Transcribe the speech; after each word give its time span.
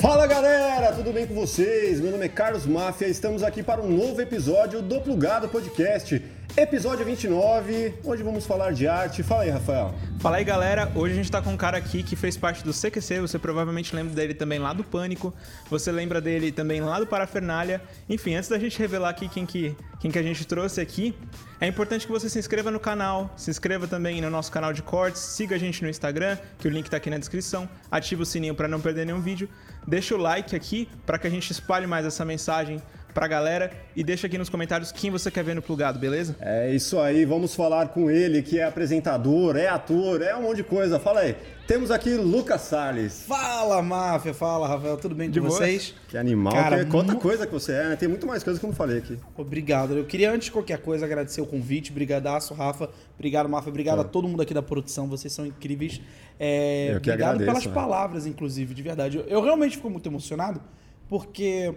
Fala 0.00 0.26
galera, 0.26 0.94
tudo 0.94 1.12
bem 1.12 1.26
com 1.26 1.34
vocês? 1.34 2.00
Meu 2.00 2.10
nome 2.10 2.24
é 2.24 2.28
Carlos 2.28 2.64
Máfia, 2.64 3.06
estamos 3.06 3.42
aqui 3.42 3.62
para 3.62 3.82
um 3.82 3.94
novo 3.94 4.18
episódio 4.18 4.80
do 4.80 4.98
Plugado 4.98 5.46
Podcast, 5.46 6.24
episódio 6.56 7.04
29, 7.04 7.96
onde 8.02 8.22
vamos 8.22 8.46
falar 8.46 8.72
de 8.72 8.88
arte. 8.88 9.22
Fala 9.22 9.42
aí, 9.42 9.50
Rafael. 9.50 9.94
Fala 10.18 10.38
aí, 10.38 10.44
galera. 10.44 10.90
Hoje 10.94 11.12
a 11.12 11.16
gente 11.16 11.30
tá 11.30 11.40
com 11.40 11.50
um 11.50 11.56
cara 11.56 11.76
aqui 11.76 12.02
que 12.02 12.16
fez 12.16 12.36
parte 12.36 12.64
do 12.64 12.72
CQC. 12.72 13.20
Você 13.20 13.38
provavelmente 13.38 13.94
lembra 13.94 14.14
dele 14.14 14.34
também 14.34 14.58
lá 14.58 14.72
do 14.72 14.82
Pânico. 14.82 15.32
Você 15.68 15.92
lembra 15.92 16.20
dele 16.20 16.50
também 16.50 16.80
lá 16.80 16.98
do 16.98 17.06
Parafernália. 17.06 17.80
Enfim, 18.08 18.34
antes 18.34 18.48
da 18.48 18.58
gente 18.58 18.78
revelar 18.78 19.10
aqui 19.10 19.28
quem 19.28 19.46
que, 19.46 19.76
quem 19.98 20.10
que 20.10 20.18
a 20.18 20.22
gente 20.22 20.46
trouxe 20.46 20.80
aqui, 20.80 21.14
é 21.60 21.66
importante 21.66 22.06
que 22.06 22.12
você 22.12 22.28
se 22.28 22.38
inscreva 22.38 22.70
no 22.70 22.80
canal, 22.80 23.32
se 23.36 23.50
inscreva 23.50 23.86
também 23.86 24.20
no 24.20 24.30
nosso 24.30 24.50
canal 24.50 24.72
de 24.72 24.82
cortes, 24.82 25.20
siga 25.20 25.56
a 25.56 25.58
gente 25.58 25.82
no 25.82 25.88
Instagram, 25.88 26.38
que 26.58 26.66
o 26.66 26.70
link 26.70 26.88
tá 26.88 26.96
aqui 26.96 27.10
na 27.10 27.18
descrição, 27.18 27.68
ativa 27.90 28.22
o 28.22 28.26
sininho 28.26 28.54
para 28.54 28.66
não 28.66 28.80
perder 28.80 29.06
nenhum 29.06 29.20
vídeo, 29.20 29.48
deixa 29.90 30.14
o 30.14 30.18
like 30.18 30.54
aqui 30.54 30.88
para 31.04 31.18
que 31.18 31.26
a 31.26 31.30
gente 31.30 31.50
espalhe 31.50 31.86
mais 31.86 32.06
essa 32.06 32.24
mensagem 32.24 32.80
pra 33.12 33.26
galera 33.26 33.70
e 33.94 34.02
deixa 34.04 34.26
aqui 34.26 34.38
nos 34.38 34.48
comentários 34.48 34.90
quem 34.92 35.10
você 35.10 35.30
quer 35.30 35.44
ver 35.44 35.54
no 35.54 35.62
plugado, 35.62 35.98
beleza? 35.98 36.36
É 36.40 36.72
isso 36.74 36.98
aí, 36.98 37.24
vamos 37.24 37.54
falar 37.54 37.88
com 37.88 38.10
ele, 38.10 38.42
que 38.42 38.58
é 38.58 38.64
apresentador, 38.64 39.56
é 39.56 39.68
ator, 39.68 40.22
é 40.22 40.34
um 40.36 40.42
monte 40.42 40.56
de 40.58 40.64
coisa. 40.64 40.98
Fala 40.98 41.20
aí. 41.20 41.36
Temos 41.66 41.92
aqui 41.92 42.14
Lucas 42.16 42.62
Salles. 42.62 43.22
Fala, 43.28 43.80
máfia, 43.80 44.34
fala, 44.34 44.66
Rafael, 44.66 44.96
tudo 44.96 45.14
bem 45.14 45.30
De 45.30 45.40
com 45.40 45.46
boa? 45.46 45.56
vocês? 45.58 45.94
Que 46.08 46.18
animal, 46.18 46.52
Cara, 46.52 46.84
que, 46.84 46.90
quanta 46.90 47.12
mu- 47.14 47.20
coisa 47.20 47.46
que 47.46 47.52
você 47.52 47.72
é, 47.72 47.88
né? 47.90 47.96
Tem 47.96 48.08
muito 48.08 48.26
mais 48.26 48.42
coisa 48.42 48.58
que 48.58 48.66
eu 48.66 48.70
não 48.70 48.74
falei 48.74 48.98
aqui. 48.98 49.16
Obrigado. 49.36 49.96
Eu 49.96 50.04
queria, 50.04 50.32
antes 50.32 50.46
de 50.46 50.50
qualquer 50.52 50.78
coisa, 50.78 51.06
agradecer 51.06 51.40
o 51.40 51.46
convite. 51.46 51.92
Brigadaço, 51.92 52.54
Rafa. 52.54 52.90
Obrigado, 53.14 53.48
Máfia. 53.48 53.70
Obrigado 53.70 54.00
a 54.00 54.04
todo 54.04 54.26
mundo 54.26 54.42
aqui 54.42 54.52
da 54.52 54.62
produção. 54.62 55.06
Vocês 55.06 55.32
são 55.32 55.46
incríveis. 55.46 56.00
É, 56.40 56.88
Eu 56.94 57.00
que 57.00 57.08
obrigado 57.08 57.34
agradeço, 57.36 57.46
pelas 57.52 57.66
né? 57.66 57.72
palavras, 57.72 58.26
inclusive, 58.26 58.74
de 58.74 58.82
verdade. 58.82 59.18
Eu, 59.18 59.24
eu 59.26 59.40
realmente 59.40 59.76
fico 59.76 59.88
muito 59.88 60.08
emocionado, 60.08 60.60
porque 61.08 61.72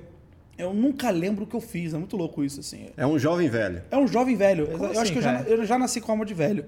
eu 0.58 0.74
nunca 0.74 1.10
lembro 1.10 1.44
o 1.44 1.48
que 1.48 1.56
eu 1.56 1.62
fiz. 1.62 1.94
É 1.94 1.98
muito 1.98 2.16
louco 2.16 2.44
isso, 2.44 2.60
assim. 2.60 2.88
É 2.96 3.06
um 3.08 3.18
jovem 3.18 3.50
velho. 3.50 3.82
É 3.90 3.98
um 3.98 4.08
jovem 4.08 4.36
velho. 4.36 4.68
eu 4.72 4.86
assim, 4.86 4.98
acho 5.00 5.12
que 5.12 5.18
eu 5.18 5.22
já, 5.24 5.42
eu 5.42 5.66
já 5.66 5.78
nasci 5.80 6.00
com 6.02 6.12
alma 6.12 6.26
de 6.26 6.34
velho. 6.34 6.66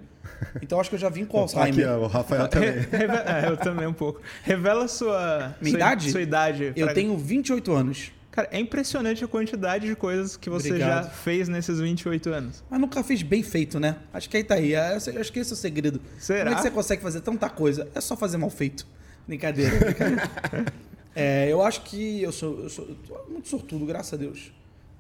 Então 0.62 0.80
acho 0.80 0.90
que 0.90 0.96
eu 0.96 1.00
já 1.00 1.10
vim 1.10 1.24
com 1.26 1.42
Aqui, 1.46 1.58
Alzheimer. 1.58 1.90
ó, 1.92 2.00
o 2.04 2.08
Rafael 2.08 2.48
também. 2.48 2.70
É, 2.92 3.50
eu 3.50 3.58
também 3.58 3.88
um 3.88 3.94
pouco. 3.94 4.22
Revela 4.44 4.88
sua, 4.88 5.56
Minha 5.62 5.72
sua 5.72 5.78
idade? 5.80 6.12
Sua 6.12 6.22
idade. 6.22 6.74
Eu 6.76 6.86
pra- 6.88 6.94
tenho 6.96 7.18
28 7.18 7.72
anos. 7.72 8.12
Cara, 8.32 8.50
é 8.52 8.60
impressionante 8.60 9.24
a 9.24 9.28
quantidade 9.30 9.88
de 9.88 9.96
coisas 9.96 10.36
que 10.36 10.50
você 10.50 10.68
Obrigado. 10.68 11.06
já 11.06 11.10
fez 11.10 11.48
nesses 11.48 11.80
28 11.80 12.30
anos. 12.32 12.62
Mas 12.70 12.82
nunca 12.82 13.02
fiz 13.02 13.22
bem 13.24 13.42
feito, 13.42 13.80
né? 13.80 13.96
Acho 14.14 14.30
que 14.30 14.36
aí 14.36 14.44
tá 14.44 14.56
aí. 14.56 14.74
É, 14.74 14.96
Acho 14.96 15.32
que 15.32 15.40
esse 15.40 15.52
é 15.52 15.54
o 15.54 15.56
segredo. 15.56 16.02
Será? 16.20 16.40
Como 16.44 16.52
é 16.52 16.56
que 16.58 16.62
você 16.64 16.72
consegue 16.72 17.02
fazer 17.02 17.22
tanta 17.22 17.48
coisa? 17.50 17.88
É 17.96 18.02
só 18.02 18.18
fazer 18.18 18.36
mal 18.36 18.50
feito. 18.50 18.86
Brincadeira, 19.26 19.78
brincadeira. 19.78 20.24
É, 21.16 21.50
eu 21.50 21.62
acho 21.62 21.82
que 21.84 22.22
eu 22.22 22.32
sou, 22.32 22.60
eu 22.60 22.70
sou 22.70 22.86
eu 22.86 22.96
tô 23.08 23.32
muito 23.32 23.48
sortudo, 23.48 23.86
graças 23.86 24.14
a 24.14 24.18
Deus. 24.18 24.52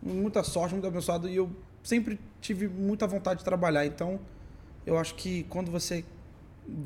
Muita 0.02 0.44
sorte, 0.44 0.74
muito 0.74 0.88
abençoado. 0.88 1.28
E 1.28 1.36
eu 1.36 1.50
sempre 1.84 2.20
tive 2.40 2.68
muita 2.68 3.06
vontade 3.06 3.40
de 3.40 3.46
trabalhar. 3.46 3.86
Então, 3.86 4.20
eu 4.86 4.98
acho 4.98 5.16
que 5.16 5.44
quando 5.50 5.70
você 5.70 6.06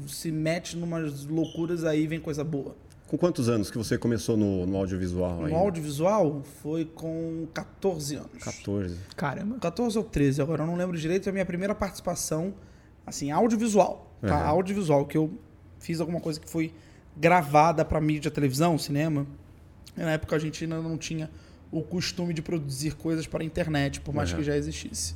se 0.07 0.31
mete 0.31 0.75
numas 0.75 1.25
loucuras, 1.25 1.83
aí 1.83 2.07
vem 2.07 2.19
coisa 2.19 2.44
boa. 2.44 2.75
Com 3.07 3.17
quantos 3.17 3.50
anos 3.50 3.72
que 3.72 3.77
você 3.77 3.97
começou 3.97 4.38
no, 4.38 4.67
no 4.67 4.77
audiovisual 4.77 5.38
No 5.38 5.45
ainda? 5.45 5.57
audiovisual, 5.57 6.44
foi 6.61 6.85
com 6.85 7.47
14 7.53 8.16
anos. 8.16 8.44
14. 8.44 8.97
Caramba. 9.16 9.57
14 9.57 9.97
ou 9.97 10.03
13, 10.03 10.41
agora 10.41 10.63
eu 10.63 10.67
não 10.67 10.75
lembro 10.75 10.95
direito, 10.97 11.27
é 11.27 11.30
a 11.30 11.33
minha 11.33 11.45
primeira 11.45 11.73
participação, 11.73 12.53
assim, 13.07 13.31
audiovisual, 13.31 14.16
tá? 14.22 14.44
Uhum. 14.44 14.50
Audiovisual, 14.50 15.05
que 15.07 15.17
eu 15.17 15.31
fiz 15.80 16.00
alguma 16.00 16.19
coisa 16.19 16.39
que 16.39 16.47
foi 16.47 16.72
gravada 17.20 17.84
para 17.84 18.00
mídia, 18.00 18.31
televisão, 18.31 18.78
cinema. 18.78 19.25
Na 19.95 20.12
época 20.12 20.36
a 20.36 20.39
gente 20.39 20.64
ainda 20.64 20.81
não 20.81 20.98
tinha 20.98 21.30
o 21.72 21.81
costume 21.84 22.34
de 22.34 22.41
produzir 22.41 22.96
coisas 22.96 23.28
para 23.28 23.44
a 23.44 23.46
internet, 23.46 24.00
por 24.02 24.13
mais 24.13 24.31
Uhum. 24.31 24.38
que 24.38 24.44
já 24.44 24.56
existisse. 24.56 25.16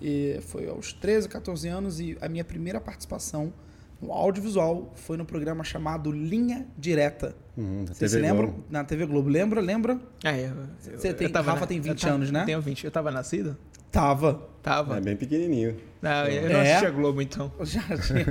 E 0.00 0.40
foi 0.48 0.68
aos 0.68 0.92
13, 0.92 1.28
14 1.28 1.68
anos 1.68 2.00
e 2.00 2.16
a 2.20 2.28
minha 2.28 2.44
primeira 2.44 2.80
participação 2.80 3.52
no 4.00 4.10
audiovisual 4.12 4.90
foi 4.96 5.16
no 5.16 5.24
programa 5.24 5.62
chamado 5.62 6.10
Linha 6.10 6.66
Direta. 6.76 7.36
Uhum, 7.56 7.84
da 7.84 7.94
Vocês 7.94 8.10
se 8.10 8.18
lembram? 8.18 8.46
Globo. 8.48 8.64
Na 8.68 8.82
TV 8.82 9.06
Globo. 9.06 9.28
Lembra? 9.28 9.60
Lembra? 9.60 10.00
É, 10.24 10.40
eu, 10.40 10.44
eu, 10.92 10.98
Você 10.98 11.14
tem- 11.14 11.28
eu 11.28 11.32
tava 11.32 11.52
Rafa 11.52 11.66
tem 11.68 11.78
20 11.80 11.90
eu 11.90 11.94
tava- 11.96 12.14
anos, 12.14 12.30
né? 12.32 12.40
Eu 12.42 12.46
tenho 12.46 12.60
20. 12.60 12.84
Eu 12.84 12.90
tava 12.90 13.10
nascido? 13.12 13.56
Tava. 13.92 14.48
Tava. 14.62 14.96
É 14.96 15.00
bem 15.00 15.14
pequenininho. 15.16 15.76
Não, 16.00 16.26
eu 16.26 16.48
não 16.50 16.56
É? 16.60 16.70
assistia 16.70 16.90
Globo, 16.90 17.20
então. 17.22 17.52
Já 17.62 17.82
tinha. 17.82 18.24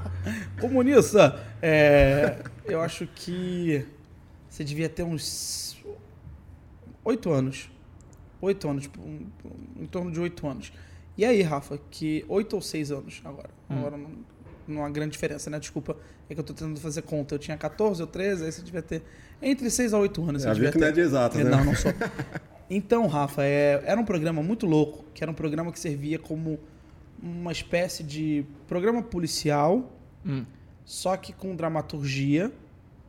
Comunista, 0.60 1.38
é, 1.60 2.38
eu 2.64 2.80
acho 2.80 3.06
que 3.06 3.86
você 4.48 4.62
devia 4.64 4.88
ter 4.88 5.02
uns 5.02 5.76
oito 7.04 7.30
anos. 7.30 7.70
Oito 8.40 8.68
anos, 8.68 8.84
tipo, 8.84 9.00
um- 9.02 9.26
um- 9.44 9.82
em 9.82 9.86
torno 9.86 10.10
de 10.10 10.20
oito 10.20 10.46
anos. 10.46 10.72
E 11.16 11.24
aí, 11.24 11.42
Rafa, 11.42 11.78
que 11.90 12.24
oito 12.28 12.54
ou 12.56 12.62
seis 12.62 12.90
anos 12.90 13.20
agora? 13.24 13.50
Agora 13.68 13.96
não, 13.98 14.10
não 14.66 14.84
há 14.84 14.88
grande 14.88 15.12
diferença, 15.12 15.50
né? 15.50 15.58
Desculpa, 15.58 15.96
é 16.28 16.34
que 16.34 16.40
eu 16.40 16.44
tô 16.44 16.54
tentando 16.54 16.80
fazer 16.80 17.02
conta. 17.02 17.34
Eu 17.34 17.38
tinha 17.38 17.56
14 17.58 18.00
ou 18.00 18.06
13, 18.06 18.44
aí 18.44 18.52
você 18.52 18.62
devia 18.62 18.80
ter 18.80 19.02
entre 19.42 19.68
seis 19.68 19.92
a 19.92 19.98
oito 19.98 20.22
anos. 20.26 20.42
você 20.42 20.48
Já 20.48 20.54
devia 20.54 20.70
viu 20.70 20.72
que 20.72 20.78
não 20.80 20.86
é 20.86 20.90
ter. 20.92 20.94
de 20.94 21.00
exatas, 21.06 21.44
né? 21.44 21.50
Não, 21.50 21.64
não 21.64 21.74
sou. 21.74 21.92
Então, 22.70 23.06
Rafa, 23.08 23.42
é- 23.44 23.82
era 23.84 24.00
um 24.00 24.04
programa 24.04 24.42
muito 24.42 24.64
louco, 24.64 25.04
que 25.12 25.24
era 25.24 25.30
um 25.30 25.34
programa 25.34 25.72
que 25.72 25.78
servia 25.80 26.18
como 26.18 26.58
uma 27.22 27.50
espécie 27.52 28.02
de 28.04 28.44
programa 28.68 29.02
policial, 29.02 29.90
Hum. 30.24 30.44
só 30.84 31.16
que 31.16 31.32
com 31.32 31.54
dramaturgia, 31.56 32.50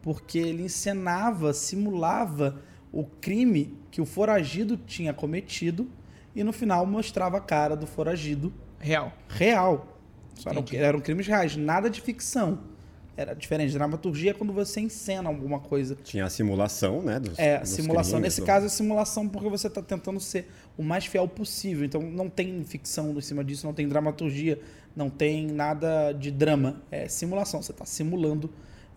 porque 0.02 0.40
ele 0.40 0.64
encenava, 0.64 1.54
simulava 1.54 2.60
o 2.92 3.06
crime 3.06 3.78
que 3.92 4.02
o 4.02 4.06
foragido 4.06 4.76
tinha 4.76 5.14
cometido 5.14 5.88
e 6.36 6.44
no 6.44 6.52
final 6.52 6.86
mostrava 6.86 7.38
a 7.38 7.42
cara 7.42 7.76
do 7.76 7.86
foragido 7.86 8.52
Real. 8.80 9.14
real. 9.30 9.88
Eram, 10.46 10.66
eram 10.74 11.00
crimes 11.00 11.28
reais, 11.28 11.56
nada 11.56 11.88
de 11.90 12.02
ficção. 12.02 12.60
Era 13.18 13.34
diferente. 13.36 13.74
Dramaturgia 13.74 14.32
é 14.32 14.34
quando 14.34 14.54
você 14.54 14.80
encena 14.80 15.28
alguma 15.30 15.60
coisa. 15.60 15.98
Tinha 16.04 16.26
a 16.26 16.30
simulação, 16.30 17.02
né? 17.02 17.20
Dos, 17.20 17.38
É, 17.38 17.60
dos 17.60 17.70
simulação. 17.70 18.14
crimes, 18.14 18.24
Nesse 18.24 18.42
do- 18.42 18.48
caso 18.48 18.66
é 18.66 18.70
simulação 18.70 19.28
porque 19.28 19.50
você 19.50 19.68
está 19.68 19.82
tentando 19.82 20.20
ser 20.20 20.50
o 20.78 20.84
mais 20.84 21.06
fiel 21.06 21.28
possível. 21.28 21.84
Então 21.86 22.02
não 22.02 22.30
tem 22.30 22.64
ficção 22.64 23.12
em 23.12 23.22
cima 23.22 23.44
disso, 23.44 23.66
não 23.68 23.74
tem 23.74 23.88
dramaturgia, 23.88 24.60
não 24.96 25.10
tem 25.10 25.46
nada 25.46 26.14
de 26.14 26.32
drama. 26.32 26.82
É 26.90 27.08
simulação. 27.10 27.62
Você 27.62 27.72
está 27.74 27.86
simulando 27.86 28.50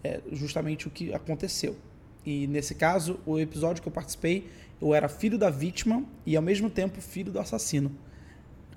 é, 0.03 0.21
justamente 0.33 0.87
o 0.87 0.91
que 0.91 1.13
aconteceu. 1.13 1.77
E 2.25 2.47
nesse 2.47 2.75
caso, 2.75 3.19
o 3.27 3.39
episódio 3.39 3.83
que 3.83 3.89
eu 3.89 3.93
participei, 3.93 4.47
eu 4.81 4.95
era 4.95 5.09
filho 5.09 5.37
da 5.37 5.51
vítima 5.51 6.05
e 6.25 6.37
ao 6.37 6.43
mesmo 6.43 6.71
tempo 6.71 7.01
filho 7.01 7.33
do 7.33 7.39
assassino. 7.41 7.91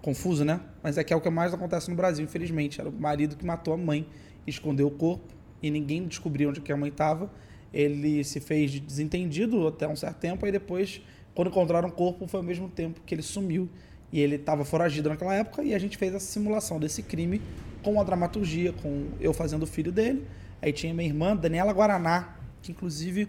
Confuso, 0.01 0.45
né? 0.45 0.59
Mas 0.81 0.97
é 0.97 1.03
que 1.03 1.11
é 1.13 1.15
o 1.15 1.21
que 1.21 1.29
mais 1.29 1.53
acontece 1.53 1.89
no 1.89 1.95
Brasil, 1.95 2.23
infelizmente. 2.23 2.79
Era 2.79 2.89
o 2.89 2.93
marido 2.93 3.35
que 3.35 3.45
matou 3.45 3.73
a 3.73 3.77
mãe, 3.77 4.07
escondeu 4.47 4.87
o 4.87 4.91
corpo 4.91 5.33
e 5.61 5.69
ninguém 5.69 6.07
descobriu 6.07 6.49
onde 6.49 6.61
que 6.61 6.71
a 6.71 6.77
mãe 6.77 6.89
estava. 6.89 7.29
Ele 7.73 8.23
se 8.23 8.39
fez 8.39 8.71
de 8.71 8.79
desentendido 8.79 9.67
até 9.67 9.87
um 9.87 9.95
certo 9.95 10.17
tempo, 10.17 10.45
aí 10.45 10.51
depois, 10.51 11.01
quando 11.35 11.49
encontraram 11.49 11.89
o 11.89 11.91
corpo, 11.91 12.27
foi 12.27 12.39
ao 12.39 12.45
mesmo 12.45 12.69
tempo 12.69 13.01
que 13.05 13.13
ele 13.13 13.21
sumiu. 13.21 13.69
E 14.11 14.19
ele 14.21 14.35
estava 14.35 14.63
foragido 14.63 15.09
naquela 15.09 15.35
época 15.35 15.63
e 15.63 15.73
a 15.73 15.79
gente 15.79 15.97
fez 15.97 16.15
a 16.15 16.19
simulação 16.19 16.79
desse 16.79 17.03
crime 17.03 17.41
com 17.83 17.99
a 17.99 18.03
dramaturgia, 18.03 18.71
com 18.71 19.07
eu 19.19 19.33
fazendo 19.33 19.63
o 19.63 19.67
filho 19.67 19.91
dele. 19.91 20.25
Aí 20.61 20.71
tinha 20.71 20.93
minha 20.93 21.07
irmã, 21.07 21.35
Daniela 21.35 21.73
Guaraná, 21.73 22.37
que 22.61 22.71
inclusive 22.71 23.27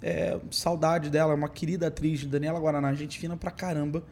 é, 0.00 0.38
saudade 0.50 1.10
dela, 1.10 1.34
uma 1.34 1.48
querida 1.48 1.88
atriz, 1.88 2.24
Daniela 2.24 2.58
Guaraná, 2.58 2.94
gente 2.94 3.18
fina 3.18 3.36
pra 3.36 3.50
caramba. 3.50 4.02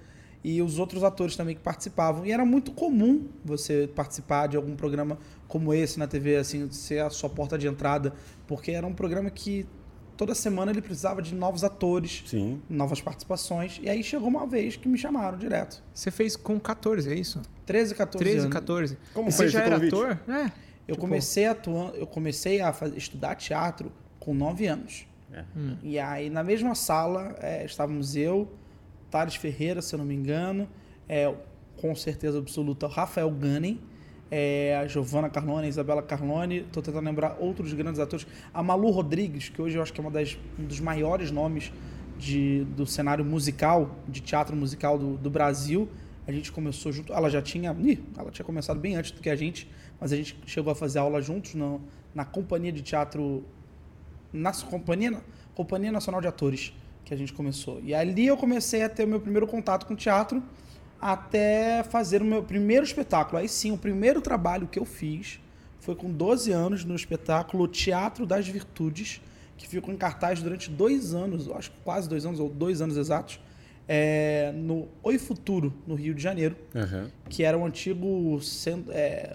E 0.44 0.62
os 0.62 0.78
outros 0.78 1.02
atores 1.02 1.36
também 1.36 1.54
que 1.56 1.60
participavam. 1.62 2.24
E 2.24 2.30
era 2.32 2.44
muito 2.44 2.70
comum 2.72 3.26
você 3.44 3.88
participar 3.94 4.46
de 4.46 4.56
algum 4.56 4.76
programa 4.76 5.18
como 5.48 5.74
esse 5.74 5.98
na 5.98 6.06
TV, 6.06 6.36
assim, 6.36 6.70
ser 6.70 7.00
a 7.00 7.10
sua 7.10 7.28
porta 7.28 7.58
de 7.58 7.66
entrada, 7.66 8.12
porque 8.46 8.70
era 8.70 8.86
um 8.86 8.94
programa 8.94 9.30
que 9.30 9.66
toda 10.16 10.34
semana 10.34 10.70
ele 10.70 10.80
precisava 10.82 11.20
de 11.22 11.34
novos 11.34 11.64
atores, 11.64 12.22
Sim. 12.26 12.60
novas 12.68 13.00
participações. 13.00 13.80
E 13.82 13.88
aí 13.88 14.02
chegou 14.02 14.28
uma 14.28 14.46
vez 14.46 14.76
que 14.76 14.88
me 14.88 14.96
chamaram 14.98 15.36
direto. 15.38 15.82
Você 15.92 16.10
fez 16.10 16.36
com 16.36 16.58
14, 16.58 17.10
é 17.10 17.14
isso? 17.14 17.40
13, 17.66 17.94
14 17.94 18.24
13, 18.24 18.38
anos. 18.40 18.52
14. 18.52 18.98
Como 19.14 19.28
E 19.28 19.32
foi 19.32 19.46
você 19.46 19.52
já 19.52 19.58
esse 19.60 19.66
era 19.68 19.76
convite? 19.76 19.94
ator? 19.94 20.20
É. 20.28 20.44
Eu 20.86 20.94
Tipo, 20.94 21.00
comecei 21.00 21.46
atuando, 21.46 21.96
eu 21.96 22.06
comecei 22.06 22.60
a 22.60 22.72
faz- 22.72 22.96
estudar 22.96 23.34
teatro 23.34 23.92
com 24.18 24.32
9 24.34 24.66
anos. 24.66 25.06
É. 25.32 25.44
E 25.82 25.98
aí 25.98 26.30
na 26.30 26.42
mesma 26.42 26.74
sala 26.74 27.36
é, 27.40 27.64
estávamos 27.64 28.16
eu, 28.16 28.50
Thales 29.10 29.34
Ferreira, 29.34 29.82
se 29.82 29.94
eu 29.94 29.98
não 29.98 30.04
me 30.04 30.14
engano, 30.14 30.68
é, 31.08 31.32
com 31.76 31.94
certeza 31.94 32.38
absoluta 32.38 32.86
Rafael 32.86 33.30
Gunning, 33.30 33.80
é, 34.30 34.76
a 34.76 34.86
Giovanna 34.86 35.30
Carlone, 35.30 35.66
a 35.66 35.68
Isabela 35.68 36.02
Carlone, 36.02 36.58
estou 36.58 36.82
tentando 36.82 37.04
lembrar 37.04 37.36
outros 37.40 37.72
grandes 37.72 38.00
atores, 38.00 38.26
a 38.52 38.62
Malu 38.62 38.90
Rodrigues, 38.90 39.48
que 39.48 39.60
hoje 39.60 39.76
eu 39.76 39.82
acho 39.82 39.92
que 39.92 40.00
é 40.00 40.02
uma 40.02 40.10
das, 40.10 40.36
um 40.58 40.64
dos 40.64 40.80
maiores 40.80 41.30
nomes 41.30 41.72
de, 42.18 42.64
do 42.76 42.84
cenário 42.84 43.24
musical, 43.24 43.96
de 44.06 44.20
teatro 44.20 44.54
musical 44.54 44.98
do, 44.98 45.16
do 45.16 45.30
Brasil. 45.30 45.88
A 46.26 46.32
gente 46.32 46.52
começou 46.52 46.92
junto, 46.92 47.12
ela 47.12 47.30
já 47.30 47.40
tinha, 47.40 47.74
ih, 47.80 48.04
ela 48.18 48.30
tinha 48.30 48.44
começado 48.44 48.78
bem 48.78 48.96
antes 48.96 49.12
do 49.12 49.20
que 49.20 49.30
a 49.30 49.36
gente, 49.36 49.70
mas 49.98 50.12
a 50.12 50.16
gente 50.16 50.38
chegou 50.44 50.70
a 50.70 50.74
fazer 50.74 50.98
aula 50.98 51.22
juntos 51.22 51.54
no, 51.54 51.80
na 52.14 52.24
companhia 52.24 52.72
de 52.72 52.82
teatro 52.82 53.44
na 54.32 54.52
companhia, 54.52 55.22
Companhia 55.54 55.90
Nacional 55.90 56.20
de 56.20 56.28
Atores, 56.28 56.72
que 57.08 57.14
a 57.14 57.16
gente 57.16 57.32
começou. 57.32 57.80
E 57.82 57.94
ali 57.94 58.26
eu 58.26 58.36
comecei 58.36 58.82
a 58.82 58.88
ter 58.88 59.04
o 59.04 59.08
meu 59.08 59.18
primeiro 59.18 59.46
contato 59.46 59.86
com 59.86 59.96
teatro 59.96 60.42
até 61.00 61.82
fazer 61.84 62.20
o 62.20 62.24
meu 62.24 62.42
primeiro 62.42 62.84
espetáculo. 62.84 63.38
Aí 63.38 63.48
sim, 63.48 63.72
o 63.72 63.78
primeiro 63.78 64.20
trabalho 64.20 64.68
que 64.68 64.78
eu 64.78 64.84
fiz 64.84 65.40
foi 65.80 65.94
com 65.94 66.12
12 66.12 66.52
anos 66.52 66.84
no 66.84 66.94
espetáculo 66.94 67.66
Teatro 67.66 68.26
das 68.26 68.46
Virtudes, 68.46 69.22
que 69.56 69.66
ficou 69.66 69.94
em 69.94 69.96
cartaz 69.96 70.42
durante 70.42 70.70
dois 70.70 71.14
anos, 71.14 71.48
acho 71.50 71.70
que 71.70 71.78
quase 71.82 72.06
dois 72.08 72.26
anos, 72.26 72.40
ou 72.40 72.50
dois 72.50 72.82
anos 72.82 72.96
exatos, 72.96 73.40
é, 73.86 74.52
no 74.54 74.86
Oi 75.02 75.18
Futuro, 75.18 75.72
no 75.86 75.94
Rio 75.94 76.14
de 76.14 76.22
Janeiro, 76.22 76.56
Aham. 76.74 77.10
que 77.30 77.42
era 77.42 77.56
o 77.56 77.64
antigo 77.64 78.38
centro, 78.42 78.92
é, 78.92 79.34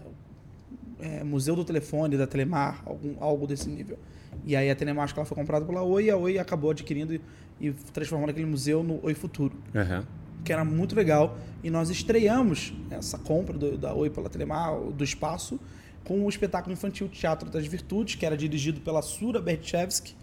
é, 1.00 1.24
Museu 1.24 1.56
do 1.56 1.66
Telefone, 1.66 2.18
da 2.18 2.28
Telemar, 2.28 2.84
algum, 2.86 3.16
algo 3.20 3.48
desse 3.48 3.68
nível. 3.68 3.98
E 4.46 4.56
aí 4.56 4.70
a 4.70 4.76
Telemar 4.76 5.06
acho 5.06 5.14
que 5.14 5.20
ela 5.20 5.26
foi 5.26 5.36
comprada 5.36 5.66
pela 5.66 5.82
Oi 5.82 6.06
e 6.06 6.12
a 6.12 6.18
Oi 6.18 6.38
acabou 6.38 6.72
adquirindo 6.72 7.14
e, 7.16 7.22
e 7.60 7.72
transformando 7.72 8.30
aquele 8.30 8.46
museu 8.46 8.84
no 8.84 9.00
Oi 9.04 9.14
Futuro 9.14 9.56
Aham. 9.76 10.06
que 10.44 10.52
era 10.52 10.64
muito 10.66 10.96
legal. 10.96 11.38
E 11.64 11.70
nós 11.70 11.90
estreamos 11.90 12.74
essa 12.92 13.18
compra 13.18 13.58
do- 13.58 13.78
da 13.78 13.94
Oi 13.94 14.10
pela 14.10 14.30
Telemar, 14.30 14.78
do 14.80 15.04
espaço, 15.04 15.60
com 16.04 16.26
o 16.26 16.30
espetáculo 16.30 16.74
infantil 16.74 17.08
Teatro 17.08 17.50
das 17.50 17.66
Virtudes, 17.66 18.16
que 18.16 18.26
era 18.26 18.36
dirigido 18.36 18.82
pela 18.82 19.02
Sura 19.02 19.40
Berchevsky, 19.42 20.14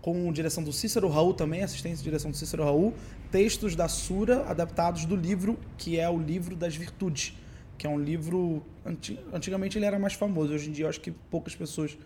com 0.00 0.32
direção 0.32 0.62
do 0.62 0.72
Cícero 0.72 1.08
Raul 1.08 1.34
também, 1.34 1.62
assistência 1.62 2.00
e 2.00 2.04
direção 2.04 2.30
do 2.30 2.36
Cícero 2.36 2.62
Raul, 2.64 2.94
textos 3.30 3.74
da 3.76 3.88
Sura 3.88 4.44
adaptados 4.48 5.04
do 5.04 5.16
livro, 5.16 5.58
que 5.76 5.98
é 5.98 6.08
o 6.08 6.16
Livro 6.18 6.54
das 6.56 6.74
Virtudes, 6.76 7.34
que 7.76 7.86
é 7.86 7.90
um 7.90 7.98
livro... 7.98 8.62
anti- 8.84 9.18
Antigamente 9.32 9.76
ele 9.76 9.84
era 9.84 9.98
mais 9.98 10.14
famoso, 10.14 10.54
hoje 10.54 10.70
em 10.70 10.72
dia 10.72 10.84
eu 10.84 10.88
acho 10.88 11.00
que 11.00 11.10
poucas 11.10 11.54
pessoas 11.54 11.98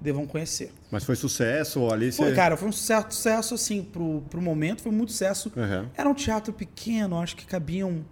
devam 0.00 0.26
conhecer. 0.26 0.72
Mas 0.90 1.04
foi 1.04 1.16
sucesso 1.16 1.88
ali? 1.90 2.12
Foi, 2.12 2.34
cara, 2.34 2.56
foi 2.56 2.68
um 2.68 2.72
certo 2.72 3.14
sucesso, 3.14 3.54
assim, 3.54 3.82
pro, 3.82 4.22
pro 4.28 4.40
momento, 4.40 4.82
foi 4.82 4.92
muito 4.92 5.12
sucesso. 5.12 5.52
Aham. 5.56 5.90
Era 5.96 6.08
um 6.08 6.14
teatro 6.14 6.52
pequeno, 6.52 7.18
acho 7.20 7.36
que 7.36 7.46
cabiam 7.46 8.04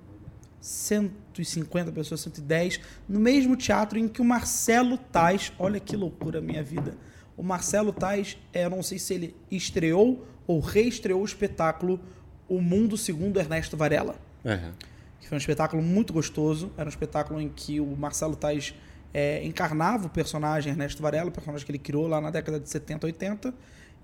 150 0.61 1.93
pessoas, 1.93 2.21
110, 2.23 2.81
no 3.09 3.21
mesmo 3.21 3.55
teatro 3.57 3.99
em 3.99 4.09
que 4.09 4.23
o 4.23 4.25
Marcelo 4.25 4.97
Tais, 4.97 5.53
olha 5.59 5.79
que 5.79 5.95
loucura 5.95 6.39
a 6.39 6.43
minha 6.43 6.63
vida. 6.63 6.97
O 7.37 7.43
Marcelo 7.43 7.93
Tais, 7.93 8.39
é, 8.53 8.65
eu 8.65 8.71
não 8.71 8.83
sei 8.83 8.99
se 8.99 9.13
ele 9.13 9.37
estreou 9.51 10.27
ou 10.47 10.61
reestreou 10.61 11.21
o 11.21 11.25
espetáculo 11.25 12.01
O 12.49 12.61
Mundo 12.61 12.97
Segundo 12.97 13.41
Ernesto 13.41 13.77
Varela 13.77 14.17
Aham. 14.45 14.73
que 15.21 15.27
foi 15.29 15.37
um 15.37 15.39
espetáculo 15.39 15.83
muito 15.83 16.13
gostoso. 16.13 16.71
Era 16.77 16.87
um 16.87 16.91
espetáculo 16.91 17.41
em 17.41 17.49
que 17.49 17.81
o 17.81 17.97
Marcelo 17.97 18.37
Tais 18.37 18.75
é, 19.15 19.43
encarnava 19.47 20.07
o 20.07 20.11
personagem 20.11 20.73
Ernesto 20.73 21.01
Varela, 21.01 21.29
o 21.29 21.33
personagem 21.33 21.65
que 21.65 21.71
ele 21.71 21.79
criou 21.79 22.07
lá 22.09 22.21
na 22.21 22.31
década 22.31 22.59
de 22.61 22.69
70, 22.69 23.07
80, 23.07 23.55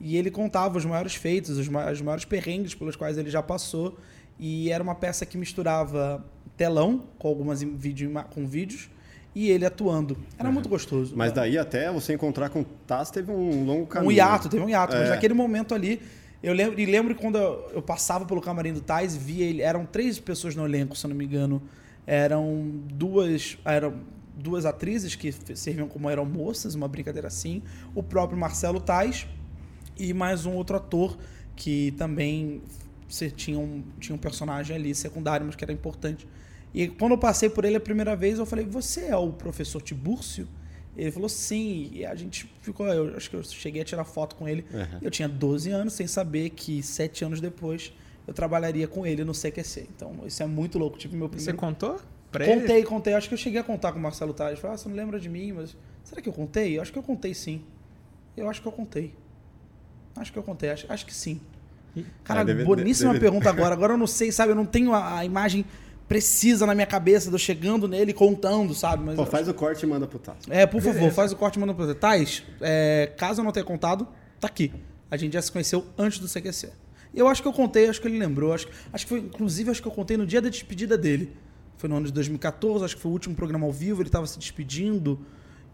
e 0.00 0.16
ele 0.16 0.30
contava 0.30 0.78
os 0.78 0.84
maiores 0.86 1.14
feitos, 1.16 1.58
os, 1.58 1.68
ma- 1.68 1.90
os 1.90 2.00
maiores 2.00 2.24
perrengues 2.24 2.74
pelos 2.74 2.94
quais 2.96 3.18
ele 3.18 3.28
já 3.28 3.42
passou. 3.42 3.98
E 4.38 4.70
era 4.70 4.82
uma 4.82 4.94
peça 4.94 5.26
que 5.26 5.36
misturava 5.36 6.24
telão 6.56 7.02
com 7.18 7.28
algumas 7.28 7.60
vídeo, 7.62 8.10
com 8.30 8.46
vídeos 8.46 8.88
e 9.34 9.50
ele 9.50 9.66
atuando. 9.66 10.16
Era 10.38 10.50
muito 10.50 10.68
gostoso. 10.68 11.12
Mas 11.14 11.32
daí 11.32 11.58
até 11.58 11.90
você 11.92 12.14
encontrar 12.14 12.48
com 12.48 12.60
o 12.60 12.64
Taz 12.86 13.10
teve 13.10 13.30
um 13.30 13.64
longo 13.66 13.86
caminho. 13.86 14.08
Um 14.10 14.12
hiato, 14.12 14.48
teve 14.48 14.62
um 14.62 14.68
hiato. 14.68 14.96
Mas 14.96 15.08
É. 15.08 15.10
naquele 15.10 15.34
momento 15.34 15.74
ali, 15.74 16.00
eu 16.42 16.54
lembro, 16.54 16.80
e 16.80 16.86
lembro 16.86 17.14
quando 17.14 17.36
eu, 17.36 17.82
passava 17.82 18.24
pelo 18.24 18.40
camarim 18.40 18.72
do 18.72 18.80
Tais, 18.80 19.14
via 19.14 19.44
ele. 19.44 19.60
Eram 19.60 19.84
três 19.84 20.18
pessoas 20.18 20.56
no 20.56 20.64
elenco, 20.64 20.96
se 20.96 21.04
eu 21.04 21.10
não 21.10 21.16
me 21.16 21.24
engano. 21.26 21.60
Eram 22.06 22.70
duas. 22.94 23.58
Eram 23.64 23.94
duas 24.40 24.64
atrizes 24.66 25.14
que 25.14 25.30
serviam 25.56 25.86
como 25.88 26.08
aeromoças, 26.08 26.74
uma 26.74 26.88
brincadeira 26.88 27.28
assim. 27.28 27.62
O 27.94 28.02
próprio 28.02 28.38
Marcelo 28.38 28.80
Tais 28.80 29.26
e 29.98 30.12
mais 30.14 30.46
um 30.46 30.52
outro 30.54 30.76
ator 30.76 31.16
que 31.54 31.92
também 31.92 32.62
se- 33.08 33.30
tinha 33.30 33.58
um, 33.58 33.82
tinha 33.98 34.14
um 34.14 34.18
personagem 34.18 34.74
ali 34.74 34.94
secundário, 34.94 35.44
mas 35.46 35.54
que 35.56 35.64
era 35.64 35.72
importante. 35.72 36.26
E 36.72 36.88
quando 36.88 37.12
eu 37.12 37.18
passei 37.18 37.48
por 37.50 37.64
ele 37.64 37.76
a 37.76 37.80
primeira 37.80 38.14
vez, 38.16 38.38
eu 38.38 38.46
falei: 38.46 38.64
Você 38.66 39.06
é 39.06 39.16
o 39.16 39.30
professor 39.32 39.82
Tibúrcio? 39.82 40.46
Ele 40.96 41.10
falou 41.10 41.28
sim, 41.28 41.90
e 41.92 42.04
a 42.04 42.14
gente 42.14 42.52
ficou. 42.62 42.86
Eu 42.86 43.16
acho 43.16 43.28
que 43.30 43.36
eu 43.36 43.42
cheguei 43.44 43.82
a 43.82 43.84
tirar 43.84 44.04
foto 44.04 44.36
com 44.36 44.48
ele. 44.48 44.64
Uhum. 44.72 44.98
Eu 45.02 45.10
tinha 45.10 45.28
12 45.28 45.70
anos, 45.70 45.92
sem 45.94 46.06
saber 46.06 46.50
que 46.50 46.82
sete 46.82 47.24
anos 47.24 47.40
depois 47.40 47.92
eu 48.26 48.34
trabalharia 48.34 48.86
com 48.88 49.06
ele 49.06 49.24
no 49.24 49.32
CQC. 49.32 49.88
Então, 49.96 50.12
isso 50.26 50.42
é 50.42 50.46
muito 50.46 50.78
louco. 50.78 50.96
Tive 50.98 51.16
meu 51.16 51.26
Você 51.28 51.36
primeiro. 51.36 51.58
contou 51.58 52.00
pra 52.30 52.46
ele? 52.46 52.60
Contei, 52.60 52.82
contei. 52.84 53.14
Acho 53.14 53.28
que 53.28 53.34
eu 53.34 53.38
cheguei 53.38 53.60
a 53.60 53.64
contar 53.64 53.92
com 53.92 53.98
o 53.98 54.02
Marcelo 54.02 54.32
Tales. 54.32 54.58
Falei, 54.58 54.74
ah, 54.74 54.78
você 54.78 54.88
não 54.88 54.96
lembra 54.96 55.18
de 55.20 55.28
mim, 55.28 55.52
mas. 55.52 55.76
Será 56.04 56.20
que 56.22 56.28
eu 56.28 56.32
contei? 56.32 56.76
Eu 56.78 56.82
acho 56.82 56.92
que 56.92 56.98
eu 56.98 57.02
contei 57.02 57.34
sim. 57.34 57.62
Eu 58.36 58.48
acho 58.48 58.60
que 58.62 58.68
eu 58.68 58.72
contei. 58.72 59.14
Acho 60.16 60.32
que 60.32 60.38
eu 60.38 60.42
contei, 60.42 60.70
acho, 60.70 60.86
acho 60.88 61.06
que 61.06 61.14
sim. 61.14 61.40
Cara, 62.24 62.40
Ah, 62.40 62.44
deve- 62.44 62.64
boníssima 62.64 63.12
deve- 63.12 63.24
pergunta 63.24 63.48
agora. 63.50 63.74
Agora 63.74 63.94
eu 63.94 63.98
não 63.98 64.06
sei, 64.06 64.30
sabe? 64.32 64.52
Eu 64.52 64.56
não 64.56 64.66
tenho 64.66 64.92
a, 64.94 65.18
a 65.18 65.24
imagem 65.24 65.64
precisa 66.08 66.66
na 66.66 66.74
minha 66.74 66.86
cabeça 66.86 67.28
de 67.28 67.34
eu 67.34 67.38
chegando 67.38 67.86
nele 67.86 68.10
e 68.10 68.14
contando, 68.14 68.74
sabe? 68.74 69.04
Mas 69.04 69.14
Pô, 69.14 69.24
faz 69.24 69.46
o 69.48 69.54
corte 69.54 69.84
e 69.84 69.88
manda 69.88 70.06
pro 70.08 70.18
Taz. 70.18 70.38
é, 70.48 70.66
por 70.66 70.82
favor, 70.82 71.10
faz 71.12 71.30
o 71.32 71.36
corte 71.36 71.56
e 71.56 71.60
manda 71.60 71.72
pra 71.72 71.86
você. 71.86 71.94
Tais, 71.94 72.42
é, 72.60 73.12
caso 73.16 73.40
eu 73.40 73.44
não 73.44 73.52
tenha 73.52 73.64
contado, 73.64 74.08
tá 74.40 74.48
aqui. 74.48 74.72
A 75.08 75.16
gente 75.16 75.34
já 75.34 75.42
se 75.42 75.52
conheceu 75.52 75.86
antes 75.96 76.18
do 76.18 76.26
CQC. 76.26 76.70
Eu 77.14 77.28
acho 77.28 77.42
que 77.42 77.46
eu 77.48 77.52
contei, 77.52 77.88
acho 77.88 78.00
que 78.00 78.08
ele 78.08 78.18
lembrou. 78.18 78.52
Acho, 78.52 78.68
acho 78.92 79.04
que 79.04 79.08
foi, 79.08 79.18
inclusive, 79.20 79.70
acho 79.70 79.80
que 79.82 79.86
eu 79.88 79.92
contei 79.92 80.16
no 80.16 80.26
dia 80.26 80.40
da 80.42 80.48
despedida 80.48 80.98
dele. 80.98 81.32
Foi 81.80 81.88
no 81.88 81.96
ano 81.96 82.04
de 82.06 82.12
2014, 82.12 82.84
acho 82.84 82.94
que 82.96 83.00
foi 83.00 83.10
o 83.10 83.14
último 83.14 83.34
programa 83.34 83.64
ao 83.64 83.72
vivo, 83.72 84.02
ele 84.02 84.08
estava 84.10 84.26
se 84.26 84.38
despedindo. 84.38 85.18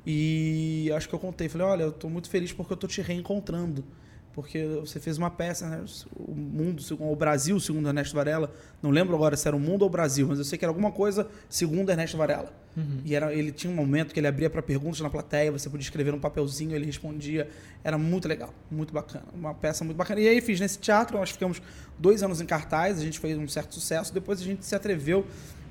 E 0.06 0.88
acho 0.94 1.08
que 1.08 1.14
eu 1.14 1.18
contei. 1.18 1.48
Falei, 1.48 1.66
olha, 1.66 1.82
eu 1.82 1.92
tô 1.92 2.08
muito 2.08 2.30
feliz 2.30 2.52
porque 2.52 2.72
eu 2.72 2.76
tô 2.76 2.86
te 2.86 3.00
reencontrando. 3.02 3.84
Porque 4.32 4.64
você 4.80 5.00
fez 5.00 5.16
uma 5.18 5.30
peça, 5.30 5.66
né? 5.68 5.82
O 6.14 6.32
mundo, 6.32 6.80
segundo- 6.82 7.10
o 7.10 7.16
Brasil, 7.16 7.58
segundo 7.58 7.88
Ernesto 7.88 8.14
Varela. 8.14 8.52
Não 8.82 8.90
lembro 8.90 9.16
agora 9.16 9.34
se 9.36 9.48
era 9.48 9.56
o 9.56 9.58
mundo 9.60 9.82
ou 9.82 9.88
o 9.88 9.90
Brasil, 9.90 10.26
mas 10.28 10.38
eu 10.38 10.44
sei 10.44 10.58
que 10.58 10.64
era 10.64 10.70
alguma 10.70 10.92
coisa 10.92 11.26
segundo 11.48 11.90
Ernesto 11.90 12.16
Varela. 12.18 12.52
E 13.04 13.14
era, 13.14 13.32
ele 13.32 13.50
tinha 13.50 13.72
um 13.72 13.74
momento 13.74 14.12
que 14.12 14.20
ele 14.20 14.26
abria 14.26 14.50
para 14.50 14.60
perguntas 14.62 15.00
na 15.00 15.08
plateia, 15.08 15.50
você 15.50 15.68
podia 15.70 15.82
escrever 15.84 16.12
um 16.14 16.20
papelzinho, 16.20 16.76
ele 16.76 16.84
respondia. 16.84 17.48
Era 17.82 17.96
muito 17.96 18.28
legal, 18.28 18.52
muito 18.70 18.92
bacana. 18.92 19.24
Uma 19.34 19.54
peça 19.54 19.82
muito 19.82 19.96
bacana. 19.96 20.20
E 20.20 20.28
aí 20.28 20.40
fiz 20.42 20.60
nesse 20.60 20.78
teatro, 20.78 21.16
nós 21.18 21.30
ficamos 21.30 21.60
dois 21.98 22.22
anos 22.22 22.38
em 22.40 22.46
cartaz, 22.46 22.98
a 22.98 23.02
gente 23.02 23.18
fez 23.18 23.36
um 23.38 23.48
certo 23.48 23.74
sucesso. 23.74 24.12
Depois 24.12 24.38
a 24.42 24.44
gente 24.44 24.66
se 24.66 24.74
atreveu, 24.74 25.24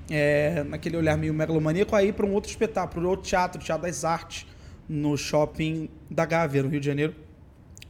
é, 0.10 0.64
naquele 0.64 0.98
olhar 0.98 1.18
meio 1.18 1.34
megalomaníaco, 1.34 1.96
a 1.96 2.04
ir 2.04 2.14
para 2.14 2.26
um 2.26 2.34
outro 2.34 2.50
espetáculo, 2.50 3.02
para 3.02 3.10
outro 3.10 3.28
teatro, 3.28 3.62
Teatro 3.62 3.86
das 3.86 4.04
Artes, 4.06 4.46
no 4.88 5.18
shopping 5.18 5.90
da 6.10 6.26
Gávea, 6.26 6.64
no 6.64 6.70
Rio 6.70 6.80
de 6.80 6.86
Janeiro 6.86 7.26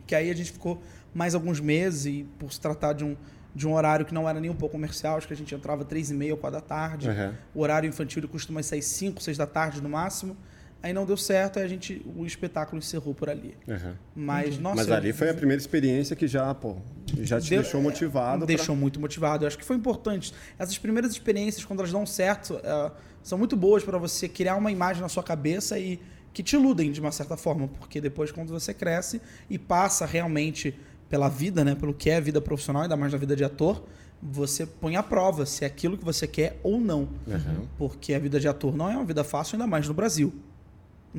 que 0.06 0.16
aí 0.16 0.30
a 0.30 0.36
gente 0.36 0.52
ficou 0.52 0.82
mais 1.14 1.34
alguns 1.36 1.60
meses 1.60 2.06
e 2.06 2.24
por 2.38 2.52
se 2.52 2.60
tratar 2.60 2.94
de 2.94 3.04
um, 3.04 3.16
de 3.54 3.68
um 3.68 3.74
horário 3.74 4.06
que 4.06 4.14
não 4.14 4.28
era 4.28 4.40
nem 4.40 4.50
um 4.50 4.56
pouco 4.56 4.74
comercial, 4.74 5.18
acho 5.18 5.28
que 5.28 5.34
a 5.34 5.38
gente 5.38 5.54
entrava 5.54 5.84
três 5.84 6.12
e 6.12 6.14
meia 6.14 6.36
quatro 6.36 6.60
da 6.60 6.66
tarde. 6.66 7.10
Uhum. 7.10 7.34
O 7.54 7.62
horário 7.62 7.88
infantil 7.88 8.20
ele 8.20 8.28
costuma 8.28 8.62
sair 8.62 8.82
cinco, 8.82 9.22
seis 9.22 9.38
da 9.38 9.48
tarde 9.48 9.82
no 9.82 9.90
máximo. 9.90 10.36
Aí 10.84 10.94
não 10.94 11.04
deu 11.06 11.18
certo, 11.18 11.58
aí 11.58 11.66
a 11.66 11.68
gente 11.68 12.06
o 12.16 12.26
espetáculo 12.26 12.78
encerrou 12.78 13.14
por 13.16 13.28
ali. 13.30 13.58
Uhum. 13.68 13.94
Mas 14.16 14.60
nossa, 14.60 14.76
Mas 14.76 14.92
ali 14.92 15.12
foi 15.14 15.30
a 15.30 15.34
primeira 15.34 15.60
experiência 15.60 16.16
que 16.16 16.28
já, 16.28 16.54
pô, 16.54 16.76
já 17.22 17.42
te 17.42 17.50
Deu- 17.50 17.62
deixou 17.64 17.82
motivado. 17.82 18.38
pra- 18.40 18.46
Deixou 18.46 18.76
muito 18.76 19.00
motivado. 19.00 19.44
Eu 19.44 19.48
acho 19.48 19.58
que 19.58 19.66
foi 19.66 19.76
importante. 19.76 20.32
Essas 20.60 20.78
primeiras 20.78 21.12
experiências, 21.12 21.66
quando 21.66 21.80
elas 21.80 21.92
dão 21.92 22.06
certo, 22.06 22.60
eh, 22.64 22.92
são 23.24 23.36
muito 23.38 23.58
boas 23.58 23.84
para 23.84 23.98
você 23.98 24.30
criar 24.30 24.56
uma 24.58 24.72
imagem 24.72 25.02
na 25.02 25.10
sua 25.10 25.24
cabeça 25.24 25.80
e 25.80 26.00
que 26.32 26.44
te 26.44 26.56
iludem 26.56 26.92
de 26.92 27.00
uma 27.00 27.12
certa 27.12 27.36
forma, 27.36 27.68
porque 27.68 28.00
depois 28.00 28.32
quando 28.32 28.50
você 28.50 28.72
cresce 28.74 29.20
e 29.50 29.58
passa 29.58 30.06
realmente 30.06 30.78
pela 31.10 31.30
vida, 31.30 31.64
né, 31.64 31.74
pelo 31.74 31.94
que 31.94 32.10
é 32.12 32.18
a 32.18 32.20
vida 32.20 32.40
profissional, 32.42 32.84
ainda 32.84 32.96
mais 32.98 33.12
na 33.12 33.18
vida 33.18 33.36
de 33.36 33.44
ator, 33.44 33.84
você 34.22 34.66
põe 34.66 34.96
à 34.98 35.02
prova 35.04 35.46
se 35.46 35.64
é 35.64 35.68
aquilo 35.68 35.98
que 35.98 36.04
você 36.06 36.28
quer 36.28 36.60
ou 36.62 36.80
não. 36.80 37.08
Uhum. 37.26 37.68
Porque 37.78 38.14
a 38.14 38.20
vida 38.20 38.40
de 38.40 38.48
ator 38.48 38.76
não 38.76 38.90
é 38.92 38.96
uma 38.96 39.06
vida 39.06 39.24
fácil, 39.24 39.56
ainda 39.56 39.66
mais 39.66 39.88
no 39.88 39.94
Brasil. 39.94 40.34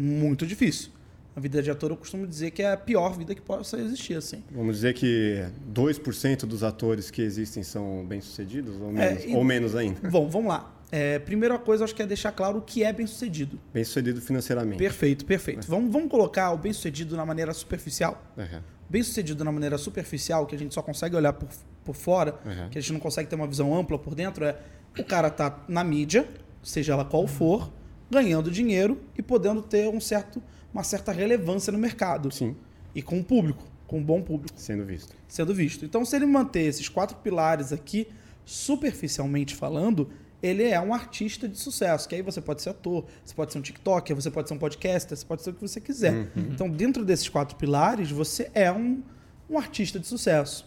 Muito 0.01 0.47
difícil. 0.47 0.91
A 1.35 1.41
vida 1.41 1.63
de 1.63 1.71
ator 1.71 1.91
eu 1.91 1.97
costumo 1.97 2.27
dizer 2.27 2.51
que 2.51 2.63
é 2.63 2.73
a 2.73 2.77
pior 2.77 3.17
vida 3.17 3.35
que 3.35 3.43
possa 3.43 3.79
existir, 3.79 4.15
assim. 4.15 4.43
Vamos 4.51 4.77
dizer 4.77 4.95
que 4.95 5.45
2% 5.71 6.47
dos 6.47 6.63
atores 6.63 7.11
que 7.11 7.21
existem 7.23 7.63
são 7.63 8.05
bem-sucedidos 8.07 8.81
ou 8.81 8.91
menos, 8.93 9.25
É, 9.25 9.29
e- 9.29 9.35
ou 9.35 9.45
menos 9.45 9.75
ainda? 9.77 10.01
Bom, 10.09 10.29
vamos 10.29 10.49
lá. 10.49 10.73
É, 10.91 11.19
primeira 11.19 11.59
coisa, 11.59 11.85
acho 11.85 11.95
que 11.95 12.01
é 12.03 12.07
deixar 12.07 12.33
claro 12.33 12.59
o 12.59 12.63
que 12.63 12.83
é 12.85 12.93
bem-sucedido. 12.93 13.59
Bem-sucedido 13.75 14.21
financeiramente. 14.23 14.79
Perfeito, 14.79 15.25
perfeito. 15.27 15.67
Vamos, 15.69 15.93
vamos 15.93 16.09
colocar 16.11 16.53
o 16.53 16.57
bem-sucedido 16.59 17.17
na 17.17 17.27
maneira 17.27 17.53
superficial? 17.53 18.23
Uhum. 18.37 18.61
Bem-sucedido 18.89 19.45
na 19.45 19.51
maneira 19.53 19.77
superficial, 19.77 20.47
que 20.47 20.55
a 20.55 20.59
gente 20.59 20.73
só 20.73 20.81
consegue 20.81 21.17
olhar 21.17 21.33
por, 21.33 21.49
por 21.85 21.95
fora, 21.97 22.37
Uhum. 22.47 22.71
que 22.71 22.79
a 22.79 22.81
gente 22.81 22.93
não 22.93 23.01
consegue 23.01 23.29
ter 23.29 23.35
uma 23.37 23.49
visão 23.49 23.77
ampla 23.77 23.99
por 23.99 24.15
dentro, 24.15 24.45
é 24.45 24.57
o 24.99 25.05
cara 25.05 25.29
tá 25.29 25.63
na 25.69 25.83
mídia, 25.85 26.27
seja 26.63 26.93
ela 26.95 27.05
qual 27.05 27.27
for, 27.27 27.71
ganhando 28.11 28.51
dinheiro 28.51 29.01
e 29.17 29.23
podendo 29.23 29.63
ter 29.63 29.89
um 29.89 30.01
certo, 30.01 30.43
uma 30.73 30.83
certa 30.83 31.13
relevância 31.13 31.73
no 31.73 31.79
mercado. 31.79 32.31
Sim, 32.31 32.57
E 32.95 33.03
com 33.03 33.19
o 33.19 33.25
público, 33.25 33.65
com 33.87 33.99
um 33.99 34.03
bom 34.03 34.23
público. 34.23 34.59
sendo 34.59 34.85
visto. 34.85 35.15
sendo 35.29 35.55
visto. 35.55 35.85
Então, 35.85 36.05
se 36.05 36.17
ele 36.17 36.27
manter 36.27 36.63
esses 36.63 36.89
quatro 36.89 37.17
pilares 37.19 37.73
aqui, 37.73 38.09
superficialmente 38.45 39.55
falando, 39.55 40.09
ele 40.43 40.63
é 40.65 40.81
um 40.81 40.93
artista 40.95 41.49
de 41.49 41.59
sucesso. 41.59 42.09
Que 42.09 42.15
aí 42.15 42.23
você 42.23 42.41
pode 42.41 42.63
ser 42.63 42.71
ator, 42.71 43.05
você 43.25 43.35
pode 43.35 43.53
ser 43.53 43.59
um 43.59 43.63
TikToker, 43.63 44.15
você 44.15 44.31
pode 44.31 44.49
ser 44.49 44.55
um 44.55 44.59
podcaster, 44.59 45.17
você 45.17 45.25
pode 45.25 45.43
ser 45.43 45.51
o 45.51 45.55
que 45.55 45.61
você 45.61 45.81
quiser. 45.81 46.13
Então, 46.37 46.69
dentro 46.69 47.05
desses 47.05 47.29
quatro 47.29 47.57
pilares, 47.57 48.11
você 48.11 48.51
é 48.55 48.71
um, 48.71 49.03
um 49.51 49.59
artista 49.59 49.99
de 49.99 50.07
sucesso. 50.07 50.67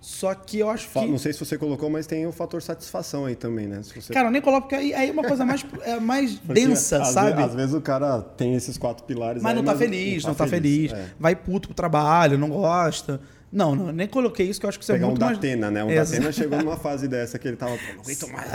Só 0.00 0.34
que 0.34 0.58
eu 0.58 0.70
acho 0.70 0.88
que. 0.88 1.06
Não 1.06 1.18
sei 1.18 1.32
se 1.32 1.38
você 1.38 1.58
colocou, 1.58 1.90
mas 1.90 2.06
tem 2.06 2.26
o 2.26 2.32
fator 2.32 2.62
satisfação 2.62 3.26
aí 3.26 3.34
também, 3.36 3.66
né? 3.66 3.82
Você... 3.82 4.12
Cara, 4.12 4.28
eu 4.28 4.32
nem 4.32 4.40
coloco 4.40 4.62
porque 4.68 4.74
aí, 4.76 5.08
é 5.08 5.12
uma 5.12 5.22
coisa 5.22 5.44
mais, 5.44 5.64
é 5.84 6.00
mais 6.00 6.36
Porque 6.38 6.54
densa, 6.54 7.02
às 7.02 7.08
sabe? 7.08 7.36
ve- 7.36 7.42
às 7.42 7.54
vezes 7.54 7.74
o 7.74 7.80
cara 7.82 8.22
tem 8.22 8.54
esses 8.54 8.78
quatro 8.78 9.04
pilares 9.04 9.42
Mas 9.42 9.50
aí, 9.52 9.56
não 9.56 9.64
tá 9.64 9.76
feliz, 9.76 10.24
não 10.24 10.34
tá 10.34 10.46
feliz. 10.46 10.92
É. 10.92 11.06
Vai 11.18 11.36
puto 11.36 11.68
pro 11.68 11.74
trabalho, 11.74 12.38
não 12.38 12.48
gosta. 12.48 13.20
Não, 13.52 13.74
não, 13.74 13.92
nem 13.92 14.06
coloquei 14.06 14.48
isso, 14.48 14.60
que 14.60 14.66
eu 14.66 14.68
acho 14.68 14.78
que 14.78 14.84
isso 14.84 14.92
Pegar 14.92 15.04
é 15.04 15.06
um 15.06 15.10
muito 15.10 15.24
mais... 15.24 15.36
Datena, 15.36 15.70
né? 15.70 15.82
Um 15.82 15.90
Exa- 15.92 16.04
Datena 16.14 16.32
chegou 16.32 16.58
numa 16.58 16.76
fase 16.76 17.08
dessa 17.08 17.38
que 17.38 17.48
ele 17.48 17.56
tava, 17.56 17.72
pô, 17.72 17.94
não 17.94 18.02
aguento 18.02 18.28
mais. 18.28 18.50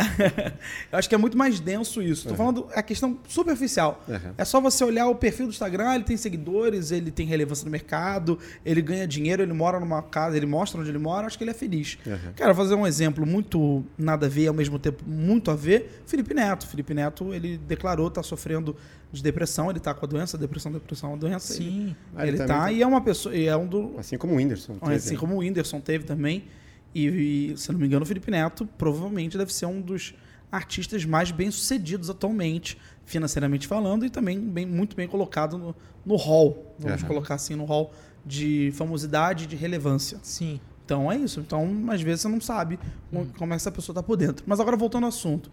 eu 0.91 0.97
acho 0.99 1.09
que 1.09 1.15
é 1.15 1.17
muito 1.17 1.37
mais 1.37 1.59
denso 1.59 2.01
isso. 2.01 2.27
Tô 2.29 2.35
falando 2.35 2.67
a 2.73 2.81
questão 2.81 3.17
superficial. 3.27 4.01
Uhum. 4.07 4.33
É 4.37 4.45
só 4.45 4.61
você 4.61 4.83
olhar 4.83 5.07
o 5.07 5.15
perfil 5.15 5.47
do 5.47 5.51
Instagram, 5.51 5.95
ele 5.95 6.03
tem 6.05 6.15
seguidores, 6.15 6.91
ele 6.91 7.11
tem 7.11 7.25
relevância 7.25 7.65
no 7.65 7.71
mercado, 7.71 8.39
ele 8.65 8.81
ganha 8.81 9.05
dinheiro, 9.05 9.43
ele 9.43 9.53
mora 9.53 9.79
numa 9.79 10.01
casa, 10.01 10.37
ele 10.37 10.45
mostra 10.45 10.79
onde 10.79 10.89
ele 10.89 10.97
mora, 10.97 11.27
acho 11.27 11.37
que 11.37 11.43
ele 11.43 11.51
é 11.51 11.55
feliz. 11.55 11.97
Uhum. 12.05 12.33
Cara, 12.35 12.53
vou 12.53 12.63
fazer 12.63 12.75
um 12.75 12.87
exemplo 12.87 13.25
muito 13.25 13.83
nada 13.97 14.27
a 14.27 14.29
ver, 14.29 14.47
ao 14.47 14.53
mesmo 14.53 14.79
tempo 14.79 15.03
muito 15.05 15.51
a 15.51 15.55
ver, 15.55 16.03
Felipe 16.05 16.33
Neto. 16.33 16.67
Felipe 16.67 16.93
Neto, 16.93 17.33
ele 17.33 17.57
declarou 17.57 18.09
tá 18.09 18.23
sofrendo 18.23 18.75
de 19.11 19.23
depressão, 19.23 19.69
ele 19.69 19.79
tá 19.79 19.93
com 19.93 20.05
a 20.05 20.07
doença, 20.09 20.37
depressão, 20.37 20.71
depressão 20.71 21.09
é 21.09 21.13
uma 21.13 21.19
doença. 21.19 21.53
Ele, 21.53 21.63
Sim. 21.63 21.95
Ele 22.17 22.27
ele 22.29 22.37
também 22.37 22.47
tá, 22.55 22.63
tá. 22.65 22.71
e 22.71 22.81
é 22.81 22.87
uma 22.87 23.01
pessoa, 23.01 23.35
e 23.35 23.45
é 23.45 23.55
um 23.55 23.65
do, 23.67 23.93
Assim 23.97 24.17
como 24.17 24.33
o 24.33 24.37
Whindersson. 24.37 24.73
teve, 24.79 24.93
assim 24.95 25.13
né? 25.13 25.19
como 25.19 25.35
o 25.35 25.37
Whindersson 25.39 25.79
teve 25.79 26.03
também. 26.03 26.45
E, 26.93 27.51
e, 27.51 27.57
se 27.57 27.71
não 27.71 27.79
me 27.79 27.85
engano, 27.87 28.03
o 28.03 28.05
Felipe 28.05 28.31
Neto 28.31 28.65
provavelmente 28.77 29.37
deve 29.37 29.53
ser 29.53 29.65
um 29.65 29.81
dos 29.81 30.13
artistas 30.51 31.03
mais 31.05 31.31
bem-sucedidos 31.31 32.09
atualmente, 32.09 32.77
financeiramente 33.05 33.67
falando, 33.67 34.05
e 34.05 34.09
também 34.09 34.39
bem, 34.39 34.65
muito 34.65 34.95
bem 34.95 35.07
colocado 35.07 35.57
no, 35.57 35.75
no 36.05 36.15
hall. 36.15 36.73
Vamos 36.79 36.99
Aham. 37.01 37.07
colocar 37.07 37.35
assim, 37.35 37.55
no 37.55 37.65
hall 37.65 37.93
de 38.25 38.71
famosidade 38.75 39.43
e 39.43 39.47
de 39.47 39.55
relevância. 39.55 40.19
Sim. 40.23 40.59
Então 40.85 41.11
é 41.11 41.17
isso. 41.17 41.39
Então, 41.39 41.67
às 41.89 42.01
vezes, 42.01 42.21
você 42.21 42.27
não 42.27 42.39
sabe 42.39 42.79
como- 43.09 43.25
como 43.37 43.53
é 43.53 43.55
que 43.57 43.61
essa 43.61 43.71
pessoa 43.71 43.93
está 43.93 44.03
por 44.03 44.15
dentro. 44.15 44.43
Mas 44.47 44.59
agora, 44.59 44.77
voltando 44.77 45.03
ao 45.03 45.09
assunto. 45.09 45.51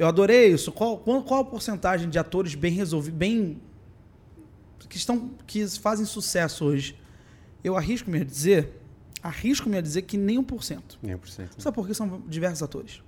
Eu 0.00 0.06
adorei 0.08 0.48
isso. 0.48 0.72
Qual, 0.72 0.96
qual, 0.96 1.22
qual 1.22 1.40
a 1.40 1.44
porcentagem 1.44 2.08
de 2.08 2.18
atores 2.18 2.54
bem 2.54 2.72
resolvidos, 2.72 3.18
bem. 3.18 3.60
que 4.88 4.96
estão. 4.96 5.30
que 5.46 5.66
fazem 5.78 6.06
sucesso 6.06 6.64
hoje? 6.64 6.96
Eu 7.62 7.76
arrisco-me 7.76 8.20
a 8.20 8.24
dizer. 8.24 8.80
Arrisco-me 9.22 9.76
a 9.76 9.80
dizer 9.82 10.02
que 10.02 10.16
nem 10.16 10.42
1%. 10.42 10.80
Nem 11.02 11.14
um 11.14 11.18
por 11.18 11.28
cento. 11.28 11.60
Sabe 11.60 11.74
por 11.74 11.86
que 11.86 11.92
são 11.92 12.22
diversos 12.26 12.62
atores? 12.62 13.02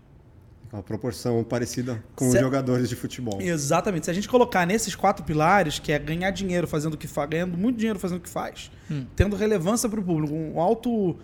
Uma 0.70 0.82
proporção 0.82 1.42
parecida 1.42 2.04
com 2.14 2.26
os 2.26 2.32
Cê- 2.32 2.40
jogadores 2.40 2.88
de 2.90 2.96
futebol. 2.96 3.40
Exatamente. 3.40 4.04
Se 4.04 4.10
a 4.10 4.14
gente 4.14 4.28
colocar 4.28 4.66
nesses 4.66 4.94
quatro 4.94 5.24
pilares, 5.24 5.78
que 5.78 5.92
é 5.92 5.98
ganhar 5.98 6.30
dinheiro 6.30 6.66
fazendo 6.66 6.94
o 6.94 6.96
que 6.98 7.06
faz, 7.06 7.28
ganhando 7.30 7.56
muito 7.56 7.78
dinheiro 7.78 7.98
fazendo 7.98 8.18
o 8.18 8.20
que 8.20 8.28
faz, 8.28 8.70
tendo 9.16 9.34
relevância 9.36 9.88
para 9.88 9.98
o 10.00 10.02
público, 10.02 10.34
um 10.34 10.60
alto, 10.60 11.16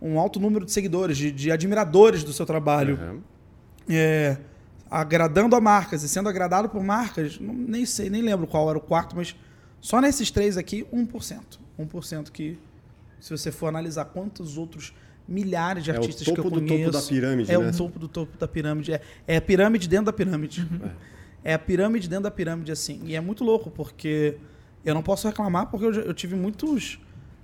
um 0.00 0.18
alto 0.20 0.38
número 0.38 0.64
de 0.64 0.70
seguidores, 0.72 1.16
de, 1.16 1.32
de 1.32 1.50
admiradores 1.50 2.22
do 2.22 2.32
seu 2.32 2.46
trabalho, 2.46 2.96
Uhum. 3.00 3.20
é, 3.88 4.36
agradando 4.90 5.56
a 5.56 5.60
marcas 5.60 6.02
e 6.02 6.08
sendo 6.08 6.28
agradado 6.28 6.68
por 6.68 6.82
marcas, 6.82 7.38
não- 7.38 7.54
nem 7.54 7.84
sei, 7.84 8.08
nem 8.10 8.22
lembro 8.22 8.46
qual 8.46 8.68
era 8.68 8.78
o 8.78 8.80
quarto, 8.80 9.16
mas 9.16 9.34
só 9.80 10.00
nesses 10.00 10.30
três 10.30 10.56
aqui, 10.56 10.86
1%. 10.92 11.58
1% 11.78 12.30
que, 12.30 12.58
se 13.20 13.30
você 13.30 13.50
for 13.52 13.66
analisar 13.68 14.06
quantos 14.06 14.56
outros 14.56 14.94
milhares 15.28 15.82
de 15.84 15.90
É 15.90 15.94
o 15.94 15.96
artistas 15.96 16.24
que 16.24 16.30
eu 16.30 16.36
topo 16.36 16.50
do 16.50 16.60
topo 16.60 16.68
conheço... 16.68 16.92
da 16.92 17.02
pirâmide, 17.02 17.52
É 17.52 17.58
né? 17.58 17.68
o 17.68 17.76
topo 17.76 17.98
do 17.98 18.08
topo 18.08 18.38
da 18.38 18.46
pirâmide. 18.48 18.92
É, 18.92 19.00
é 19.26 19.36
a 19.36 19.40
pirâmide 19.40 19.88
dentro 19.88 20.06
da 20.06 20.12
pirâmide. 20.12 20.66
É 21.44 21.54
a 21.54 21.58
pirâmide 21.58 22.08
dentro 22.08 22.24
da 22.24 22.30
pirâmide, 22.30 22.72
assim. 22.72 23.00
E 23.04 23.14
é 23.14 23.20
muito 23.20 23.44
louco, 23.44 23.70
porque 23.70 24.36
eu 24.84 24.94
não 24.94 25.02
posso 25.02 25.26
reclamar, 25.28 25.66
porque 25.66 25.84
eu, 25.86 25.92
eu 25.92 26.14
tive 26.14 26.34
muitos... 26.36 26.98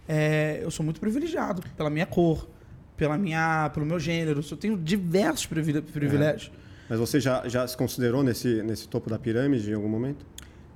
é, 0.09 0.61
eu 0.63 0.71
sou 0.71 0.85
muito 0.85 1.01
privilegiado 1.01 1.63
pela 1.77 1.91
minha 1.91 2.07
cor, 2.07 2.49
pela 2.97 3.19
minha, 3.19 3.71
pelo 3.75 3.85
meu 3.87 3.99
gênero. 4.01 4.41
Eu 4.49 4.57
tenho 4.57 4.77
diversos 4.77 5.47
privilégios. 5.47 6.51
Mas 6.93 7.01
você 7.01 7.19
já, 7.19 7.49
já 7.49 7.67
se 7.67 7.75
considerou 7.75 8.23
nesse, 8.23 8.63
nesse 8.63 8.87
topo 8.87 9.09
da 9.09 9.19
pirâmide 9.19 9.71
em 9.71 9.73
algum 9.73 9.89
momento? 9.89 10.27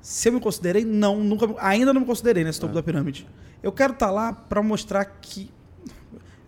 Se 0.00 0.30
eu 0.30 0.32
me 0.32 0.40
considerei, 0.40 0.82
não, 0.82 1.22
nunca, 1.22 1.46
ainda 1.58 1.92
não 1.92 2.00
me 2.00 2.06
considerei 2.06 2.42
nesse 2.42 2.58
topo 2.58 2.72
da 2.72 2.82
pirâmide. 2.82 3.28
Eu 3.62 3.70
quero 3.70 3.92
estar 3.92 4.10
lá 4.10 4.32
para 4.32 4.62
mostrar 4.62 5.04
que. 5.04 5.50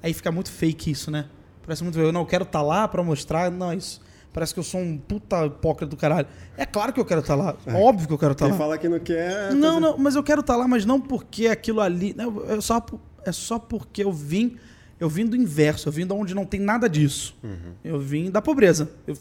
Aí 0.03 0.15
fica 0.15 0.33
muito 0.33 0.51
fake 0.51 0.91
isso, 0.91 1.11
né? 1.11 1.27
Parece 1.61 1.85
muito. 1.85 2.01
Eu 2.01 2.11
não 2.13 2.25
quero 2.25 2.45
estar 2.45 2.63
lá 2.63 2.89
para 2.89 3.03
mostrar. 3.03 3.51
Não, 3.51 3.71
isso. 3.75 4.01
Parece 4.33 4.55
que 4.55 4.61
eu 4.61 4.65
sou 4.65 4.81
um 4.81 4.97
puta 4.97 5.45
hipócrita 5.45 5.91
do 5.91 5.99
caralho. 5.99 6.29
É 6.57 6.65
claro 6.65 6.91
que 6.91 6.99
eu 6.99 7.05
quero 7.05 7.21
estar 7.21 7.35
lá. 7.35 7.55
Óbvio 7.67 8.09
que 8.09 8.15
eu 8.15 8.19
quero 8.19 8.33
estar 8.33 8.47
Quem 8.47 8.53
lá. 8.53 8.59
fala 8.59 8.79
que 8.79 8.89
não 8.89 8.99
quer. 8.99 9.53
Não, 9.53 9.79
não, 9.79 9.99
mas 9.99 10.17
eu 10.17 10.23
quero 10.23 10.41
estar 10.41 10.57
lá, 10.57 10.67
mas 10.67 10.87
não 10.87 10.99
porque 10.99 11.47
aquilo 11.47 11.83
ali. 11.83 12.17
É 12.49 12.59
só, 12.63 12.83
é 13.23 13.33
só 13.33 13.59
porque 13.59 14.03
eu 14.03 14.15
vim. 14.15 14.57
Eu 15.01 15.09
vim 15.09 15.25
do 15.27 15.37
inverso, 15.37 15.89
eu 15.89 15.93
vim 15.93 16.07
de 16.07 16.13
onde 16.13 16.35
não 16.35 16.45
tem 16.45 16.59
nada 16.61 16.89
disso. 16.89 17.37
Eu 17.85 18.01
vim 18.01 18.31
da 18.31 18.43
pobreza. 18.43 18.91
Eu 19.07 19.17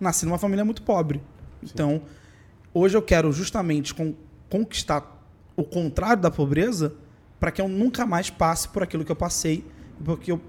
nasci 0.00 0.24
numa 0.26 0.38
família 0.38 0.64
muito 0.64 0.82
pobre. 0.82 1.22
Então, 1.62 2.02
hoje 2.74 2.96
eu 2.96 3.02
quero 3.02 3.30
justamente 3.32 3.94
con- 3.94 4.14
conquistar 4.50 5.22
o 5.56 5.62
contrário 5.62 6.20
da 6.22 6.30
pobreza 6.30 6.92
para 7.38 7.50
que 7.52 7.60
eu 7.60 7.68
nunca 7.68 8.04
mais 8.06 8.30
passe 8.30 8.68
por 8.68 8.82
aquilo 8.82 9.04
que 9.04 9.12
eu 9.12 9.16
passei, 9.16 9.64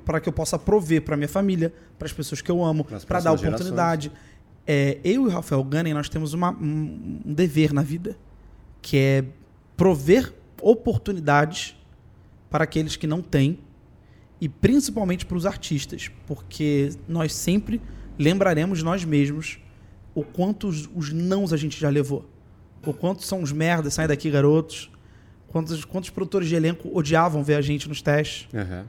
para 0.05 0.19
que 0.19 0.27
eu 0.29 0.33
possa 0.33 0.57
prover 0.57 1.03
para 1.03 1.15
minha 1.15 1.27
família, 1.29 1.71
para 1.99 2.07
as 2.07 2.13
pessoas 2.13 2.41
que 2.41 2.49
eu 2.49 2.63
amo, 2.63 2.83
para 3.05 3.19
dar 3.19 3.31
oportunidade. 3.57 4.11
É, 4.65 4.97
eu 5.03 5.13
e 5.13 5.17
o 5.19 5.29
Rafael 5.29 5.63
Gunning, 5.63 5.93
nós 5.93 6.09
temos 6.09 6.33
uma- 6.33 6.51
um, 6.51 7.21
um 7.25 7.33
dever 7.33 7.73
na 7.73 7.83
vida, 7.83 8.17
que 8.81 8.97
é 8.97 9.23
prover 9.77 10.33
oportunidades 10.61 11.75
para 12.49 12.63
aqueles 12.63 12.95
que 12.95 13.05
não 13.07 13.21
têm 13.21 13.59
e 14.43 14.49
principalmente 14.49 15.25
para 15.25 15.37
os 15.37 15.45
artistas, 15.45 16.11
porque 16.27 16.89
nós 17.07 17.33
sempre 17.33 17.81
lembraremos 18.19 18.83
nós 18.83 19.05
mesmos 19.05 19.57
o 20.13 20.21
quanto 20.21 20.67
os, 20.67 20.89
os 20.93 21.13
nãos 21.13 21.53
a 21.53 21.57
gente 21.57 21.79
já 21.79 21.87
levou. 21.87 22.25
O 22.85 22.93
quanto 22.93 23.23
são 23.23 23.41
os 23.41 23.53
merdas, 23.53 23.93
sai 23.93 24.05
daqui, 24.05 24.29
garotos. 24.29 24.91
Quantos, 25.47 25.85
quantos 25.85 26.09
produtores 26.09 26.49
de 26.49 26.55
elenco 26.55 26.89
odiavam 26.93 27.41
ver 27.41 27.55
a 27.55 27.61
gente 27.61 27.87
nos 27.87 28.01
testes. 28.01 28.49
Aham. 28.53 28.85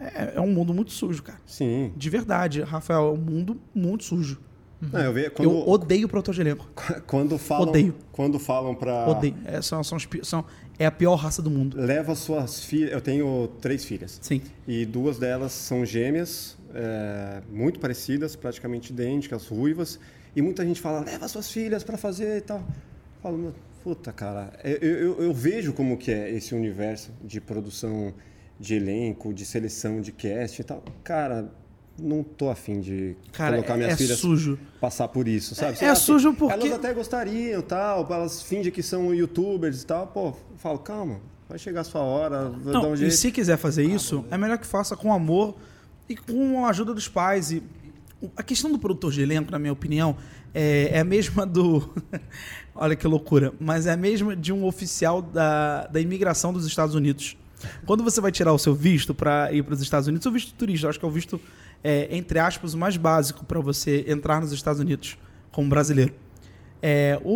É, 0.00 0.32
é 0.34 0.40
um 0.40 0.50
mundo 0.50 0.74
muito 0.74 0.90
sujo, 0.90 1.22
cara. 1.22 1.38
Sim. 1.46 1.92
De 1.96 2.10
verdade, 2.10 2.60
Rafael, 2.62 3.06
é 3.06 3.12
um 3.12 3.16
mundo 3.16 3.56
muito 3.72 4.02
sujo. 4.02 4.40
Não, 4.80 5.00
eu 5.00 5.30
quando, 5.30 5.48
Eu 5.48 5.68
odeio 5.68 6.08
produtor 6.08 6.34
de 6.34 6.40
elenco. 6.40 6.68
quando 7.06 7.38
falam, 7.38 7.68
Odeio. 7.68 7.94
Quando 8.10 8.38
falam 8.40 8.74
pra. 8.74 9.08
Odeio. 9.08 9.36
É, 9.44 9.62
são, 9.62 9.84
são, 9.84 9.96
são- 10.22 10.44
é 10.78 10.86
a 10.86 10.90
pior 10.90 11.16
raça 11.16 11.42
do 11.42 11.50
mundo. 11.50 11.76
Leva 11.76 12.14
suas 12.14 12.62
filhas. 12.62 12.92
Eu 12.92 13.00
tenho 13.00 13.48
três 13.60 13.84
filhas. 13.84 14.18
Sim. 14.22 14.40
E 14.66 14.86
duas 14.86 15.18
delas 15.18 15.52
são 15.52 15.84
gêmeas, 15.84 16.56
é, 16.74 17.42
muito 17.50 17.80
parecidas, 17.80 18.36
praticamente 18.36 18.92
idênticas, 18.92 19.46
ruivas. 19.48 19.98
E 20.36 20.42
muita 20.42 20.64
gente 20.64 20.80
fala, 20.80 21.00
leva 21.00 21.26
suas 21.26 21.50
filhas 21.50 21.82
para 21.82 21.96
fazer 21.96 22.38
e 22.38 22.40
tal. 22.42 22.58
Eu 22.58 23.22
falo, 23.22 23.54
puta, 23.82 24.12
cara, 24.12 24.52
eu, 24.62 24.76
eu, 24.76 25.22
eu 25.22 25.34
vejo 25.34 25.72
como 25.72 25.96
que 25.96 26.12
é 26.12 26.30
esse 26.30 26.54
universo 26.54 27.10
de 27.24 27.40
produção 27.40 28.14
de 28.60 28.74
elenco, 28.74 29.32
de 29.32 29.44
seleção 29.44 30.00
de 30.00 30.12
cast 30.12 30.60
e 30.60 30.64
tal. 30.64 30.84
Cara, 31.02 31.50
não 31.98 32.22
tô 32.22 32.48
afim 32.50 32.80
de 32.80 33.16
Cara, 33.32 33.56
colocar 33.56 33.76
minhas 33.76 33.94
é 33.94 33.96
filhas 33.96 34.18
sujo. 34.18 34.58
passar 34.80 35.08
por 35.08 35.26
isso, 35.28 35.54
sabe? 35.54 35.76
É- 35.80 35.84
é 35.84 35.88
lá, 35.88 35.94
sujo 35.94 36.32
porque- 36.34 36.54
Elas 36.54 36.72
até 36.72 36.92
gostariam, 36.94 37.60
tal, 37.62 38.06
elas 38.12 38.42
fingem 38.42 38.70
que 38.72 38.82
são 38.82 39.14
youtubers 39.14 39.82
e 39.82 39.86
tal. 39.86 40.06
Pô, 40.06 40.32
falo, 40.56 40.78
calma, 40.78 41.20
vai 41.48 41.58
chegar 41.58 41.80
a 41.80 41.84
sua 41.84 42.02
hora, 42.02 42.44
vou 42.48 42.72
dar 42.72 42.80
Não, 42.80 42.90
um 42.90 42.94
e 42.94 42.98
jeito. 42.98 43.14
se 43.14 43.30
quiser 43.32 43.56
fazer 43.56 43.84
isso, 43.84 44.24
é 44.30 44.38
melhor 44.38 44.58
que 44.58 44.66
faça 44.66 44.96
com 44.96 45.12
amor 45.12 45.56
e 46.08 46.16
com 46.16 46.64
a 46.64 46.70
ajuda 46.70 46.94
dos 46.94 47.08
pais. 47.08 47.50
E 47.50 47.62
a 48.36 48.42
questão 48.42 48.70
do 48.70 48.78
produtor 48.78 49.12
de 49.12 49.20
elenco, 49.22 49.50
na 49.50 49.58
minha 49.58 49.72
opinião, 49.72 50.16
é, 50.54 50.90
é 50.92 51.00
a 51.00 51.04
mesma 51.04 51.44
do. 51.46 51.88
Olha 52.74 52.94
que 52.94 53.06
loucura. 53.06 53.52
Mas 53.60 53.86
é 53.86 53.92
a 53.92 53.96
mesma 53.96 54.36
de 54.36 54.52
um 54.52 54.64
oficial 54.64 55.20
da, 55.20 55.86
da 55.88 56.00
imigração 56.00 56.52
dos 56.52 56.64
Estados 56.66 56.94
Unidos. 56.94 57.36
Quando 57.84 58.04
você 58.04 58.20
vai 58.20 58.30
tirar 58.30 58.52
o 58.52 58.58
seu 58.58 58.72
visto 58.72 59.12
para 59.12 59.52
ir 59.52 59.64
para 59.64 59.74
os 59.74 59.82
Estados 59.82 60.06
Unidos, 60.06 60.24
o 60.26 60.30
visto 60.30 60.54
turista, 60.54 60.88
acho 60.88 60.98
que 60.98 61.04
é 61.04 61.08
o 61.08 61.10
visto, 61.10 61.40
é, 61.82 62.08
entre 62.16 62.38
aspas, 62.38 62.74
o 62.74 62.78
mais 62.78 62.96
básico 62.96 63.44
para 63.44 63.60
você 63.60 64.04
entrar 64.08 64.40
nos 64.40 64.52
Estados 64.52 64.80
Unidos 64.80 65.16
como 65.52 65.68
brasileiro. 65.68 66.14
É, 66.80 67.20
o, 67.24 67.32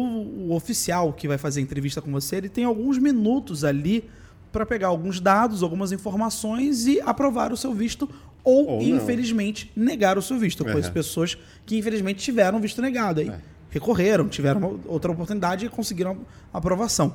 o 0.51 0.55
oficial 0.55 1.13
que 1.13 1.27
vai 1.27 1.37
fazer 1.39 1.61
a 1.61 1.63
entrevista 1.63 2.01
com 2.01 2.11
você, 2.13 2.37
ele 2.37 2.49
tem 2.49 2.65
alguns 2.65 2.99
minutos 2.99 3.65
ali 3.65 4.09
para 4.53 4.65
pegar 4.67 4.89
alguns 4.89 5.19
dados, 5.21 5.63
algumas 5.63 5.93
informações 5.93 6.87
e 6.87 7.01
aprovar 7.01 7.53
o 7.53 7.57
seu 7.57 7.73
visto 7.73 8.09
ou, 8.45 8.67
Ou 8.67 8.83
não. 8.83 8.97
infelizmente, 8.97 9.71
negar 9.75 10.19
o 10.19 10.23
seu 10.23 10.39
visto. 10.39 10.61
Eu 10.61 10.67
conheço 10.67 10.89
Uhum. 10.89 10.95
pessoas 10.95 11.39
que, 11.65 11.77
infelizmente, 11.79 12.23
tiveram 12.23 12.61
visto 12.61 12.83
negado. 12.83 13.21
Aí 13.21 13.29
É. 13.31 13.39
recorreram, 13.71 14.29
tiveram 14.29 14.81
outra 14.87 15.11
oportunidade 15.11 15.65
e 15.67 15.69
conseguiram 15.69 16.19
a 16.53 16.59
aprovação. 16.59 17.15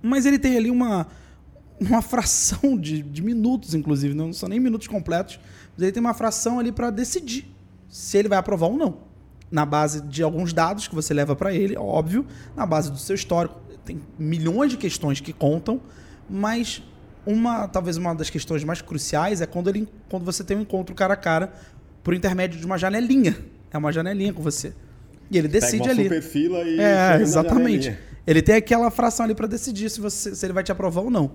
Mas 0.00 0.24
ele 0.24 0.38
tem 0.38 0.56
ali 0.56 0.70
uma, 0.70 1.06
uma 1.80 2.00
fração 2.00 2.76
de, 2.78 3.02
de 3.02 3.22
minutos, 3.22 3.74
inclusive, 3.74 4.14
não 4.14 4.32
são 4.32 4.48
nem 4.48 4.58
minutos 4.60 4.86
completos, 4.86 5.38
mas 5.76 5.82
ele 5.82 5.92
tem 5.92 6.00
uma 6.00 6.14
fração 6.14 6.58
ali 6.58 6.72
para 6.72 6.90
decidir 6.90 7.46
se 7.88 8.16
ele 8.16 8.28
vai 8.28 8.38
aprovar 8.38 8.66
ou 8.66 8.76
não. 8.76 8.98
Na 9.50 9.64
base 9.64 10.00
de 10.00 10.22
alguns 10.22 10.52
dados 10.52 10.88
que 10.88 10.94
você 10.94 11.14
leva 11.14 11.36
para 11.36 11.54
ele, 11.54 11.76
óbvio, 11.76 12.26
na 12.56 12.66
base 12.66 12.90
do 12.90 12.98
seu 12.98 13.14
histórico. 13.14 13.60
Tem 13.84 14.00
milhões 14.18 14.70
de 14.72 14.76
questões 14.76 15.20
que 15.20 15.32
contam, 15.32 15.80
mas 16.28 16.82
uma, 17.24 17.68
talvez 17.68 17.96
uma 17.96 18.14
das 18.14 18.28
questões 18.28 18.64
mais 18.64 18.82
cruciais 18.82 19.40
é 19.40 19.46
quando, 19.46 19.68
ele, 19.68 19.88
quando 20.08 20.24
você 20.24 20.42
tem 20.42 20.56
um 20.56 20.62
encontro 20.62 20.94
cara 20.94 21.14
a 21.14 21.16
cara 21.16 21.52
por 22.02 22.14
intermédio 22.14 22.58
de 22.58 22.66
uma 22.66 22.78
janelinha. 22.78 23.36
É 23.70 23.78
uma 23.78 23.92
janelinha 23.92 24.32
com 24.32 24.42
você. 24.42 24.72
E 25.30 25.38
ele 25.38 25.48
decide 25.48 25.82
Pega 25.82 25.84
uma 25.84 25.92
ali. 25.92 26.02
super 26.04 26.22
fila 26.22 26.62
e 26.62 26.80
É, 26.80 27.20
exatamente. 27.20 27.96
Ele 28.26 28.42
tem 28.42 28.56
aquela 28.56 28.90
fração 28.90 29.24
ali 29.24 29.34
para 29.34 29.46
decidir 29.46 29.90
se, 29.90 30.00
você, 30.00 30.34
se 30.34 30.44
ele 30.44 30.52
vai 30.52 30.64
te 30.64 30.72
aprovar 30.72 31.02
ou 31.02 31.10
não. 31.10 31.32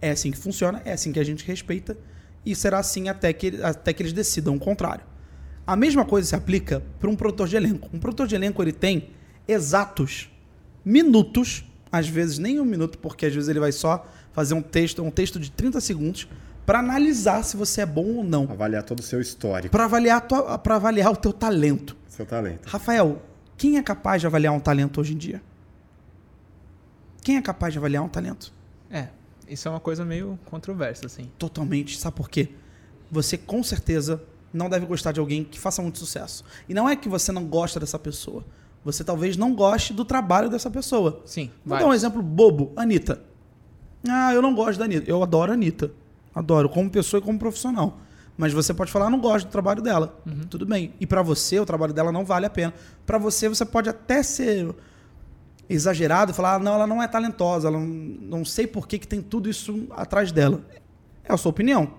É 0.00 0.10
assim 0.10 0.30
que 0.30 0.38
funciona, 0.38 0.80
é 0.84 0.92
assim 0.92 1.12
que 1.12 1.20
a 1.20 1.24
gente 1.24 1.44
respeita 1.46 1.96
e 2.44 2.54
será 2.54 2.78
assim 2.78 3.08
até 3.08 3.32
que, 3.32 3.60
até 3.62 3.92
que 3.92 4.02
eles 4.02 4.12
decidam 4.12 4.54
o 4.56 4.58
contrário. 4.58 5.04
A 5.66 5.76
mesma 5.76 6.04
coisa 6.04 6.26
se 6.28 6.34
aplica 6.34 6.82
para 6.98 7.08
um 7.08 7.14
produtor 7.16 7.46
de 7.48 7.56
elenco. 7.56 7.88
Um 7.92 7.98
produtor 7.98 8.26
de 8.26 8.34
elenco 8.34 8.62
ele 8.62 8.72
tem 8.72 9.10
exatos 9.46 10.30
minutos, 10.84 11.64
às 11.92 12.08
vezes 12.08 12.38
nem 12.38 12.58
um 12.60 12.64
minuto, 12.64 12.98
porque 12.98 13.26
às 13.26 13.34
vezes 13.34 13.48
ele 13.48 13.60
vai 13.60 13.72
só 13.72 14.06
fazer 14.32 14.54
um 14.54 14.62
texto, 14.62 15.02
um 15.02 15.10
texto 15.10 15.38
de 15.38 15.50
30 15.50 15.80
segundos 15.80 16.26
para 16.64 16.78
analisar 16.78 17.42
se 17.44 17.56
você 17.56 17.80
é 17.82 17.86
bom 17.86 18.16
ou 18.16 18.24
não, 18.24 18.44
Avaliar 18.50 18.82
todo 18.84 19.00
o 19.00 19.02
seu 19.02 19.20
histórico, 19.20 19.70
para 19.72 19.84
avaliar, 19.84 20.20
tua- 20.26 20.60
avaliar 20.64 21.12
o 21.12 21.16
teu 21.16 21.32
talento. 21.32 21.96
seu 22.08 22.24
talento. 22.24 22.66
Rafael, 22.68 23.20
quem 23.56 23.76
é 23.76 23.82
capaz 23.82 24.20
de 24.20 24.26
avaliar 24.26 24.52
um 24.54 24.60
talento 24.60 25.00
hoje 25.00 25.14
em 25.14 25.16
dia? 25.18 25.42
Quem 27.22 27.36
é 27.36 27.42
capaz 27.42 27.72
de 27.72 27.78
avaliar 27.78 28.02
um 28.02 28.08
talento? 28.08 28.52
Isso 29.50 29.66
é 29.66 29.70
uma 29.70 29.80
coisa 29.80 30.04
meio 30.04 30.38
controversa, 30.46 31.06
assim. 31.06 31.30
Totalmente. 31.38 31.98
Sabe 31.98 32.16
por 32.16 32.30
quê? 32.30 32.48
Você 33.10 33.36
com 33.36 33.62
certeza 33.62 34.22
não 34.52 34.68
deve 34.70 34.86
gostar 34.86 35.12
de 35.12 35.20
alguém 35.20 35.42
que 35.44 35.58
faça 35.58 35.82
muito 35.82 35.98
sucesso. 35.98 36.44
E 36.68 36.74
não 36.74 36.88
é 36.88 36.94
que 36.96 37.08
você 37.08 37.32
não 37.32 37.44
gosta 37.44 37.80
dessa 37.80 37.98
pessoa. 37.98 38.44
Você 38.84 39.04
talvez 39.04 39.36
não 39.36 39.54
goste 39.54 39.92
do 39.92 40.04
trabalho 40.04 40.48
dessa 40.48 40.70
pessoa. 40.70 41.20
Sim, 41.26 41.50
Vou 41.66 41.76
dar 41.78 41.86
um 41.86 41.92
exemplo 41.94 42.22
bobo. 42.22 42.72
Anitta. 42.76 43.22
Ah, 44.08 44.32
eu 44.32 44.40
não 44.40 44.54
gosto 44.54 44.78
da 44.78 44.84
Anitta. 44.86 45.10
Eu 45.10 45.22
adoro 45.22 45.50
a 45.52 45.54
Anitta. 45.54 45.90
Adoro, 46.34 46.68
como 46.68 46.88
pessoa 46.88 47.20
e 47.20 47.22
como 47.22 47.38
profissional. 47.38 47.98
Mas 48.38 48.52
você 48.54 48.72
pode 48.72 48.90
falar, 48.90 49.06
"Ah, 49.06 49.10
não 49.10 49.20
gosto 49.20 49.46
do 49.46 49.50
trabalho 49.50 49.82
dela. 49.82 50.18
Tudo 50.48 50.64
bem. 50.64 50.94
E 50.98 51.06
pra 51.06 51.20
você, 51.20 51.58
o 51.60 51.66
trabalho 51.66 51.92
dela 51.92 52.10
não 52.10 52.24
vale 52.24 52.46
a 52.46 52.50
pena. 52.50 52.72
Pra 53.04 53.18
você, 53.18 53.48
você 53.48 53.66
pode 53.66 53.88
até 53.90 54.22
ser 54.22 54.74
exagerado 55.70 56.32
e 56.32 56.34
falar, 56.34 56.56
ah, 56.56 56.58
não, 56.58 56.74
ela 56.74 56.86
não 56.86 57.02
é 57.02 57.06
talentosa, 57.06 57.68
ela 57.68 57.78
não, 57.78 57.86
não 57.86 58.44
sei 58.44 58.66
por 58.66 58.88
que, 58.88 58.98
que 58.98 59.06
tem 59.06 59.22
tudo 59.22 59.48
isso 59.48 59.86
atrás 59.92 60.32
dela. 60.32 60.60
É 61.24 61.32
a 61.32 61.36
sua 61.36 61.50
opinião. 61.50 61.94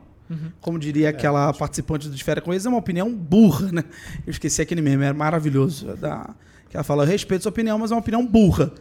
Como 0.62 0.80
diria 0.80 1.10
aquela 1.10 1.52
participante 1.54 2.08
do 2.08 2.18
Férias 2.24 2.44
com 2.44 2.54
eles, 2.54 2.66
é 2.66 2.70
uma 2.70 2.78
opinião 2.78 3.14
burra, 3.14 3.72
né? 3.72 3.84
Eu 4.26 4.32
esqueci 4.32 4.62
aquele 4.62 4.82
meme, 4.82 5.06
é 5.06 5.14
maravilhoso. 5.14 5.90
é 5.90 5.96
Da, 5.96 6.30
que 6.70 6.78
ela 6.78 6.84
fala, 6.84 7.04
eu 7.04 7.08
respeito 7.08 7.42
sua 7.42 7.50
opinião, 7.50 7.78
mas 7.78 7.92
é 7.92 7.96
uma 7.96 8.00
opinião 8.00 8.26
burra. 8.26 8.72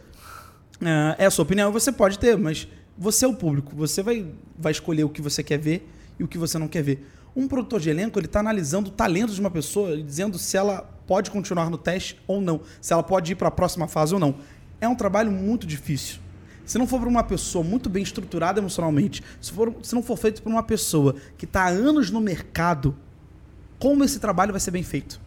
É, 0.81 1.25
é 1.25 1.27
a 1.27 1.31
sua 1.31 1.43
opinião, 1.43 1.73
você 1.73 1.91
pode 1.91 2.19
ter, 2.19 2.39
mas 2.39 2.69
você 2.97 3.25
é 3.25 3.29
o 3.29 3.35
público. 3.35 3.75
Você 3.75 4.03
vai, 4.03 4.27
vai 4.57 4.71
escolher 4.71 5.05
o 5.05 5.09
que 5.09 5.21
você 5.21 5.43
quer 5.43 5.59
ver 5.59 5.89
e 6.19 6.25
o 6.25 6.29
que 6.29 6.39
você 6.39 6.57
não 6.57 6.69
quer 6.69 6.83
ver. 6.83 7.05
Um 7.35 7.49
produtor 7.49 7.81
de 7.81 7.91
elenco, 7.91 8.19
ele 8.19 8.27
está 8.27 8.41
analisando 8.41 8.89
o 8.89 8.93
talento 8.93 9.33
de 9.33 9.41
uma 9.41 9.51
pessoa 9.51 9.95
e 9.95 10.03
dizendo 10.03 10.39
se 10.39 10.57
ela 10.57 10.83
pode 11.07 11.31
continuar 11.31 11.69
no 11.69 11.79
teste 11.79 12.21
ou 12.27 12.41
não. 12.41 12.61
Se 12.81 12.93
ela 12.93 13.03
pode 13.03 13.33
ir 13.33 13.35
para 13.35 13.49
a 13.49 13.51
próxima 13.51 13.89
fase 13.89 14.15
ou 14.15 14.21
não. 14.21 14.37
É 14.81 14.89
um 14.89 14.95
trabalho 14.95 15.31
muito 15.31 15.67
difícil. 15.67 16.19
Se 16.65 16.79
não 16.79 16.87
for 16.87 17.01
para 17.01 17.09
uma 17.09 17.23
pessoa 17.25 17.65
muito 17.65 17.89
bem 17.91 18.03
estruturada 18.03 18.61
emocionalmente, 18.61 19.23
se, 19.41 19.53
for, 19.53 19.75
se 19.83 19.95
não 19.95 20.03
for 20.03 20.17
feito 20.17 20.41
por 20.43 20.51
uma 20.51 20.63
pessoa 20.63 21.17
que 21.37 21.45
está 21.45 21.65
há 21.65 21.69
anos 21.69 22.11
no 22.11 22.21
mercado, 22.21 22.97
como 23.79 24.05
esse 24.05 24.21
trabalho 24.21 24.53
vai 24.53 24.61
ser 24.61 24.71
bem 24.71 24.83
feito? 24.83 25.21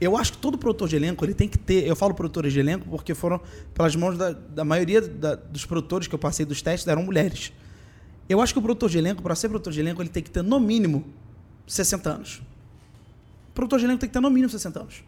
Eu 0.00 0.16
acho 0.16 0.32
que 0.32 0.38
todo 0.38 0.56
produtor 0.58 0.88
de 0.88 0.96
elenco 0.96 1.24
ele 1.24 1.34
tem 1.34 1.48
que 1.48 1.58
ter. 1.58 1.86
Eu 1.86 1.96
falo 1.96 2.14
produtores 2.14 2.52
de 2.52 2.60
elenco 2.60 2.86
porque 2.88 3.14
foram 3.14 3.40
pelas 3.72 3.96
mãos 3.96 4.16
da, 4.18 4.32
da 4.32 4.64
maioria 4.64 5.00
da- 5.00 5.34
dos 5.34 5.64
produtores 5.64 6.06
que 6.06 6.14
eu 6.14 6.18
passei 6.18 6.44
dos 6.44 6.60
testes 6.62 6.86
eram 6.86 7.02
mulheres. 7.02 7.52
Eu 8.28 8.40
acho 8.40 8.52
que 8.52 8.58
o 8.58 8.62
produtor 8.62 8.90
de 8.90 8.98
elenco, 8.98 9.22
para 9.22 9.34
ser 9.34 9.48
produtor 9.48 9.72
de 9.72 9.80
elenco, 9.80 10.02
ele 10.02 10.08
tem 10.08 10.22
que 10.22 10.30
ter 10.30 10.42
no 10.42 10.58
mínimo 10.60 11.04
60 11.66 12.10
anos. 12.10 12.42
O 13.50 13.54
produtor 13.54 13.78
de 13.78 13.84
elenco 13.86 14.00
tem 14.00 14.08
que 14.08 14.12
ter 14.12 14.20
no 14.20 14.30
mínimo 14.30 14.50
60 14.50 14.80
anos. 14.80 15.04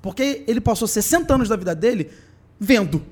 Porque 0.00 0.44
ele 0.46 0.60
passou 0.60 0.88
60 0.88 1.34
anos 1.34 1.48
da 1.48 1.56
vida 1.56 1.74
dele 1.74 2.10
vendo, 2.58 3.02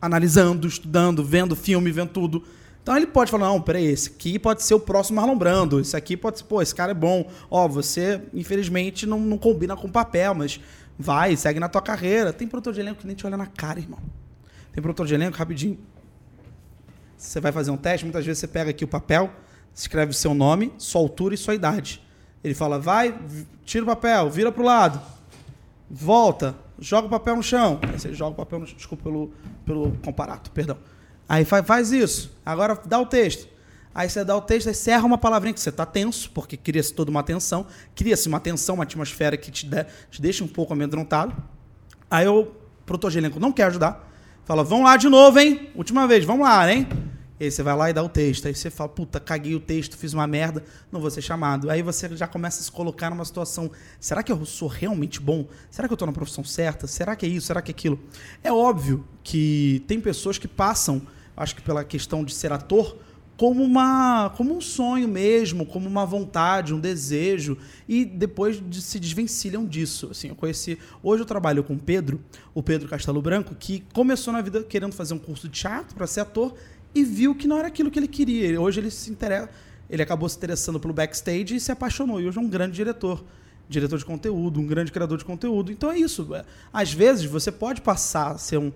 analisando, 0.00 0.66
estudando, 0.66 1.24
vendo 1.24 1.54
filme, 1.54 1.90
vendo 1.92 2.10
tudo. 2.10 2.44
Então 2.82 2.96
ele 2.96 3.06
pode 3.06 3.30
falar, 3.30 3.48
não, 3.48 3.60
peraí, 3.60 3.86
esse 3.86 4.08
aqui 4.08 4.38
pode 4.38 4.62
ser 4.62 4.74
o 4.74 4.80
próximo 4.80 5.16
Marlon 5.16 5.36
Brando, 5.36 5.80
esse 5.80 5.96
aqui 5.96 6.16
pode 6.16 6.38
ser, 6.38 6.44
pô, 6.44 6.62
esse 6.62 6.74
cara 6.74 6.92
é 6.92 6.94
bom. 6.94 7.30
Ó, 7.50 7.68
você, 7.68 8.20
infelizmente, 8.32 9.06
não, 9.06 9.20
não 9.20 9.36
combina 9.36 9.76
com 9.76 9.88
papel, 9.88 10.34
mas 10.34 10.60
vai, 10.98 11.36
segue 11.36 11.60
na 11.60 11.68
tua 11.68 11.82
carreira. 11.82 12.32
Tem 12.32 12.48
produtor 12.48 12.72
de 12.72 12.80
elenco 12.80 13.00
que 13.00 13.06
nem 13.06 13.14
te 13.14 13.26
olha 13.26 13.36
na 13.36 13.46
cara, 13.46 13.78
irmão. 13.78 14.00
Tem 14.72 14.82
produtor 14.82 15.06
de 15.06 15.14
elenco, 15.14 15.36
rapidinho. 15.36 15.78
Você 17.16 17.38
vai 17.38 17.52
fazer 17.52 17.70
um 17.70 17.76
teste, 17.76 18.06
muitas 18.06 18.24
vezes 18.24 18.40
você 18.40 18.48
pega 18.48 18.70
aqui 18.70 18.82
o 18.82 18.88
papel, 18.88 19.30
escreve 19.74 20.12
o 20.12 20.14
seu 20.14 20.32
nome, 20.32 20.72
sua 20.78 21.02
altura 21.02 21.34
e 21.34 21.38
sua 21.38 21.54
idade. 21.54 22.02
Ele 22.42 22.54
fala, 22.54 22.78
vai, 22.78 23.18
tira 23.64 23.84
o 23.84 23.86
papel, 23.86 24.30
vira 24.30 24.50
pro 24.50 24.64
lado, 24.64 25.00
volta, 25.90 26.56
joga 26.80 27.06
o 27.06 27.10
papel 27.10 27.36
no 27.36 27.42
chão. 27.42 27.78
Aí 27.82 27.98
você 27.98 28.12
joga 28.14 28.32
o 28.32 28.34
papel 28.36 28.58
no 28.60 28.66
chão, 28.66 28.76
desculpa 28.76 29.04
pelo, 29.04 29.30
pelo 29.64 29.92
comparato, 30.04 30.50
perdão. 30.50 30.78
Aí 31.28 31.44
faz, 31.44 31.66
faz 31.66 31.92
isso, 31.92 32.36
agora 32.44 32.78
dá 32.86 32.98
o 32.98 33.06
texto. 33.06 33.48
Aí 33.94 34.08
você 34.08 34.24
dá 34.24 34.36
o 34.36 34.40
texto, 34.40 34.68
aí 34.68 34.74
você 34.74 34.90
erra 34.92 35.04
uma 35.04 35.18
palavrinha 35.18 35.52
que 35.52 35.60
você 35.60 35.70
tá 35.72 35.84
tenso, 35.84 36.30
porque 36.32 36.56
cria-se 36.56 36.94
toda 36.94 37.10
uma 37.10 37.22
tensão, 37.24 37.66
cria-se 37.94 38.28
uma 38.28 38.38
tensão, 38.38 38.76
uma 38.76 38.84
atmosfera 38.84 39.36
que 39.36 39.50
te, 39.50 39.66
dá- 39.66 39.84
te 40.10 40.22
deixa 40.22 40.44
um 40.44 40.48
pouco 40.48 40.72
amedrontado. 40.72 41.34
Aí 42.08 42.26
o 42.28 42.46
produtor 42.86 43.10
de 43.10 43.18
elenco 43.18 43.40
não 43.40 43.50
quer 43.52 43.64
ajudar. 43.64 44.08
Fala, 44.44 44.62
vamos 44.64 44.84
lá 44.84 44.96
de 44.96 45.08
novo, 45.08 45.38
hein? 45.38 45.70
Última 45.74 46.06
vez, 46.06 46.24
vamos 46.24 46.42
lá, 46.44 46.72
hein? 46.72 46.86
E 47.40 47.44
aí 47.44 47.50
você 47.50 47.62
vai 47.62 47.74
lá 47.74 47.88
e 47.88 47.94
dá 47.94 48.02
o 48.02 48.08
texto. 48.08 48.46
Aí 48.46 48.54
você 48.54 48.68
fala, 48.68 48.90
puta, 48.90 49.18
caguei 49.18 49.54
o 49.54 49.60
texto, 49.60 49.96
fiz 49.96 50.12
uma 50.12 50.26
merda, 50.26 50.62
não 50.92 51.00
vou 51.00 51.10
ser 51.10 51.22
chamado. 51.22 51.70
Aí 51.70 51.80
você 51.80 52.14
já 52.14 52.26
começa 52.26 52.60
a 52.60 52.62
se 52.62 52.70
colocar 52.70 53.08
numa 53.08 53.24
situação: 53.24 53.70
será 53.98 54.22
que 54.22 54.30
eu 54.30 54.44
sou 54.44 54.68
realmente 54.68 55.18
bom? 55.18 55.46
Será 55.70 55.88
que 55.88 55.94
eu 55.94 55.96
tô 55.96 56.04
na 56.04 56.12
profissão 56.12 56.44
certa? 56.44 56.86
Será 56.86 57.16
que 57.16 57.24
é 57.24 57.28
isso? 57.30 57.46
Será 57.46 57.62
que 57.62 57.70
é 57.70 57.74
aquilo? 57.74 57.98
É 58.44 58.52
óbvio 58.52 59.06
que 59.24 59.82
tem 59.86 59.98
pessoas 59.98 60.36
que 60.36 60.46
passam, 60.46 61.00
acho 61.34 61.56
que 61.56 61.62
pela 61.62 61.82
questão 61.82 62.22
de 62.22 62.34
ser 62.34 62.52
ator, 62.52 62.98
como 63.38 63.64
uma 63.64 64.28
como 64.36 64.54
um 64.54 64.60
sonho 64.60 65.08
mesmo, 65.08 65.64
como 65.64 65.88
uma 65.88 66.04
vontade, 66.04 66.74
um 66.74 66.78
desejo 66.78 67.56
e 67.88 68.04
depois 68.04 68.62
de, 68.68 68.82
se 68.82 69.00
desvencilham 69.00 69.64
disso. 69.64 70.08
Assim, 70.10 70.28
eu 70.28 70.34
conheci 70.34 70.78
hoje 71.02 71.22
eu 71.22 71.26
trabalho 71.26 71.64
com 71.64 71.72
o 71.72 71.78
Pedro, 71.78 72.20
o 72.52 72.62
Pedro 72.62 72.86
Castelo 72.86 73.22
Branco, 73.22 73.54
que 73.54 73.82
começou 73.94 74.30
na 74.30 74.42
vida 74.42 74.62
querendo 74.62 74.92
fazer 74.92 75.14
um 75.14 75.18
curso 75.18 75.48
de 75.48 75.58
teatro 75.58 75.94
para 75.94 76.06
ser 76.06 76.20
ator 76.20 76.54
e 76.94 77.04
viu 77.04 77.34
que 77.34 77.46
não 77.46 77.58
era 77.58 77.68
aquilo 77.68 77.90
que 77.90 77.98
ele 77.98 78.08
queria. 78.08 78.60
Hoje 78.60 78.80
ele 78.80 78.90
se 78.90 79.10
interessa, 79.10 79.50
ele 79.88 80.02
acabou 80.02 80.28
se 80.28 80.36
interessando 80.36 80.78
pelo 80.78 80.92
backstage 80.92 81.54
e 81.56 81.60
se 81.60 81.72
apaixonou 81.72 82.20
e 82.20 82.26
hoje 82.26 82.38
é 82.38 82.40
um 82.40 82.48
grande 82.48 82.74
diretor. 82.74 83.24
Diretor 83.68 83.98
de 83.98 84.04
conteúdo, 84.04 84.58
um 84.58 84.66
grande 84.66 84.90
criador 84.90 85.16
de 85.16 85.24
conteúdo. 85.24 85.70
Então 85.70 85.92
é 85.92 85.98
isso. 85.98 86.34
É, 86.34 86.44
Às 86.72 86.92
vezes 86.92 87.24
você 87.24 87.52
pode 87.52 87.80
passar 87.80 88.32
a 88.32 88.38
ser 88.38 88.58
um, 88.58 88.72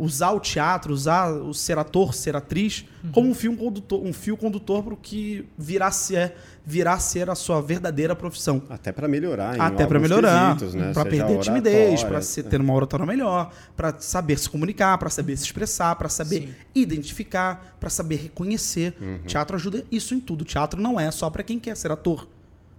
usar 0.00 0.30
o 0.30 0.40
teatro, 0.40 0.94
usar 0.94 1.30
o 1.30 1.52
ser 1.52 1.78
ator, 1.78 2.14
ser 2.14 2.34
atriz, 2.34 2.86
como 3.12 3.28
um 3.28 3.34
fio 3.34 3.54
condutor, 3.54 4.02
um 4.02 4.14
fio 4.14 4.34
condutor 4.34 4.82
para 4.82 4.94
o 4.94 4.96
que 4.96 5.46
virá 5.58 5.90
ser, 5.90 6.34
virá 6.64 6.94
a 6.94 6.98
ser 6.98 7.28
a 7.28 7.34
sua 7.34 7.60
verdadeira 7.60 8.16
profissão. 8.16 8.62
Até 8.70 8.92
para 8.92 9.06
melhorar, 9.06 9.56
em 9.56 9.60
Até 9.60 9.86
para 9.86 9.98
melhorar, 9.98 10.56
né? 10.58 10.92
para 10.94 11.04
perder 11.04 11.36
a 11.36 11.40
timidez, 11.40 12.02
para 12.02 12.16
oratória, 12.16 12.44
ter 12.44 12.60
uma 12.60 12.72
oratória 12.72 13.04
melhor, 13.04 13.52
para 13.76 13.94
saber 13.98 14.38
se 14.38 14.48
comunicar, 14.48 14.96
para 14.96 15.10
saber 15.10 15.36
se 15.36 15.44
expressar, 15.44 15.94
para 15.96 16.08
saber 16.08 16.40
Sim. 16.40 16.54
identificar, 16.74 17.76
para 17.78 17.90
saber 17.90 18.16
reconhecer. 18.16 18.94
Teatro 19.26 19.56
ajuda 19.56 19.84
isso 19.92 20.14
em 20.14 20.20
tudo. 20.20 20.44
Teatro 20.44 20.80
não 20.80 20.98
é 20.98 21.10
só 21.10 21.28
para 21.28 21.42
quem 21.42 21.58
quer 21.58 21.76
ser 21.76 21.92
ator. 21.92 22.26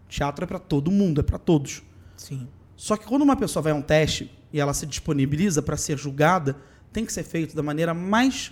Teatro 0.09 0.43
é 0.43 0.47
para 0.47 0.59
todo 0.59 0.89
mundo, 0.89 1.21
é 1.21 1.23
para 1.23 1.37
todos. 1.37 1.83
Sim. 2.17 2.47
Só 2.75 2.97
que 2.97 3.05
quando 3.05 3.21
uma 3.21 3.35
pessoa 3.35 3.61
vai 3.61 3.71
a 3.71 3.75
um 3.75 3.81
teste 3.81 4.31
e 4.51 4.59
ela 4.59 4.73
se 4.73 4.87
disponibiliza 4.87 5.61
para 5.61 5.77
ser 5.77 5.97
julgada, 5.99 6.57
tem 6.91 7.05
que 7.05 7.13
ser 7.13 7.23
feito 7.23 7.55
da 7.55 7.63
maneira 7.63 7.93
mais 7.93 8.51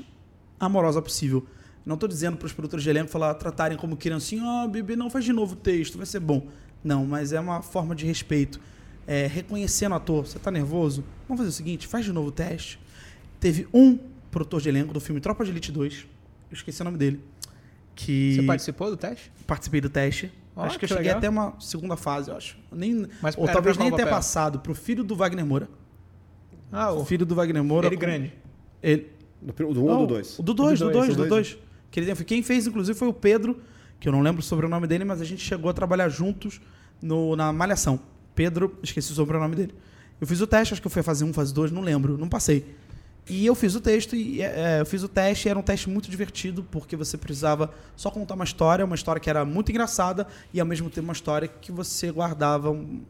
amorosa 0.60 1.02
possível. 1.02 1.46
Não 1.86 1.96
estou 1.96 2.08
dizendo 2.08 2.38
para 2.38 2.46
os 2.46 2.54
produtores 2.54 2.84
de 2.84 2.90
elenco 2.90 3.10
falar, 3.10 3.34
tratarem 3.36 3.78
como 3.78 3.98
criancinha, 3.98 4.44
ó, 4.44 4.68
bebê, 4.68 4.96
não 4.96 5.10
faz 5.10 5.26
de 5.26 5.34
novo 5.34 5.54
o 5.54 5.58
texto, 5.58 5.98
vai 5.98 6.06
ser 6.06 6.20
bom. 6.20 6.48
Não, 6.84 7.06
mas 7.06 7.34
é 7.34 7.40
uma 7.40 7.62
forma 7.62 7.96
de 7.96 8.06
respeito. 8.06 8.60
É, 9.08 9.26
reconhecendo 9.26 9.94
o 9.94 9.96
ator, 9.96 10.28
você 10.28 10.38
está 10.38 10.52
nervoso? 10.52 11.04
Vamos 11.28 11.40
fazer 11.40 11.50
o 11.50 11.54
seguinte, 11.54 11.88
faz 11.88 12.06
de 12.06 12.14
novo 12.14 12.28
o 12.30 12.32
teste. 12.32 12.80
Teve 13.40 13.68
um 13.74 13.98
produtor 14.30 14.62
de 14.62 14.70
elenco 14.70 14.94
do 14.94 15.00
filme 15.00 15.20
Tropa 15.20 15.44
de 15.44 15.52
Elite 15.52 15.72
2, 15.72 16.06
eu 16.52 16.56
esqueci 16.56 16.82
o 16.82 16.86
nome 16.86 16.98
dele, 16.98 17.24
que 17.96 18.36
Você 18.36 18.44
participou 18.44 18.90
do 18.92 18.98
teste? 18.98 19.32
participei 19.48 19.82
do 19.82 19.90
teste. 19.90 20.32
Ó, 20.56 20.64
acho 20.64 20.78
que, 20.78 20.86
que 20.86 20.94
eu 20.94 20.98
cheguei 20.98 21.14
legal. 21.14 21.18
até 21.18 21.30
uma 21.30 21.56
segunda 21.60 21.96
fase, 21.96 22.30
eu 22.30 22.38
acho. 22.38 22.58
Nem, 22.72 23.08
Mas 23.22 23.36
ou 23.38 23.48
talvez 23.48 23.78
nem 23.78 23.90
papel? 23.90 24.08
passado 24.10 24.60
pro 24.60 24.76
filho 24.76 25.04
do 25.04 25.16
Wagner 25.16 25.46
Moura. 25.46 25.70
Ah, 26.72 26.92
O 26.94 27.04
filho 27.06 27.26
do 27.26 27.34
Wagner 27.36 27.64
Moura. 27.64 27.88
ele 27.88 27.96
com- 27.96 28.02
grande. 28.02 28.34
Ele, 28.82 29.08
Do, 29.42 29.54
do 29.74 29.84
1 29.84 29.88
ou 29.88 29.90
Não, 29.92 30.02
do 30.02 30.08
2? 30.08 30.40
O 30.40 30.44
do 30.44 30.54
2, 30.54 30.80
Do 30.80 30.86
do 30.88 30.92
dois, 30.92 31.06
2, 31.08 31.18
do 31.18 31.24
do 31.24 31.30
dois. 31.30 31.48
2. 31.54 31.58
Que 31.92 32.00
ele- 32.02 32.16
Quem 32.26 32.44
fez, 32.44 32.68
inclusive, 32.68 32.98
foi 32.98 33.08
o 33.08 33.14
Pedro, 33.14 33.60
que 34.00 34.08
eu 34.08 34.12
não 34.12 34.22
lembro 34.22 34.40
o 34.42 34.44
sobrenome 34.44 34.86
dele, 34.88 35.04
mas 35.06 35.22
a 35.22 35.26
gente 35.26 35.42
chegou 35.44 35.70
a 35.70 35.74
trabalhar 35.74 36.10
juntos 36.10 36.60
no, 37.02 37.36
na 37.36 37.52
Malhação. 37.54 38.00
Pedro, 38.36 38.78
esqueci 38.84 39.12
o 39.12 39.16
sobrenome 39.16 39.56
dele. 39.56 39.74
Eu 40.22 40.28
fiz 40.28 40.40
o 40.42 40.48
teste, 40.48 40.74
acho 40.74 40.82
que 40.82 40.88
eu 40.88 40.92
fui 40.92 41.02
fazer 41.02 41.24
um, 41.24 41.34
fase 41.34 41.54
dois, 41.54 41.72
não 41.72 41.82
lembro, 41.82 42.18
não 42.18 42.28
passei. 42.30 42.66
E 43.30 43.46
eu 43.46 43.54
fiz 43.56 43.76
o 43.76 43.82
texto 43.82 44.16
e 44.16 44.42
é, 44.42 44.82
eu 44.82 44.86
fiz 44.86 45.04
o 45.04 45.08
teste, 45.08 45.48
e 45.48 45.50
era 45.50 45.58
um 45.60 45.62
teste 45.62 45.90
muito 45.90 46.10
divertido, 46.10 46.64
porque 46.70 46.96
você 46.96 47.18
precisava 47.18 47.72
só 47.96 48.10
contar 48.10 48.34
uma 48.36 48.44
história, 48.44 48.84
uma 48.84 48.96
história 48.96 49.20
que 49.20 49.30
era 49.30 49.46
muito 49.46 49.70
engraçada 49.72 50.26
e 50.54 50.60
ao 50.60 50.66
mesmo 50.66 50.90
tempo 50.90 51.06
uma 51.06 51.14
história 51.14 51.48
que 51.48 51.72
você 51.72 52.12
guardava 52.12 52.72
um, 52.72 53.02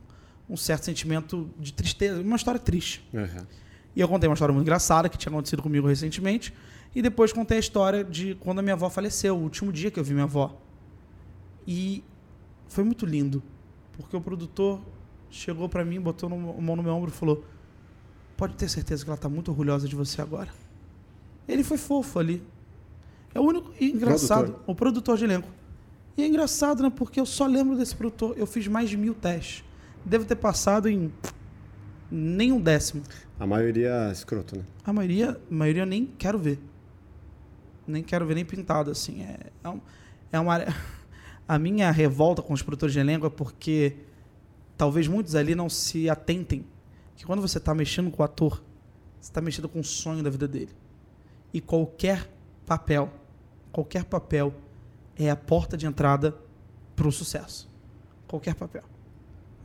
um 0.50 0.58
certo 0.58 0.86
sentimento 0.86 1.50
de 1.60 1.72
tristeza, 1.72 2.22
uma 2.22 2.36
história 2.36 2.60
triste. 2.60 3.08
Uhum. 3.14 3.46
E 3.96 4.02
eu 4.02 4.08
contei 4.08 4.28
uma 4.28 4.34
história 4.34 4.54
muito 4.54 4.66
engraçada 4.66 5.08
que 5.08 5.18
tinha 5.18 5.32
acontecido 5.32 5.62
comigo 5.62 5.88
recentemente. 5.88 6.54
E 6.96 7.02
depois 7.02 7.32
contei 7.32 7.58
a 7.58 7.60
história 7.60 8.04
de 8.04 8.36
quando 8.36 8.60
a 8.60 8.62
minha 8.62 8.74
avó 8.74 8.90
faleceu, 8.90 9.38
o 9.38 9.42
último 9.42 9.72
dia 9.72 9.92
que 9.92 10.00
eu 10.00 10.04
vi 10.04 10.14
minha 10.14 10.24
avó. 10.24 10.58
E 11.68 12.04
foi 12.68 12.84
muito 12.84 13.06
lindo, 13.06 13.44
porque 13.94 14.16
o 14.16 14.22
produtor 14.22 14.82
chegou 15.30 15.70
para 15.70 15.86
mim, 15.86 16.00
botou 16.02 16.28
a 16.28 16.36
mão 16.62 16.76
no 16.76 16.82
meu 16.82 16.94
ombro 16.94 17.12
e 17.12 17.14
falou: 17.14 17.46
Pode 18.36 18.56
ter 18.56 18.70
certeza 18.70 19.04
que 19.04 19.10
ela 19.10 19.16
está 19.16 19.30
muito 19.30 19.52
orgulhosa 19.52 19.88
de 19.88 19.96
você 19.96 20.22
agora. 20.22 20.50
Ele 21.48 21.64
foi 21.64 21.78
fofo 21.78 22.20
ali. 22.20 22.42
É 23.34 23.40
o 23.40 23.44
único. 23.44 23.72
E 23.80 23.92
engraçado, 23.92 24.46
produtor. 24.46 24.64
o 24.66 24.76
produtor 24.76 25.18
de 25.18 25.24
elenco. 25.26 25.50
E 26.18 26.24
é 26.24 26.28
engraçado, 26.28 26.82
né? 26.82 26.90
Porque 26.90 27.20
eu 27.20 27.26
só 27.26 27.46
lembro 27.46 27.78
desse 27.78 27.96
produtor. 27.96 28.36
Eu 28.38 28.48
fiz 28.48 28.68
mais 28.68 28.90
de 28.90 28.98
mil 28.98 29.14
testes. 29.14 29.64
Devo 30.06 30.26
ter 30.26 30.36
passado 30.36 30.88
em 30.88 31.12
nem 32.12 32.52
um 32.52 32.60
décimo. 32.60 33.04
A 33.40 33.46
maioria 33.46 34.08
é 34.10 34.12
escroto, 34.12 34.58
né? 34.58 34.64
A 34.84 34.92
maioria, 34.92 35.32
a 35.32 35.54
maioria 35.54 35.84
eu 35.84 35.88
nem 35.88 36.06
quero 36.06 36.40
ver. 36.40 36.60
Nem 37.88 38.04
quero 38.04 38.26
ver 38.26 38.36
nem 38.36 38.46
pintado, 38.46 38.92
assim. 38.92 39.22
É, 39.22 39.38
é, 39.64 39.70
um, 39.70 39.80
é 40.32 40.40
uma. 40.40 40.60
A 41.48 41.58
minha 41.58 41.90
revolta 41.90 42.44
com 42.44 42.54
os 42.54 42.62
produtores 42.62 42.94
de 42.94 43.00
elenco 43.00 43.26
é 43.26 43.30
porque 43.30 43.98
talvez 44.78 45.08
muitos 45.08 45.34
ali 45.34 45.56
não 45.56 45.68
se 45.68 46.08
atentem 46.08 46.64
que 47.16 47.26
quando 47.26 47.42
você 47.42 47.58
está 47.58 47.74
mexendo 47.74 48.12
com 48.12 48.22
o 48.22 48.26
ator, 48.26 48.64
você 49.20 49.32
está 49.32 49.42
mexendo 49.42 49.68
com 49.68 49.80
o 49.80 49.84
sonho 49.84 50.22
da 50.22 50.30
vida 50.30 50.48
dele. 50.48 50.70
E 51.52 51.60
qualquer 51.60 52.30
papel, 52.68 53.12
qualquer 53.72 54.04
papel 54.04 54.54
é 55.18 55.32
a 55.32 55.36
porta 55.36 55.76
de 55.76 55.88
entrada 55.88 56.38
para 56.96 57.08
o 57.08 57.12
sucesso. 57.12 57.68
Qualquer 58.28 58.54
papel. 58.54 58.84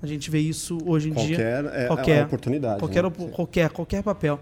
A 0.04 0.06
gente 0.06 0.30
vê 0.30 0.38
isso 0.38 0.78
hoje 0.84 1.10
em 1.10 1.14
qualquer, 1.14 1.62
dia. 1.62 1.72
É, 1.72 1.86
qualquer 1.86 2.18
é 2.18 2.24
oportunidade. 2.24 2.78
Qualquer, 2.78 3.02
né? 3.02 3.10
qualquer, 3.32 3.70
qualquer 3.70 4.02
papel. 4.02 4.40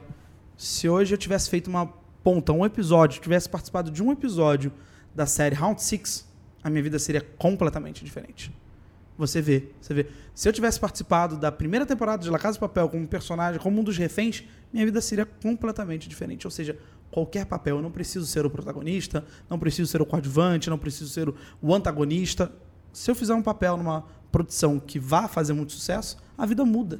Se 0.57 0.88
hoje 0.88 1.14
eu 1.14 1.18
tivesse 1.18 1.48
feito 1.48 1.68
uma 1.68 1.87
ponta, 2.22 2.53
um 2.53 2.66
episódio, 2.66 3.20
tivesse 3.20 3.48
participado 3.48 3.90
de 3.90 4.03
um 4.03 4.11
episódio 4.12 4.72
da 5.14 5.27
série 5.27 5.55
Round 5.55 5.81
Six 5.83 6.33
a 6.62 6.70
minha 6.70 6.83
vida 6.83 6.98
seria 6.98 7.20
completamente 7.20 8.05
diferente. 8.05 8.53
Você 9.18 9.42
vê, 9.42 9.68
você 9.81 9.92
vê. 9.92 10.07
Se 10.35 10.48
eu 10.48 10.53
tivesse 10.53 10.81
participado 10.81 11.37
da 11.37 11.53
primeira 11.53 11.85
temporada 11.85 12.22
de 12.22 12.31
La 12.31 12.38
Casa 12.38 12.55
de 12.55 12.61
Papel 12.61 12.88
como 12.88 13.07
personagem, 13.07 13.61
como 13.61 13.81
um 13.81 13.85
dos 13.85 13.98
reféns, 13.98 14.44
minha 14.72 14.85
vida 14.85 15.01
seria 15.01 15.27
completamente 15.27 16.09
diferente. 16.09 16.46
Ou 16.46 16.51
seja, 16.51 16.79
qualquer 17.11 17.44
papel, 17.44 17.77
eu 17.77 17.83
não 17.83 17.90
preciso 17.90 18.27
ser 18.27 18.46
o 18.46 18.51
protagonista, 18.51 19.25
não 19.51 19.59
preciso 19.59 19.90
ser 19.90 20.01
o 20.01 20.07
coadjuvante, 20.07 20.70
não 20.70 20.79
preciso 20.79 21.11
ser 21.11 21.33
o 21.61 21.75
antagonista. 21.75 22.51
Se 22.92 23.11
eu 23.11 23.14
fizer 23.14 23.35
um 23.35 23.42
papel 23.42 23.77
numa 23.77 24.05
produção 24.33 24.81
que 24.81 24.99
vá 24.99 25.29
fazer 25.29 25.53
muito 25.53 25.73
sucesso, 25.73 26.16
a 26.37 26.45
vida 26.45 26.64
muda. 26.64 26.97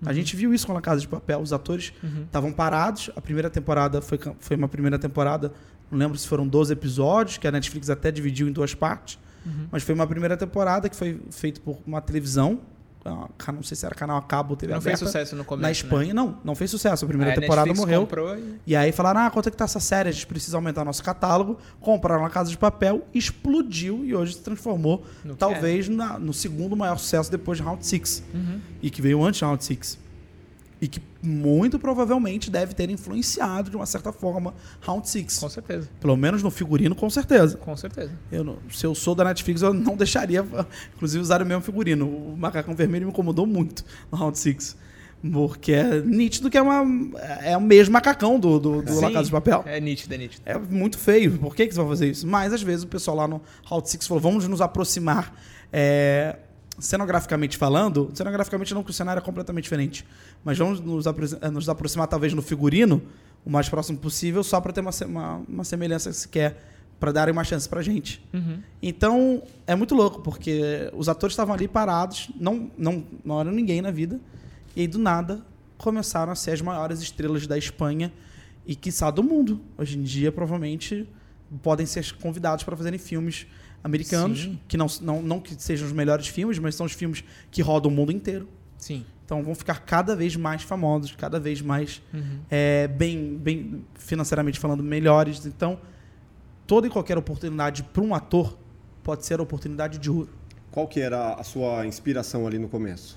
Uhum. 0.00 0.08
A 0.08 0.12
gente 0.12 0.36
viu 0.36 0.54
isso 0.54 0.66
com 0.66 0.76
a 0.76 0.80
Casa 0.80 1.00
de 1.00 1.08
Papel. 1.08 1.40
Os 1.40 1.52
atores 1.52 1.92
estavam 2.26 2.50
uhum. 2.50 2.54
parados. 2.54 3.10
A 3.16 3.20
primeira 3.20 3.50
temporada 3.50 4.00
foi, 4.00 4.20
foi 4.38 4.56
uma 4.56 4.68
primeira 4.68 4.98
temporada 4.98 5.52
não 5.90 5.98
lembro 5.98 6.18
se 6.18 6.26
foram 6.26 6.46
12 6.46 6.72
episódios, 6.72 7.38
que 7.38 7.46
a 7.46 7.52
Netflix 7.52 7.88
até 7.90 8.10
dividiu 8.10 8.48
em 8.48 8.52
duas 8.52 8.74
partes. 8.74 9.18
Uhum. 9.44 9.68
Mas 9.70 9.82
foi 9.82 9.94
uma 9.94 10.06
primeira 10.06 10.36
temporada 10.36 10.88
que 10.88 10.96
foi 10.96 11.20
feita 11.30 11.60
por 11.60 11.78
uma 11.86 12.00
televisão. 12.00 12.60
Não 13.52 13.62
sei 13.62 13.76
se 13.76 13.86
era 13.86 13.94
canal 13.94 14.18
a 14.18 14.22
cabo 14.22 14.56
TV 14.56 14.72
Não 14.72 14.78
aberta, 14.78 14.98
fez 14.98 15.10
sucesso 15.10 15.36
no 15.36 15.44
começo. 15.44 15.62
Na 15.62 15.70
Espanha, 15.70 16.12
né? 16.12 16.14
não. 16.14 16.38
Não 16.44 16.54
fez 16.54 16.70
sucesso. 16.70 17.04
A 17.04 17.08
primeira 17.08 17.34
temporada 17.38 17.68
Netflix 17.68 18.06
morreu. 18.06 18.38
E... 18.66 18.72
e... 18.72 18.76
aí 18.76 18.92
falaram: 18.92 19.20
ah, 19.20 19.30
quanto 19.30 19.48
é 19.48 19.50
que 19.50 19.56
tá 19.56 19.64
essa 19.64 19.80
série? 19.80 20.08
A 20.08 20.12
gente 20.12 20.26
precisa 20.26 20.56
aumentar 20.56 20.84
nosso 20.84 21.02
catálogo. 21.02 21.58
Compraram 21.80 22.22
na 22.22 22.30
Casa 22.30 22.50
de 22.50 22.58
Papel, 22.58 23.06
explodiu 23.14 24.04
e 24.04 24.14
hoje 24.14 24.34
se 24.34 24.40
transformou, 24.40 25.04
no 25.24 25.36
talvez, 25.36 25.88
na, 25.88 26.18
no 26.18 26.32
segundo 26.32 26.76
maior 26.76 26.98
sucesso 26.98 27.30
depois 27.30 27.58
de 27.58 27.64
Round 27.64 27.84
6. 27.84 28.22
Uhum. 28.34 28.60
E 28.82 28.90
que 28.90 29.02
veio 29.02 29.22
antes 29.22 29.38
de 29.38 29.44
Round 29.44 29.62
6 29.62 30.05
e 30.80 30.86
que 30.86 31.00
muito 31.22 31.78
provavelmente 31.78 32.50
deve 32.50 32.74
ter 32.74 32.90
influenciado 32.90 33.70
de 33.70 33.76
uma 33.76 33.86
certa 33.86 34.12
forma 34.12 34.54
Round 34.80 35.08
Six. 35.08 35.38
Com 35.38 35.48
certeza. 35.48 35.88
Pelo 36.00 36.16
menos 36.16 36.42
no 36.42 36.50
figurino, 36.50 36.94
com 36.94 37.08
certeza. 37.08 37.56
Com 37.56 37.76
certeza. 37.76 38.12
Eu 38.30 38.44
não, 38.44 38.58
se 38.70 38.84
eu 38.84 38.94
sou 38.94 39.14
da 39.14 39.24
Netflix, 39.24 39.62
eu 39.62 39.72
não 39.72 39.96
deixaria, 39.96 40.44
inclusive, 40.94 41.22
usar 41.22 41.40
o 41.42 41.46
mesmo 41.46 41.62
figurino. 41.62 42.06
O 42.06 42.36
macacão 42.36 42.74
vermelho 42.74 43.06
me 43.06 43.12
incomodou 43.12 43.46
muito 43.46 43.84
no 44.10 44.18
Round 44.18 44.38
Six. 44.38 44.76
Porque 45.32 45.72
é 45.72 46.00
nítido 46.02 46.50
que 46.50 46.58
é, 46.58 46.62
uma, 46.62 46.84
é 47.42 47.56
o 47.56 47.60
mesmo 47.60 47.94
macacão 47.94 48.38
do, 48.38 48.60
do, 48.60 48.82
do 48.82 49.00
La 49.00 49.10
Casa 49.10 49.24
de 49.24 49.30
Papel. 49.30 49.64
É 49.66 49.80
nítido, 49.80 50.14
é 50.14 50.18
nítido. 50.18 50.42
É 50.44 50.58
muito 50.58 50.98
feio. 50.98 51.38
Por 51.38 51.56
que, 51.56 51.66
que 51.66 51.74
você 51.74 51.80
vai 51.80 51.88
fazer 51.88 52.10
isso? 52.10 52.26
Mas, 52.26 52.52
às 52.52 52.62
vezes, 52.62 52.84
o 52.84 52.86
pessoal 52.86 53.16
lá 53.16 53.26
no 53.26 53.40
Round 53.64 53.88
Six 53.88 54.06
falou, 54.06 54.20
vamos 54.20 54.46
nos 54.46 54.60
aproximar 54.60 55.34
é, 55.72 56.36
cenograficamente 56.78 57.56
falando, 57.56 58.10
cenograficamente 58.14 58.74
não, 58.74 58.82
que 58.82 58.90
o 58.90 58.94
cenário 58.94 59.20
é 59.20 59.22
completamente 59.22 59.64
diferente, 59.64 60.06
mas 60.44 60.58
vamos 60.58 60.80
nos, 60.80 61.06
eh, 61.06 61.50
nos 61.50 61.68
aproximar 61.68 62.06
talvez 62.06 62.32
no 62.34 62.42
figurino, 62.42 63.02
o 63.44 63.50
mais 63.50 63.68
próximo 63.68 63.98
possível, 63.98 64.42
só 64.42 64.60
para 64.60 64.72
ter 64.72 64.80
uma, 64.80 64.90
uma, 65.06 65.36
uma, 65.48 65.64
semelhança 65.64 66.10
que 66.10 66.16
se 66.16 66.28
quer, 66.28 66.72
para 66.98 67.12
darem 67.12 67.32
uma 67.32 67.44
chance 67.44 67.68
para 67.68 67.82
gente. 67.82 68.26
Uhum. 68.32 68.58
Então, 68.82 69.42
é 69.66 69.74
muito 69.74 69.94
louco, 69.94 70.20
porque 70.20 70.90
os 70.94 71.08
atores 71.08 71.32
estavam 71.32 71.54
ali 71.54 71.68
parados, 71.68 72.30
não, 72.38 72.70
não, 72.76 73.04
não 73.24 73.40
eram 73.40 73.52
ninguém 73.52 73.80
na 73.80 73.90
vida, 73.90 74.20
e 74.74 74.80
aí 74.82 74.88
do 74.88 74.98
nada 74.98 75.42
começaram 75.78 76.32
a 76.32 76.34
ser 76.34 76.52
as 76.52 76.60
maiores 76.60 77.00
estrelas 77.00 77.46
da 77.46 77.56
Espanha 77.56 78.12
e, 78.66 78.74
quiçá, 78.74 79.10
do 79.10 79.22
mundo. 79.22 79.60
Hoje 79.78 79.98
em 79.98 80.02
dia, 80.02 80.32
provavelmente, 80.32 81.08
podem 81.62 81.86
ser 81.86 82.12
convidados 82.14 82.64
para 82.64 82.76
fazerem 82.76 82.98
filmes 82.98 83.46
americanos, 83.86 84.42
Sim. 84.42 84.58
que 84.66 84.76
não, 84.76 84.86
não, 85.00 85.22
não 85.22 85.40
que 85.40 85.54
sejam 85.62 85.86
os 85.86 85.92
melhores 85.92 86.26
filmes, 86.26 86.58
mas 86.58 86.74
são 86.74 86.84
os 86.84 86.92
filmes 86.92 87.22
que 87.52 87.62
rodam 87.62 87.90
o 87.90 87.94
mundo 87.94 88.10
inteiro. 88.10 88.48
Sim. 88.76 89.06
Então 89.24 89.42
vão 89.42 89.54
ficar 89.54 89.80
cada 89.80 90.16
vez 90.16 90.34
mais 90.34 90.62
famosos, 90.62 91.12
cada 91.12 91.38
vez 91.38 91.62
mais 91.62 92.02
uhum. 92.12 92.40
é, 92.50 92.88
bem, 92.88 93.36
bem 93.36 93.84
financeiramente 93.94 94.58
falando, 94.58 94.82
melhores. 94.82 95.46
Então, 95.46 95.78
toda 96.66 96.88
e 96.88 96.90
qualquer 96.90 97.16
oportunidade 97.16 97.84
para 97.84 98.02
um 98.02 98.12
ator 98.12 98.58
pode 99.04 99.24
ser 99.24 99.38
a 99.38 99.42
oportunidade 99.42 99.98
de 99.98 100.10
ouro. 100.10 100.30
Qual 100.70 100.88
que 100.88 101.00
era 101.00 101.34
a 101.34 101.44
sua 101.44 101.86
inspiração 101.86 102.44
ali 102.44 102.58
no 102.58 102.68
começo? 102.68 103.16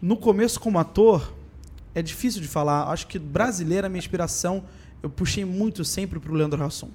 No 0.00 0.16
começo, 0.16 0.60
como 0.60 0.78
ator, 0.78 1.34
é 1.92 2.00
difícil 2.00 2.40
de 2.40 2.48
falar. 2.48 2.84
Acho 2.84 3.08
que 3.08 3.18
brasileira, 3.18 3.88
a 3.88 3.90
minha 3.90 3.98
inspiração, 3.98 4.64
eu 5.02 5.10
puxei 5.10 5.44
muito 5.44 5.84
sempre 5.84 6.20
para 6.20 6.30
o 6.30 6.34
Leandro 6.34 6.62
Hassum. 6.62 6.90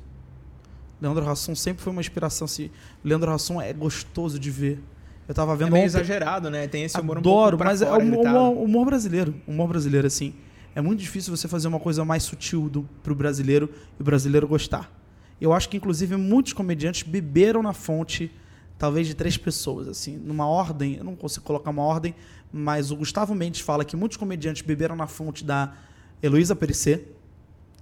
Leandro 1.02 1.28
Hassum 1.30 1.56
sempre 1.56 1.84
foi 1.84 1.92
uma 1.92 2.02
inspiração. 2.02 2.46
Assim, 2.46 2.70
Leandro 3.04 3.32
Hassum 3.32 3.62
é 3.62 3.72
gostoso 3.74 4.40
de 4.40 4.52
ver. 4.52 4.80
Eu 5.28 5.36
tava 5.36 5.56
vendo. 5.56 5.68
É 5.68 5.72
meio 5.72 5.86
ontem. 5.86 5.98
exagerado, 5.98 6.50
né? 6.50 6.68
Tem 6.68 6.84
esse 6.84 7.00
humor 7.00 7.20
Adoro, 7.20 7.56
um 7.56 7.64
mas 7.64 7.82
é 7.82 7.92
o 7.92 8.00
humor, 8.00 8.58
humor, 8.58 8.86
brasileiro. 8.86 9.36
Humor 9.48 9.68
brasileiro, 9.68 10.08
assim. 10.08 10.34
É 10.76 10.82
muito 10.82 11.00
difícil 11.00 11.36
você 11.36 11.48
fazer 11.48 11.68
uma 11.68 11.80
coisa 11.80 12.04
mais 12.04 12.24
sutil 12.24 12.70
do, 12.70 12.84
pro 13.04 13.14
brasileiro 13.14 13.70
e 13.98 14.02
o 14.02 14.06
brasileiro 14.06 14.48
gostar. 14.48 14.92
Eu 15.40 15.54
acho 15.54 15.70
que, 15.70 15.78
inclusive, 15.78 16.16
muitos 16.18 16.54
comediantes 16.54 17.04
beberam 17.04 17.62
na 17.62 17.74
fonte, 17.74 18.32
talvez, 18.78 19.08
de 19.08 19.14
três 19.14 19.38
pessoas, 19.38 19.88
assim, 19.88 20.18
numa 20.18 20.48
ordem. 20.48 20.96
Eu 20.96 21.04
não 21.04 21.16
consigo 21.16 21.46
colocar 21.46 21.70
uma 21.70 21.84
ordem, 21.84 22.14
mas 22.52 22.92
o 22.92 22.96
Gustavo 22.96 23.34
Mendes 23.34 23.62
fala 23.62 23.86
que 23.86 23.96
muitos 23.96 24.18
comediantes 24.18 24.64
beberam 24.64 24.96
na 24.96 25.08
fonte 25.08 25.46
da 25.46 25.74
Heloísa 26.22 26.56
Perissé, 26.56 27.04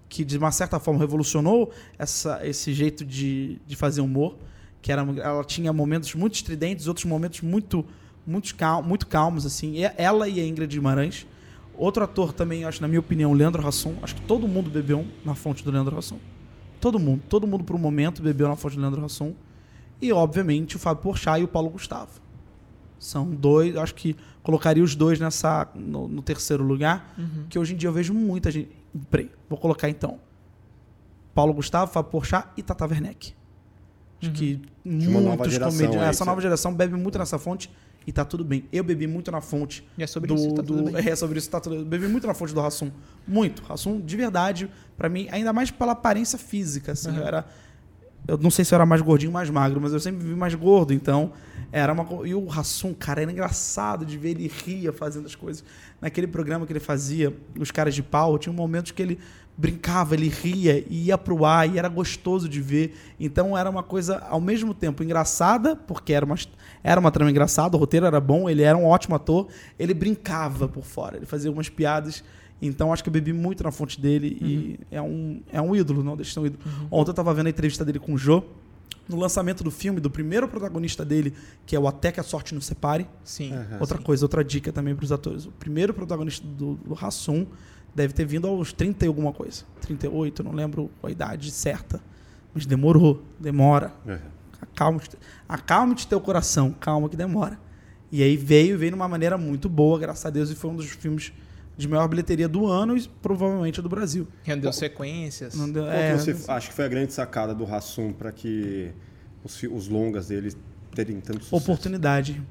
que 0.10 0.24
de 0.24 0.38
uma 0.38 0.52
certa 0.52 0.80
forma 0.80 1.00
revolucionou 1.00 1.72
essa, 1.98 2.46
esse 2.48 2.74
jeito 2.74 3.04
de, 3.06 3.60
de 3.66 3.76
fazer 3.76 4.02
humor, 4.02 4.36
que 4.82 4.92
era, 4.92 5.02
ela 5.02 5.44
tinha 5.44 5.74
momentos 5.74 6.14
muito 6.16 6.36
estridentes, 6.36 6.88
outros 6.88 7.06
momentos 7.06 7.42
muito 7.42 7.86
muito, 8.28 8.54
cal, 8.56 8.84
muito 8.84 9.08
calmos 9.08 9.46
assim. 9.46 9.76
Ela 9.96 10.28
e 10.28 10.42
a 10.42 10.46
Ingrid 10.46 10.76
Guimarães. 10.76 11.26
Outro 11.78 12.04
ator 12.04 12.34
também, 12.34 12.66
acho 12.66 12.82
na 12.82 12.88
minha 12.88 13.00
opinião, 13.00 13.32
Leandro 13.32 13.66
Hassum. 13.66 13.96
Acho 14.02 14.16
que 14.16 14.22
todo 14.22 14.48
mundo 14.48 14.70
bebeu 14.70 15.06
na 15.24 15.34
fonte 15.34 15.64
do 15.64 15.72
Leandro 15.72 15.98
Hassum. 15.98 16.18
Todo 16.82 17.00
mundo, 17.00 17.22
todo 17.30 17.48
mundo 17.48 17.64
por 17.64 17.76
um 17.76 17.80
momento 17.80 18.22
bebeu 18.22 18.48
na 18.50 18.56
fonte 18.56 18.76
do 18.76 18.82
Leandro 18.82 19.06
Hassum. 19.06 19.34
E 20.02 20.12
obviamente 20.12 20.76
o 20.76 20.80
Fábio 20.80 21.02
Porchat 21.02 21.40
e 21.40 21.44
o 21.44 21.48
Paulo 21.48 21.70
Gustavo. 21.70 22.12
São 23.00 23.30
dois, 23.30 23.76
acho 23.78 23.94
que 23.96 24.16
colocaria 24.42 24.84
os 24.84 24.96
dois 24.96 25.20
nessa 25.20 25.68
no, 25.76 26.08
no 26.08 26.22
terceiro 26.22 26.64
lugar, 26.64 27.14
uhum. 27.18 27.46
que 27.48 27.60
hoje 27.60 27.74
em 27.74 27.78
dia 27.78 27.90
eu 27.90 27.94
vejo 27.94 28.14
muita 28.14 28.50
gente. 28.50 28.70
Peraí, 29.10 29.32
vou 29.50 29.58
colocar 29.58 29.90
então. 29.90 30.20
Paulo 31.34 31.54
Gustavo, 31.54 31.92
Fábio 31.92 32.12
Porchat 32.12 32.50
e 32.58 32.64
Tata 32.64 32.86
Werneck. 32.86 33.36
Acho 34.22 34.32
uhum. 34.32 34.36
que 34.36 34.62
de 34.84 35.10
muitos 35.10 35.58
comediantes. 35.58 36.02
Essa 36.02 36.26
nova 36.26 36.42
geração 36.42 36.74
bebe 36.74 36.96
muito 36.96 37.20
nessa 37.20 37.38
fonte 37.38 37.70
e 38.08 38.12
tá 38.12 38.24
tudo 38.24 38.44
bem. 38.46 38.64
Eu 38.72 38.84
bebi 38.86 39.06
muito 39.06 39.30
na 39.30 39.42
fonte. 39.42 39.86
E 39.98 40.04
é 40.04 40.08
sobre 40.08 40.30
do, 40.30 40.36
isso, 40.36 40.54
tá 40.54 40.62
do, 40.62 40.98
É 40.98 41.16
sobre 41.16 41.38
isso, 41.38 41.50
tá 41.50 41.60
tudo 41.60 41.84
Bebi 41.84 42.08
muito 42.08 42.26
na 42.26 42.34
fonte 42.34 42.54
do 42.54 42.62
Rassum. 42.62 42.90
Muito. 43.28 43.62
Rassum, 43.64 44.00
de 44.00 44.16
verdade, 44.16 44.72
para 44.98 45.10
mim, 45.10 45.28
ainda 45.30 45.52
mais 45.52 45.70
pela 45.70 45.92
aparência 45.92 46.40
física. 46.40 46.94
Assim, 46.94 47.10
uhum. 47.10 47.18
eu 47.18 47.28
era. 47.28 47.46
Eu 48.28 48.38
não 48.38 48.52
sei 48.52 48.66
se 48.66 48.74
eu 48.74 48.76
era 48.78 48.86
mais 48.86 49.02
gordinho 49.02 49.30
ou 49.30 49.34
mais 49.34 49.50
magro, 49.50 49.80
mas 49.80 49.94
eu 49.94 50.00
sempre 50.00 50.26
vi 50.26 50.36
mais 50.36 50.54
gordo, 50.54 50.94
então 50.94 51.32
era 51.72 51.94
uma. 51.94 52.06
E 52.28 52.34
o 52.34 52.46
Rassum, 52.46 52.94
cara, 52.94 53.22
era 53.22 53.32
engraçado 53.32 54.06
de 54.06 54.18
ver 54.18 54.32
ele 54.32 54.52
ria 54.66 54.92
fazendo 54.92 55.26
as 55.26 55.36
coisas. 55.36 55.64
Naquele 56.02 56.28
programa 56.28 56.66
que 56.66 56.74
ele 56.74 56.80
fazia, 56.80 57.36
Os 57.58 57.72
Caras 57.72 57.96
de 57.96 58.04
Pau, 58.04 58.38
tinha 58.38 58.52
um 58.52 58.56
momento 58.56 58.94
que 58.94 59.02
ele 59.02 59.20
brincava, 59.58 60.14
ele 60.14 60.30
ria 60.30 60.86
e 60.88 61.06
ia 61.06 61.18
pro 61.18 61.44
ar 61.44 61.68
e 61.68 61.80
era 61.80 61.90
gostoso 61.90 62.48
de 62.48 62.62
ver. 62.62 62.96
Então 63.20 63.58
era 63.58 63.70
uma 63.70 63.82
coisa 63.82 64.20
ao 64.30 64.40
mesmo 64.40 64.74
tempo 64.74 65.04
engraçada, 65.04 65.76
porque 65.76 66.14
era 66.14 66.26
uma, 66.26 66.36
era 66.84 67.00
uma 67.00 67.12
trama 67.12 67.32
engraçada, 67.32 67.76
o 67.76 67.80
roteiro 67.80 68.06
era 68.06 68.20
bom, 68.22 68.48
ele 68.48 68.62
era 68.62 68.78
um 68.78 68.86
ótimo 68.86 69.16
ator, 69.16 69.48
ele 69.80 69.94
brincava 69.94 70.68
por 70.68 70.84
fora, 70.84 71.18
ele 71.18 71.26
fazia 71.26 71.50
algumas 71.50 71.70
piadas. 71.70 72.24
Então 72.62 72.92
acho 72.92 73.04
que 73.04 73.10
eu 73.10 73.14
bebi 73.14 73.34
muito 73.34 73.64
na 73.64 73.72
fonte 73.72 74.02
dele 74.02 74.38
e 74.42 74.80
é 74.90 75.02
um, 75.02 75.42
é 75.52 75.62
um 75.62 75.76
ídolo, 75.76 76.04
não 76.04 76.16
deixa 76.16 76.30
de 76.30 76.34
ser 76.34 76.40
um 76.40 76.46
ídolo. 76.48 76.64
Ontem 76.90 77.12
eu 77.12 77.14
tava 77.14 77.34
vendo 77.34 77.48
a 77.48 77.50
entrevista 77.50 77.86
dele 77.86 78.00
com 78.00 78.14
o 78.14 78.18
Jô, 78.18 78.44
no 79.08 79.18
lançamento 79.18 79.64
do 79.64 79.72
filme, 79.72 80.00
do 80.00 80.10
primeiro 80.10 80.48
protagonista 80.48 81.06
dele, 81.06 81.34
que 81.66 81.76
é 81.76 81.80
o 81.80 81.88
Até 81.88 82.12
que 82.12 82.20
a 82.20 82.24
Sorte 82.24 82.54
Nos 82.54 82.66
Separe. 82.66 83.08
Sim. 83.24 83.54
Aham. 83.54 83.78
Outra 83.80 83.98
coisa, 83.98 84.26
outra 84.26 84.44
dica 84.44 84.72
também 84.72 84.96
para 84.96 85.06
os 85.06 85.12
atores. 85.12 85.46
O 85.46 85.52
primeiro 85.52 85.94
protagonista 85.94 86.46
do, 86.46 86.76
do 86.76 86.98
Hassum 87.00 87.46
deve 87.96 88.14
ter 88.14 88.26
vindo 88.26 88.48
aos 88.48 88.74
30 88.74 89.06
e 89.06 89.08
alguma 89.08 89.32
coisa. 89.32 89.64
38, 89.82 90.44
não 90.44 90.52
lembro 90.52 90.90
a 91.02 91.10
idade 91.10 91.52
certa. 91.52 92.02
Mas 92.54 92.66
demorou, 92.66 93.24
demora. 93.40 93.94
Aham. 94.06 94.20
Acalme-te 94.60 95.18
acalme 95.48 95.96
teu 95.96 96.20
coração, 96.20 96.72
calma 96.80 97.08
que 97.08 97.16
demora. 97.16 97.60
E 98.12 98.24
aí 98.24 98.36
veio, 98.36 98.78
veio 98.78 98.92
de 98.92 98.96
uma 98.96 99.08
maneira 99.08 99.38
muito 99.38 99.70
boa, 99.70 100.00
graças 100.00 100.26
a 100.26 100.30
Deus, 100.30 100.50
e 100.50 100.56
foi 100.56 100.72
um 100.72 100.76
dos 100.76 100.88
filmes 100.88 101.32
de 101.78 101.88
maior 101.88 102.08
bilheteria 102.08 102.48
do 102.48 102.66
ano 102.66 102.98
e 102.98 103.08
provavelmente 103.22 103.82
do 103.82 103.88
Brasil. 103.90 104.28
Rendeu 104.44 104.74
sequências. 104.74 105.54
Não 105.56 105.70
deu- 105.72 105.86
é, 105.90 106.14
que 106.14 106.18
você 106.34 106.52
acha 106.52 106.68
que 106.70 106.74
foi 106.74 106.86
a 106.86 106.88
grande 106.88 107.14
sacada 107.14 107.54
do 107.54 107.64
Rassum 107.64 108.12
para 108.12 108.32
que 108.32 108.92
os, 109.44 109.62
os 109.64 109.88
longas 109.88 110.28
dele 110.30 110.54
terem 110.96 111.20
tanto 111.22 111.44
sucesso? 111.44 111.56
oportunidade. 111.56 112.42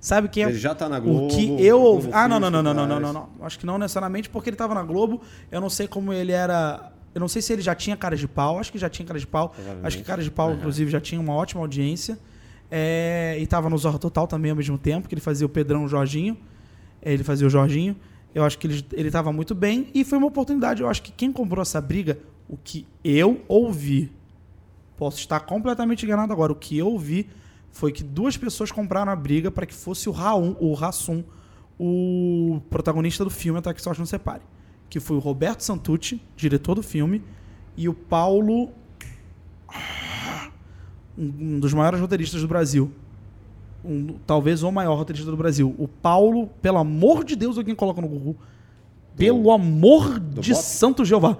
Sabe 0.00 0.28
quem 0.28 0.44
é 0.44 0.48
Ele 0.48 0.58
já 0.58 0.74
tá 0.74 0.88
na 0.88 0.98
Globo. 0.98 1.26
O 1.26 1.28
que 1.28 1.64
eu 1.64 1.80
ouvi. 1.80 2.10
Ah, 2.12 2.26
não, 2.28 2.38
não, 2.40 2.50
não, 2.50 2.62
não, 2.62 2.74
não, 2.74 2.86
não, 2.86 3.00
não, 3.00 3.12
não. 3.12 3.28
Acho 3.46 3.58
que 3.58 3.64
não 3.66 3.78
necessariamente 3.78 4.28
porque 4.28 4.50
ele 4.50 4.56
tava 4.56 4.74
na 4.74 4.82
Globo. 4.82 5.20
Eu 5.50 5.60
não 5.60 5.70
sei 5.70 5.86
como 5.88 6.12
ele 6.12 6.32
era. 6.32 6.90
Eu 7.14 7.20
não 7.20 7.28
sei 7.28 7.40
se 7.40 7.52
ele 7.52 7.62
já 7.62 7.74
tinha 7.74 7.96
cara 7.96 8.16
de 8.16 8.26
pau. 8.28 8.58
Acho 8.58 8.70
que 8.72 8.78
já 8.78 8.88
tinha 8.90 9.06
cara 9.06 9.18
de 9.18 9.26
pau. 9.26 9.54
Acho 9.82 9.96
que 9.98 10.02
cara 10.04 10.22
de 10.22 10.30
pau, 10.30 10.52
inclusive, 10.52 10.90
já 10.90 11.00
tinha 11.00 11.20
uma 11.20 11.32
ótima 11.34 11.60
audiência. 11.62 12.18
É, 12.70 13.36
e 13.40 13.46
tava 13.46 13.70
no 13.70 13.78
Zorra 13.78 13.98
Total 13.98 14.26
também 14.26 14.50
ao 14.50 14.56
mesmo 14.56 14.76
tempo, 14.76 15.08
que 15.08 15.14
ele 15.14 15.20
fazia 15.20 15.46
o 15.46 15.48
Pedrão 15.48 15.84
o 15.84 15.88
Jorginho. 15.88 16.36
É, 17.00 17.12
Ele 17.12 17.22
fazia 17.24 17.46
o 17.46 17.50
Jorginho. 17.50 17.94
Eu 18.34 18.44
acho 18.44 18.58
que 18.58 18.66
ele, 18.66 18.84
ele 18.92 19.10
tava 19.10 19.32
muito 19.32 19.54
bem. 19.54 19.88
E 19.94 20.04
foi 20.04 20.18
uma 20.18 20.26
oportunidade. 20.26 20.82
Eu 20.82 20.88
acho 20.88 21.02
que 21.02 21.12
quem 21.12 21.32
comprou 21.32 21.62
essa 21.62 21.80
briga, 21.80 22.18
o 22.48 22.56
que 22.56 22.86
eu 23.04 23.42
ouvi, 23.46 24.10
posso 24.96 25.18
estar 25.18 25.40
completamente 25.40 26.04
enganado 26.04 26.32
agora, 26.32 26.52
o 26.52 26.56
que 26.56 26.76
eu 26.76 26.88
ouvi 26.88 27.28
foi 27.70 27.92
que 27.92 28.02
duas 28.02 28.36
pessoas 28.36 28.70
compraram 28.70 29.10
a 29.10 29.16
briga 29.16 29.50
para 29.50 29.66
que 29.66 29.74
fosse 29.74 30.08
o 30.08 30.12
Raul, 30.12 30.56
o 30.60 30.74
Rassum, 30.74 31.24
o 31.78 32.60
protagonista 32.70 33.24
do 33.24 33.30
filme 33.30 33.58
Até 33.58 33.72
que 33.74 33.82
Sorte 33.82 33.98
Não 33.98 34.06
Separe. 34.06 34.42
Que 34.88 35.00
foi 35.00 35.16
o 35.16 35.20
Roberto 35.20 35.62
Santucci, 35.62 36.20
diretor 36.36 36.74
do 36.74 36.82
filme, 36.82 37.22
e 37.76 37.88
o 37.88 37.94
Paulo. 37.94 38.70
Um 41.16 41.58
dos 41.58 41.72
maiores 41.72 42.00
roteiristas 42.00 42.40
do 42.42 42.48
Brasil. 42.48 42.92
Um- 43.84 44.16
talvez 44.26 44.62
o 44.62 44.70
maior 44.72 44.96
roteirista 44.96 45.30
do 45.30 45.36
Brasil. 45.36 45.74
O 45.78 45.86
Paulo, 45.86 46.48
pelo 46.62 46.78
amor 46.78 47.24
de 47.24 47.36
Deus, 47.36 47.58
alguém 47.58 47.74
coloca 47.74 48.00
no 48.00 48.08
Google. 48.08 48.36
Pelo 49.16 49.50
amor 49.52 50.18
de 50.18 50.52
Bop? 50.52 50.62
Santo 50.64 51.04
Jeová. 51.04 51.36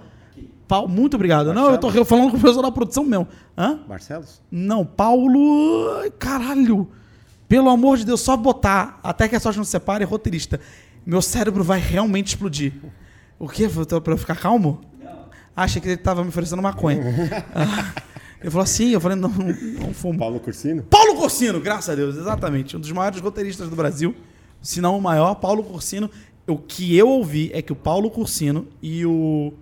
Paulo, 0.68 0.88
muito 0.88 1.14
obrigado. 1.14 1.52
Não, 1.52 1.70
eu 1.70 1.78
tô 1.78 1.90
falando 2.04 2.30
com 2.30 2.36
o 2.36 2.40
pessoal 2.40 2.62
da 2.62 2.70
produção 2.70 3.04
mesmo. 3.04 3.26
Hã? 3.56 3.80
Barcelos? 3.88 4.40
Não, 4.50 4.84
Paulo. 4.84 6.10
Caralho! 6.18 6.88
Pelo 7.48 7.68
amor 7.68 7.98
de 7.98 8.06
Deus, 8.06 8.20
só 8.20 8.36
botar 8.36 8.98
até 9.02 9.28
que 9.28 9.36
a 9.36 9.40
sorte 9.40 9.56
não 9.58 9.64
se 9.64 9.70
separe, 9.70 10.04
roteirista. 10.04 10.58
Meu 11.04 11.20
cérebro 11.20 11.62
vai 11.62 11.78
realmente 11.78 12.28
explodir. 12.28 12.72
O 13.38 13.46
quê? 13.48 13.68
Pra 14.02 14.14
eu 14.14 14.18
ficar 14.18 14.36
calmo? 14.36 14.80
Achei 15.54 15.80
que 15.80 15.88
ele 15.88 15.96
tava 15.96 16.22
me 16.22 16.30
oferecendo 16.30 16.62
maconha. 16.62 17.02
Ele 18.44 18.50
falou 18.50 18.64
assim, 18.64 18.90
eu 18.90 19.00
falei, 19.00 19.16
não, 19.16 19.30
não, 19.30 19.46
não 19.46 19.94
fumo. 19.94 20.18
Paulo 20.18 20.38
Cursino? 20.38 20.82
Paulo 20.82 21.16
Corsino, 21.16 21.58
graças 21.62 21.88
a 21.88 21.94
Deus, 21.94 22.14
exatamente. 22.14 22.76
Um 22.76 22.80
dos 22.80 22.92
maiores 22.92 23.18
roteiristas 23.18 23.70
do 23.70 23.74
Brasil, 23.74 24.14
se 24.60 24.82
não 24.82 24.98
o 24.98 25.00
maior, 25.00 25.34
Paulo 25.36 25.64
Corsino. 25.64 26.10
O 26.46 26.58
que 26.58 26.94
eu 26.94 27.08
ouvi 27.08 27.50
é 27.54 27.62
que 27.62 27.72
o 27.72 27.74
Paulo 27.74 28.10
Corsino 28.10 28.68
e 28.82 29.06
o 29.06 29.54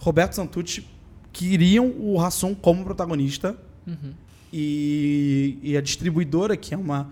Roberto 0.00 0.32
Santucci 0.32 0.84
queriam 1.32 1.94
o 1.96 2.16
Rassum 2.16 2.56
como 2.56 2.82
protagonista. 2.82 3.56
E, 4.52 5.56
e 5.62 5.76
a 5.76 5.80
distribuidora, 5.80 6.56
que 6.56 6.74
é 6.74 6.76
uma 6.76 7.10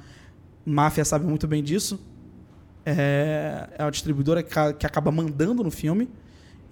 máfia, 0.67 1.05
sabe 1.05 1.25
muito 1.25 1.47
bem 1.47 1.63
disso, 1.63 2.01
é, 2.85 3.69
é 3.79 3.83
a 3.85 3.91
distribuidora 3.91 4.43
que, 4.43 4.53
que 4.77 4.85
acaba 4.85 5.13
mandando 5.13 5.63
no 5.63 5.71
filme. 5.71 6.09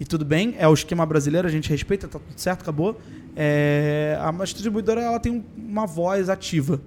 E 0.01 0.05
tudo 0.05 0.25
bem, 0.25 0.57
é 0.59 0.67
o 0.67 0.75
esquema 0.75 1.07
brasileiro, 1.07 1.47
a 1.47 1.51
gente 1.53 1.71
respeita, 1.71 2.09
tá 2.09 2.19
tudo 2.19 2.37
certo, 2.37 2.63
acabou. 2.63 3.01
É, 3.37 4.17
a 4.21 4.31
distribuidora 4.45 5.01
ela 5.01 5.19
tem 5.21 5.33
um- 5.33 5.45
uma 5.57 5.87
voz 5.87 6.29
ativa. 6.29 6.81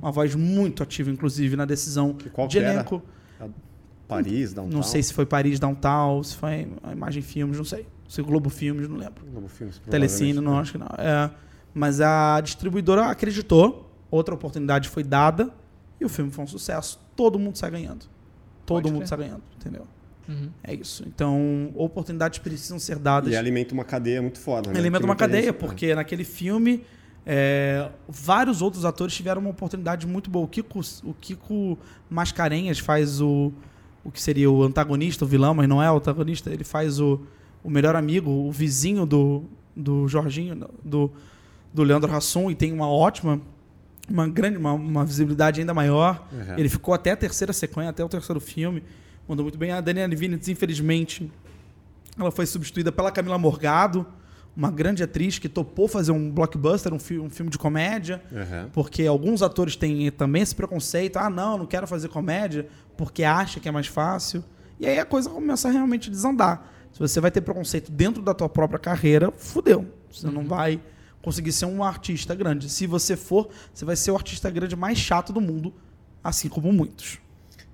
Uma 0.00 0.12
voz 0.12 0.34
muito 0.36 0.82
ativa, 0.84 1.10
inclusive, 1.10 1.56
na 1.56 1.64
decisão 1.64 2.12
Que 2.14 2.30
qual 2.30 2.46
de 2.46 2.58
que 2.58 2.64
era? 2.64 2.74
elenco. 2.74 3.02
Paris, 4.06 4.52
Downtown? 4.52 4.72
Não 4.76 4.82
sei 4.82 5.02
se 5.02 5.12
foi 5.14 5.24
Paris 5.26 5.58
Downtown, 5.58 6.22
se 6.22 6.36
foi 6.36 6.68
a 6.82 6.92
Imagem 6.92 7.22
Filmes, 7.22 7.56
não 7.56 7.64
sei. 7.64 7.86
Se 8.06 8.16
foi 8.16 8.24
Globo 8.24 8.50
Filmes, 8.50 8.86
não 8.88 8.96
lembro. 8.96 9.24
Globo 9.32 9.48
Filmes, 9.48 9.78
Telecine, 9.90 10.40
não 10.40 10.58
acho 10.58 10.72
que 10.72 10.78
não. 10.78 10.86
É, 10.98 11.30
mas 11.72 12.00
a 12.00 12.40
distribuidora 12.40 13.06
acreditou, 13.06 13.90
outra 14.10 14.34
oportunidade 14.34 14.88
foi 14.90 15.02
dada 15.02 15.50
e 16.00 16.04
o 16.04 16.08
filme 16.08 16.30
foi 16.30 16.44
um 16.44 16.46
sucesso. 16.46 17.00
Todo 17.16 17.38
mundo 17.38 17.56
sai 17.56 17.70
ganhando. 17.70 18.04
Todo 18.66 18.82
Pode 18.82 18.88
mundo 18.92 18.98
crer. 19.00 19.08
sai 19.08 19.18
ganhando, 19.18 19.42
entendeu? 19.58 19.86
Uhum. 20.28 20.48
É 20.62 20.74
isso. 20.74 21.04
Então, 21.06 21.70
oportunidades 21.74 22.38
precisam 22.38 22.78
ser 22.78 22.98
dadas. 22.98 23.32
E 23.32 23.36
alimenta 23.36 23.74
uma 23.74 23.84
cadeia 23.84 24.20
muito 24.22 24.38
foda, 24.40 24.70
né? 24.72 24.78
Alimenta 24.78 25.04
uma 25.04 25.16
cadeia, 25.16 25.44
gente- 25.44 25.54
porque 25.54 25.94
naquele 25.94 26.24
filme 26.24 26.84
é, 27.26 27.88
vários 28.08 28.60
outros 28.62 28.84
atores 28.84 29.14
tiveram 29.14 29.40
uma 29.40 29.50
oportunidade 29.50 30.06
muito 30.06 30.30
boa. 30.30 30.44
O 30.44 30.48
Kiko, 30.48 30.80
o 31.04 31.14
Kiko 31.14 31.78
Mascarenhas 32.10 32.78
faz 32.78 33.20
o, 33.20 33.52
o 34.04 34.10
que 34.10 34.20
seria 34.20 34.50
o 34.50 34.62
antagonista, 34.62 35.24
o 35.24 35.28
vilão, 35.28 35.54
mas 35.54 35.68
não 35.68 35.82
é 35.82 35.90
o 35.90 35.96
antagonista. 35.96 36.50
Ele 36.52 36.64
faz 36.64 37.00
o, 37.00 37.20
o 37.62 37.70
melhor 37.70 37.96
amigo, 37.96 38.30
o 38.30 38.52
vizinho 38.52 39.06
do, 39.06 39.44
do 39.74 40.06
Jorginho, 40.08 40.68
do, 40.84 41.10
do 41.72 41.82
Leandro 41.82 42.12
Hassum, 42.14 42.50
e 42.50 42.54
tem 42.54 42.72
uma 42.72 42.88
ótima, 42.88 43.40
uma 44.08 44.28
grande, 44.28 44.58
uma, 44.58 44.72
uma 44.74 45.04
visibilidade 45.04 45.60
ainda 45.60 45.72
maior. 45.72 46.26
Uhum. 46.32 46.58
Ele 46.58 46.68
ficou 46.68 46.92
até 46.94 47.12
a 47.12 47.16
terceira 47.16 47.52
sequência, 47.52 47.90
até 47.90 48.04
o 48.04 48.08
terceiro 48.08 48.40
filme. 48.40 48.82
Mandou 49.28 49.44
muito 49.44 49.58
bem. 49.58 49.70
A 49.70 49.80
Daniela 49.80 50.14
Vinitz, 50.14 50.48
infelizmente, 50.48 51.30
ela 52.18 52.30
foi 52.30 52.46
substituída 52.46 52.92
pela 52.92 53.10
Camila 53.10 53.38
Morgado, 53.38 54.06
uma 54.56 54.70
grande 54.70 55.02
atriz 55.02 55.38
que 55.38 55.48
topou 55.48 55.88
fazer 55.88 56.12
um 56.12 56.30
blockbuster, 56.30 56.92
um, 56.94 56.98
fi- 56.98 57.18
um 57.18 57.28
filme 57.30 57.50
de 57.50 57.58
comédia, 57.58 58.22
Uhum. 58.30 58.70
porque 58.72 59.04
alguns 59.06 59.42
atores 59.42 59.74
têm 59.74 60.10
também 60.12 60.42
esse 60.42 60.54
preconceito. 60.54 61.16
Ah, 61.16 61.28
não, 61.28 61.58
não 61.58 61.66
quero 61.66 61.86
fazer 61.86 62.08
comédia, 62.08 62.68
porque 62.96 63.24
acha 63.24 63.58
que 63.58 63.68
é 63.68 63.72
mais 63.72 63.86
fácil. 63.88 64.44
E 64.78 64.86
aí 64.86 64.98
a 64.98 65.04
coisa 65.04 65.28
começa 65.30 65.68
a 65.68 65.70
realmente 65.72 66.08
desandar. 66.10 66.70
Se 66.92 67.00
você 67.00 67.18
vai 67.20 67.30
ter 67.32 67.40
preconceito 67.40 67.90
dentro 67.90 68.22
da 68.22 68.32
tua 68.32 68.48
própria 68.48 68.78
carreira, 68.78 69.32
fudeu. 69.36 69.84
Você 70.12 70.28
não 70.28 70.44
vai 70.46 70.80
conseguir 71.20 71.50
ser 71.50 71.64
um 71.66 71.82
artista 71.82 72.32
grande. 72.36 72.68
Se 72.68 72.86
você 72.86 73.16
for, 73.16 73.48
você 73.72 73.84
vai 73.84 73.96
ser 73.96 74.12
o 74.12 74.14
artista 74.14 74.48
grande 74.50 74.76
mais 74.76 74.98
chato 74.98 75.32
do 75.32 75.40
mundo, 75.40 75.74
assim 76.22 76.48
como 76.48 76.72
muitos. 76.72 77.18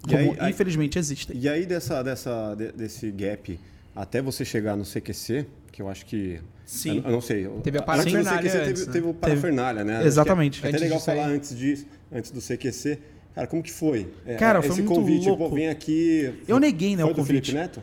E 0.07 0.11
Como 0.13 0.19
aí- 0.33 0.37
aí- 0.41 0.51
infelizmente 0.51 0.99
existem. 0.99 1.37
E 1.39 1.49
aí, 1.49 1.67
dessa, 1.67 2.03
dessa, 2.03 2.55
de- 2.55 2.73
desse 2.73 3.11
gap 3.11 3.59
até 3.95 4.23
você 4.23 4.45
chegar 4.45 4.77
no 4.77 4.85
CQC, 4.85 5.47
que 5.73 5.83
eu 5.83 5.89
acho 5.89 6.07
que. 6.07 6.41
Sim. 6.65 6.99
Eu, 6.99 7.05
eu 7.05 7.11
não 7.11 7.21
sei. 7.21 7.49
Teve 7.63 7.79
a 7.79 7.81
Antes 7.81 7.81
do 7.81 7.85
parafernália 7.85 8.39
CQC 8.41 8.59
teve, 8.59 8.71
antes, 8.71 8.87
né? 8.87 8.93
teve 8.93 9.07
o 9.09 9.15
parafernália, 9.15 9.85
né? 9.85 9.93
Acho 9.95 10.03
que 10.03 10.09
Exatamente. 10.09 10.61
É, 10.65 10.67
é 10.67 10.71
até 10.71 10.79
legal 10.79 11.01
falar 11.01 11.27
antes 11.29 11.57
disso, 11.57 11.87
antes 12.13 12.31
do 12.31 12.41
CQC. 12.41 12.99
Cara, 13.35 13.47
como 13.47 13.63
que 13.63 13.73
foi? 13.73 14.09
É, 14.27 14.35
Cara, 14.37 14.61
foi 14.63 14.71
esse 14.71 14.83
muito 14.83 14.95
convite, 14.99 15.27
louco. 15.29 15.49
pô, 15.49 15.55
vem 15.55 15.69
aqui. 15.69 16.33
Eu 16.49 16.59
neguei, 16.59 16.97
né, 16.97 17.03
foi 17.03 17.11
o 17.11 17.15
do 17.15 17.21
convite. 17.21 17.53
Felipe 17.53 17.61
Neto? 17.63 17.83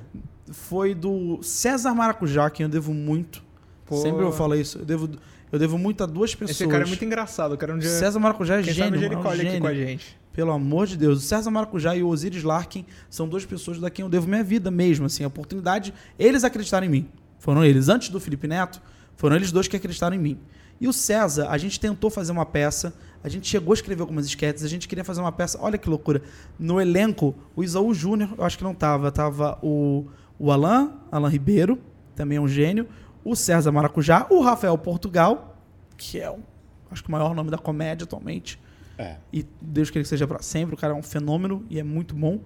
foi 0.52 0.96
do 0.96 1.42
César 1.44 1.94
Maracujá, 1.94 2.50
quem 2.50 2.64
eu 2.66 2.70
devo 2.70 2.94
muito. 2.94 3.44
Pô. 3.86 3.98
Sempre 3.98 4.24
eu 4.24 4.32
falo 4.32 4.56
isso. 4.56 4.80
Eu 4.80 4.86
devo, 4.86 5.10
eu 5.52 5.60
devo 5.60 5.78
muito 5.78 6.04
a 6.04 6.08
duas 6.08 6.34
pessoas. 6.36 6.52
Esse 6.60 6.68
cara 6.68 6.84
é 6.84 6.88
muito 6.88 7.04
engraçado. 7.04 7.54
Eu 7.54 7.58
quero 7.58 7.74
um 7.76 7.80
dia. 7.80 7.90
César 7.90 8.20
Maracujá 8.20 8.56
é 8.60 8.64
Quem 8.64 8.74
gênio. 8.74 8.84
sabe 8.86 8.98
um 8.98 9.00
dia 9.00 9.08
ele 9.08 9.16
é 9.16 9.18
um 9.18 9.22
aqui 9.52 9.60
com 9.62 9.68
a 9.68 9.74
gente. 9.74 10.18
Pelo 10.38 10.52
amor 10.52 10.86
de 10.86 10.96
Deus. 10.96 11.18
O 11.18 11.22
César 11.22 11.50
Maracujá 11.50 11.96
e 11.96 12.04
o 12.04 12.10
Osiris 12.10 12.44
Larkin 12.44 12.86
são 13.10 13.28
duas 13.28 13.44
pessoas 13.44 13.80
da 13.80 13.90
quem 13.90 14.06
eu 14.06 14.10
devo 14.10 14.28
minha 14.28 14.44
vida 14.44 14.70
mesmo. 14.70 15.08
Assim, 15.08 15.24
a 15.24 15.28
oportunidade, 15.28 15.92
eles 16.20 16.44
acreditaram 16.44 16.86
em 16.86 16.90
mim. 16.92 17.10
Foram 17.40 17.66
eles. 17.66 17.90
Antes 17.90 18.10
do 18.10 18.20
Felipe 18.20 18.48
Neto, 18.48 18.80
foram 19.16 19.36
eles 19.36 19.52
dois 19.52 19.68
que 19.68 19.76
acreditaram 19.76 20.16
em 20.16 20.20
mim. 20.20 20.40
E 20.80 20.88
o 20.88 20.94
César, 20.94 21.50
a 21.50 21.58
gente 21.58 21.80
tentou 21.80 22.12
fazer 22.12 22.32
uma 22.32 22.46
peça, 22.46 22.94
a 23.24 23.30
gente 23.30 23.48
chegou 23.48 23.72
a 23.72 23.74
escrever 23.74 24.00
algumas 24.00 24.28
esquetes, 24.28 24.64
a 24.64 24.68
gente 24.68 24.88
queria 24.88 25.04
fazer 25.04 25.22
uma 25.22 25.32
peça. 25.32 25.58
Olha 25.60 25.76
que 25.76 25.90
loucura. 25.90 26.22
No 26.60 26.80
elenco, 26.80 27.34
o 27.56 27.64
Isaú 27.64 27.92
Júnior, 27.92 28.30
eu 28.38 28.44
acho 28.44 28.60
que 28.60 28.64
não 28.64 28.76
tava. 28.76 29.12
Tava 29.12 29.58
o, 29.64 30.06
o 30.38 30.52
Alain, 30.52 30.92
Alain 31.12 31.32
Ribeiro, 31.32 31.80
também 32.16 32.38
é 32.38 32.42
um 32.42 32.48
gênio. 32.48 32.88
O 33.24 33.36
César 33.36 33.72
Maracujá, 33.72 34.28
o 34.30 34.40
Rafael 34.42 34.78
Portugal, 34.78 35.58
que 35.98 36.20
é 36.20 36.30
um, 36.30 36.44
acho 36.92 37.02
que 37.02 37.10
o 37.10 37.12
maior 37.12 37.34
nome 37.34 37.50
da 37.50 37.58
comédia 37.58 38.06
atualmente 38.06 38.60
É. 38.98 39.18
e 39.32 39.46
Deus 39.62 39.90
queira 39.90 40.04
que 40.04 40.10
seja 40.10 40.28
para 40.28 40.42
sempre. 40.42 40.74
O 40.76 40.78
cara 40.78 40.94
é 40.94 40.96
um 40.96 41.04
fenômeno 41.04 41.64
e 41.70 41.80
é 41.80 41.84
muito 41.84 42.16
bom. 42.16 42.40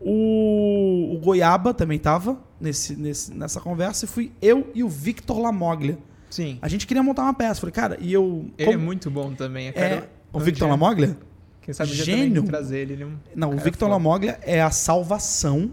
O, 0.00 1.14
o 1.14 1.18
Goiaba 1.18 1.74
também 1.74 1.98
tava 1.98 2.38
nesse, 2.60 2.94
nesse, 2.96 3.32
nessa 3.34 3.60
conversa 3.60 4.04
e 4.04 4.08
fui 4.08 4.32
eu 4.40 4.70
e 4.74 4.84
o 4.84 4.88
Victor 4.88 5.38
Lamoglia. 5.38 5.98
Sim. 6.30 6.58
A 6.62 6.68
gente 6.68 6.86
queria 6.86 7.02
montar 7.02 7.22
uma 7.22 7.34
peça. 7.34 7.60
Falei, 7.60 7.72
cara, 7.72 7.96
e 8.00 8.12
eu. 8.12 8.46
Ele 8.58 8.68
é 8.70 8.72
como- 8.72 8.84
muito 8.84 9.10
bom 9.10 9.32
também. 9.34 9.68
É, 9.68 10.04
o 10.32 10.38
Victor 10.38 10.66
dia- 10.68 10.76
Lamoglia? 10.76 11.16
Quem 11.62 11.74
sabe 11.74 11.92
Gênio. 11.92 12.34
também 12.36 12.42
trazer 12.50 12.78
ele. 12.78 12.92
ele 12.92 13.02
é 13.02 13.06
um 13.06 13.16
Não, 13.34 13.48
o 13.50 13.56
Victor 13.58 13.88
foda. 13.88 13.92
Lamoglia 13.92 14.38
é 14.42 14.62
a 14.62 14.70
salvação 14.70 15.72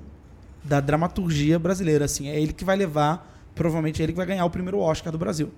da 0.64 0.80
dramaturgia 0.80 1.60
brasileira. 1.60 2.06
Assim, 2.06 2.28
é 2.30 2.40
ele 2.42 2.54
que 2.54 2.66
vai 2.66 2.76
levar, 2.76 3.32
provavelmente 3.54 4.02
é 4.02 4.06
ele 4.06 4.14
que 4.14 4.18
vai 4.18 4.26
ganhar 4.26 4.46
o 4.46 4.50
primeiro 4.50 4.80
Oscar 4.80 5.12
do 5.12 5.18
Brasil. 5.20 5.52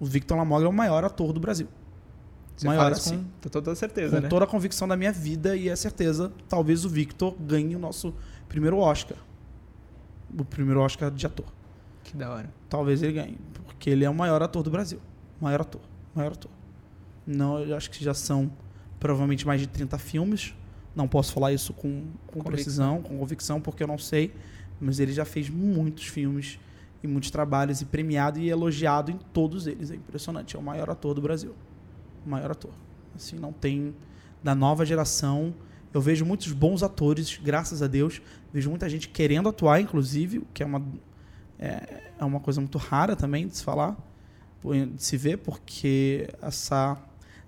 O 0.00 0.04
Victor 0.06 0.36
Lamoglia 0.36 0.66
é 0.66 0.70
o 0.70 0.72
maior 0.72 1.04
ator 1.04 1.32
do 1.32 1.38
Brasil. 1.38 1.68
Você 2.56 2.66
maior 2.66 2.82
fala 2.82 2.92
assim. 2.92 3.26
com 3.42 3.48
toda 3.48 3.74
certeza, 3.74 4.16
com 4.16 4.22
né? 4.22 4.28
toda 4.28 4.44
a 4.44 4.48
convicção 4.48 4.86
da 4.86 4.96
minha 4.96 5.12
vida 5.12 5.56
e 5.56 5.68
a 5.68 5.76
certeza, 5.76 6.32
talvez 6.48 6.84
o 6.84 6.88
Victor 6.88 7.34
ganhe 7.40 7.74
o 7.74 7.78
nosso 7.78 8.14
primeiro 8.48 8.78
Oscar. 8.78 9.18
O 10.38 10.44
primeiro 10.44 10.80
Oscar 10.80 11.10
de 11.10 11.26
ator. 11.26 11.46
Que 12.04 12.16
da 12.16 12.30
hora. 12.30 12.52
Talvez 12.68 13.02
ele 13.02 13.12
ganhe, 13.12 13.38
porque 13.66 13.90
ele 13.90 14.04
é 14.04 14.10
o 14.10 14.14
maior 14.14 14.42
ator 14.42 14.62
do 14.62 14.70
Brasil. 14.70 15.00
Maior 15.40 15.60
ator, 15.62 15.80
maior 16.14 16.32
ator. 16.32 16.50
Não, 17.26 17.58
eu 17.58 17.76
acho 17.76 17.90
que 17.90 18.02
já 18.04 18.14
são 18.14 18.50
provavelmente 19.00 19.46
mais 19.46 19.60
de 19.60 19.66
30 19.66 19.98
filmes. 19.98 20.54
Não 20.94 21.08
posso 21.08 21.32
falar 21.32 21.52
isso 21.52 21.72
com, 21.72 22.04
com 22.26 22.40
Convicção. 22.40 22.52
precisão, 22.52 23.02
com 23.02 23.18
convicção, 23.18 23.60
porque 23.60 23.82
eu 23.82 23.86
não 23.88 23.98
sei. 23.98 24.32
Mas 24.80 25.00
ele 25.00 25.12
já 25.12 25.24
fez 25.24 25.48
muitos 25.50 26.06
filmes 26.06 26.58
e 27.02 27.06
muitos 27.06 27.30
trabalhos 27.30 27.80
e 27.80 27.84
premiado 27.84 28.38
e 28.38 28.48
elogiado 28.48 29.10
em 29.10 29.18
todos 29.32 29.66
eles. 29.66 29.90
É 29.90 29.94
impressionante. 29.96 30.56
É 30.56 30.58
o 30.58 30.62
maior 30.62 30.88
ator 30.88 31.14
do 31.14 31.20
Brasil. 31.20 31.54
O 32.24 32.28
maior 32.28 32.50
ator. 32.50 32.70
Assim, 33.14 33.36
não 33.36 33.52
tem 33.52 33.94
da 34.42 34.54
nova 34.54 34.84
geração. 34.84 35.54
Eu 35.92 36.00
vejo 36.00 36.24
muitos 36.24 36.50
bons 36.52 36.82
atores, 36.82 37.38
graças 37.42 37.82
a 37.82 37.86
Deus. 37.86 38.20
Vejo 38.52 38.68
muita 38.70 38.88
gente 38.88 39.08
querendo 39.08 39.48
atuar, 39.48 39.80
inclusive, 39.80 40.38
o 40.38 40.46
que 40.52 40.62
é 40.62 40.66
uma 40.66 40.82
é, 41.58 42.02
é 42.18 42.24
uma 42.24 42.40
coisa 42.40 42.60
muito 42.60 42.78
rara 42.78 43.14
também 43.14 43.46
de 43.46 43.56
se 43.56 43.62
falar, 43.64 43.96
de 44.64 45.02
se 45.04 45.16
ver, 45.16 45.38
porque 45.38 46.28
essa, 46.42 46.96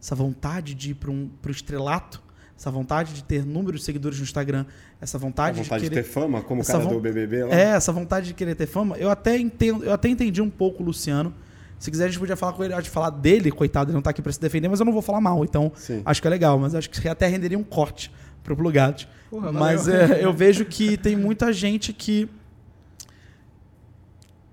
essa 0.00 0.14
vontade 0.14 0.74
de 0.74 0.90
ir 0.90 0.94
para 0.94 1.10
um 1.10 1.28
pro 1.42 1.50
estrelato, 1.50 2.22
essa 2.56 2.70
vontade 2.70 3.12
de 3.14 3.24
ter 3.24 3.44
números 3.44 3.80
de 3.80 3.86
seguidores 3.86 4.18
no 4.18 4.24
Instagram, 4.24 4.64
essa 5.00 5.16
A 5.16 5.20
vontade, 5.20 5.58
vontade 5.60 5.82
de 5.82 5.88
de, 5.88 5.94
querer. 5.94 6.04
ter 6.04 6.08
fama, 6.08 6.40
como 6.40 6.62
o 6.62 6.64
cara 6.64 6.78
von- 6.78 6.90
do 6.90 7.00
BBB 7.00 7.44
lá. 7.44 7.54
É, 7.54 7.70
essa 7.70 7.92
vontade 7.92 8.28
de 8.28 8.34
querer 8.34 8.54
ter 8.54 8.66
fama, 8.66 8.96
eu 8.96 9.10
até 9.10 9.36
entendo, 9.36 9.84
eu 9.84 9.92
até 9.92 10.08
entendi 10.08 10.40
um 10.40 10.48
pouco 10.50 10.82
o 10.82 10.86
Luciano. 10.86 11.34
Se 11.78 11.90
quiser, 11.90 12.04
a 12.04 12.08
gente 12.08 12.18
podia 12.18 12.36
falar 12.36 12.52
com 12.54 12.64
ele, 12.64 12.72
acho 12.72 12.88
que 12.88 12.94
falar 12.94 13.10
dele, 13.10 13.50
coitado, 13.50 13.90
ele 13.90 13.94
não 13.94 14.02
tá 14.02 14.10
aqui 14.10 14.22
para 14.22 14.32
se 14.32 14.40
defender, 14.40 14.68
mas 14.68 14.80
eu 14.80 14.86
não 14.86 14.92
vou 14.92 15.02
falar 15.02 15.20
mal, 15.20 15.44
então 15.44 15.70
Sim. 15.74 16.02
acho 16.04 16.22
que 16.22 16.26
é 16.26 16.30
legal, 16.30 16.58
mas 16.58 16.74
acho 16.74 16.88
que 16.88 17.08
até 17.08 17.26
renderia 17.26 17.58
um 17.58 17.64
corte 17.64 18.10
pro 18.42 18.56
Plugados. 18.56 19.06
Mas 19.52 19.88
é, 19.88 20.24
eu 20.24 20.32
vejo 20.32 20.64
que 20.64 20.96
tem 20.96 21.16
muita 21.16 21.52
gente 21.52 21.92
que, 21.92 22.28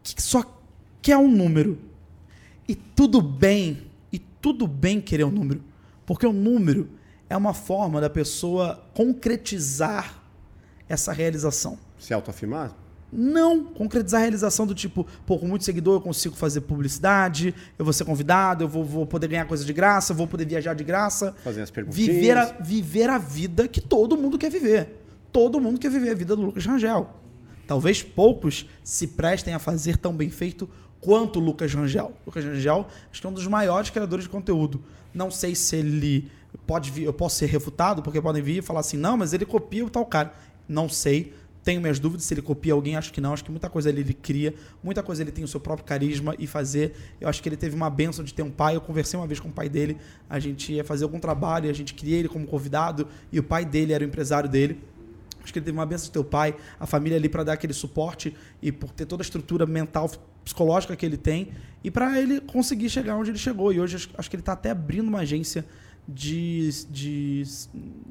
que 0.02 0.22
só 0.22 0.44
quer 1.02 1.18
um 1.18 1.30
número. 1.30 1.78
E 2.68 2.76
tudo 2.76 3.22
bem, 3.22 3.84
e 4.12 4.18
tudo 4.18 4.66
bem 4.68 5.00
querer 5.00 5.26
um 5.26 5.32
número. 5.32 5.62
Porque 6.06 6.26
o 6.26 6.34
número 6.34 6.90
é 7.30 7.38
uma 7.38 7.54
forma 7.54 8.02
da 8.02 8.10
pessoa 8.10 8.84
concretizar 8.94 10.22
essa 10.90 11.14
realização. 11.14 11.78
Se 12.00 12.14
autoafirmar? 12.14 12.74
Não 13.16 13.64
concretizar 13.64 14.20
a 14.20 14.22
realização 14.22 14.66
do 14.66 14.74
tipo, 14.74 15.06
pô, 15.26 15.38
com 15.38 15.48
muito 15.48 15.64
seguidor 15.64 15.96
eu 15.96 16.02
consigo 16.02 16.36
fazer 16.36 16.62
publicidade, 16.62 17.54
eu 17.78 17.86
vou 17.86 17.94
ser 17.94 18.06
convidado, 18.06 18.64
eu 18.64 18.68
vou, 18.68 18.84
vou 18.84 19.06
poder 19.06 19.28
ganhar 19.28 19.46
coisa 19.46 19.64
de 19.64 19.72
graça, 19.72 20.14
vou 20.14 20.28
poder 20.28 20.46
viajar 20.46 20.74
de 20.74 20.84
graça. 20.84 21.36
Fazer 21.44 21.62
as 21.62 21.70
perguntinhas. 21.70 22.08
Viver 22.08 22.38
a, 22.38 22.46
viver 22.46 23.10
a 23.10 23.18
vida 23.18 23.68
que 23.68 23.80
todo 23.80 24.18
mundo 24.18 24.38
quer 24.38 24.50
viver. 24.50 25.04
Todo 25.32 25.60
mundo 25.60 25.80
quer 25.80 25.92
viver 25.92 26.10
a 26.10 26.16
vida 26.16 26.36
do 26.36 26.42
Lucas 26.42 26.66
Rangel. 26.66 27.10
Talvez 27.68 28.02
poucos 28.02 28.68
se 28.84 29.08
prestem 29.08 29.54
a 29.54 29.60
fazer 29.60 29.98
tão 29.98 30.14
bem 30.16 30.30
feito 30.30 30.70
quanto 31.00 31.40
o 31.40 31.44
Lucas 31.44 31.74
Rangel. 31.74 32.14
Lucas 32.26 32.44
Rangel 32.44 32.88
acho 33.12 33.22
que 33.22 33.28
é 33.28 33.30
um 33.30 33.34
dos 33.34 33.48
maiores 33.48 33.90
criadores 33.90 34.26
de 34.26 34.30
conteúdo. 34.30 34.84
Não 35.14 35.30
sei 35.30 35.54
se 35.54 35.76
ele 35.76 36.32
pode 36.66 36.90
vir, 36.92 37.04
eu 37.04 37.14
posso 37.14 37.36
ser 37.38 37.48
refutado, 37.48 38.02
porque 38.02 38.22
podem 38.22 38.42
vir 38.42 38.58
e 38.58 38.62
falar 38.62 38.80
assim, 38.80 38.98
não, 38.98 39.18
mas 39.18 39.34
ele 39.34 39.46
copia 39.46 39.86
o 39.86 39.90
tal 39.90 40.06
cara. 40.06 40.34
Não 40.68 40.88
sei. 40.88 41.34
Tenho 41.64 41.80
minhas 41.80 41.98
dúvidas 41.98 42.26
se 42.26 42.34
ele 42.34 42.42
copia 42.42 42.74
alguém, 42.74 42.98
acho 42.98 43.14
que 43.14 43.22
não. 43.22 43.34
Acho 43.34 43.44
que 43.44 43.52
muita 43.52 43.70
coisa 43.70 43.90
ele, 43.90 44.02
ele 44.02 44.14
cria, 44.14 44.54
muita 44.84 45.02
coisa 45.02 45.22
ele 45.24 45.32
tem 45.32 45.44
o 45.44 45.48
seu 45.48 45.60
próprio 45.60 45.86
carisma 45.86 46.36
e 46.38 46.46
fazer. 46.46 46.94
Eu 47.22 47.30
acho 47.30 47.42
que 47.42 47.48
ele 47.48 47.56
teve 47.56 47.76
uma 47.76 47.90
benção 47.90 48.24
de 48.24 48.34
ter 48.34 48.44
um 48.44 48.52
pai. 48.52 48.76
Eu 48.76 48.82
conversei 48.82 49.18
uma 49.18 49.26
vez 49.26 49.40
com 49.40 49.48
o 49.48 49.52
pai 49.52 49.70
dele, 49.70 49.98
a 50.30 50.40
gente 50.40 50.74
ia 50.74 50.84
fazer 50.84 51.06
algum 51.06 51.20
trabalho, 51.20 51.70
a 51.70 51.74
gente 51.74 51.94
queria 51.94 52.18
ele 52.18 52.28
como 52.28 52.46
convidado, 52.46 53.08
e 53.32 53.40
o 53.40 53.44
pai 53.44 53.64
dele 53.64 53.94
era 53.94 54.04
o 54.04 54.08
empresário 54.08 54.50
dele. 54.50 54.80
Acho 55.42 55.52
que 55.52 55.60
ele 55.60 55.66
teve 55.66 55.78
uma 55.78 55.86
benção 55.86 56.06
de 56.06 56.12
ter 56.12 56.20
o 56.20 56.24
pai, 56.24 56.56
a 56.80 56.86
família 56.86 57.18
ali 57.18 57.28
para 57.28 57.44
dar 57.44 57.54
aquele 57.54 57.74
suporte 57.74 58.36
e 58.62 58.72
por 58.72 58.90
ter 58.92 59.06
toda 59.06 59.22
a 59.22 59.26
estrutura 59.26 59.66
mental, 59.66 60.10
psicológica 60.44 60.96
que 60.96 61.06
ele 61.06 61.18
tem 61.18 61.50
e 61.84 61.92
para 61.92 62.20
ele 62.20 62.40
conseguir 62.42 62.90
chegar 62.90 63.16
onde 63.16 63.32
ele 63.32 63.38
chegou. 63.38 63.72
E 63.72 63.80
hoje 63.80 64.10
acho 64.18 64.30
que 64.30 64.36
ele 64.36 64.42
está 64.42 64.54
até 64.54 64.72
abrindo 64.72 65.08
uma 65.08 65.20
agência 65.20 65.66
de, 66.08 66.70
de, 66.90 67.44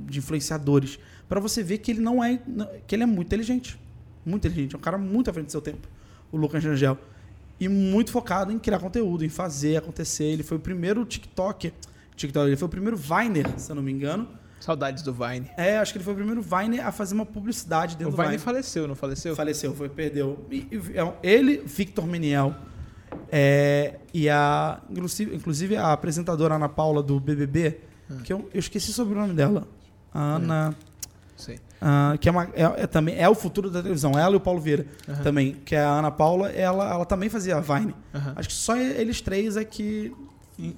de 0.09 0.18
influenciadores 0.18 0.98
para 1.28 1.40
você 1.40 1.62
ver 1.62 1.78
que 1.78 1.90
ele 1.90 2.00
não 2.00 2.22
é 2.22 2.40
que 2.87 2.94
ele 2.94 3.02
é 3.02 3.07
muito 3.07 3.28
inteligente, 3.28 3.78
muito 4.24 4.46
inteligente, 4.46 4.74
é 4.74 4.78
um 4.78 4.81
cara 4.81 4.98
muito 4.98 5.31
à 5.31 5.33
frente 5.33 5.46
do 5.46 5.52
seu 5.52 5.61
tempo, 5.61 5.88
o 6.31 6.37
Lucas 6.37 6.62
Rangel 6.64 6.98
e 7.61 7.68
muito 7.68 8.11
focado 8.11 8.50
em 8.50 8.59
criar 8.59 8.78
conteúdo, 8.81 9.24
em 9.24 9.28
fazer 9.28 9.76
acontecer. 9.76 10.24
Ele 10.24 10.42
foi 10.42 10.57
o 10.57 10.61
primeiro 10.61 11.05
TikTok, 11.05 11.72
TikTok, 12.16 12.46
ele 12.48 12.57
foi 12.57 12.66
o 12.66 12.70
primeiro 12.70 12.96
Viner, 12.96 13.46
se 13.59 13.70
eu 13.70 13.76
não 13.76 13.83
me 13.83 13.92
engano. 13.92 14.28
Saudades 14.59 15.02
do 15.02 15.12
Vine. 15.12 15.50
É, 15.57 15.76
acho 15.78 15.92
que 15.92 15.98
ele 15.98 16.05
foi 16.05 16.12
o 16.12 16.16
primeiro 16.16 16.40
Viner 16.40 16.87
a 16.87 16.92
fazer 16.92 17.14
uma 17.14 17.26
publicidade 17.26 17.94
O 17.96 17.98
dentro 17.98 18.12
do 18.12 18.16
Vine 18.16 18.28
Vine. 18.31 18.38
faleceu, 18.42 18.87
não 18.88 18.94
faleceu? 18.94 19.35
Faleceu, 19.35 19.74
foi, 19.74 19.88
perdeu. 19.88 20.44
E- 20.50 20.66
e- 20.70 20.81
é, 20.98 21.14
ele, 21.22 21.62
Victor 21.66 22.07
Meniel, 22.07 22.55
é, 23.31 23.98
e 24.12 24.29
a. 24.29 24.81
Inclusive, 24.90 25.35
inclusive 25.35 25.77
a 25.77 25.92
apresentadora 25.92 26.55
Ana 26.55 26.68
Paula 26.68 27.03
do 27.03 27.18
BBB, 27.18 27.81
que 28.25 28.33
eu, 28.33 28.48
eu 28.53 28.61
esqueci 28.61 28.92
sobre 28.92 29.14
o 29.14 29.16
nome 29.16 29.35
dela. 29.35 29.66
A 30.12 30.37
Ana. 30.37 30.77
Sei. 31.37 31.59
ah, 31.81 32.16
que 32.20 32.29
é, 32.29 32.33
uma, 32.33 32.44
é, 32.55 32.83
é 32.83 32.87
também 32.87 33.18
é 33.18 33.29
o 33.29 33.35
futuro 33.35 33.68
da 33.68 33.83
televisão, 33.83 34.16
ela 34.16 34.35
e 34.35 34.37
o 34.37 34.40
Paulo 34.40 34.61
Vieira 34.61 34.87
também, 35.25 35.57
que 35.64 35.75
é 35.75 35.81
a 35.81 35.90
Ana 35.90 36.11
Paula, 36.11 36.51
ela, 36.51 36.88
ela 36.88 37.05
também 37.05 37.29
fazia 37.29 37.61
Vine. 37.61 37.94
Acho 38.37 38.48
que 38.48 38.55
só 38.55 38.77
eles 38.77 39.20
três 39.20 39.57
é 39.57 39.64
que 39.64 40.14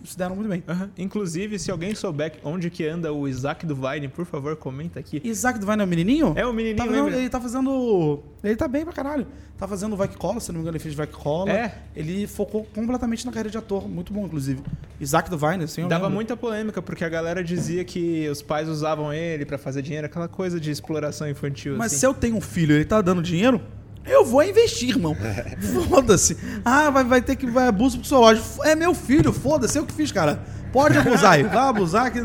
se 0.04 0.16
deram 0.16 0.34
muito 0.36 0.48
bem. 0.48 0.62
Aham. 0.68 0.90
Inclusive, 0.96 1.58
se 1.58 1.70
alguém 1.70 1.94
souber 1.94 2.34
onde 2.44 2.70
que 2.70 2.86
anda 2.86 3.12
o 3.12 3.26
Isaac 3.28 3.66
do 3.66 3.74
Vine, 3.74 4.08
por 4.08 4.24
favor, 4.24 4.56
comenta 4.56 5.00
aqui. 5.00 5.20
Isaac 5.24 5.58
do 5.58 5.66
Vine 5.66 5.82
é 5.82 5.84
o 5.84 5.88
menininho? 5.88 6.26
É 6.36 6.44
o 6.44 6.48
Tá 6.48 6.52
menininho, 6.54 6.90
lembra? 6.90 7.16
ele 7.18 7.28
tá 7.28 7.40
fazendo. 7.40 8.22
Ele 8.42 8.56
tá 8.56 8.68
bem 8.68 8.84
pra 8.84 8.92
caralho. 8.92 9.26
Tá 9.58 9.68
fazendo 9.68 9.92
o 9.92 9.96
Vai 9.96 10.08
Que 10.08 10.16
Cola, 10.16 10.40
se 10.40 10.48
não 10.50 10.56
me 10.56 10.62
engano, 10.62 10.76
ele 10.76 10.82
fez 10.82 10.94
Vai 10.94 11.06
Que 11.06 11.12
Cola. 11.14 11.50
É. 11.52 11.78
Ele 11.94 12.26
focou 12.26 12.64
completamente 12.74 13.24
na 13.24 13.30
carreira 13.32 13.50
de 13.50 13.58
ator. 13.58 13.88
Muito 13.88 14.12
bom, 14.12 14.24
inclusive. 14.26 14.60
Isaac 15.00 15.30
do 15.30 15.38
Vine, 15.38 15.64
assim, 15.64 15.82
Dava 15.86 16.04
lembro. 16.04 16.14
muita 16.16 16.36
polêmica, 16.36 16.80
porque 16.82 17.04
a 17.04 17.08
galera 17.08 17.42
dizia 17.42 17.84
que 17.84 18.28
os 18.28 18.42
pais 18.42 18.68
usavam 18.68 19.12
ele 19.12 19.44
pra 19.44 19.56
fazer 19.58 19.82
dinheiro, 19.82 20.06
aquela 20.06 20.28
coisa 20.28 20.58
de 20.58 20.70
exploração 20.70 21.28
infantil. 21.28 21.76
Mas 21.76 21.92
assim. 21.92 22.00
se 22.00 22.06
eu 22.06 22.12
tenho 22.14 22.36
um 22.36 22.40
filho 22.40 22.74
ele 22.74 22.84
tá 22.84 23.00
dando 23.00 23.22
dinheiro, 23.22 23.60
eu 24.06 24.24
vou 24.24 24.42
investir, 24.42 24.90
irmão. 24.90 25.16
Foda-se. 25.88 26.36
Ah, 26.64 26.90
vai, 26.90 27.04
vai 27.04 27.22
ter 27.22 27.36
que 27.36 27.46
vai 27.46 27.66
abuso 27.68 27.98
psicológico. 27.98 28.62
É 28.64 28.74
meu 28.74 28.94
filho, 28.94 29.32
foda-se, 29.32 29.78
eu 29.78 29.86
que 29.86 29.92
fiz, 29.92 30.10
cara. 30.12 30.42
Pode 30.72 30.98
abusar 30.98 31.32
aí. 31.34 31.42
Vai 31.44 31.68
abusar 31.68 32.12
que. 32.12 32.20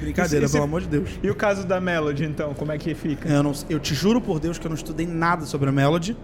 Brincadeira, 0.00 0.46
E 0.46 0.48
se- 0.48 0.52
pelo 0.52 0.64
amor 0.64 0.80
de 0.80 0.88
Deus. 0.88 1.10
E 1.22 1.30
o 1.30 1.34
caso 1.34 1.64
da 1.64 1.80
Melody, 1.80 2.24
então, 2.24 2.52
como 2.54 2.72
é 2.72 2.78
que 2.78 2.94
fica? 2.94 3.28
Eu, 3.28 3.42
não, 3.42 3.52
eu 3.70 3.78
te 3.78 3.94
juro 3.94 4.20
por 4.20 4.40
Deus 4.40 4.58
que 4.58 4.66
eu 4.66 4.68
não 4.68 4.76
estudei 4.76 5.06
nada 5.06 5.46
sobre 5.46 5.68
a 5.68 5.72
Melody. 5.72 6.16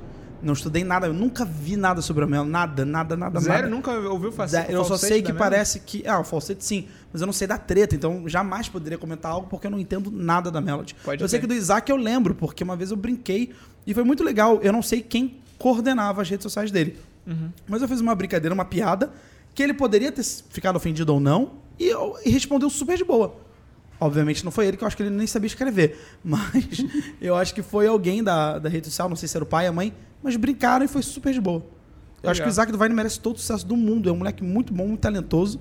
Não 0.43 0.53
estudei 0.53 0.85
nada, 0.85 1.07
eu 1.07 1.15
nunca 1.15 1.43
vi 1.43 1.75
nada 1.75 2.03
sobre 2.03 2.25
a 2.25 2.27
Melody. 2.27 2.51
Nada, 2.51 2.85
nada, 2.85 3.17
nada, 3.17 3.41
Zero? 3.41 3.55
nada. 3.55 3.69
Nunca 3.69 3.93
ouviu 3.93 4.31
fazer 4.31 4.59
Zé, 4.59 4.67
Eu 4.69 4.85
só 4.85 4.97
sei 4.99 5.23
que 5.23 5.33
parece 5.33 5.81
que. 5.81 6.07
Ah, 6.07 6.19
o 6.21 6.25
falsete 6.25 6.63
sim, 6.65 6.87
mas 7.13 7.23
eu 7.23 7.27
não 7.27 7.33
sei 7.33 7.47
da 7.47 7.57
treta, 7.57 7.95
então 7.95 8.29
jamais 8.29 8.69
poderia 8.69 8.99
comentar 8.99 9.31
algo 9.33 9.47
porque 9.49 9.67
eu 9.69 9.71
não 9.71 9.79
entendo 9.79 10.11
nada 10.11 10.51
da 10.51 10.61
Melody. 10.61 10.95
Pode 11.05 11.23
eu 11.23 11.29
sei 11.29 11.39
ter. 11.39 11.43
que 11.43 11.47
do 11.47 11.55
Isaac 11.55 11.89
eu 11.91 11.97
lembro, 11.97 12.35
porque 12.35 12.63
uma 12.65 12.77
vez 12.77 12.91
eu 12.91 12.97
brinquei 12.97 13.53
e 13.87 13.93
foi 13.95 14.05
muito 14.05 14.23
legal. 14.25 14.61
Eu 14.63 14.73
não 14.73 14.83
sei 14.83 15.01
quem 15.03 15.37
coordenava 15.59 16.23
as 16.23 16.29
redes 16.31 16.43
sociais 16.43 16.71
dele. 16.71 16.97
Uhum. 17.27 17.51
Mas 17.67 17.81
eu 17.83 17.89
fiz 17.89 18.01
uma 18.01 18.15
brincadeira, 18.15 18.55
uma 18.55 18.65
piada, 18.65 19.13
que 19.55 19.63
ele 19.63 19.73
poderia 19.75 20.11
ter 20.13 20.25
ficado 20.51 20.77
ofendido 20.77 21.13
ou 21.15 21.21
não, 21.21 21.53
e, 21.79 21.87
eu- 21.87 22.17
e 22.25 22.31
respondeu 22.31 22.69
super 22.71 22.97
de 22.97 23.05
boa. 23.05 23.35
Obviamente 24.01 24.45
não 24.45 24.51
foi 24.51 24.67
ele, 24.67 24.77
que 24.77 24.83
eu 24.85 24.87
acho 24.89 24.97
que 24.97 25.03
ele 25.05 25.11
nem 25.15 25.27
sabia 25.27 25.47
escrever. 25.47 25.99
Mas 26.23 26.85
eu 27.21 27.35
acho 27.37 27.55
que 27.55 27.63
foi 27.63 27.87
alguém 27.87 28.23
da, 28.23 28.59
da 28.59 28.69
rede 28.69 28.87
social, 28.89 29.09
não 29.09 29.17
sei 29.17 29.29
se 29.29 29.37
era 29.37 29.45
o 29.45 29.47
pai, 29.47 29.67
a 29.67 29.73
mãe, 29.73 29.95
mas 30.23 30.37
brincaram 30.37 30.85
e 30.85 30.89
foi 30.89 31.03
super 31.03 31.33
de 31.33 31.41
boa. 31.41 31.65
Eu 32.23 32.31
acho 32.31 32.41
que 32.41 32.49
o. 32.49 32.51
Isaac 32.51 32.73
do 32.73 32.79
Vine 32.79 32.95
merece 32.95 33.21
todo 33.21 33.37
o 33.37 33.39
sucesso 33.39 33.67
do 33.67 33.77
mundo. 33.77 34.09
É 34.09 34.13
um 34.13 34.17
moleque 34.17 34.43
muito 34.43 34.73
bom, 34.73 34.89
muito 34.89 35.01
talentoso. 35.01 35.61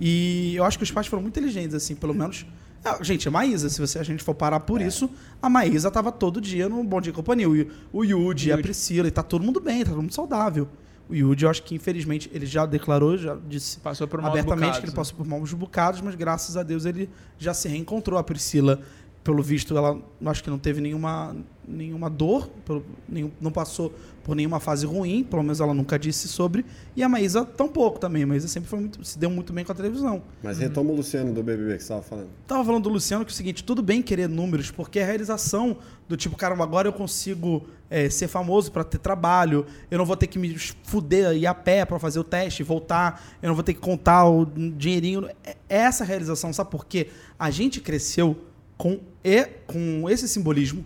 E 0.00 0.54
eu 0.54 0.64
acho 0.64 0.78
que 0.78 0.84
os 0.84 0.90
pais 0.92 1.06
foram 1.08 1.22
muito 1.22 1.36
inteligentes, 1.38 1.74
assim, 1.74 1.94
pelo 1.96 2.14
menos. 2.14 2.46
Ah, 2.84 2.98
gente, 3.02 3.26
a 3.26 3.30
Maísa, 3.30 3.68
se 3.68 3.80
você, 3.80 3.98
a 3.98 4.02
gente 4.02 4.22
for 4.22 4.34
parar 4.34 4.60
por 4.60 4.80
isso, 4.80 5.10
a 5.42 5.48
Maísa 5.48 5.90
tava 5.90 6.12
todo 6.12 6.40
dia 6.40 6.68
no 6.68 6.82
Bom 6.84 7.00
Dia 7.00 7.10
e 7.10 7.14
Companhia. 7.14 7.48
O, 7.48 7.98
o 7.98 8.04
Yudi, 8.04 8.52
a. 8.52 8.58
Priscila, 8.58 9.08
e 9.08 9.10
tá 9.10 9.22
todo 9.22 9.44
mundo 9.44 9.60
bem, 9.60 9.84
tá 9.84 9.90
todo 9.90 10.02
mundo 10.02 10.14
saudável. 10.14 10.68
O 11.08 11.14
Yudi, 11.14 11.44
eu 11.44 11.50
acho 11.50 11.62
que 11.62 11.74
infelizmente 11.74 12.30
ele 12.32 12.46
já 12.46 12.66
declarou, 12.66 13.16
já 13.16 13.36
disse 13.48 13.78
Passou 13.78 14.08
por 14.08 14.20
abertamente 14.20 14.60
bocados, 14.60 14.78
que 14.78 14.84
ele 14.86 14.92
né? 14.92 14.96
passou 14.96 15.16
por 15.16 15.26
maus 15.26 15.52
bocados, 15.52 16.00
mas 16.00 16.14
graças 16.14 16.56
a 16.56 16.62
Deus 16.62 16.84
ele 16.84 17.08
já 17.38 17.54
se 17.54 17.68
reencontrou. 17.68 18.18
A 18.18 18.24
Priscila 18.24 18.80
pelo 19.26 19.42
visto, 19.42 19.76
ela 19.76 20.00
acho 20.26 20.44
que 20.44 20.48
não 20.48 20.58
teve 20.58 20.80
nenhuma, 20.80 21.34
nenhuma 21.66 22.08
dor, 22.08 22.48
pelo, 22.64 22.86
nenhum, 23.08 23.32
não 23.40 23.50
passou 23.50 23.92
por 24.26 24.34
nenhuma 24.34 24.58
fase 24.58 24.84
ruim, 24.84 25.22
pelo 25.22 25.40
menos 25.40 25.60
ela 25.60 25.72
nunca 25.72 25.96
disse 25.96 26.26
sobre. 26.26 26.66
E 26.96 27.02
a 27.04 27.08
Maísa 27.08 27.44
tampouco 27.44 28.00
também. 28.00 28.24
A 28.24 28.26
Maísa 28.26 28.48
sempre 28.48 28.68
foi 28.68 28.80
muito, 28.80 29.04
se 29.04 29.16
deu 29.16 29.30
muito 29.30 29.52
bem 29.52 29.64
com 29.64 29.70
a 29.70 29.74
televisão. 29.74 30.20
Mas 30.42 30.58
retoma 30.58 30.90
o 30.90 30.96
Luciano 30.96 31.32
do 31.32 31.44
BBB 31.44 31.74
que 31.74 31.78
você 31.78 31.84
estava 31.84 32.02
falando. 32.02 32.28
Tava 32.44 32.64
falando 32.64 32.82
do 32.82 32.88
Luciano 32.88 33.24
que 33.24 33.30
é 33.30 33.32
o 33.32 33.36
seguinte, 33.36 33.62
tudo 33.62 33.82
bem 33.82 34.02
querer 34.02 34.28
números, 34.28 34.68
porque 34.68 34.98
a 34.98 35.06
realização 35.06 35.76
do 36.08 36.16
tipo, 36.16 36.34
caramba, 36.36 36.64
agora 36.64 36.88
eu 36.88 36.92
consigo 36.92 37.68
é, 37.88 38.10
ser 38.10 38.26
famoso 38.26 38.72
para 38.72 38.82
ter 38.82 38.98
trabalho, 38.98 39.64
eu 39.88 39.96
não 39.96 40.04
vou 40.04 40.16
ter 40.16 40.26
que 40.26 40.40
me 40.40 40.58
fuder 40.58 41.36
ir 41.36 41.46
a 41.46 41.54
pé 41.54 41.84
para 41.84 41.96
fazer 42.00 42.18
o 42.18 42.24
teste, 42.24 42.64
voltar, 42.64 43.24
eu 43.40 43.46
não 43.46 43.54
vou 43.54 43.62
ter 43.62 43.74
que 43.74 43.80
contar 43.80 44.24
o 44.28 44.44
dinheirinho. 44.44 45.28
É 45.44 45.54
essa 45.68 46.02
realização, 46.02 46.52
sabe 46.52 46.68
por 46.68 46.84
quê? 46.84 47.10
A 47.38 47.48
gente 47.48 47.80
cresceu 47.80 48.36
com, 48.76 48.98
e, 49.22 49.44
com 49.68 50.10
esse 50.10 50.26
simbolismo 50.26 50.84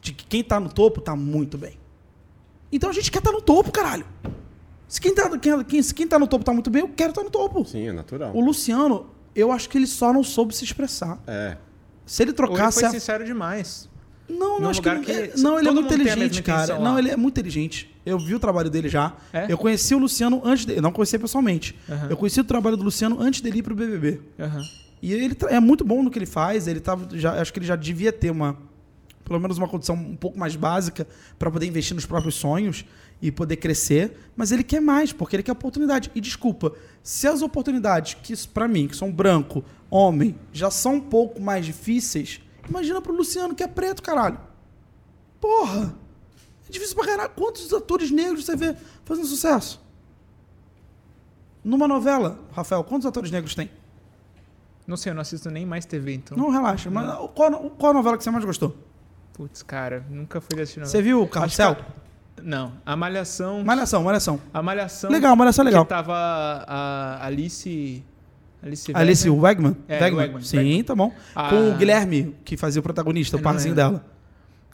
de 0.00 0.14
que 0.14 0.24
quem 0.24 0.42
tá 0.42 0.58
no 0.58 0.70
topo 0.72 1.02
tá 1.02 1.14
muito 1.14 1.58
bem. 1.58 1.77
Então 2.70 2.90
a 2.90 2.92
gente 2.92 3.10
quer 3.10 3.18
estar 3.18 3.30
tá 3.30 3.36
no 3.36 3.42
topo, 3.42 3.70
caralho. 3.70 4.06
Se 4.86 5.00
quem, 5.00 5.14
tá, 5.14 5.38
quem, 5.38 5.64
quem, 5.64 5.82
se 5.82 5.94
quem 5.94 6.08
tá 6.08 6.18
no 6.18 6.26
topo 6.26 6.44
tá 6.44 6.52
muito 6.52 6.70
bem, 6.70 6.82
eu 6.82 6.88
quero 6.88 7.10
estar 7.10 7.20
tá 7.20 7.24
no 7.24 7.30
topo. 7.30 7.64
Sim, 7.64 7.88
é 7.88 7.92
natural. 7.92 8.34
O 8.34 8.40
Luciano, 8.40 9.06
eu 9.34 9.52
acho 9.52 9.68
que 9.68 9.76
ele 9.76 9.86
só 9.86 10.12
não 10.12 10.24
soube 10.24 10.54
se 10.54 10.64
expressar. 10.64 11.18
É. 11.26 11.56
Se 12.06 12.22
ele 12.22 12.32
trocasse. 12.32 12.78
Ou 12.78 12.84
ele 12.84 12.90
foi 12.90 13.00
sincero 13.00 13.24
demais. 13.24 13.88
Não, 14.28 14.60
não 14.60 14.70
acho 14.70 14.82
que, 14.82 14.98
que 15.00 15.12
é, 15.12 15.32
não, 15.38 15.58
ele 15.58 15.68
é 15.68 15.72
muito 15.72 15.94
inteligente, 15.94 16.42
cara. 16.42 16.78
Não, 16.78 16.98
ele 16.98 17.10
é 17.10 17.16
muito 17.16 17.34
inteligente. 17.34 17.94
Eu 18.04 18.18
vi 18.18 18.34
o 18.34 18.40
trabalho 18.40 18.68
dele 18.68 18.88
já. 18.88 19.14
É? 19.32 19.46
Eu 19.48 19.56
conheci 19.56 19.94
o 19.94 19.98
Luciano 19.98 20.42
antes 20.44 20.64
dele. 20.64 20.80
Não 20.80 20.92
conheci 20.92 21.18
pessoalmente. 21.18 21.78
Uhum. 21.88 22.10
Eu 22.10 22.16
conheci 22.16 22.40
o 22.40 22.44
trabalho 22.44 22.76
do 22.76 22.84
Luciano 22.84 23.20
antes 23.20 23.40
dele 23.40 23.58
ir 23.58 23.62
pro 23.62 23.74
BBB. 23.74 24.20
Uhum. 24.38 24.62
E 25.00 25.12
ele 25.12 25.36
é 25.48 25.60
muito 25.60 25.84
bom 25.84 26.02
no 26.02 26.10
que 26.10 26.18
ele 26.18 26.26
faz. 26.26 26.66
Ele 26.66 26.80
tava, 26.80 27.08
já, 27.16 27.40
acho 27.40 27.52
que 27.52 27.58
ele 27.58 27.66
já 27.66 27.76
devia 27.76 28.12
ter 28.12 28.30
uma, 28.30 28.58
pelo 29.28 29.38
menos 29.38 29.58
uma 29.58 29.68
condição 29.68 29.94
um 29.94 30.16
pouco 30.16 30.38
mais 30.38 30.56
básica 30.56 31.06
para 31.38 31.50
poder 31.50 31.66
investir 31.66 31.94
nos 31.94 32.06
próprios 32.06 32.34
sonhos 32.34 32.84
e 33.20 33.30
poder 33.30 33.56
crescer, 33.56 34.16
mas 34.34 34.50
ele 34.50 34.64
quer 34.64 34.80
mais, 34.80 35.12
porque 35.12 35.36
ele 35.36 35.42
quer 35.42 35.52
oportunidade. 35.52 36.10
E 36.14 36.20
desculpa, 36.20 36.72
se 37.02 37.28
as 37.28 37.42
oportunidades 37.42 38.14
que 38.14 38.34
para 38.48 38.66
mim, 38.66 38.88
que 38.88 38.96
são 38.96 39.12
branco, 39.12 39.62
homem, 39.90 40.34
já 40.52 40.70
são 40.70 40.94
um 40.94 41.00
pouco 41.00 41.40
mais 41.40 41.66
difíceis, 41.66 42.40
imagina 42.68 43.02
pro 43.02 43.14
Luciano 43.14 43.54
que 43.54 43.62
é 43.62 43.68
preto, 43.68 44.02
caralho. 44.02 44.40
Porra! 45.40 45.94
É 46.68 46.72
difícil 46.72 46.96
pra 46.96 47.06
caralho. 47.06 47.30
Quantos 47.36 47.72
atores 47.72 48.10
negros 48.10 48.44
você 48.44 48.56
vê 48.56 48.74
fazendo 49.04 49.26
sucesso? 49.26 49.80
Numa 51.62 51.86
novela, 51.86 52.38
Rafael, 52.52 52.82
quantos 52.82 53.06
atores 53.06 53.30
negros 53.30 53.54
tem? 53.54 53.70
Não 54.86 54.96
sei, 54.96 55.10
eu 55.10 55.14
não 55.14 55.20
assisto 55.20 55.50
nem 55.50 55.66
mais 55.66 55.84
TV, 55.84 56.14
então. 56.14 56.36
Não, 56.36 56.48
relaxa. 56.48 56.90
Mas 56.90 57.14
qual, 57.34 57.70
qual 57.70 57.90
a 57.90 57.94
novela 57.94 58.16
que 58.16 58.24
você 58.24 58.30
mais 58.30 58.44
gostou? 58.44 58.74
Putz, 59.38 59.62
cara, 59.62 60.04
nunca 60.10 60.40
fui 60.40 60.60
assistir. 60.60 60.80
Você 60.80 61.00
viu 61.00 61.22
o 61.22 61.28
Carrossel? 61.28 61.76
Não, 62.42 62.72
a 62.84 62.96
Malhação. 62.96 63.62
Malhação, 63.62 64.02
Malhação. 64.02 64.40
A 64.52 64.60
Malhação. 64.60 65.08
Legal, 65.12 65.36
Malhação 65.36 65.62
é 65.62 65.66
legal. 65.66 65.84
Que 65.84 65.90
tava 65.90 66.12
a 66.66 67.24
Alice. 67.24 68.04
Alice, 68.60 68.92
Alice 68.92 69.30
Wegman? 69.30 69.76
É, 69.86 70.00
Wegman. 70.00 70.24
Wegman. 70.24 70.42
Sim, 70.42 70.56
Wegman. 70.56 70.82
tá 70.82 70.92
bom. 70.96 71.14
Ah. 71.36 71.50
Com 71.50 71.70
o 71.70 71.76
Guilherme, 71.76 72.36
que 72.44 72.56
fazia 72.56 72.80
o 72.80 72.82
protagonista, 72.82 73.36
o 73.36 73.40
parzinho 73.40 73.76
dela. 73.76 74.04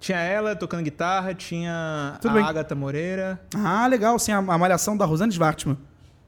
Tinha 0.01 0.19
ela 0.19 0.57
tocando 0.57 0.83
guitarra, 0.83 1.35
tinha 1.35 2.17
Tudo 2.23 2.31
a 2.31 2.35
bem. 2.35 2.45
Agatha 2.45 2.75
Moreira. 2.75 3.39
Ah, 3.55 3.87
legal. 3.87 4.19
Sim, 4.19 4.33
a, 4.33 4.39
a 4.39 4.57
Malhação 4.59 4.97
da 4.97 5.05
Rosane 5.05 5.31
Schwartzman. 5.31 5.77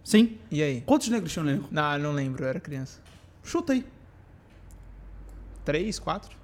Sim. 0.04 0.36
E 0.50 0.62
aí? 0.62 0.82
Quantos 0.82 1.08
negros 1.08 1.32
tinham 1.32 1.44
no 1.44 1.50
elenco? 1.52 1.68
Não, 1.70 1.98
não 1.98 2.12
lembro, 2.12 2.44
eu 2.44 2.48
era 2.50 2.60
criança. 2.60 3.00
Chuta 3.42 3.72
aí. 3.72 3.82
Três, 5.64 5.98
quatro? 5.98 6.36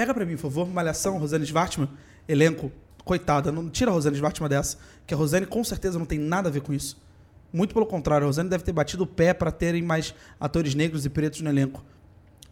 Pega 0.00 0.14
pra 0.14 0.24
mim, 0.24 0.32
por 0.32 0.44
favor, 0.44 0.66
Malhação, 0.66 1.18
Rosane 1.18 1.44
Schwartzman, 1.44 1.86
elenco. 2.26 2.72
Coitada, 3.04 3.52
não 3.52 3.68
tira 3.68 3.90
a 3.90 3.92
Rosane 3.92 4.16
Schwartzman 4.16 4.48
dessa, 4.48 4.78
que 5.06 5.12
a 5.12 5.16
Rosane 5.16 5.44
com 5.44 5.62
certeza 5.62 5.98
não 5.98 6.06
tem 6.06 6.18
nada 6.18 6.48
a 6.48 6.50
ver 6.50 6.62
com 6.62 6.72
isso. 6.72 6.98
Muito 7.52 7.74
pelo 7.74 7.84
contrário, 7.84 8.24
a 8.24 8.26
Rosane 8.26 8.48
deve 8.48 8.64
ter 8.64 8.72
batido 8.72 9.04
o 9.04 9.06
pé 9.06 9.34
para 9.34 9.52
terem 9.52 9.82
mais 9.82 10.14
atores 10.40 10.74
negros 10.74 11.04
e 11.04 11.10
pretos 11.10 11.42
no 11.42 11.50
elenco. 11.50 11.84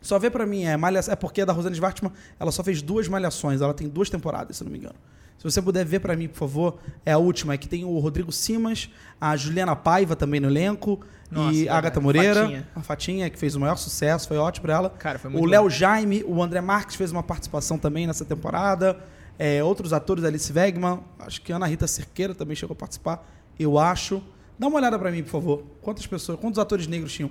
Só 0.02 0.18
vê 0.18 0.28
para 0.28 0.44
mim, 0.44 0.64
é, 0.64 0.76
malha, 0.76 1.00
é 1.08 1.16
porque 1.16 1.40
a 1.40 1.46
da 1.46 1.54
Rosane 1.54 1.74
Schwartzman, 1.74 2.12
ela 2.38 2.52
só 2.52 2.62
fez 2.62 2.82
duas 2.82 3.08
malhações, 3.08 3.62
ela 3.62 3.72
tem 3.72 3.88
duas 3.88 4.10
temporadas, 4.10 4.58
se 4.58 4.62
não 4.62 4.70
me 4.70 4.76
engano. 4.76 4.96
Se 5.38 5.44
você 5.44 5.62
puder 5.62 5.84
ver 5.84 6.00
para 6.00 6.16
mim, 6.16 6.26
por 6.26 6.36
favor, 6.36 6.78
é 7.06 7.12
a 7.12 7.18
última, 7.18 7.54
é 7.54 7.56
que 7.56 7.68
tem 7.68 7.84
o 7.84 7.96
Rodrigo 8.00 8.32
Simas, 8.32 8.90
a 9.20 9.36
Juliana 9.36 9.76
Paiva 9.76 10.16
também 10.16 10.40
no 10.40 10.48
elenco, 10.48 11.00
nossa, 11.30 11.54
e 11.54 11.68
a 11.68 11.78
Agatha 11.78 12.00
Moreira, 12.00 12.42
Fatinha. 12.42 12.68
a 12.74 12.80
Fatinha, 12.82 13.30
que 13.30 13.38
fez 13.38 13.54
o 13.54 13.60
maior 13.60 13.76
sucesso, 13.76 14.26
foi 14.26 14.36
ótimo 14.36 14.62
pra 14.62 14.74
ela. 14.74 14.90
Cara, 14.90 15.16
foi 15.16 15.30
muito 15.30 15.44
o 15.44 15.46
Léo 15.46 15.70
Jaime, 15.70 16.24
o 16.26 16.42
André 16.42 16.60
Marques 16.60 16.96
fez 16.96 17.12
uma 17.12 17.22
participação 17.22 17.78
também 17.78 18.04
nessa 18.04 18.24
temporada. 18.24 18.98
É, 19.38 19.62
outros 19.62 19.92
atores, 19.92 20.24
Alice 20.24 20.52
Wegman, 20.52 20.98
acho 21.20 21.40
que 21.40 21.52
Ana 21.52 21.66
Rita 21.66 21.86
Cerqueira 21.86 22.34
também 22.34 22.56
chegou 22.56 22.74
a 22.74 22.76
participar, 22.76 23.24
eu 23.56 23.78
acho. 23.78 24.20
Dá 24.58 24.66
uma 24.66 24.76
olhada 24.76 24.98
para 24.98 25.12
mim, 25.12 25.22
por 25.22 25.30
favor. 25.30 25.64
Quantas 25.80 26.04
pessoas, 26.04 26.40
quantos 26.40 26.58
atores 26.58 26.88
negros 26.88 27.12
tinham? 27.12 27.30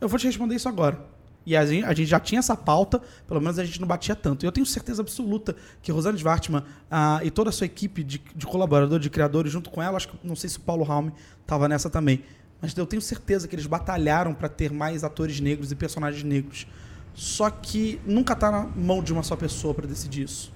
Eu 0.00 0.08
vou 0.08 0.18
te 0.18 0.26
responder 0.26 0.56
isso 0.56 0.68
agora. 0.68 0.98
E 1.46 1.56
a 1.56 1.64
gente, 1.64 1.84
a 1.84 1.94
gente, 1.94 2.08
já 2.08 2.18
tinha 2.18 2.40
essa 2.40 2.56
pauta, 2.56 3.00
pelo 3.26 3.40
menos 3.40 3.58
a 3.58 3.64
gente 3.64 3.80
não 3.80 3.86
batia 3.86 4.16
tanto. 4.16 4.44
E 4.44 4.46
eu 4.46 4.52
tenho 4.52 4.66
certeza 4.66 5.00
absoluta 5.00 5.54
que 5.80 5.92
Rosane 5.92 6.18
Schwartzman 6.18 6.64
ah, 6.90 7.20
e 7.22 7.30
toda 7.30 7.50
a 7.50 7.52
sua 7.52 7.66
equipe 7.66 8.02
de, 8.02 8.20
de 8.34 8.46
colaboradores, 8.46 9.02
de 9.02 9.08
criadores, 9.08 9.52
junto 9.52 9.70
com 9.70 9.80
ela, 9.80 9.96
acho 9.96 10.08
que 10.08 10.18
não 10.24 10.34
sei 10.34 10.50
se 10.50 10.58
o 10.58 10.60
Paulo 10.60 10.82
Raume 10.82 11.12
estava 11.44 11.68
nessa 11.68 11.88
também 11.88 12.22
mas 12.60 12.76
eu 12.76 12.86
tenho 12.86 13.02
certeza 13.02 13.46
que 13.46 13.54
eles 13.54 13.66
batalharam 13.66 14.34
para 14.34 14.48
ter 14.48 14.72
mais 14.72 15.04
atores 15.04 15.40
negros 15.40 15.70
e 15.70 15.74
personagens 15.74 16.22
negros. 16.22 16.66
Só 17.14 17.50
que 17.50 18.00
nunca 18.04 18.32
está 18.32 18.50
na 18.50 18.64
mão 18.66 19.02
de 19.02 19.12
uma 19.12 19.22
só 19.22 19.36
pessoa 19.36 19.74
para 19.74 19.86
decidir 19.86 20.24
isso. 20.24 20.52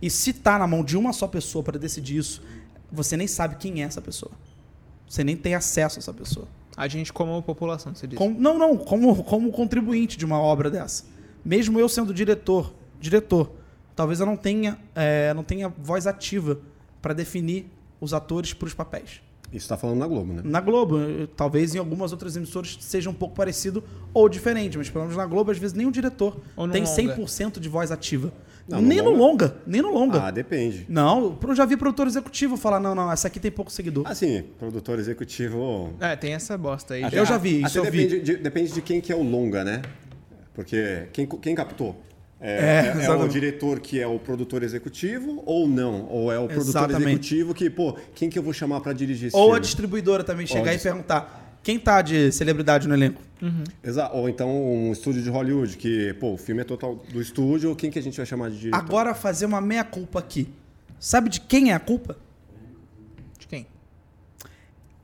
E 0.00 0.10
se 0.10 0.30
está 0.30 0.58
na 0.58 0.66
mão 0.66 0.84
de 0.84 0.96
uma 0.96 1.12
só 1.12 1.26
pessoa 1.26 1.62
para 1.62 1.78
decidir 1.78 2.18
isso, 2.18 2.42
você 2.90 3.16
nem 3.16 3.26
sabe 3.26 3.56
quem 3.56 3.82
é 3.82 3.86
essa 3.86 4.00
pessoa. 4.00 4.32
Você 5.08 5.22
nem 5.24 5.36
tem 5.36 5.54
acesso 5.54 5.98
a 5.98 6.00
essa 6.00 6.12
pessoa. 6.12 6.48
A 6.76 6.86
gente 6.88 7.12
como 7.12 7.42
população, 7.42 7.94
você 7.94 8.06
diz? 8.06 8.18
Com, 8.18 8.30
não, 8.30 8.58
não, 8.58 8.76
como, 8.76 9.24
como 9.24 9.50
contribuinte 9.50 10.18
de 10.18 10.24
uma 10.24 10.38
obra 10.38 10.70
dessa. 10.70 11.04
Mesmo 11.44 11.80
eu 11.80 11.88
sendo 11.88 12.12
diretor, 12.12 12.72
diretor, 13.00 13.50
talvez 13.94 14.20
eu 14.20 14.26
não 14.26 14.36
tenha, 14.36 14.78
é, 14.94 15.32
não 15.32 15.42
tenha 15.42 15.68
voz 15.68 16.06
ativa 16.06 16.60
para 17.00 17.14
definir 17.14 17.66
os 18.00 18.12
atores 18.12 18.52
para 18.52 18.66
os 18.66 18.74
papéis. 18.74 19.22
Isso 19.52 19.64
está 19.64 19.76
falando 19.76 19.98
na 19.98 20.06
Globo, 20.06 20.32
né? 20.32 20.42
Na 20.44 20.60
Globo. 20.60 20.98
Talvez 21.36 21.74
em 21.74 21.78
algumas 21.78 22.12
outras 22.12 22.36
emissoras 22.36 22.76
seja 22.80 23.08
um 23.08 23.14
pouco 23.14 23.34
parecido 23.34 23.82
ou 24.12 24.28
diferente, 24.28 24.76
mas 24.76 24.90
pelo 24.90 25.04
menos 25.04 25.16
na 25.16 25.26
Globo, 25.26 25.50
às 25.50 25.58
vezes, 25.58 25.76
nem 25.76 25.86
o 25.86 25.92
diretor 25.92 26.36
tem 26.72 26.84
longa. 26.84 27.16
100% 27.16 27.60
de 27.60 27.68
voz 27.68 27.90
ativa. 27.90 28.32
Não, 28.68 28.82
nem 28.82 28.98
no, 28.98 29.12
no 29.12 29.16
longa. 29.16 29.56
nem 29.64 29.80
no 29.80 29.92
longa. 29.92 30.24
Ah, 30.24 30.30
depende. 30.30 30.84
Não, 30.88 31.38
eu 31.40 31.54
já 31.54 31.64
vi 31.64 31.76
produtor 31.76 32.08
executivo 32.08 32.56
falar, 32.56 32.80
não, 32.80 32.94
não, 32.94 33.10
essa 33.12 33.28
aqui 33.28 33.38
tem 33.38 33.50
pouco 33.50 33.70
seguidor. 33.70 34.04
Ah, 34.06 34.14
sim, 34.14 34.42
produtor 34.58 34.98
executivo... 34.98 35.94
É, 36.00 36.16
tem 36.16 36.34
essa 36.34 36.58
bosta 36.58 36.94
aí. 36.94 37.04
Até, 37.04 37.18
eu 37.18 37.24
já 37.24 37.38
vi, 37.38 37.62
isso 37.62 37.78
eu 37.78 37.84
depende 37.84 38.16
vi. 38.16 38.22
De, 38.22 38.36
depende 38.38 38.72
de 38.72 38.82
quem 38.82 39.00
que 39.00 39.12
é 39.12 39.16
o 39.16 39.22
longa, 39.22 39.62
né? 39.62 39.82
Porque 40.52 41.06
quem, 41.12 41.26
quem 41.26 41.54
captou? 41.54 41.94
É, 42.38 42.92
é, 42.98 43.04
é, 43.04 43.10
o 43.10 43.28
diretor 43.28 43.80
que 43.80 43.98
é 43.98 44.06
o 44.06 44.18
produtor 44.18 44.62
executivo 44.62 45.42
ou 45.46 45.66
não? 45.66 46.06
Ou 46.10 46.30
é 46.30 46.38
o 46.38 46.46
produtor 46.46 46.90
exatamente. 46.90 47.08
executivo 47.08 47.54
que, 47.54 47.70
pô, 47.70 47.96
quem 48.14 48.28
que 48.28 48.38
eu 48.38 48.42
vou 48.42 48.52
chamar 48.52 48.80
para 48.80 48.92
dirigir 48.92 49.28
esse 49.28 49.36
Ou 49.36 49.44
filme? 49.44 49.56
a 49.56 49.60
distribuidora 49.60 50.22
também 50.22 50.46
chegar 50.46 50.74
e 50.74 50.78
perguntar 50.78 51.58
quem 51.62 51.78
tá 51.78 52.02
de 52.02 52.30
celebridade 52.30 52.86
no 52.86 52.94
elenco. 52.94 53.22
Uhum. 53.40 53.64
Exato. 53.82 54.16
Ou 54.16 54.28
então 54.28 54.48
um 54.48 54.92
estúdio 54.92 55.22
de 55.22 55.30
Hollywood 55.30 55.76
que, 55.78 56.12
pô, 56.14 56.34
o 56.34 56.36
filme 56.36 56.60
é 56.60 56.64
total 56.64 56.96
do 57.10 57.20
estúdio, 57.20 57.74
quem 57.74 57.90
que 57.90 57.98
a 57.98 58.02
gente 58.02 58.16
vai 58.16 58.26
chamar 58.26 58.50
de 58.50 58.58
diretor? 58.58 58.78
Agora 58.78 59.14
fazer 59.14 59.46
uma 59.46 59.60
meia-culpa 59.60 60.18
aqui. 60.18 60.48
Sabe 61.00 61.30
de 61.30 61.40
quem 61.40 61.70
é 61.70 61.74
a 61.74 61.80
culpa? 61.80 62.16
De 63.38 63.46
quem? 63.46 63.66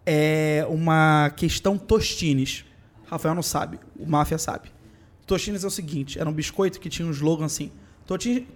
É 0.04 0.66
uma 0.68 1.30
questão 1.34 1.78
Tostines. 1.78 2.64
Rafael 3.06 3.34
não 3.34 3.42
sabe, 3.42 3.80
o 3.98 4.06
Máfia 4.06 4.38
sabe. 4.38 4.70
Tostines 5.32 5.64
é 5.64 5.66
o 5.66 5.70
seguinte: 5.70 6.18
era 6.18 6.28
um 6.28 6.32
biscoito 6.32 6.78
que 6.78 6.90
tinha 6.90 7.08
um 7.08 7.10
slogan 7.10 7.46
assim. 7.46 7.72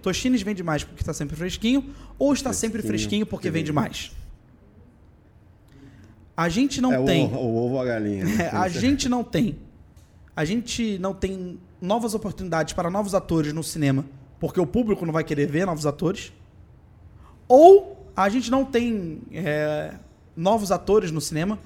Tostines 0.03 0.43
vende 0.43 0.61
mais 0.61 0.83
porque 0.83 1.01
está 1.01 1.13
sempre 1.13 1.35
fresquinho 1.35 1.89
ou 2.19 2.31
está 2.33 2.51
fresquinho, 2.51 2.71
sempre 2.71 2.87
fresquinho 2.87 3.25
porque 3.25 3.49
vende 3.49 3.73
mais? 3.73 4.11
A 6.35 6.47
gente 6.49 6.79
não 6.79 6.93
é 6.93 7.03
tem. 7.03 7.25
O, 7.25 7.35
o 7.35 7.65
ovo 7.65 7.79
a 7.79 7.85
galinha. 7.85 8.25
Né? 8.25 8.37
É, 8.45 8.55
a 8.55 8.67
gente 8.67 9.09
não 9.09 9.23
tem. 9.23 9.57
A 10.35 10.45
gente 10.45 10.99
não 10.99 11.15
tem 11.15 11.59
novas 11.81 12.13
oportunidades 12.13 12.73
para 12.73 12.91
novos 12.91 13.15
atores 13.15 13.51
no 13.53 13.63
cinema 13.63 14.05
porque 14.39 14.59
o 14.59 14.67
público 14.67 15.03
não 15.03 15.11
vai 15.11 15.23
querer 15.23 15.47
ver 15.47 15.65
novos 15.65 15.87
atores. 15.87 16.31
Ou 17.47 18.05
a 18.15 18.29
gente 18.29 18.51
não 18.51 18.63
tem 18.63 19.19
é, 19.31 19.95
novos 20.35 20.71
atores 20.71 21.09
no 21.09 21.21
cinema 21.21 21.57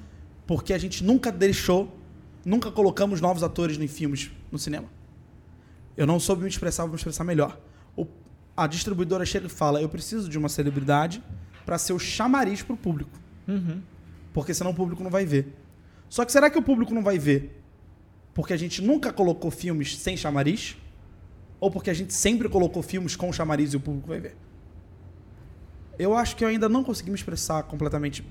porque 0.48 0.72
a 0.72 0.78
gente 0.78 1.04
nunca 1.04 1.34
deixou, 1.34 1.94
nunca 2.46 2.72
colocamos 2.72 3.20
novos 3.20 3.44
atores 3.44 3.78
em 3.78 3.88
filmes 3.88 4.32
no 4.50 4.58
cinema. 4.58 4.88
Eu 5.96 6.08
não 6.08 6.20
soube 6.20 6.44
me 6.44 6.50
expressar, 6.50 6.84
vou 6.84 6.92
me 6.92 6.98
expressar 6.98 7.24
melhor. 7.24 7.60
O, 7.96 8.08
a 8.56 8.68
distribuidora 8.68 9.26
chega 9.26 9.48
e 9.48 9.50
fala: 9.50 9.82
eu 9.82 9.90
preciso 9.90 10.30
de 10.30 10.38
uma 10.38 10.50
celebridade 10.50 11.24
para 11.66 11.78
ser 11.78 11.94
o 11.94 12.00
chamariz 12.00 12.62
para 12.62 12.74
o 12.74 12.78
público. 12.78 13.20
Uhum. 13.48 13.82
Porque 14.34 14.54
senão 14.54 14.72
o 14.72 14.76
público 14.76 15.04
não 15.04 15.12
vai 15.12 15.26
ver. 15.26 15.56
Só 16.10 16.26
que 16.26 16.32
será 16.32 16.50
que 16.50 16.58
o 16.58 16.62
público 16.62 16.94
não 16.94 17.04
vai 17.04 17.18
ver? 17.18 17.62
Porque 18.34 18.54
a 18.54 18.58
gente 18.58 18.82
nunca 18.82 19.12
colocou 19.12 19.52
filmes 19.52 19.98
sem 19.98 20.16
chamariz? 20.16 20.78
ou 21.62 21.70
porque 21.70 21.92
a 21.92 21.94
gente 21.94 22.12
sempre 22.12 22.50
colocou 22.50 22.82
filmes 22.82 23.16
com 23.16 23.32
chamariz 23.32 23.72
e 23.72 23.78
o 23.78 23.80
público 23.80 24.08
vai 24.08 24.20
ver? 24.20 24.36
Eu 25.98 26.18
acho 26.18 26.36
que 26.36 26.44
eu 26.44 26.48
ainda 26.48 26.68
não 26.68 26.84
consegui 26.84 27.12
me 27.12 27.16
expressar 27.16 27.62
completamente 27.64 28.26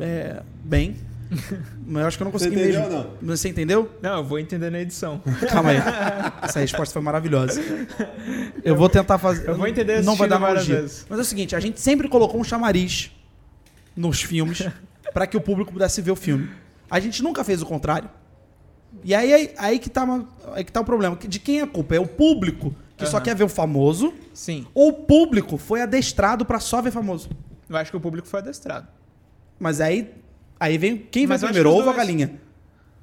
é, 0.00 0.42
bem. 0.64 0.96
Mas 1.86 2.00
eu 2.02 2.06
acho 2.08 2.16
que 2.16 2.22
eu 2.22 2.24
não 2.26 2.32
consegui 2.32 2.54
entendeu 2.56 2.80
mesmo. 2.80 2.96
ou 2.96 3.02
não? 3.04 3.10
Mas 3.22 3.40
Você 3.40 3.48
entendeu? 3.48 3.90
Não, 4.02 4.18
eu 4.18 4.24
vou 4.24 4.38
entender 4.38 4.70
na 4.70 4.80
edição. 4.80 5.20
Calma 5.50 5.70
aí. 5.70 5.78
Essa 6.42 6.60
resposta 6.60 6.92
foi 6.92 7.02
maravilhosa. 7.02 7.60
Eu 8.62 8.76
vou 8.76 8.88
tentar 8.88 9.18
fazer. 9.18 9.48
Eu 9.48 9.56
vou 9.56 9.66
entender 9.66 10.02
Não 10.02 10.14
vai 10.16 10.28
dar 10.28 10.36
analogia. 10.36 10.80
vezes. 10.80 11.06
Mas 11.08 11.18
é 11.18 11.22
o 11.22 11.24
seguinte: 11.24 11.56
a 11.56 11.60
gente 11.60 11.80
sempre 11.80 12.08
colocou 12.08 12.40
um 12.40 12.44
chamariz 12.44 13.10
nos 13.96 14.22
filmes 14.22 14.66
para 15.12 15.26
que 15.26 15.36
o 15.36 15.40
público 15.40 15.72
pudesse 15.72 16.00
ver 16.00 16.10
o 16.10 16.16
filme. 16.16 16.48
A 16.90 17.00
gente 17.00 17.22
nunca 17.22 17.42
fez 17.42 17.60
o 17.62 17.66
contrário. 17.66 18.08
E 19.04 19.14
aí, 19.14 19.32
aí, 19.32 19.54
aí 19.58 19.78
que, 19.78 19.90
tá, 19.90 20.04
uma- 20.04 20.28
aí 20.54 20.64
que 20.64 20.72
tá 20.72 20.80
o 20.80 20.84
problema. 20.84 21.16
De 21.16 21.38
quem 21.38 21.60
é 21.60 21.62
a 21.62 21.66
culpa? 21.66 21.94
É 21.96 22.00
o 22.00 22.06
público 22.06 22.74
que 22.96 23.04
só 23.04 23.16
Aham. 23.16 23.24
quer 23.24 23.36
ver 23.36 23.44
o 23.44 23.48
famoso 23.48 24.14
Sim. 24.32 24.66
ou 24.72 24.88
o 24.88 24.92
público 24.92 25.58
foi 25.58 25.82
adestrado 25.82 26.46
para 26.46 26.58
só 26.60 26.80
ver 26.80 26.90
famoso? 26.90 27.28
Eu 27.68 27.76
acho 27.76 27.90
que 27.90 27.96
o 27.96 28.00
público 28.00 28.26
foi 28.26 28.40
adestrado. 28.40 28.86
Mas 29.58 29.80
aí, 29.80 30.14
aí 30.58 30.78
vem 30.78 30.96
quem 30.96 31.26
Mas 31.26 31.40
vai 31.40 31.50
primeiro, 31.50 31.70
ovo 31.70 31.84
ou 31.84 31.90
a 31.90 31.96
galinha? 31.96 32.40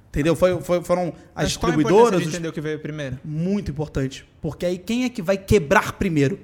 Entendeu? 0.10 0.36
Foi, 0.36 0.62
foi- 0.62 0.84
foram 0.84 1.08
as 1.36 1.46
Mas 1.46 1.58
qual 1.58 1.72
a 1.72 1.76
distribuidoras, 1.76 2.22
de 2.22 2.28
os 2.28 2.34
entender 2.34 2.48
o 2.48 2.54
que 2.54 2.62
veio 2.62 2.80
primeiro? 2.80 3.20
muito 3.26 3.72
importante. 3.72 4.28
Porque 4.42 4.66
aí 4.66 4.78
quem 4.78 5.06
é 5.06 5.10
que 5.10 5.22
vai 5.22 5.38
quebrar 5.38 5.94
primeiro? 5.94 6.40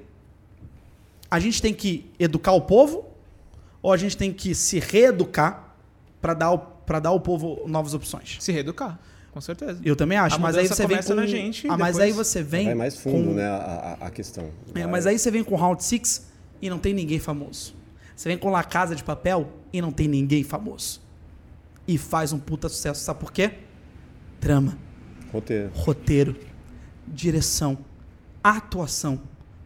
A 1.29 1.39
gente 1.39 1.61
tem 1.61 1.73
que 1.73 2.09
educar 2.17 2.53
o 2.53 2.61
povo 2.61 3.05
ou 3.81 3.93
a 3.93 3.97
gente 3.97 4.17
tem 4.17 4.33
que 4.33 4.55
se 4.55 4.79
reeducar 4.79 5.75
para 6.19 6.33
dar, 6.33 6.57
pra 6.57 6.99
dar 6.99 7.09
ao 7.09 7.19
povo 7.19 7.61
novas 7.67 7.93
opções? 7.93 8.37
Se 8.39 8.51
reeducar, 8.51 8.97
com 9.31 9.39
certeza. 9.39 9.79
Eu 9.85 9.95
também 9.95 10.17
acho, 10.17 10.37
A 10.37 10.39
mas 10.39 10.57
aí 10.57 10.67
você 10.67 10.87
vem 10.87 11.03
com... 11.03 11.13
na 11.13 11.27
gente 11.27 11.67
ah, 11.67 11.77
mas 11.77 11.95
depois 11.95 11.99
aí 11.99 12.11
você 12.11 12.41
vem 12.41 12.65
Vai 12.65 12.75
mais 12.75 12.97
fundo, 12.97 13.27
com... 13.27 13.33
né, 13.35 13.45
a, 13.45 13.97
a- 14.01 14.07
a 14.07 14.09
questão. 14.09 14.49
É, 14.73 14.87
mas 14.87 15.05
aí 15.05 15.19
você 15.19 15.29
vem 15.29 15.43
com 15.43 15.55
Round 15.55 15.83
Six 15.83 16.27
e 16.59 16.69
não 16.71 16.79
tem 16.79 16.93
ninguém 16.93 17.19
famoso. 17.19 17.75
Você 18.19 18.27
vem 18.27 18.37
com 18.37 18.49
La 18.49 18.65
Casa 18.65 18.97
de 18.97 19.01
Papel 19.01 19.49
e 19.71 19.81
não 19.81 19.93
tem 19.93 20.05
ninguém 20.05 20.43
famoso. 20.43 20.99
E 21.87 21.97
faz 21.97 22.33
um 22.33 22.37
puta 22.37 22.67
sucesso. 22.67 23.01
Sabe 23.01 23.17
por 23.17 23.31
quê? 23.31 23.53
Trama 24.41 24.77
Roteiro. 25.31 25.71
roteiro, 25.73 26.35
direção, 27.07 27.77
atuação, 28.43 29.21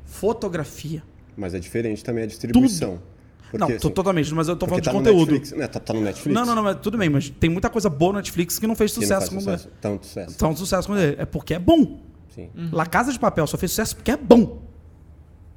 fotografia. 0.05 1.01
Mas 1.35 1.55
é 1.55 1.59
diferente 1.59 2.03
também 2.03 2.25
a 2.25 2.27
distribuição. 2.27 3.01
Porque, 3.41 3.57
não, 3.57 3.67
tô 3.69 3.73
assim, 3.73 3.89
totalmente, 3.89 4.31
mas 4.35 4.47
eu 4.47 4.55
tô 4.55 4.67
falando 4.67 4.83
de 4.83 4.85
tá 4.85 4.93
no 4.93 4.99
conteúdo. 4.99 5.31
Netflix, 5.31 5.51
né, 5.57 5.67
tá, 5.67 5.79
tá 5.79 5.91
no 5.91 6.01
Netflix. 6.01 6.35
Não, 6.35 6.45
não, 6.45 6.53
não, 6.53 6.61
mas 6.61 6.77
tudo 6.79 6.95
bem, 6.95 7.09
mas 7.09 7.31
tem 7.31 7.49
muita 7.49 7.71
coisa 7.71 7.89
boa 7.89 8.13
no 8.13 8.19
Netflix 8.19 8.59
que 8.59 8.67
não 8.67 8.75
fez 8.75 8.91
que 8.93 8.99
não 8.99 9.07
sucesso 9.07 9.29
como 9.29 9.41
sucesso, 9.41 9.69
tanto 9.81 10.05
sucesso. 10.05 10.37
Tão 10.37 10.55
sucesso 10.55 10.87
como 10.87 10.99
ele. 10.99 11.15
É 11.19 11.25
porque 11.25 11.55
é 11.55 11.59
bom. 11.59 12.03
Sim. 12.29 12.51
La 12.71 12.85
Casa 12.85 13.11
de 13.11 13.17
Papel 13.17 13.47
só 13.47 13.57
fez 13.57 13.71
sucesso 13.71 13.95
porque 13.95 14.11
é 14.11 14.17
bom. 14.17 14.61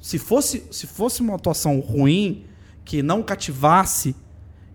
Se 0.01 0.19
fosse, 0.19 0.65
se 0.71 0.87
fosse 0.87 1.21
uma 1.21 1.35
atuação 1.35 1.79
ruim, 1.81 2.47
que 2.87 3.03
não 3.03 3.21
cativasse, 3.21 4.15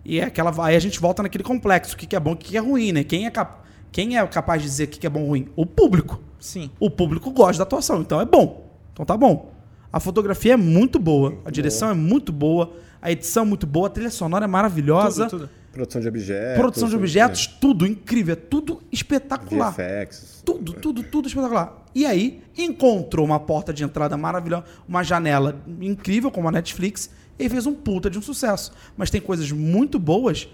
e 0.04 0.20
é 0.20 0.24
aquela, 0.24 0.52
aí 0.64 0.76
a 0.76 0.78
gente 0.78 1.00
volta 1.00 1.22
naquele 1.22 1.42
complexo, 1.42 1.94
o 1.94 1.96
que 1.96 2.06
que 2.06 2.14
é 2.14 2.20
bom 2.20 2.32
e 2.32 2.34
o 2.34 2.36
que 2.36 2.50
que 2.50 2.56
é 2.56 2.60
ruim, 2.60 2.92
né? 2.92 3.02
Quem 3.02 3.26
é, 3.26 3.30
cap, 3.30 3.66
quem 3.90 4.18
é 4.18 4.26
capaz 4.26 4.62
de 4.62 4.68
dizer 4.68 4.84
o 4.84 4.88
que 4.88 5.00
que 5.00 5.06
é 5.06 5.10
bom 5.10 5.22
ou 5.22 5.28
ruim? 5.28 5.48
O 5.56 5.64
público. 5.64 6.20
Sim. 6.38 6.70
O 6.78 6.90
público 6.90 7.30
gosta 7.30 7.58
da 7.58 7.62
atuação, 7.62 8.02
então 8.02 8.20
é 8.20 8.26
bom. 8.26 8.70
Então 8.92 9.06
tá 9.06 9.16
bom. 9.16 9.50
A 9.90 9.98
fotografia 9.98 10.54
é 10.54 10.56
muito 10.56 10.98
boa, 10.98 11.38
a 11.44 11.50
direção 11.50 11.90
é 11.90 11.94
muito 11.94 12.32
boa, 12.32 12.74
a 13.00 13.10
edição 13.10 13.44
é 13.44 13.46
muito 13.46 13.66
boa, 13.66 13.86
a 13.86 13.90
trilha 13.90 14.10
sonora 14.10 14.44
é 14.44 14.48
maravilhosa, 14.48 15.26
Tudo, 15.28 15.48
tudo. 15.48 15.62
Produção 15.72 16.02
de 16.02 16.08
objetos. 16.08 16.58
produção 16.58 16.88
de 16.88 16.96
objetos, 16.96 17.46
tudo 17.46 17.86
incrível, 17.86 18.34
é 18.34 18.36
tudo 18.36 18.82
é, 18.82 18.86
espetacular. 18.92 19.70
VFX. 19.72 20.42
Tudo, 20.44 20.74
tudo, 20.74 21.02
tudo 21.02 21.28
espetacular. 21.28 21.82
E 21.94 22.04
aí, 22.04 22.42
encontrou 22.58 23.24
uma 23.24 23.40
porta 23.40 23.72
de 23.72 23.82
entrada 23.82 24.14
maravilhosa, 24.16 24.64
uma 24.86 25.02
janela 25.02 25.62
incrível 25.80 26.30
como 26.30 26.48
a 26.48 26.52
Netflix, 26.52 27.08
e 27.44 27.48
fez 27.48 27.66
um 27.66 27.74
puta 27.74 28.08
de 28.08 28.18
um 28.18 28.22
sucesso. 28.22 28.72
Mas 28.96 29.10
tem 29.10 29.20
coisas 29.20 29.50
muito 29.50 29.98
boas, 29.98 30.48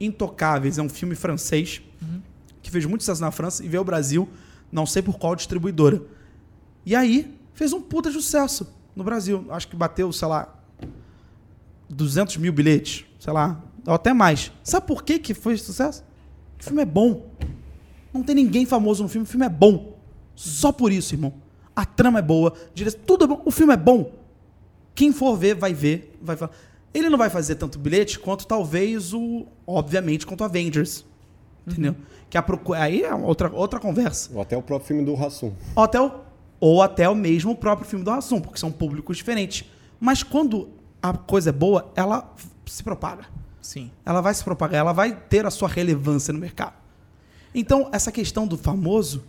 intocáveis. 0.00 0.78
É 0.78 0.82
um 0.82 0.88
filme 0.88 1.14
francês, 1.14 1.80
que 2.62 2.70
fez 2.70 2.84
muito 2.84 3.02
sucesso 3.02 3.20
na 3.20 3.30
França 3.30 3.64
e 3.64 3.68
veio 3.68 3.80
ao 3.80 3.84
Brasil, 3.84 4.28
não 4.70 4.84
sei 4.84 5.02
por 5.02 5.18
qual 5.18 5.36
distribuidora. 5.36 6.02
E 6.84 6.94
aí, 6.94 7.34
fez 7.54 7.72
um 7.72 7.80
puta 7.80 8.10
de 8.10 8.16
sucesso 8.16 8.72
no 8.94 9.04
Brasil. 9.04 9.46
Acho 9.50 9.68
que 9.68 9.76
bateu, 9.76 10.12
sei 10.12 10.28
lá, 10.28 10.54
200 11.88 12.36
mil 12.38 12.52
bilhetes, 12.52 13.04
sei 13.18 13.32
lá, 13.32 13.62
ou 13.86 13.94
até 13.94 14.12
mais. 14.12 14.52
Sabe 14.64 14.86
por 14.86 15.04
que, 15.04 15.18
que 15.18 15.34
foi 15.34 15.56
sucesso? 15.56 16.04
O 16.60 16.64
filme 16.64 16.82
é 16.82 16.86
bom. 16.86 17.30
Não 18.12 18.22
tem 18.22 18.34
ninguém 18.34 18.66
famoso 18.66 19.02
no 19.02 19.08
filme, 19.08 19.24
o 19.24 19.28
filme 19.28 19.46
é 19.46 19.48
bom. 19.48 19.96
Só 20.34 20.72
por 20.72 20.90
isso, 20.90 21.14
irmão. 21.14 21.34
A 21.74 21.84
trama 21.84 22.18
é 22.18 22.22
boa, 22.22 22.54
dire... 22.74 22.90
tudo 22.90 23.24
é 23.24 23.28
bom, 23.28 23.42
o 23.44 23.50
filme 23.50 23.72
é 23.72 23.76
bom. 23.76 24.25
Quem 24.96 25.12
for 25.12 25.36
ver, 25.36 25.54
vai 25.54 25.74
ver, 25.74 26.18
vai 26.20 26.36
falar. 26.36 26.52
Ele 26.92 27.10
não 27.10 27.18
vai 27.18 27.28
fazer 27.28 27.56
tanto 27.56 27.78
bilhete 27.78 28.18
quanto 28.18 28.46
talvez 28.46 29.12
o, 29.12 29.46
obviamente, 29.66 30.26
quanto 30.26 30.40
o 30.40 30.44
Avengers. 30.44 31.04
Entendeu? 31.66 31.94
Que 32.30 32.38
a 32.38 32.42
procu... 32.42 32.72
aí 32.72 33.02
é 33.02 33.14
outra, 33.14 33.52
outra 33.52 33.78
conversa. 33.78 34.30
Ou 34.32 34.40
até 34.40 34.56
o 34.56 34.62
próprio 34.62 34.88
filme 34.88 35.04
do 35.04 35.14
Rassum. 35.14 35.52
Ou 35.74 35.84
até, 35.84 36.00
o, 36.00 36.10
ou 36.58 36.82
até 36.82 37.06
o 37.06 37.14
mesmo 37.14 37.54
próprio 37.54 37.86
filme 37.86 38.04
do 38.04 38.10
Rassum, 38.10 38.40
porque 38.40 38.58
são 38.58 38.72
públicos 38.72 39.18
diferentes. 39.18 39.68
Mas 40.00 40.22
quando 40.22 40.70
a 41.02 41.12
coisa 41.12 41.50
é 41.50 41.52
boa, 41.52 41.92
ela 41.94 42.34
se 42.64 42.82
propaga. 42.82 43.26
Sim. 43.60 43.90
Ela 44.04 44.22
vai 44.22 44.32
se 44.32 44.42
propagar, 44.42 44.80
ela 44.80 44.92
vai 44.94 45.14
ter 45.14 45.44
a 45.44 45.50
sua 45.50 45.68
relevância 45.68 46.32
no 46.32 46.38
mercado. 46.38 46.74
Então, 47.54 47.90
essa 47.92 48.10
questão 48.10 48.46
do 48.46 48.56
famoso 48.56 49.22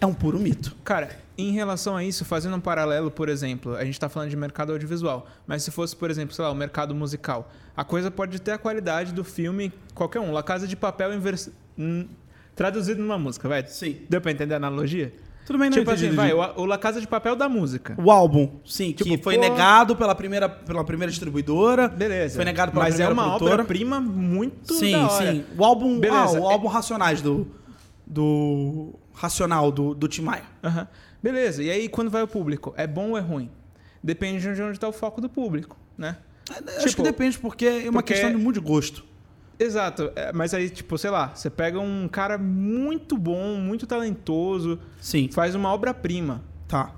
é 0.00 0.04
um 0.04 0.12
puro 0.12 0.38
mito. 0.38 0.76
Cara, 0.84 1.18
em 1.48 1.52
relação 1.52 1.96
a 1.96 2.04
isso, 2.04 2.24
fazendo 2.24 2.56
um 2.56 2.60
paralelo, 2.60 3.10
por 3.10 3.28
exemplo, 3.28 3.74
a 3.74 3.84
gente 3.84 3.94
está 3.94 4.08
falando 4.08 4.30
de 4.30 4.36
mercado 4.36 4.72
audiovisual, 4.72 5.26
mas 5.46 5.62
se 5.62 5.70
fosse, 5.70 5.94
por 5.96 6.10
exemplo, 6.10 6.34
sei 6.34 6.44
lá, 6.44 6.50
o 6.50 6.54
mercado 6.54 6.94
musical, 6.94 7.50
a 7.76 7.84
coisa 7.84 8.10
pode 8.10 8.40
ter 8.40 8.52
a 8.52 8.58
qualidade 8.58 9.12
do 9.12 9.24
filme, 9.24 9.72
qualquer 9.94 10.20
um. 10.20 10.32
La 10.32 10.42
Casa 10.42 10.66
de 10.66 10.76
Papel 10.76 11.12
em 11.14 11.18
vers... 11.18 11.50
hum, 11.78 12.06
traduzido 12.54 13.00
numa 13.00 13.18
música, 13.18 13.48
vai? 13.48 13.66
Sim. 13.66 13.98
Deu 14.08 14.20
pra 14.20 14.30
entender 14.32 14.54
a 14.54 14.56
analogia? 14.58 15.12
Tudo 15.46 15.58
bem, 15.58 15.68
não 15.70 15.78
tipo 15.78 15.90
assim, 15.90 16.10
vai, 16.10 16.32
o, 16.32 16.64
La 16.64 16.78
Casa 16.78 17.00
de 17.00 17.08
Papel 17.08 17.34
da 17.34 17.48
música. 17.48 17.96
O 17.98 18.08
álbum, 18.10 18.50
sim, 18.64 18.92
que 18.92 19.02
Tipo, 19.02 19.24
foi 19.24 19.34
pô- 19.34 19.40
negado 19.40 19.96
pela 19.96 20.14
primeira, 20.14 20.48
pela 20.48 20.84
primeira 20.84 21.10
distribuidora. 21.10 21.88
Beleza. 21.88 22.36
Foi 22.36 22.44
negado 22.44 22.70
pela 22.70 22.84
Mas 22.84 22.94
é 22.94 22.96
primeira 22.98 23.14
uma 23.14 23.24
produtora. 23.30 23.54
obra-prima 23.54 23.98
muito 24.00 24.74
Sim, 24.74 24.92
da 24.92 25.10
hora. 25.10 25.32
sim. 25.32 25.44
O 25.58 25.64
álbum, 25.64 25.96
ah, 25.96 26.00
Beleza. 26.00 26.40
o 26.40 26.46
álbum 26.48 26.68
Racionais 26.68 27.20
do, 27.20 27.48
do 28.06 28.92
Racional, 29.14 29.72
do, 29.72 29.94
do 29.94 30.06
Tim 30.08 30.22
Maia. 30.22 30.44
Aham. 30.62 30.86
Beleza, 31.22 31.62
e 31.62 31.70
aí 31.70 31.88
quando 31.88 32.10
vai 32.10 32.22
o 32.22 32.28
público, 32.28 32.72
é 32.76 32.86
bom 32.86 33.10
ou 33.10 33.18
é 33.18 33.20
ruim? 33.20 33.50
Depende 34.02 34.40
de 34.54 34.62
onde 34.62 34.72
está 34.72 34.88
o 34.88 34.92
foco 34.92 35.20
do 35.20 35.28
público, 35.28 35.76
né? 35.98 36.16
Acho 36.50 36.80
que 36.80 36.88
Tipo, 36.90 37.02
depende, 37.02 37.38
porque 37.38 37.66
é 37.66 37.82
uma 37.84 37.94
porque- 37.94 38.14
questão 38.14 38.30
de 38.30 38.36
muito 38.36 38.60
de 38.60 38.66
gosto. 38.66 39.04
Exato, 39.58 40.10
é, 40.16 40.32
mas 40.32 40.54
aí, 40.54 40.70
tipo, 40.70 40.96
sei 40.96 41.10
lá, 41.10 41.32
você 41.34 41.50
pega 41.50 41.78
um 41.78 42.08
cara 42.08 42.38
muito 42.38 43.18
bom, 43.18 43.56
muito 43.56 43.86
talentoso, 43.86 44.78
Sim, 45.00 45.28
faz 45.30 45.54
uma 45.54 45.70
obra-prima. 45.72 46.42
tá. 46.66 46.94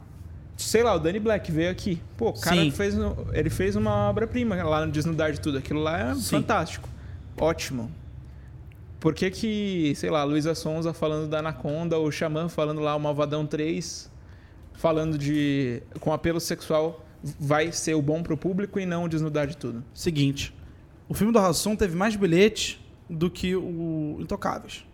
Sei 0.57 0.83
lá, 0.83 0.95
o 0.95 0.99
Danny 1.01 1.19
Black 1.19 1.51
veio 1.51 1.71
aqui. 1.73 2.01
Pô, 2.17 2.29
o 2.29 2.33
cara 2.41 2.55
Sim. 2.55 2.71
fez, 2.71 2.95
ele 3.33 3.51
fez 3.51 3.75
uma 3.75 4.09
obra-prima 4.09 4.55
lá 4.63 4.87
no 4.87 4.93
Desnudar 4.93 5.33
de 5.33 5.41
Tudo. 5.41 5.59
Aquilo 5.59 5.81
lá 5.83 5.99
é 6.11 6.15
Sim. 6.15 6.37
fantástico. 6.37 6.89
Ótimo. 7.37 7.91
Por 9.01 9.13
que 9.13 9.29
que, 9.31 9.93
sei 9.97 10.09
lá, 10.11 10.23
Luísa 10.23 10.55
Sonza 10.55 10.93
falando 10.93 11.29
da 11.29 11.39
Anaconda, 11.41 11.99
ou 11.99 12.07
o 12.07 12.13
Xamã 12.13 12.49
falando 12.49 12.81
lá 12.81 12.95
o 12.95 13.01
Malvadão 13.01 13.45
3, 13.45 14.09
falando 14.75 15.17
de... 15.19 15.83
com 16.01 16.13
apelo 16.13 16.41
sexual, 16.41 17.05
vai 17.39 17.71
ser 17.73 17.95
o 17.95 18.03
bom 18.03 18.23
pro 18.23 18.37
público 18.37 18.79
e 18.81 18.87
não 18.87 19.05
o 19.05 19.09
Desnudar 19.09 19.47
de 19.47 19.57
Tudo? 19.57 19.83
Seguinte, 19.95 20.55
o 21.09 21.15
filme 21.15 21.33
do 21.33 21.39
Rassum 21.39 21.77
teve 21.77 21.97
mais 21.97 22.17
bilhetes 22.17 22.79
do 23.09 23.31
que 23.31 23.55
o 23.55 24.17
Intocáveis. 24.21 24.85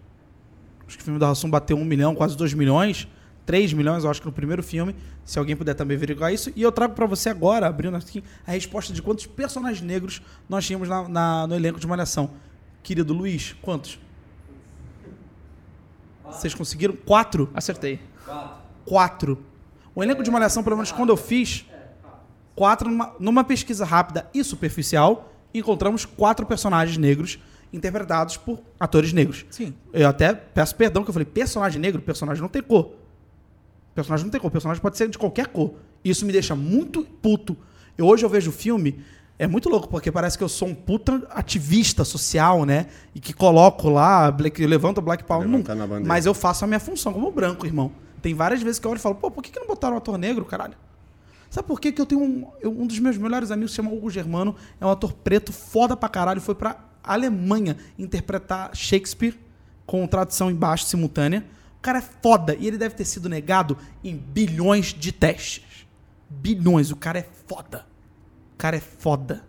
Acho 0.86 0.96
que 0.96 1.02
o 1.02 1.04
filme 1.04 1.18
do 1.18 1.24
Rassum 1.26 1.48
bateu 1.50 1.76
um 1.76 1.84
milhão, 1.84 2.14
quase 2.14 2.36
dois 2.36 2.52
milhões. 2.54 3.06
3 3.46 3.72
milhões, 3.72 4.04
eu 4.04 4.10
acho 4.10 4.20
que 4.20 4.26
no 4.26 4.32
primeiro 4.32 4.62
filme. 4.62 4.94
Se 5.24 5.38
alguém 5.38 5.56
puder 5.56 5.72
também 5.72 5.96
averiguar 5.96 6.30
isso. 6.34 6.52
E 6.54 6.60
eu 6.60 6.70
trago 6.70 6.92
pra 6.94 7.06
você 7.06 7.30
agora, 7.30 7.66
abrindo 7.66 7.96
aqui, 7.96 8.22
a 8.46 8.50
resposta 8.50 8.92
de 8.92 9.00
quantos 9.00 9.24
personagens 9.24 9.80
negros 9.80 10.20
nós 10.46 10.66
tínhamos 10.66 10.86
na- 10.86 11.08
na- 11.08 11.46
no 11.46 11.54
elenco 11.54 11.80
de 11.80 11.86
Malhação. 11.86 12.32
Querido 12.82 13.14
Luiz, 13.14 13.54
quantos? 13.62 13.98
Vocês 16.24 16.54
conseguiram? 16.54 16.94
Quatro? 16.94 17.50
Acertei. 17.54 18.00
Quatro. 18.84 19.38
O 19.98 20.02
elenco 20.04 20.22
de 20.22 20.30
Malhação, 20.30 20.62
pelo 20.62 20.76
menos 20.76 20.92
quando 20.92 21.08
eu 21.08 21.16
fiz, 21.16 21.66
quatro 22.54 22.88
numa, 22.88 23.16
numa 23.18 23.42
pesquisa 23.42 23.84
rápida 23.84 24.30
e 24.32 24.44
superficial, 24.44 25.34
encontramos 25.52 26.04
quatro 26.04 26.46
personagens 26.46 26.96
negros 26.96 27.40
interpretados 27.72 28.36
por 28.36 28.60
atores 28.78 29.12
negros. 29.12 29.44
Sim. 29.50 29.74
Eu 29.92 30.08
até 30.08 30.32
peço 30.32 30.76
perdão 30.76 31.02
que 31.02 31.10
eu 31.10 31.12
falei 31.12 31.26
personagem 31.26 31.80
negro, 31.80 32.00
personagem 32.00 32.40
não 32.40 32.48
tem 32.48 32.62
cor. 32.62 32.92
Personagem 33.92 34.24
não 34.24 34.30
tem 34.30 34.40
cor, 34.40 34.52
personagem 34.52 34.80
pode 34.80 34.96
ser 34.96 35.08
de 35.08 35.18
qualquer 35.18 35.48
cor. 35.48 35.74
Isso 36.04 36.24
me 36.24 36.30
deixa 36.30 36.54
muito 36.54 37.02
puto. 37.02 37.56
Eu, 37.96 38.06
hoje 38.06 38.24
eu 38.24 38.28
vejo 38.28 38.50
o 38.50 38.54
filme, 38.54 39.04
É 39.38 39.46
muito 39.46 39.68
louco, 39.68 39.86
porque 39.88 40.10
parece 40.10 40.36
que 40.36 40.42
eu 40.42 40.48
sou 40.48 40.66
um 40.68 40.74
puta 40.74 41.22
ativista 41.30 42.04
social, 42.04 42.64
né? 42.64 42.86
E 43.14 43.20
que 43.20 43.32
coloco 43.32 43.88
lá, 43.88 44.30
black, 44.32 44.66
levanto 44.66 44.98
o 44.98 45.02
Black 45.02 45.22
Power. 45.24 45.46
Levanta 45.46 45.74
Não, 46.00 46.08
mas 46.08 46.26
eu 46.26 46.34
faço 46.34 46.64
a 46.64 46.66
minha 46.68 46.80
função 46.80 47.12
como 47.12 47.30
branco, 47.30 47.64
irmão. 47.64 47.92
Tem 48.20 48.34
várias 48.34 48.60
vezes 48.60 48.80
que 48.80 48.86
eu 48.86 48.90
olho 48.90 48.98
e 48.98 49.00
falo, 49.00 49.14
pô, 49.14 49.30
por 49.30 49.42
que, 49.44 49.50
que 49.52 49.60
não 49.60 49.66
botaram 49.68 49.94
um 49.94 49.98
ator 49.98 50.18
negro, 50.18 50.44
caralho? 50.44 50.74
Sabe 51.48 51.68
por 51.68 51.80
quê? 51.80 51.92
que 51.92 52.00
eu 52.00 52.04
tenho 52.06 52.20
um, 52.20 52.46
eu- 52.60 52.70
um 52.72 52.84
dos 52.86 52.98
meus 52.98 53.16
melhores 53.16 53.50
amigos, 53.52 53.70
se 53.70 53.76
chama 53.76 53.92
Hugo 53.92 54.10
Germano, 54.10 54.56
é 54.80 54.84
um 54.84 54.90
ator 54.90 55.12
preto, 55.12 55.52
foda 55.52 55.96
pra 55.96 56.08
caralho, 56.08 56.40
foi 56.40 56.54
pra 56.56 56.76
Alemanha 57.02 57.76
interpretar 57.98 58.74
Shakespeare 58.74 59.38
com 59.86 60.04
tradução 60.06 60.50
embaixo, 60.50 60.84
simultânea. 60.84 61.44
O 61.78 61.80
cara 61.80 61.98
é 61.98 62.02
foda 62.02 62.56
e 62.58 62.66
ele 62.66 62.76
deve 62.76 62.96
ter 62.96 63.04
sido 63.04 63.28
negado 63.28 63.78
em 64.02 64.16
bilhões 64.16 64.86
de 64.92 65.12
testes. 65.12 65.86
Bilhões, 66.28 66.90
o 66.90 66.96
cara 66.96 67.20
é 67.20 67.26
foda. 67.46 67.86
O 68.58 68.62
cara 68.66 68.76
é 68.76 68.80
foda. 68.80 69.44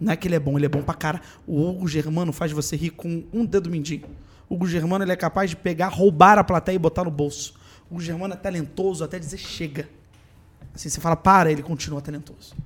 Não 0.00 0.12
é 0.12 0.16
que 0.16 0.26
ele 0.26 0.34
é 0.34 0.40
bom, 0.40 0.58
ele 0.58 0.66
é 0.66 0.68
bom 0.68 0.82
pra 0.82 0.92
cara. 0.92 1.20
O 1.46 1.68
Hugo 1.68 1.86
Germano 1.86 2.32
faz 2.32 2.50
você 2.50 2.74
rir 2.74 2.90
com 2.90 3.22
um 3.32 3.46
dedo 3.46 3.70
mindinho. 3.70 4.08
O 4.48 4.56
Hugo 4.56 4.66
Germano 4.66 5.04
ele 5.04 5.12
é 5.12 5.16
capaz 5.16 5.50
de 5.50 5.56
pegar, 5.56 5.86
roubar 5.86 6.36
a 6.36 6.42
plateia 6.42 6.74
e 6.74 6.78
botar 6.80 7.04
no 7.04 7.12
bolso. 7.12 7.54
O 7.88 7.94
Hugo 7.94 8.02
Germano 8.02 8.34
é 8.34 8.36
talentoso 8.36 9.04
até 9.04 9.20
dizer 9.20 9.36
chega. 9.36 9.88
Assim, 10.74 10.88
você 10.88 11.00
fala, 11.00 11.14
para, 11.14 11.52
ele 11.52 11.62
continua 11.62 12.00
talentoso. 12.00 12.56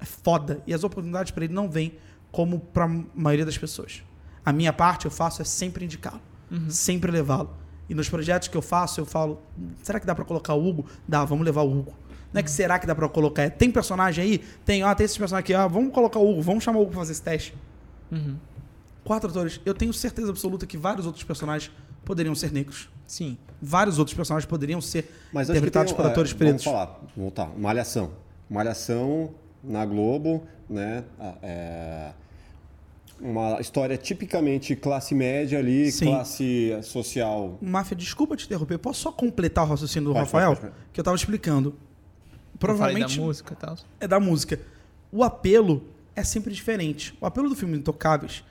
É 0.00 0.06
foda. 0.06 0.62
E 0.66 0.72
as 0.72 0.84
oportunidades 0.84 1.32
pra 1.32 1.44
ele 1.44 1.52
não 1.52 1.68
vêm 1.68 1.98
como 2.32 2.58
pra 2.58 2.88
maioria 3.14 3.44
das 3.44 3.58
pessoas. 3.58 4.02
A 4.42 4.54
minha 4.54 4.72
parte 4.72 5.04
eu 5.04 5.10
faço 5.10 5.42
é 5.42 5.44
sempre 5.44 5.84
indicá-lo. 5.84 6.22
Sempre 6.70 7.10
levá-lo. 7.12 7.54
E 7.90 7.94
nos 7.94 8.08
projetos 8.08 8.48
que 8.48 8.56
eu 8.56 8.62
faço, 8.62 9.02
eu 9.02 9.04
falo, 9.04 9.42
será 9.82 10.00
que 10.00 10.06
dá 10.06 10.14
pra 10.14 10.24
colocar 10.24 10.54
o 10.54 10.66
Hugo? 10.66 10.86
Dá, 11.06 11.26
vamos 11.26 11.44
levar 11.44 11.60
o 11.60 11.78
Hugo. 11.78 11.94
Não 12.34 12.40
é 12.40 12.42
que 12.42 12.50
será 12.50 12.80
que 12.80 12.86
dá 12.86 12.94
pra 12.96 13.08
colocar? 13.08 13.44
É, 13.44 13.48
Tem 13.48 13.70
personagem 13.70 14.24
aí? 14.24 14.38
Tem, 14.64 14.82
ó, 14.82 14.92
tem 14.92 15.04
esse 15.04 15.16
personagem 15.16 15.44
aqui, 15.44 15.54
ó, 15.54 15.68
vamos 15.68 15.94
colocar 15.94 16.18
o 16.18 16.28
Hugo, 16.30 16.42
vamos 16.42 16.64
chamar 16.64 16.80
o 16.80 16.82
Hugo 16.82 16.90
pra 16.90 17.00
fazer 17.00 17.12
esse 17.12 17.22
teste. 17.22 17.54
Quatro 19.04 19.30
atores. 19.30 19.60
Eu 19.64 19.72
tenho 19.74 19.92
certeza 19.92 20.30
absoluta 20.30 20.66
que 20.66 20.76
vários 20.76 21.06
outros 21.06 21.22
personagens 21.24 21.70
poderiam 22.04 22.34
ser 22.34 22.50
negros. 22.52 22.88
Sim. 23.06 23.38
Vários 23.62 23.98
outros 23.98 24.14
personagens 24.16 24.48
poderiam 24.48 24.80
ser 24.80 25.10
Mas 25.32 25.48
interpretados 25.48 25.92
tem, 25.92 25.96
por 25.96 26.06
é, 26.06 26.10
atores 26.10 26.32
vamos 26.32 26.38
pretos. 26.44 26.64
falar, 26.64 27.00
voltar. 27.16 27.48
Malhação. 27.56 28.10
Malhação 28.50 29.30
na 29.62 29.84
Globo, 29.86 30.42
né? 30.68 31.04
é, 31.42 32.10
uma 33.20 33.60
história 33.60 33.96
tipicamente 33.96 34.74
classe 34.74 35.14
média 35.14 35.58
ali, 35.58 35.90
Sim. 35.92 36.06
classe 36.06 36.76
social. 36.82 37.58
Máfia, 37.62 37.96
desculpa 37.96 38.36
te 38.36 38.44
interromper. 38.46 38.78
Posso 38.78 39.00
só 39.02 39.12
completar 39.12 39.64
o 39.64 39.68
raciocínio 39.68 40.08
do 40.08 40.12
Pode, 40.14 40.24
Rafael? 40.24 40.48
pode, 40.50 40.60
pode. 40.62 40.72
Que 40.92 41.00
eu 41.00 41.04
tava 41.04 41.16
explicando. 41.16 41.76
Provavelmente 42.64 43.16
da 43.16 43.22
música 43.22 43.52
e 43.52 43.56
tal. 43.56 43.78
é 44.00 44.08
da 44.08 44.20
música. 44.20 44.60
O 45.12 45.22
apelo 45.22 45.84
é 46.16 46.22
sempre 46.22 46.52
diferente. 46.52 47.16
O 47.20 47.26
apelo 47.26 47.48
do 47.48 47.56
filme 47.56 47.76
Intocáveis, 47.76 48.44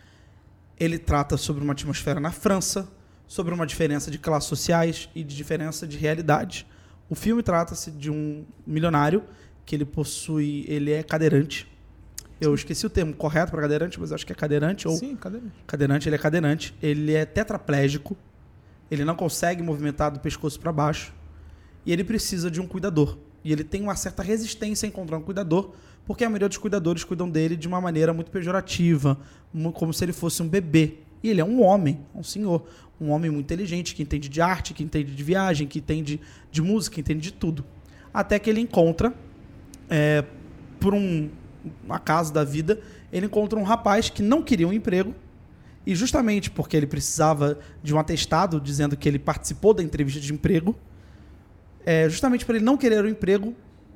ele 0.80 0.97
trata 0.97 1.38
sobre 1.38 1.64
uma 1.64 1.74
atmosfera 1.74 2.20
na 2.20 2.32
França, 2.32 2.88
sobre 3.28 3.53
uma 3.53 3.66
diferença 3.66 4.11
de 4.11 4.18
classes 4.18 4.49
sociais 4.49 5.09
e 5.16 5.24
de 5.24 5.36
diferença 5.36 5.88
de 5.88 5.97
realidade. 5.97 6.68
O 7.09 7.16
filme 7.16 7.41
trata-se 7.43 7.91
de 7.91 8.09
um 8.09 8.45
milionário 8.66 9.24
que 9.66 9.76
ele 9.76 9.86
possui, 9.86 10.66
ele 10.68 10.91
é 10.91 11.03
cadeirante. 11.03 11.72
Eu 12.39 12.53
esqueci 12.53 12.86
o 12.86 12.89
termo 12.89 13.14
correto 13.14 13.51
para 13.51 13.61
cadeirante, 13.61 13.99
mas 13.99 14.11
acho 14.11 14.26
que 14.26 14.34
é 14.34 14.36
cadeirante 14.36 14.88
ou 14.88 14.95
Sim, 14.95 15.16
cadê? 15.16 15.39
cadeirante, 15.66 16.09
ele 16.09 16.16
é 16.16 16.20
cadeirante, 16.20 16.76
ele 16.82 17.14
é 17.14 17.26
tetraplégico, 17.26 18.18
ele 18.91 19.05
não 19.05 19.16
consegue 19.16 19.64
movimentar 19.64 20.11
do 20.11 20.20
pescoço 20.20 20.59
para 20.59 20.72
baixo 20.72 21.14
e 21.86 21.93
ele 21.93 22.03
precisa 22.03 22.51
de 22.51 22.59
um 22.59 22.68
cuidador. 22.68 23.18
E 23.43 23.51
ele 23.51 23.63
tem 23.63 23.81
uma 23.81 23.95
certa 23.95 24.23
resistência 24.23 24.85
a 24.85 24.89
encontrar 24.89 25.17
um 25.17 25.21
cuidador, 25.21 25.71
porque 26.05 26.23
a 26.23 26.29
maioria 26.29 26.49
dos 26.49 26.57
cuidadores 26.57 27.03
cuidam 27.03 27.29
dele 27.29 27.55
de 27.55 27.67
uma 27.67 27.79
maneira 27.79 28.13
muito 28.13 28.31
pejorativa, 28.31 29.17
como 29.73 29.93
se 29.93 30.03
ele 30.03 30.13
fosse 30.13 30.41
um 30.41 30.47
bebê. 30.47 30.95
E 31.21 31.29
ele 31.29 31.39
é 31.39 31.45
um 31.45 31.61
homem, 31.61 31.99
um 32.13 32.23
senhor, 32.23 32.65
um 32.99 33.09
homem 33.09 33.31
muito 33.31 33.45
inteligente, 33.45 33.95
que 33.95 34.03
entende 34.03 34.27
de 34.27 34.41
arte, 34.41 34.73
que 34.73 34.83
entende 34.83 35.13
de 35.13 35.23
viagem, 35.23 35.67
que 35.67 35.79
entende 35.79 36.19
de 36.51 36.61
música, 36.61 36.95
que 36.95 37.01
entende 37.01 37.21
de 37.21 37.33
tudo. 37.33 37.63
Até 38.13 38.37
que 38.37 38.49
ele 38.49 38.59
encontra, 38.59 39.13
é, 39.89 40.23
por 40.79 40.93
um 40.93 41.29
acaso 41.89 42.33
da 42.33 42.43
vida, 42.43 42.79
ele 43.11 43.25
encontra 43.27 43.57
um 43.57 43.63
rapaz 43.63 44.09
que 44.09 44.21
não 44.21 44.43
queria 44.43 44.67
um 44.67 44.73
emprego, 44.73 45.15
e 45.85 45.95
justamente 45.95 46.49
porque 46.49 46.77
ele 46.77 46.87
precisava 46.87 47.59
de 47.81 47.93
um 47.93 47.99
atestado 47.99 48.59
dizendo 48.59 48.95
que 48.95 49.07
ele 49.07 49.19
participou 49.19 49.73
da 49.73 49.83
entrevista 49.83 50.19
de 50.19 50.33
emprego, 50.33 50.75
é, 51.86 52.09
justamente 52.09 52.45
por 52.45 52.55
ele 52.55 52.63
não 52.63 52.77
querer 52.77 53.03
o 53.03 53.09
emprego, 53.09 53.53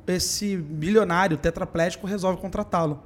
esse 0.08 0.56
bilionário 0.58 1.38
tetraplégico 1.38 2.08
resolve 2.08 2.42
contratá-lo. 2.42 3.04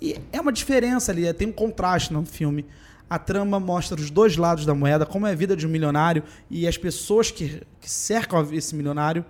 E 0.00 0.20
é 0.32 0.40
uma 0.40 0.52
diferença 0.52 1.10
ali, 1.10 1.26
é, 1.26 1.32
tem 1.32 1.48
um 1.48 1.52
contraste 1.52 2.12
no 2.12 2.24
filme. 2.24 2.66
A 3.08 3.18
trama 3.18 3.58
mostra 3.60 4.00
os 4.00 4.10
dois 4.10 4.36
lados 4.36 4.66
da 4.66 4.74
moeda, 4.74 5.06
como 5.06 5.26
é 5.26 5.32
a 5.32 5.34
vida 5.34 5.56
de 5.56 5.66
um 5.66 5.70
milionário 5.70 6.22
e 6.50 6.66
as 6.66 6.76
pessoas 6.76 7.30
que, 7.30 7.62
que 7.80 7.90
cercam 7.90 8.46
esse 8.52 8.74
milionário, 8.74 9.24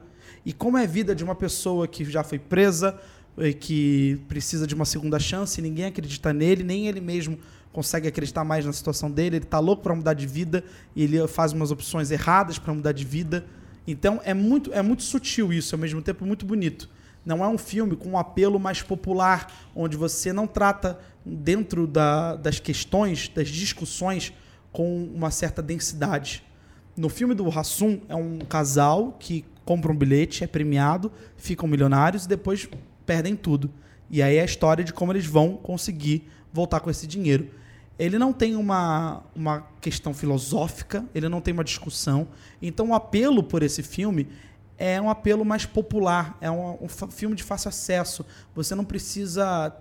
e 0.44 0.52
como 0.52 0.78
é 0.78 0.84
a 0.84 0.86
vida 0.86 1.14
de 1.14 1.22
uma 1.24 1.34
pessoa 1.34 1.86
que 1.86 2.04
já 2.04 2.22
foi 2.22 2.38
presa, 2.38 2.98
que 3.60 4.18
precisa 4.28 4.66
de 4.66 4.74
uma 4.74 4.84
segunda 4.84 5.18
chance, 5.18 5.60
ninguém 5.60 5.86
acredita 5.86 6.32
nele, 6.32 6.62
nem 6.62 6.86
ele 6.86 7.00
mesmo 7.00 7.38
consegue 7.72 8.08
acreditar 8.08 8.44
mais 8.44 8.64
na 8.64 8.72
situação 8.72 9.10
dele, 9.10 9.36
ele 9.36 9.44
tá 9.44 9.58
louco 9.58 9.82
para 9.82 9.94
mudar 9.94 10.14
de 10.14 10.26
vida, 10.26 10.64
e 10.94 11.02
ele 11.04 11.26
faz 11.28 11.52
umas 11.52 11.70
opções 11.70 12.10
erradas 12.10 12.58
para 12.58 12.72
mudar 12.72 12.92
de 12.92 13.04
vida. 13.04 13.44
Então 13.86 14.20
é 14.24 14.34
muito, 14.34 14.72
é 14.72 14.82
muito 14.82 15.02
sutil 15.02 15.52
isso, 15.52 15.74
ao 15.74 15.78
mesmo 15.80 16.02
tempo 16.02 16.24
muito 16.26 16.44
bonito. 16.44 16.88
Não 17.24 17.44
é 17.44 17.48
um 17.48 17.58
filme 17.58 17.96
com 17.96 18.10
um 18.10 18.18
apelo 18.18 18.58
mais 18.58 18.82
popular, 18.82 19.52
onde 19.74 19.96
você 19.96 20.32
não 20.32 20.46
trata 20.46 20.98
dentro 21.24 21.86
da- 21.86 22.36
das 22.36 22.60
questões, 22.60 23.28
das 23.28 23.48
discussões, 23.48 24.32
com 24.72 25.04
uma 25.14 25.30
certa 25.30 25.60
densidade. 25.62 26.44
No 26.96 27.08
filme 27.08 27.34
do 27.34 27.48
Hassum, 27.48 28.00
é 28.08 28.14
um 28.14 28.38
casal 28.38 29.16
que 29.18 29.44
compra 29.64 29.90
um 29.90 29.96
bilhete, 29.96 30.44
é 30.44 30.46
premiado, 30.46 31.10
ficam 31.36 31.68
milionários 31.68 32.24
e 32.24 32.28
depois 32.28 32.68
perdem 33.04 33.34
tudo. 33.34 33.70
E 34.08 34.22
aí 34.22 34.36
é 34.36 34.42
a 34.42 34.44
história 34.44 34.84
de 34.84 34.92
como 34.92 35.12
eles 35.12 35.26
vão 35.26 35.56
conseguir 35.56 36.28
voltar 36.52 36.78
com 36.80 36.88
esse 36.88 37.06
dinheiro. 37.06 37.50
Ele 37.98 38.18
não 38.18 38.32
tem 38.32 38.56
uma, 38.56 39.22
uma 39.34 39.62
questão 39.80 40.12
filosófica, 40.12 41.04
ele 41.14 41.28
não 41.28 41.40
tem 41.40 41.54
uma 41.54 41.64
discussão. 41.64 42.28
Então 42.60 42.90
o 42.90 42.94
apelo 42.94 43.42
por 43.42 43.62
esse 43.62 43.82
filme 43.82 44.28
é 44.76 45.00
um 45.00 45.08
apelo 45.08 45.44
mais 45.44 45.64
popular, 45.64 46.36
é 46.40 46.50
um, 46.50 46.76
um 46.84 46.88
filme 46.88 47.34
de 47.34 47.42
fácil 47.42 47.68
acesso. 47.70 48.24
Você 48.54 48.74
não 48.74 48.84
precisa 48.84 49.74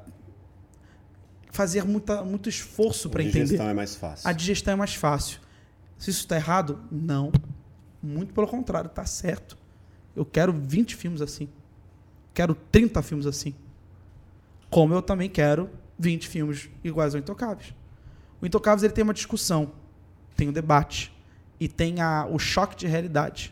fazer 1.52 1.84
muita, 1.84 2.24
muito 2.24 2.50
esforço 2.50 3.10
para 3.10 3.22
A 3.22 3.26
entender. 3.26 3.44
digestão 3.44 3.70
é 3.70 3.74
mais 3.74 3.96
fácil. 3.96 4.30
A 4.30 4.32
digestão 4.34 4.74
é 4.74 4.78
mais 4.78 4.96
fácil. 4.96 5.40
Se 5.98 6.10
isso 6.10 6.20
está 6.22 6.36
errado, 6.36 6.80
não. 6.92 7.32
Muito 8.02 8.34
pelo 8.34 8.48
contrário, 8.48 8.88
está 8.88 9.06
certo. 9.06 9.58
Eu 10.16 10.26
quero 10.26 10.54
20 10.54 10.96
filmes 10.96 11.22
assim. 11.22 11.50
Quero 12.34 12.56
30 12.56 13.02
filmes 13.02 13.26
assim. 13.26 13.56
Como 14.70 14.94
eu 14.94 15.02
também 15.02 15.30
quero 15.30 15.70
20 15.98 16.28
filmes 16.28 16.70
iguais 16.84 17.14
ao 17.16 17.20
Intocáveis. 17.20 17.74
O 18.46 18.48
Intocáveis 18.48 18.84
ele 18.84 18.94
tem 18.94 19.04
uma 19.04 19.14
discussão, 19.14 19.72
tem 20.38 20.48
um 20.48 20.52
debate 20.52 21.12
e 21.60 21.68
tem 21.68 22.00
a, 22.00 22.28
o 22.30 22.38
choque 22.38 22.76
de 22.76 22.86
realidade. 22.86 23.52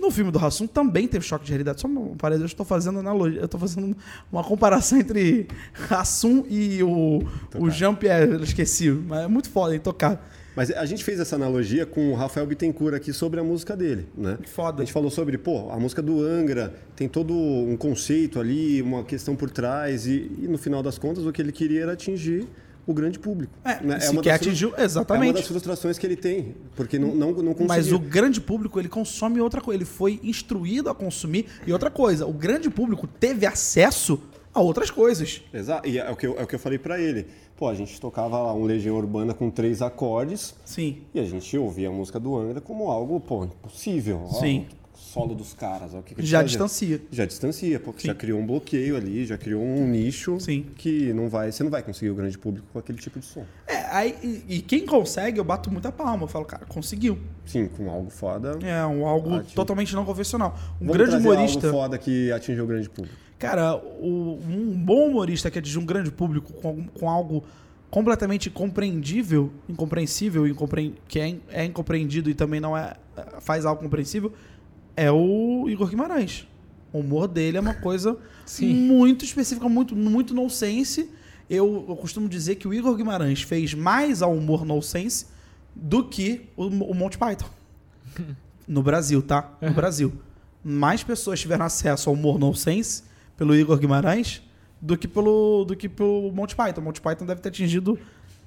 No 0.00 0.10
filme 0.10 0.32
do 0.32 0.44
Hassum 0.44 0.66
também 0.66 1.06
tem 1.06 1.20
o 1.20 1.22
choque 1.22 1.44
de 1.44 1.52
realidade. 1.52 1.80
Só 1.80 1.86
uma 1.86 2.16
parede, 2.16 2.42
eu 2.42 2.46
estou 2.46 2.66
fazendo 2.66 2.98
analogia, 2.98 3.38
eu 3.38 3.44
estou 3.44 3.60
fazendo 3.60 3.96
uma 4.32 4.42
comparação 4.42 4.98
entre 4.98 5.46
Hassum 5.88 6.44
e 6.48 6.82
o, 6.82 7.22
o. 7.56 7.70
Jean-Pierre, 7.70 8.32
eu 8.32 8.42
esqueci, 8.42 8.90
mas 8.90 9.20
é 9.20 9.28
muito 9.28 9.50
foda, 9.50 9.76
Intocável. 9.76 10.18
Mas 10.56 10.72
a 10.72 10.84
gente 10.84 11.04
fez 11.04 11.20
essa 11.20 11.36
analogia 11.36 11.86
com 11.86 12.10
o 12.10 12.16
Rafael 12.16 12.44
Bittencourt 12.44 12.96
aqui 12.96 13.12
sobre 13.12 13.38
a 13.38 13.44
música 13.44 13.76
dele, 13.76 14.08
né? 14.16 14.36
Foda. 14.46 14.82
A 14.82 14.84
gente 14.84 14.92
falou 14.92 15.10
sobre, 15.10 15.38
pô, 15.38 15.70
a 15.70 15.78
música 15.78 16.02
do 16.02 16.20
Angra 16.20 16.74
tem 16.96 17.08
todo 17.08 17.32
um 17.32 17.76
conceito 17.76 18.40
ali, 18.40 18.82
uma 18.82 19.04
questão 19.04 19.36
por 19.36 19.48
trás, 19.48 20.08
e, 20.08 20.28
e 20.40 20.48
no 20.48 20.58
final 20.58 20.82
das 20.82 20.98
contas 20.98 21.24
o 21.24 21.30
que 21.30 21.40
ele 21.40 21.52
queria 21.52 21.82
era 21.82 21.92
atingir 21.92 22.48
o 22.88 22.94
grande 22.94 23.18
público. 23.18 23.52
É, 23.64 23.80
né? 23.84 24.00
se 24.00 24.10
uma 24.10 24.22
quer 24.22 24.38
das 24.38 24.40
atingir- 24.48 24.64
É 24.64 24.68
uma 24.78 24.84
exatamente. 24.84 25.34
das 25.34 25.46
frustrações 25.46 25.98
que 25.98 26.06
ele 26.06 26.16
tem, 26.16 26.54
porque 26.74 26.98
não, 26.98 27.14
não, 27.14 27.28
não 27.32 27.52
conseguiu. 27.52 27.66
Mas 27.68 27.92
o 27.92 27.98
grande 27.98 28.40
público, 28.40 28.80
ele 28.80 28.88
consome 28.88 29.40
outra 29.40 29.60
coisa. 29.60 29.76
Ele 29.78 29.84
foi 29.84 30.18
instruído 30.22 30.88
a 30.88 30.94
consumir. 30.94 31.44
E 31.66 31.72
outra 31.72 31.90
coisa, 31.90 32.26
o 32.26 32.32
grande 32.32 32.70
público 32.70 33.06
teve 33.06 33.44
acesso 33.44 34.18
a 34.54 34.60
outras 34.60 34.90
coisas. 34.90 35.42
Exato, 35.52 35.86
e 35.86 35.98
é 35.98 36.10
o 36.10 36.16
que 36.16 36.26
eu, 36.26 36.38
é 36.38 36.42
o 36.42 36.46
que 36.46 36.54
eu 36.54 36.58
falei 36.58 36.78
pra 36.78 36.98
ele. 36.98 37.26
Pô, 37.56 37.68
a 37.68 37.74
gente 37.74 38.00
tocava 38.00 38.38
lá 38.40 38.54
um 38.54 38.64
Legião 38.64 38.96
Urbana 38.96 39.34
com 39.34 39.50
três 39.50 39.82
acordes, 39.82 40.54
Sim. 40.64 40.98
e 41.12 41.20
a 41.20 41.24
gente 41.24 41.58
ouvia 41.58 41.88
a 41.88 41.92
música 41.92 42.18
do 42.18 42.36
Angra 42.36 42.60
como 42.60 42.88
algo, 42.88 43.20
pô, 43.20 43.44
impossível. 43.44 44.22
Ó, 44.30 44.40
Sim. 44.40 44.66
Solo 45.08 45.34
dos 45.34 45.54
caras, 45.54 45.94
ó, 45.94 45.98
o 45.98 46.02
que, 46.02 46.14
que 46.14 46.24
Já 46.24 46.42
distancia. 46.42 47.00
Já 47.10 47.24
distancia, 47.24 47.80
porque 47.80 48.02
Sim. 48.02 48.08
já 48.08 48.14
criou 48.14 48.38
um 48.38 48.46
bloqueio 48.46 48.96
ali, 48.96 49.24
já 49.24 49.38
criou 49.38 49.62
um 49.62 49.86
nicho 49.88 50.38
Sim. 50.38 50.66
que 50.76 51.12
não 51.14 51.28
vai, 51.28 51.50
você 51.50 51.62
não 51.64 51.70
vai 51.70 51.82
conseguir 51.82 52.10
o 52.10 52.14
grande 52.14 52.36
público 52.36 52.66
com 52.72 52.78
aquele 52.78 52.98
tipo 52.98 53.18
de 53.18 53.24
som. 53.24 53.44
É, 53.66 53.76
aí, 53.90 54.14
e, 54.22 54.56
e 54.56 54.60
quem 54.60 54.84
consegue, 54.84 55.40
eu 55.40 55.44
bato 55.44 55.70
muita 55.70 55.90
palma. 55.90 56.24
Eu 56.24 56.28
falo, 56.28 56.44
cara, 56.44 56.66
conseguiu. 56.66 57.18
Sim, 57.46 57.66
com 57.68 57.88
algo 57.90 58.10
foda. 58.10 58.58
É 58.62 58.84
um 58.86 59.06
algo 59.06 59.42
totalmente 59.54 59.94
não 59.94 60.04
convencional. 60.04 60.56
Um 60.80 60.86
Vamos 60.86 60.96
grande 60.96 61.16
humorista. 61.16 61.66
algo 61.68 61.78
foda 61.80 61.96
que 61.98 62.30
atingiu 62.32 62.64
o 62.64 62.66
grande 62.66 62.90
público. 62.90 63.16
Cara, 63.38 63.76
o- 63.76 64.38
um 64.46 64.72
bom 64.84 65.08
humorista 65.08 65.50
que 65.50 65.58
atinge 65.58 65.78
um 65.78 65.86
grande 65.86 66.10
público 66.10 66.52
com, 66.54 66.84
com 66.88 67.08
algo 67.08 67.44
completamente 67.90 68.50
incompreendível, 68.50 69.50
incompreensível, 69.68 70.46
incompre- 70.46 70.94
que 71.08 71.18
é, 71.18 71.36
é 71.50 71.64
incompreendido 71.64 72.28
e 72.28 72.34
também 72.34 72.60
não 72.60 72.76
é 72.76 72.94
faz 73.40 73.64
algo 73.64 73.82
compreensível, 73.82 74.32
é 74.98 75.12
o 75.12 75.68
Igor 75.68 75.88
Guimarães. 75.88 76.44
O 76.92 76.98
humor 76.98 77.28
dele 77.28 77.56
é 77.56 77.60
uma 77.60 77.74
coisa 77.74 78.18
Sim. 78.44 78.74
muito 78.74 79.24
específica, 79.24 79.68
muito, 79.68 79.94
muito 79.94 80.34
nonsense. 80.34 81.08
Eu, 81.48 81.86
eu 81.88 81.94
costumo 81.94 82.28
dizer 82.28 82.56
que 82.56 82.66
o 82.66 82.74
Igor 82.74 82.96
Guimarães 82.96 83.42
fez 83.42 83.74
mais 83.74 84.22
ao 84.22 84.34
humor 84.34 84.64
nonsense 84.64 85.26
do 85.74 86.02
que 86.02 86.48
o, 86.56 86.66
o 86.66 86.94
Monty 86.94 87.16
Python. 87.16 87.48
No 88.66 88.82
Brasil, 88.82 89.22
tá? 89.22 89.56
No 89.62 89.72
Brasil. 89.72 90.12
Mais 90.62 91.02
pessoas 91.02 91.40
tiveram 91.40 91.64
acesso 91.64 92.10
ao 92.10 92.14
humor 92.14 92.38
nonsense 92.38 93.02
pelo 93.34 93.56
Igor 93.56 93.78
Guimarães 93.78 94.42
do 94.78 94.94
que 94.94 95.08
pelo, 95.08 95.64
do 95.64 95.74
que 95.74 95.88
pelo 95.88 96.30
Monty 96.32 96.54
Python. 96.54 96.82
O 96.82 96.84
Monty 96.84 97.00
Python 97.00 97.24
deve 97.24 97.40
ter 97.40 97.48
atingido 97.48 97.98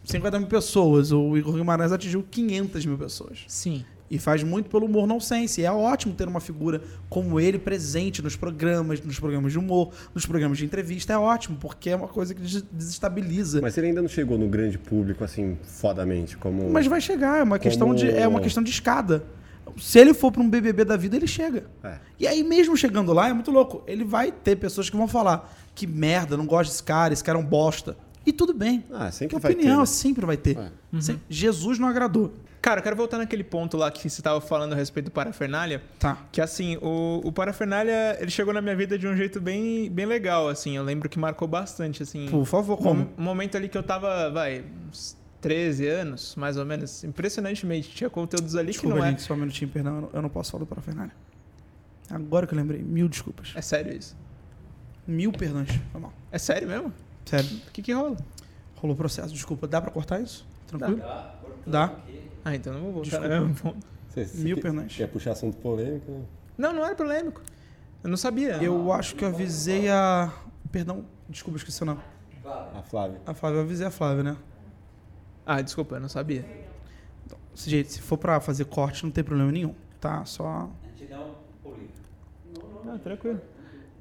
50 0.04 0.38
mil 0.38 0.48
pessoas. 0.48 1.12
O 1.12 1.36
Igor 1.36 1.56
Guimarães 1.56 1.92
atingiu 1.92 2.22
500 2.22 2.86
mil 2.86 3.00
pessoas. 3.00 3.40
Sim. 3.48 3.84
E 4.12 4.20
faz 4.20 4.44
muito 4.44 4.70
pelo 4.70 4.86
humor 4.88 5.08
nonsense. 5.08 5.62
E 5.62 5.64
é 5.66 5.72
ótimo 5.72 6.14
ter 6.14 6.28
uma 6.28 6.42
figura 6.42 6.82
como 7.10 7.40
ele 7.40 7.58
presente 7.58 8.22
nos 8.22 8.36
programas, 8.36 9.00
nos 9.02 9.18
programas 9.18 9.54
de 9.54 9.58
humor, 9.58 9.92
nos 10.14 10.26
programas 10.26 10.58
de 10.58 10.66
entrevista. 10.66 11.14
É 11.14 11.18
ótimo, 11.18 11.58
porque 11.58 11.90
é 11.92 11.96
uma 11.96 12.10
coisa 12.10 12.36
que 12.36 12.42
des- 12.42 12.62
desestabiliza. 12.70 13.62
Mas 13.62 13.78
ele 13.78 13.88
ainda 13.88 14.02
não 14.02 14.10
chegou 14.10 14.38
no 14.38 14.50
grande 14.50 14.78
público, 14.78 15.24
assim, 15.24 15.58
fodamente, 15.64 16.36
como... 16.36 16.70
Mas 16.70 16.86
vai 16.88 17.00
chegar, 17.00 17.40
é 17.40 17.44
uma 17.44 17.58
questão 17.58 17.96
de, 17.96 18.08
Como- 18.08 18.18
é 18.20 18.28
uma 18.28 18.42
questão 18.42 18.62
de 18.62 18.70
escada. 18.70 19.24
Se 19.78 19.98
ele 20.00 20.14
for 20.14 20.30
para 20.32 20.42
um 20.42 20.50
BBB 20.50 20.84
da 20.84 20.98
vida, 20.98 21.16
ele 21.16 21.28
chega. 21.28 21.64
É. 21.82 21.96
E 22.20 22.28
aí, 22.28 22.44
mesmo 22.44 22.76
chegando 22.76 23.14
lá, 23.14 23.30
é 23.30 23.34
muito 23.34 23.50
louco. 23.50 23.82
Ele 23.88 24.04
vai 24.04 24.30
ter 24.30 24.58
pessoas 24.58 24.90
que 24.90 24.98
vão 24.98 25.08
falar 25.08 25.50
que 25.74 25.88
merda, 25.88 26.36
não 26.36 26.46
gosto 26.46 26.70
desse 26.72 26.84
cara, 26.84 27.14
esse 27.14 27.24
cara 27.24 27.38
é 27.38 27.42
um 27.42 27.46
bosta. 27.46 27.96
E 28.26 28.32
tudo 28.32 28.54
bem. 28.54 28.84
Ah, 28.92 29.10
sempre 29.12 29.36
que 29.36 29.42
vai 29.42 29.52
opinião, 29.54 29.74
ter, 29.76 29.80
né? 29.80 29.86
sempre 29.86 30.26
vai 30.26 30.38
ter. 30.38 30.58
É. 30.58 31.02
Sem- 31.02 31.20
Jesus 31.30 31.80
não 31.80 31.88
agradou. 31.88 32.34
Cara, 32.62 32.80
eu 32.80 32.84
quero 32.84 32.96
voltar 32.96 33.18
naquele 33.18 33.44
ponto 33.44 33.76
lá 33.76 33.90
que 33.90 34.08
você 34.08 34.22
tava 34.22 34.40
falando 34.40 34.74
a 34.74 34.76
respeito 34.76 35.06
do 35.06 35.12
Parafernália. 35.12 35.82
Tá. 35.98 36.16
Que 36.32 36.40
assim, 36.40 36.78
o, 36.80 37.20
o 37.24 37.32
Parafernália, 37.32 38.18
ele 38.22 38.30
chegou 38.30 38.54
na 38.54 38.62
minha 38.62 38.76
vida 38.76 39.00
de 39.00 39.08
um 39.08 39.16
jeito 39.18 39.42
bem, 39.42 39.90
bem 39.90 40.06
legal, 40.06 40.48
assim. 40.48 40.78
Eu 40.78 40.84
lembro 40.84 41.10
que 41.10 41.18
marcou 41.18 41.48
bastante, 41.48 42.04
assim. 42.04 42.28
Por 42.30 42.46
favor, 42.46 42.80
Um, 42.80 42.84
como? 42.84 43.10
um 43.18 43.24
momento 43.24 43.58
ali 43.58 43.68
que 43.68 43.76
eu 43.78 43.82
tava, 43.82 44.30
vai, 44.30 44.64
uns 44.88 45.18
13 45.42 45.88
anos, 45.88 46.36
mais 46.36 46.56
ou 46.58 46.64
menos. 46.64 47.04
Impressionantemente. 47.04 47.90
Tinha 47.90 48.12
conteúdos 48.12 48.56
ali 48.56 48.72
Desculpa, 48.74 48.96
que 48.96 49.02
não 49.02 49.10
gente, 49.10 49.24
só 49.24 49.34
um 49.34 49.38
minutinho, 49.38 49.72
perdão. 49.72 49.96
eu 49.96 50.02
não- 50.02 50.10
Eu 50.14 50.22
não 50.22 50.30
posso 50.30 50.52
falar 50.52 50.60
do 50.64 50.68
Parafernália. 50.68 51.14
Agora 52.12 52.46
que 52.46 52.54
eu 52.54 52.58
lembrei. 52.58 52.84
Mil 52.84 53.08
desculpas. 53.10 53.54
é. 53.56 53.60
É 53.60 53.62
sério 53.64 53.92
isso? 53.98 54.16
Mil 55.08 55.32
perdões. 55.32 55.70
Foi 55.92 56.00
mal. 56.00 56.14
É 56.32 56.38
sério 56.38 56.68
mesmo? 56.68 56.94
Sério. 57.32 57.50
O 57.66 57.72
que 57.72 57.82
que 57.82 57.94
rola? 57.94 58.18
Rolou 58.76 58.98
processo. 58.98 59.34
Desculpa. 59.34 59.66
Dá 59.66 59.82
pra 59.82 59.90
cortar 59.90 60.20
isso? 60.20 60.46
Tranquilo? 60.68 61.02
Dá. 61.66 61.96
Ah, 62.44 62.54
então 62.54 62.74
não 62.74 62.82
vou 62.82 62.92
voltar. 62.92 63.20
Desculpa. 63.22 63.62
ponto. 63.62 63.88
Você, 64.12 64.26
você 64.26 64.44
Mil 64.44 64.60
perdões. 64.60 64.94
Quer 64.94 65.08
puxar 65.08 65.32
assunto 65.32 65.56
polêmico? 65.56 66.12
né? 66.12 66.26
Não, 66.58 66.74
não 66.74 66.84
era 66.84 66.94
polêmico. 66.94 67.42
Eu 68.04 68.10
não 68.10 68.18
sabia. 68.18 68.62
Eu 68.62 68.92
acho 68.92 69.16
que 69.16 69.24
eu 69.24 69.30
avisei 69.30 69.88
a. 69.88 70.34
Perdão, 70.70 71.06
desculpa, 71.30 71.58
esqueci 71.58 71.82
o 71.82 71.86
nome. 71.86 72.02
A 72.44 72.82
Flávia. 72.84 73.22
A 73.26 73.34
Flávia, 73.34 73.60
eu 73.60 73.62
avisei 73.62 73.88
a 73.88 73.92
Flávia, 73.92 74.24
né? 74.24 74.38
Ah, 75.46 75.62
desculpa, 75.62 75.96
eu 75.96 76.02
não 76.02 76.10
sabia. 76.10 76.46
Desse 77.54 77.70
jeito, 77.70 77.90
se 77.94 78.02
for 78.02 78.18
pra 78.18 78.42
fazer 78.42 78.66
corte, 78.66 79.06
não 79.06 79.12
tem 79.12 79.24
problema 79.24 79.50
nenhum. 79.50 79.74
Tá? 80.02 80.26
Só. 80.26 80.70
Ah, 82.86 82.98
tranquilo. 83.02 83.40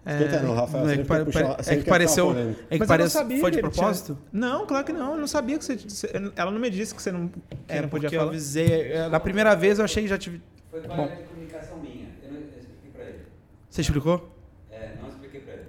Esquenta 0.07 0.41
não, 0.43 0.55
Rafael. 0.55 0.89
é 0.89 0.91
que, 0.93 0.97
quer 1.03 1.07
pare- 1.07 1.25
puxar- 1.27 1.43
pare- 1.49 1.63
você 1.63 1.71
é 1.71 1.77
que 1.77 1.85
pareceu. 1.85 2.31
É 2.71 2.79
que 2.79 2.87
parece. 2.87 3.17
eu 3.17 3.21
sabia 3.21 3.41
Foi 3.41 3.51
de 3.51 3.59
ele 3.59 3.69
tinha- 3.69 3.71
propósito? 3.83 4.19
Não, 4.33 4.67
claro 4.67 4.85
que 4.87 4.93
não. 4.93 5.13
Eu 5.15 5.21
não 5.21 5.27
sabia 5.27 5.59
que 5.59 5.65
você. 5.65 5.77
você- 5.77 6.11
Ela 6.37 6.51
não 6.51 6.59
me 6.59 6.71
disse 6.71 6.95
que 6.95 7.03
você 7.03 7.13
não, 7.13 7.29
que 7.29 7.39
É, 7.69 7.83
não 7.83 7.89
podia 7.89 8.09
eu 8.09 8.13
falar. 8.13 8.31
avisei. 8.31 8.93
é, 8.93 9.09
Na 9.09 9.21
primeira 9.21 9.55
vez 9.55 9.79
eu 9.79 9.85
achei 9.85 10.03
que 10.03 10.09
já 10.09 10.17
tive. 10.19 10.41
Foi 10.71 10.81
Bom. 10.81 10.97
falha 10.97 11.17
de 11.17 11.23
comunicação 11.25 11.79
minha. 11.79 12.09
Eu, 12.23 12.33
não, 12.33 12.41
eu 12.41 12.47
expliquei 12.47 12.91
pra 12.95 13.05
ele. 13.05 13.19
Você 13.69 13.81
explicou? 13.83 14.37
É, 14.71 14.95
não 15.03 15.09
expliquei 15.11 15.41
pra 15.41 15.53
ele. 15.53 15.65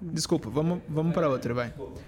Desculpa, 0.00 0.48
vamos, 0.48 0.80
vamos 0.88 1.12
pra 1.12 1.28
outra, 1.28 1.52
vai. 1.52 1.66
Desculpa. 1.68 2.00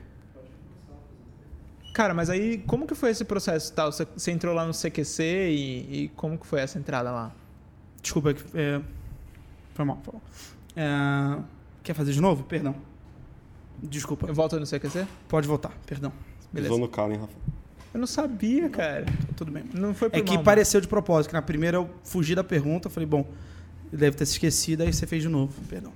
Cara, 1.92 2.14
mas 2.14 2.30
aí, 2.30 2.58
como 2.66 2.86
que 2.86 2.94
foi 2.94 3.10
esse 3.10 3.24
processo 3.24 3.72
tal? 3.72 3.90
Você, 3.92 4.06
você 4.16 4.30
entrou 4.30 4.54
lá 4.54 4.64
no 4.64 4.72
CQC 4.72 5.22
e, 5.50 6.04
e 6.04 6.08
como 6.10 6.38
que 6.38 6.46
foi 6.46 6.60
essa 6.60 6.78
entrada 6.78 7.10
lá? 7.10 7.32
Desculpa. 8.00 8.30
é 8.30 8.34
que- 8.34 8.44
É... 8.54 8.80
Foi 9.74 9.84
mal, 9.84 9.98
foi 10.02 10.14
mal. 10.14 10.22
É, 10.76 11.38
Quer 11.82 11.94
fazer 11.94 12.12
de 12.12 12.20
novo? 12.20 12.44
Perdão. 12.44 12.74
Desculpa. 13.82 14.26
Eu 14.26 14.34
volto 14.34 14.58
no 14.60 14.66
CQC? 14.66 15.06
Pode 15.28 15.48
voltar, 15.48 15.72
perdão. 15.86 16.12
Beleza. 16.52 16.72
Pisou 16.72 16.78
no 16.78 16.88
calo, 16.88 17.12
hein, 17.12 17.20
Rafa? 17.20 17.32
Eu 17.92 18.00
não 18.00 18.06
sabia, 18.06 18.68
cara. 18.68 19.06
Tudo 19.36 19.50
bem. 19.50 19.64
Não 19.74 19.94
foi 19.94 20.10
por 20.10 20.18
É 20.18 20.22
que 20.22 20.34
mal, 20.34 20.44
pareceu 20.44 20.80
de 20.80 20.86
propósito, 20.86 21.30
que 21.30 21.34
na 21.34 21.42
primeira 21.42 21.78
eu 21.78 21.90
fugi 22.04 22.34
da 22.34 22.44
pergunta, 22.44 22.88
falei, 22.88 23.06
bom, 23.06 23.26
deve 23.92 24.16
ter 24.16 24.26
se 24.26 24.32
esquecido, 24.32 24.82
aí 24.82 24.92
você 24.92 25.06
fez 25.06 25.22
de 25.22 25.28
novo. 25.28 25.52
Perdão. 25.68 25.92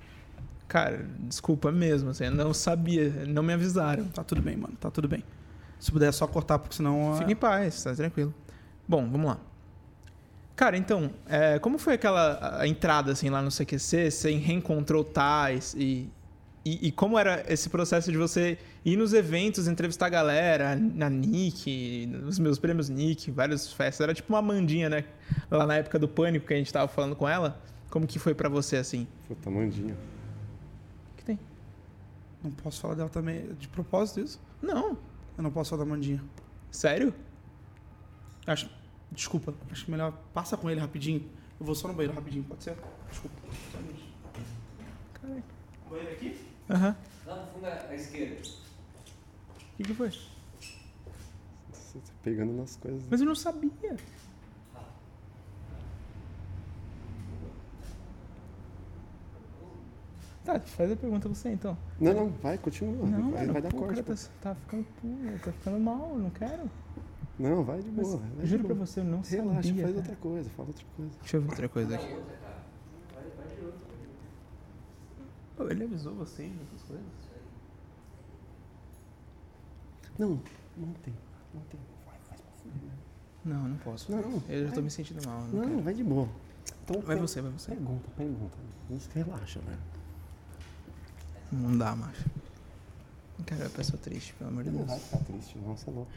Cara, 0.67 1.07
desculpa 1.21 1.71
mesmo, 1.71 2.11
assim, 2.11 2.25
eu 2.25 2.33
não 2.33 2.55
sabia, 2.55 3.27
não 3.29 3.43
me 3.43 3.53
avisaram. 3.53 4.05
Tá 4.07 4.25
tudo 4.25 4.43
bem, 4.43 4.57
mano, 4.57 4.75
tá 4.81 4.91
tudo 4.91 5.07
bem. 5.07 5.23
Se 5.79 5.93
puder 5.93 6.13
só 6.13 6.27
cortar, 6.27 6.59
porque 6.59 6.75
senão. 6.75 7.17
Fique 7.19 7.33
em 7.33 7.37
paz, 7.37 7.83
tá 7.85 7.95
tranquilo. 7.95 8.35
Bom, 8.89 9.09
vamos 9.09 9.27
lá. 9.27 9.39
Cara, 10.57 10.77
então, 10.77 11.11
é, 11.27 11.59
como 11.59 11.79
foi 11.79 11.95
aquela 11.95 12.61
a 12.61 12.67
entrada 12.67 13.11
assim 13.13 13.29
lá 13.29 13.43
no 13.43 13.51
CQC? 13.51 14.11
Você 14.11 14.31
reencontrou 14.33 15.03
tais 15.03 15.75
e, 15.77 16.09
e, 16.65 16.89
e 16.89 16.93
como 16.93 17.19
era 17.19 17.45
esse 17.53 17.69
processo 17.69 18.13
de 18.13 18.17
você 18.17 18.57
ir 18.85 18.97
nos 18.97 19.13
eventos, 19.13 19.67
entrevistar 19.67 20.07
a 20.07 20.11
galera, 20.11 20.77
na 20.77 21.11
Nick, 21.11 22.07
nos 22.07 22.39
meus 22.39 22.59
prêmios 22.59 22.89
Nick, 22.89 23.31
várias 23.33 23.73
festas. 23.73 24.05
Era 24.05 24.15
tipo 24.15 24.33
uma 24.33 24.41
mandinha, 24.41 24.89
né? 24.89 25.05
Lá 25.51 25.67
na 25.67 25.77
época 25.77 25.99
do 25.99 26.07
pânico 26.07 26.47
que 26.47 26.55
a 26.55 26.57
gente 26.57 26.73
tava 26.73 26.87
falando 26.87 27.17
com 27.17 27.29
ela. 27.29 27.61
Como 27.91 28.07
que 28.07 28.19
foi 28.19 28.35
pra 28.35 28.49
você 28.49 28.77
assim? 28.77 29.09
Puta, 29.27 29.51
mandinha. 29.51 29.95
O 31.13 31.17
que 31.17 31.25
tem? 31.25 31.39
Não 32.43 32.51
posso 32.53 32.81
falar 32.81 32.95
dela 32.95 33.09
também. 33.09 33.49
De 33.59 33.67
propósito 33.67 34.21
isso? 34.21 34.41
Não. 34.63 34.97
Eu 35.37 35.43
não 35.43 35.51
posso 35.51 35.71
falar 35.71 35.85
da 35.85 35.91
Mandinha. 35.91 36.23
Sério? 36.71 37.13
Acho. 38.47 38.71
Desculpa, 39.13 39.55
acho 39.71 39.85
que 39.85 39.91
melhor 39.91 40.13
passa 40.33 40.57
com 40.57 40.71
ele 40.71 40.81
rapidinho. 40.81 41.29
Eu 41.59 41.67
vou 41.67 41.75
só 41.75 41.89
no 41.89 41.95
banheiro 41.95 42.15
rapidinho, 42.15 42.45
pode 42.45 42.65
ser? 42.65 42.77
Desculpa. 43.09 43.37
Caralho. 45.15 45.45
Banheiro 45.89 46.13
aqui? 46.13 46.41
Aham. 46.69 46.97
Lá 47.27 47.37
no 47.37 47.47
fundo 47.53 47.67
à 47.67 47.95
esquerda. 47.95 48.37
O 48.37 49.77
que, 49.77 49.83
que 49.83 49.95
foi? 49.95 50.11
Você 51.73 51.99
tá 51.99 52.13
pegando 52.23 52.53
nas 52.53 52.77
coisas. 52.77 53.03
Mas 53.11 53.21
eu 53.21 53.27
não 53.27 53.35
sabia. 53.35 53.97
Tá, 60.45 60.61
faz 60.61 60.93
a 60.93 60.97
pergunta 60.97 61.27
você 61.29 61.49
então. 61.49 61.77
Não, 61.99 62.13
não, 62.13 62.29
vai, 62.29 62.59
continua. 62.59 63.07
Não, 63.07 63.31
vai, 63.31 63.41
mano, 63.41 63.53
vai 63.55 63.63
dar 63.63 63.71
pô, 63.71 63.79
corte. 63.79 64.03
tá, 64.03 64.15
tá 64.43 64.55
ficando, 64.55 64.85
pô, 65.01 65.09
tá 65.43 65.53
ficando 65.53 65.81
mal, 65.81 66.19
não 66.19 66.31
quero. 66.31 66.71
Não, 67.39 67.65
vai 67.65 67.83
de 67.83 67.91
boa. 67.91 68.17
vai 68.19 68.45
de 68.45 68.47
juro 68.51 68.65
pra 68.65 68.75
boa. 68.75 68.87
você, 68.87 69.01
eu 69.01 69.05
não 69.05 69.21
Relaxa, 69.21 69.63
sabia. 69.69 69.83
faz 69.83 69.95
cara. 69.95 69.97
outra 69.97 70.17
coisa, 70.17 70.51
fala 70.51 70.69
outra 70.69 70.85
coisa. 70.97 71.13
Deixa 71.21 71.37
eu 71.37 71.41
ver 71.43 71.49
outra 71.51 71.69
coisa 71.69 71.95
aqui. 71.97 72.17
Ele 75.71 75.85
avisou 75.85 76.15
vocês 76.15 76.53
dessas 76.53 76.83
coisas? 76.83 77.05
Não, 80.19 80.29
não 80.77 80.93
tem. 80.95 81.15
Não 81.55 81.61
tem. 81.63 81.81
Vai, 82.07 82.17
faz 82.29 82.41
pra 82.41 82.51
fuder. 82.63 82.91
Não, 83.45 83.69
não 83.69 83.77
posso. 83.79 84.11
Não, 84.13 84.21
não. 84.23 84.43
Eu 84.49 84.63
já 84.65 84.69
tô 84.71 84.75
vai. 84.77 84.85
me 84.85 84.91
sentindo 84.91 85.27
mal. 85.27 85.41
Não, 85.53 85.67
Não, 85.69 85.83
vai 85.83 85.95
de 85.95 86.05
boa. 86.05 86.29
Então, 86.85 87.01
Vai 87.03 87.17
per- 87.17 87.27
você, 87.27 87.41
vai 87.41 87.51
você. 87.53 87.71
Pergunta, 87.73 88.09
pergunta. 88.17 88.57
Relaxa, 89.15 89.61
velho. 89.61 89.79
Não 91.53 91.77
dá, 91.79 91.95
macho. 91.97 92.29
Não 93.39 93.45
quero 93.45 93.61
ver 93.61 93.67
a 93.67 93.71
pessoa 93.71 93.99
triste, 94.01 94.35
pelo 94.35 94.51
amor 94.51 94.65
de 94.65 94.71
Não 94.71 94.79
Deus. 94.79 94.89
vai 94.91 94.99
ficar 94.99 95.19
triste, 95.25 95.59
não, 95.59 95.77
você 95.77 95.91
é 95.91 95.93
louco. 95.93 96.11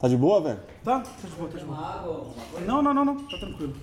Tá 0.00 0.08
de 0.08 0.16
boa, 0.16 0.40
velho? 0.40 0.60
Tá, 0.82 1.00
tá 1.00 1.28
de 1.28 1.34
boa, 1.36 1.50
tá 1.50 1.58
de 1.58 1.64
boa. 1.64 2.34
Não, 2.66 2.82
não, 2.82 2.94
não, 2.94 3.04
não. 3.04 3.16
Tá 3.28 3.36
tranquilo. 3.38 3.76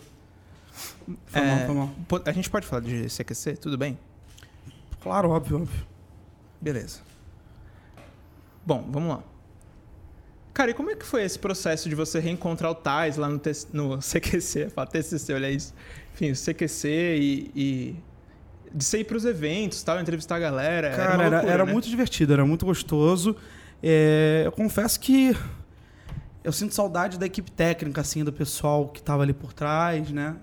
Foi 1.27 1.41
É, 1.41 1.45
mal, 1.45 1.65
foi 1.65 1.75
mal. 1.75 2.23
A 2.25 2.31
gente 2.31 2.49
pode 2.49 2.65
falar 2.65 2.81
de 2.81 3.07
CQC? 3.07 3.57
Tudo 3.57 3.77
bem? 3.77 3.99
Claro, 5.01 5.29
óbvio, 5.29 5.57
óbvio. 5.61 5.85
Beleza. 6.59 6.99
Bom, 8.65 8.87
vamos 8.89 9.09
lá. 9.09 9.23
Cara, 10.53 10.71
e 10.71 10.73
como 10.73 10.89
é 10.89 10.95
que 10.95 11.05
foi 11.05 11.21
esse 11.23 11.37
processo 11.37 11.87
de 11.87 11.93
você 11.93 12.19
reencontrar 12.19 12.71
o 12.71 12.75
Tais 12.75 13.15
lá 13.15 13.29
no, 13.29 13.39
no 13.71 13.99
CQC? 13.99 14.63
Eu 14.63 14.71
falo 14.71 14.89
TCC, 14.89 15.33
olha 15.33 15.51
isso. 15.51 15.71
Enfim, 16.15 16.31
o 16.31 16.35
CQC 16.35 16.87
e, 17.19 17.51
e 17.55 17.95
de 18.73 18.83
você 18.83 19.01
ir 19.01 19.03
pros 19.03 19.23
eventos, 19.23 19.83
tal, 19.83 19.99
entrevistar 20.01 20.37
a 20.37 20.39
galera. 20.39 20.89
Cara, 20.95 21.13
uma 21.13 21.23
era, 21.23 21.35
loucura, 21.35 21.53
era 21.53 21.65
né? 21.65 21.71
muito 21.71 21.87
divertido, 21.87 22.33
era 22.33 22.43
muito 22.43 22.65
gostoso. 22.65 23.35
É, 23.83 24.41
eu 24.45 24.51
confesso 24.51 24.99
que 24.99 25.37
eu 26.47 26.53
sinto 26.53 26.73
saudade 26.73 27.19
da 27.19 27.25
equipe 27.25 27.51
técnica, 27.51 27.99
assim, 27.99 28.23
do 28.23 28.31
pessoal 28.31 28.87
que 28.87 29.03
tava 29.03 29.21
ali 29.21 29.33
por 29.33 29.51
trás, 29.51 30.09
né? 30.11 30.33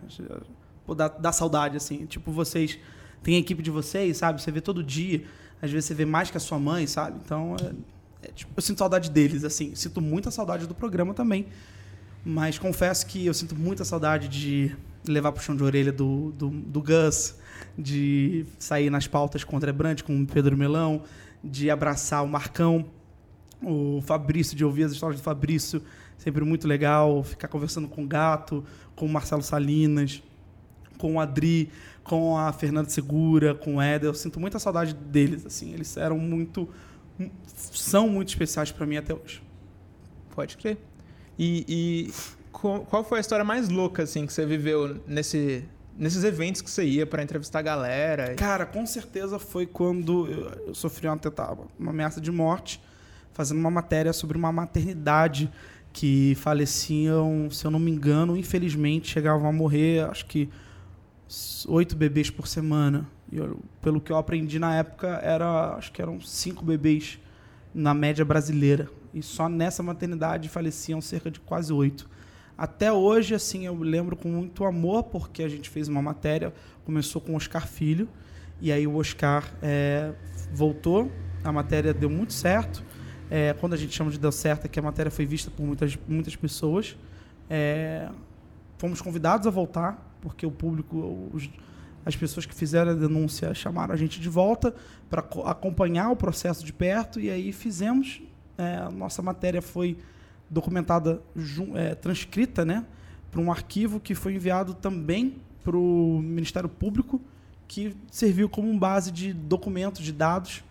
Pô, 0.84 0.94
dá, 0.94 1.08
dá 1.08 1.32
saudade, 1.32 1.78
assim. 1.78 2.04
Tipo, 2.04 2.30
vocês 2.30 2.78
tem 3.22 3.36
a 3.36 3.38
equipe 3.38 3.62
de 3.62 3.70
vocês, 3.70 4.18
sabe? 4.18 4.42
Você 4.42 4.52
vê 4.52 4.60
todo 4.60 4.84
dia. 4.84 5.24
Às 5.62 5.70
vezes 5.70 5.86
você 5.86 5.94
vê 5.94 6.04
mais 6.04 6.30
que 6.30 6.36
a 6.36 6.40
sua 6.40 6.58
mãe, 6.58 6.86
sabe? 6.86 7.18
Então, 7.24 7.56
é, 7.58 8.28
é, 8.28 8.32
tipo, 8.32 8.52
eu 8.54 8.60
sinto 8.60 8.80
saudade 8.80 9.10
deles, 9.10 9.44
assim. 9.44 9.74
Sinto 9.74 10.02
muita 10.02 10.30
saudade 10.30 10.66
do 10.66 10.74
programa 10.74 11.14
também. 11.14 11.46
Mas 12.22 12.58
confesso 12.58 13.06
que 13.06 13.24
eu 13.24 13.32
sinto 13.32 13.56
muita 13.56 13.82
saudade 13.82 14.28
de 14.28 14.76
levar 15.08 15.34
chão 15.40 15.56
de 15.56 15.64
orelha 15.64 15.90
do, 15.90 16.32
do, 16.32 16.50
do 16.50 16.82
Gus, 16.82 17.34
de 17.78 18.44
sair 18.58 18.90
nas 18.90 19.06
pautas 19.06 19.42
com 19.42 19.54
o 19.54 19.56
André 19.56 19.72
Brandt, 19.72 20.04
com 20.04 20.20
o 20.20 20.26
Pedro 20.26 20.54
Melão, 20.54 21.02
de 21.42 21.70
abraçar 21.70 22.22
o 22.22 22.28
Marcão, 22.28 22.84
o 23.66 24.02
Fabrício, 24.02 24.56
de 24.56 24.64
ouvir 24.64 24.84
as 24.84 24.92
histórias 24.92 25.20
do 25.20 25.24
Fabrício, 25.24 25.82
sempre 26.18 26.44
muito 26.44 26.66
legal, 26.66 27.22
ficar 27.22 27.48
conversando 27.48 27.88
com 27.88 28.04
o 28.04 28.06
Gato, 28.06 28.64
com 28.94 29.06
o 29.06 29.08
Marcelo 29.08 29.42
Salinas, 29.42 30.22
com 30.98 31.14
o 31.14 31.20
Adri, 31.20 31.70
com 32.02 32.36
a 32.38 32.52
Fernanda 32.52 32.88
Segura, 32.90 33.54
com 33.54 33.76
o 33.76 33.82
Éder. 33.82 34.10
Eu 34.10 34.14
sinto 34.14 34.38
muita 34.38 34.58
saudade 34.58 34.94
deles, 34.94 35.44
assim. 35.46 35.72
Eles 35.72 35.96
eram 35.96 36.18
muito... 36.18 36.68
São 37.46 38.08
muito 38.08 38.28
especiais 38.28 38.72
para 38.72 38.86
mim 38.86 38.96
até 38.96 39.14
hoje. 39.14 39.42
Pode 40.34 40.56
crer. 40.56 40.78
E, 41.38 41.64
e 41.68 42.12
qual 42.52 43.04
foi 43.04 43.18
a 43.18 43.20
história 43.20 43.44
mais 43.44 43.68
louca, 43.68 44.02
assim, 44.02 44.26
que 44.26 44.32
você 44.32 44.44
viveu 44.46 45.00
nesse, 45.06 45.64
nesses 45.96 46.24
eventos 46.24 46.60
que 46.60 46.70
você 46.70 46.84
ia 46.84 47.06
para 47.06 47.22
entrevistar 47.22 47.60
a 47.60 47.62
galera? 47.62 48.34
Cara, 48.34 48.66
com 48.66 48.84
certeza 48.86 49.38
foi 49.38 49.66
quando 49.66 50.28
eu 50.66 50.74
sofri 50.74 51.06
uma, 51.06 51.18
uma 51.78 51.90
ameaça 51.90 52.20
de 52.20 52.30
morte, 52.30 52.80
fazendo 53.34 53.58
uma 53.58 53.70
matéria 53.70 54.12
sobre 54.12 54.38
uma 54.38 54.50
maternidade 54.50 55.50
que 55.92 56.34
faleciam, 56.36 57.50
se 57.50 57.66
eu 57.66 57.70
não 57.70 57.78
me 57.78 57.90
engano, 57.90 58.36
infelizmente 58.36 59.08
chegavam 59.08 59.48
a 59.48 59.52
morrer, 59.52 60.08
acho 60.08 60.26
que 60.26 60.48
oito 61.68 61.94
bebês 61.94 62.30
por 62.30 62.46
semana. 62.46 63.06
E 63.30 63.36
eu, 63.36 63.60
pelo 63.82 64.00
que 64.00 64.10
eu 64.10 64.16
aprendi 64.16 64.58
na 64.58 64.74
época, 64.74 65.08
era, 65.22 65.74
acho 65.74 65.92
que 65.92 66.00
eram 66.00 66.20
cinco 66.20 66.64
bebês 66.64 67.18
na 67.74 67.92
média 67.92 68.24
brasileira. 68.24 68.88
E 69.12 69.22
só 69.22 69.48
nessa 69.48 69.82
maternidade 69.82 70.48
faleciam 70.48 71.00
cerca 71.00 71.30
de 71.30 71.40
quase 71.40 71.72
oito. 71.72 72.08
Até 72.56 72.92
hoje, 72.92 73.34
assim, 73.34 73.66
eu 73.66 73.74
lembro 73.74 74.16
com 74.16 74.28
muito 74.28 74.64
amor, 74.64 75.04
porque 75.04 75.42
a 75.42 75.48
gente 75.48 75.68
fez 75.68 75.88
uma 75.88 76.00
matéria, 76.00 76.52
começou 76.84 77.20
com 77.20 77.32
o 77.32 77.36
Oscar 77.36 77.66
Filho, 77.66 78.08
e 78.60 78.70
aí 78.70 78.86
o 78.86 78.96
Oscar 78.96 79.44
é, 79.60 80.12
voltou, 80.52 81.10
a 81.42 81.52
matéria 81.52 81.92
deu 81.92 82.08
muito 82.08 82.32
certo. 82.32 82.84
É, 83.36 83.52
quando 83.52 83.72
a 83.72 83.76
gente 83.76 83.92
chama 83.92 84.12
de 84.12 84.18
deu 84.20 84.30
certo, 84.30 84.66
é 84.66 84.68
que 84.68 84.78
a 84.78 84.82
matéria 84.82 85.10
foi 85.10 85.26
vista 85.26 85.50
por 85.50 85.66
muitas, 85.66 85.98
muitas 86.06 86.36
pessoas. 86.36 86.96
É, 87.50 88.08
fomos 88.78 89.00
convidados 89.00 89.44
a 89.48 89.50
voltar, 89.50 90.16
porque 90.20 90.46
o 90.46 90.52
público, 90.52 91.28
os, 91.32 91.50
as 92.06 92.14
pessoas 92.14 92.46
que 92.46 92.54
fizeram 92.54 92.92
a 92.92 92.94
denúncia 92.94 93.52
chamaram 93.52 93.92
a 93.92 93.96
gente 93.96 94.20
de 94.20 94.28
volta 94.28 94.72
para 95.10 95.20
acompanhar 95.46 96.12
o 96.12 96.16
processo 96.16 96.64
de 96.64 96.72
perto 96.72 97.18
e 97.18 97.28
aí 97.28 97.50
fizemos. 97.50 98.22
É, 98.56 98.88
nossa 98.90 99.20
matéria 99.20 99.60
foi 99.60 99.98
documentada, 100.48 101.20
é, 101.74 101.96
transcrita, 101.96 102.64
né, 102.64 102.86
para 103.32 103.40
um 103.40 103.50
arquivo 103.50 103.98
que 103.98 104.14
foi 104.14 104.36
enviado 104.36 104.74
também 104.74 105.42
para 105.64 105.76
o 105.76 106.20
Ministério 106.22 106.68
Público, 106.68 107.20
que 107.66 107.96
serviu 108.12 108.48
como 108.48 108.78
base 108.78 109.10
de 109.10 109.32
documentos, 109.32 110.04
de 110.04 110.12
dados, 110.12 110.62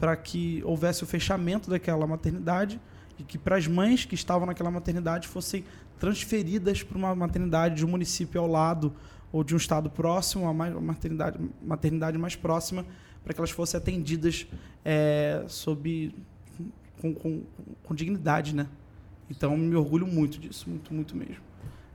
para 0.00 0.16
que 0.16 0.62
houvesse 0.64 1.04
o 1.04 1.06
fechamento 1.06 1.68
daquela 1.68 2.06
maternidade 2.06 2.80
e 3.18 3.22
que 3.22 3.36
para 3.36 3.56
as 3.56 3.66
mães 3.66 4.06
que 4.06 4.14
estavam 4.14 4.46
naquela 4.46 4.70
maternidade 4.70 5.28
fossem 5.28 5.62
transferidas 5.98 6.82
para 6.82 6.96
uma 6.96 7.14
maternidade 7.14 7.76
de 7.76 7.84
um 7.84 7.88
município 7.88 8.40
ao 8.40 8.46
lado 8.46 8.94
ou 9.30 9.44
de 9.44 9.54
um 9.54 9.58
estado 9.58 9.90
próximo, 9.90 10.48
a 10.48 10.54
maternidade, 10.54 11.38
maternidade 11.62 12.16
mais 12.16 12.34
próxima, 12.34 12.86
para 13.22 13.34
que 13.34 13.40
elas 13.40 13.50
fossem 13.50 13.76
atendidas 13.76 14.46
é, 14.82 15.44
sob, 15.46 16.14
com, 17.00 17.14
com, 17.14 17.42
com, 17.84 17.94
dignidade, 17.94 18.54
né? 18.54 18.66
Então, 19.30 19.56
me 19.56 19.76
orgulho 19.76 20.06
muito 20.06 20.40
disso, 20.40 20.68
muito, 20.68 20.92
muito 20.92 21.14
mesmo. 21.14 21.44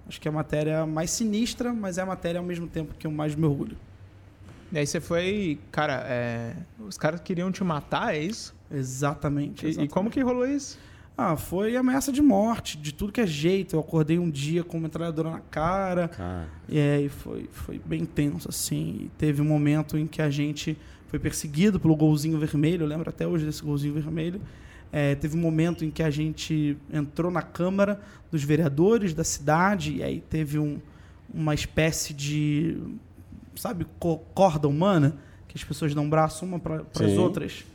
Acho 0.08 0.22
que 0.22 0.28
é 0.28 0.32
a 0.32 0.34
matéria 0.34 0.86
mais 0.86 1.10
sinistra, 1.10 1.74
mas 1.74 1.98
é 1.98 2.04
a 2.04 2.06
matéria 2.06 2.40
ao 2.40 2.46
mesmo 2.46 2.68
tempo 2.68 2.94
que 2.94 3.08
eu 3.08 3.12
mais 3.12 3.36
me 3.36 3.46
orgulho. 3.46 3.76
E 4.72 4.78
aí 4.80 4.88
você 4.88 5.00
foi, 5.00 5.60
cara, 5.72 6.04
é, 6.08 6.54
os 6.80 6.98
caras 6.98 7.22
queriam 7.22 7.52
te 7.52 7.64
matar, 7.64 8.16
é 8.16 8.20
isso? 8.20 8.56
Exatamente, 8.72 9.66
exatamente. 9.66 9.82
E, 9.82 9.84
e 9.86 9.88
como 9.88 10.10
que 10.10 10.22
rolou 10.22 10.48
isso? 10.48 10.78
Ah, 11.18 11.38
foi 11.38 11.78
ameaça 11.78 12.12
de 12.12 12.22
morte, 12.22 12.78
de 12.78 12.94
tudo 12.94 13.14
que 13.14 13.22
é 13.22 13.28
jeito. 13.28 13.76
Eu 13.76 13.80
acordei 13.80 14.20
um 14.20 14.30
dia 14.30 14.66
com 14.66 14.78
uma 14.78 14.84
metralhadora 14.84 15.32
na 15.32 15.40
cara. 15.40 16.10
cara. 16.10 16.50
E 16.68 16.78
aí 16.78 17.08
foi, 17.08 17.48
foi 17.52 17.80
bem 17.80 18.06
tenso, 18.06 18.50
assim. 18.50 19.04
E 19.04 19.12
teve 19.18 19.42
um 19.42 19.46
momento 19.46 19.98
em 19.98 20.06
que 20.08 20.22
a 20.22 20.30
gente 20.30 20.78
foi 21.08 21.18
perseguido 21.18 21.80
pelo 21.80 21.96
golzinho 21.96 22.38
vermelho. 22.38 22.84
Eu 22.84 22.88
lembro 22.88 23.10
até 23.10 23.26
hoje 23.26 23.46
desse 23.46 23.64
golzinho 23.64 23.94
vermelho. 23.94 24.42
É, 24.92 25.16
teve 25.16 25.38
um 25.38 25.40
momento 25.40 25.86
em 25.86 25.92
que 25.92 26.04
a 26.04 26.10
gente 26.10 26.78
entrou 26.92 27.32
na 27.32 27.42
Câmara 27.42 28.02
dos 28.30 28.44
Vereadores 28.44 29.14
da 29.14 29.24
cidade. 29.24 29.96
E 29.96 30.04
aí 30.04 30.20
teve 30.20 30.60
um, 30.60 30.82
uma 31.34 31.54
espécie 31.54 32.14
de, 32.14 32.78
sabe, 33.56 33.86
corda 34.34 34.68
humana. 34.68 35.18
Que 35.48 35.58
as 35.58 35.64
pessoas 35.64 35.94
dão 35.94 36.04
um 36.04 36.10
braço 36.10 36.46
uma 36.46 36.60
para 36.60 36.84
as 37.00 37.18
outras. 37.18 37.66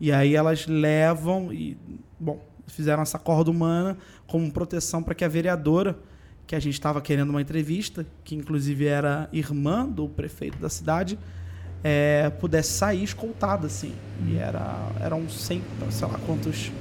E 0.00 0.12
aí 0.12 0.34
elas 0.34 0.66
levam 0.66 1.52
e... 1.52 1.76
Bom, 2.18 2.40
fizeram 2.66 3.02
essa 3.02 3.18
corda 3.18 3.50
humana 3.50 3.96
como 4.26 4.50
proteção 4.50 5.02
para 5.02 5.14
que 5.14 5.24
a 5.24 5.28
vereadora, 5.28 5.98
que 6.46 6.54
a 6.54 6.60
gente 6.60 6.74
estava 6.74 7.00
querendo 7.00 7.30
uma 7.30 7.40
entrevista, 7.40 8.06
que 8.24 8.34
inclusive 8.34 8.86
era 8.86 9.28
irmã 9.32 9.86
do 9.86 10.08
prefeito 10.08 10.58
da 10.58 10.68
cidade, 10.68 11.18
é, 11.82 12.30
pudesse 12.30 12.70
sair 12.72 13.02
escoltada, 13.02 13.66
assim. 13.66 13.94
E 14.26 14.36
era, 14.36 14.90
eram 15.00 15.28
100, 15.28 15.62
sei 15.90 16.08
lá 16.08 16.18
quantos. 16.26 16.72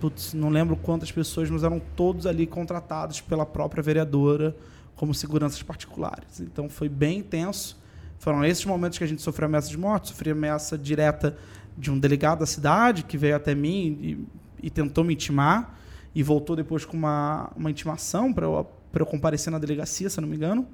Putz, 0.00 0.34
não 0.34 0.50
lembro 0.50 0.76
quantas 0.76 1.10
pessoas, 1.10 1.48
mas 1.50 1.64
eram 1.64 1.80
todos 1.96 2.26
ali 2.26 2.46
contratados 2.46 3.20
pela 3.20 3.46
própria 3.46 3.82
vereadora 3.82 4.54
como 4.96 5.14
seguranças 5.14 5.62
particulares. 5.62 6.40
Então 6.40 6.68
foi 6.68 6.88
bem 6.88 7.18
intenso. 7.18 7.78
Foram 8.18 8.44
esses 8.44 8.64
momentos 8.64 8.98
que 8.98 9.04
a 9.04 9.06
gente 9.06 9.22
sofreu 9.22 9.46
ameaça 9.46 9.68
de 9.68 9.78
morte, 9.78 10.08
sofreu 10.08 10.34
ameaça 10.34 10.76
direta 10.76 11.36
de 11.76 11.90
um 11.90 11.98
delegado 11.98 12.40
da 12.40 12.46
cidade 12.46 13.04
que 13.04 13.18
veio 13.18 13.36
até 13.36 13.54
mim 13.54 13.98
e 14.00 14.46
e 14.62 14.70
tentou 14.70 15.04
me 15.04 15.14
intimar 15.14 15.78
e 16.14 16.22
voltou 16.22 16.56
depois 16.56 16.84
com 16.84 16.96
uma, 16.96 17.50
uma 17.56 17.70
intimação 17.70 18.32
para 18.32 18.46
eu, 18.46 18.66
eu 18.94 19.06
comparecer 19.06 19.52
na 19.52 19.58
delegacia, 19.58 20.08
se 20.08 20.20
não 20.20 20.28
me 20.28 20.36
engano. 20.36 20.66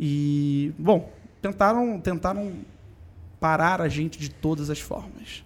E, 0.00 0.72
bom, 0.78 1.12
tentaram, 1.40 2.00
tentaram 2.00 2.52
parar 3.38 3.80
a 3.80 3.88
gente 3.88 4.18
de 4.18 4.30
todas 4.30 4.70
as 4.70 4.80
formas. 4.80 5.44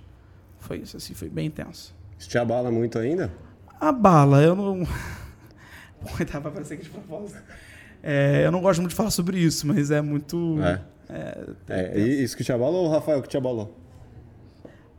Foi 0.60 0.78
isso, 0.78 0.96
assim, 0.96 1.12
foi 1.12 1.28
bem 1.28 1.46
intenso. 1.48 1.94
Isso 2.18 2.28
te 2.28 2.38
abala 2.38 2.70
muito 2.70 2.98
ainda? 2.98 3.32
Abala, 3.80 4.42
eu 4.42 4.54
não. 4.54 4.78
Bom, 6.00 6.40
pra 6.40 6.50
parecer 6.50 6.76
que 6.76 6.84
de 6.84 6.90
propósito. 6.90 7.42
É, 8.08 8.46
eu 8.46 8.52
não 8.52 8.60
gosto 8.60 8.78
muito 8.78 8.90
de 8.90 8.96
falar 8.96 9.10
sobre 9.10 9.36
isso, 9.36 9.66
mas 9.66 9.90
é 9.90 10.00
muito. 10.00 10.58
É. 10.62 10.80
É, 11.68 11.92
é 11.92 11.98
isso 11.98 12.36
que 12.36 12.44
te 12.44 12.52
abalou 12.52 12.84
ou 12.84 12.88
o 12.88 12.92
Rafael 12.92 13.20
que 13.20 13.28
te 13.28 13.36
abalou? 13.36 13.76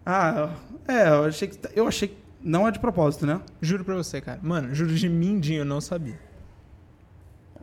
Ah, 0.05 0.53
é, 0.85 1.07
eu 1.07 1.23
achei 1.23 1.47
que. 1.47 1.57
Eu 1.73 1.87
achei 1.87 2.09
que 2.09 2.17
não 2.43 2.67
é 2.67 2.71
de 2.71 2.79
propósito, 2.79 3.25
né? 3.25 3.41
Juro 3.61 3.85
pra 3.85 3.95
você, 3.95 4.19
cara. 4.19 4.39
Mano, 4.43 4.75
juro 4.75 4.93
de 4.93 5.07
mindinho, 5.07 5.61
eu 5.61 5.65
não 5.65 5.79
sabia. 5.79 6.19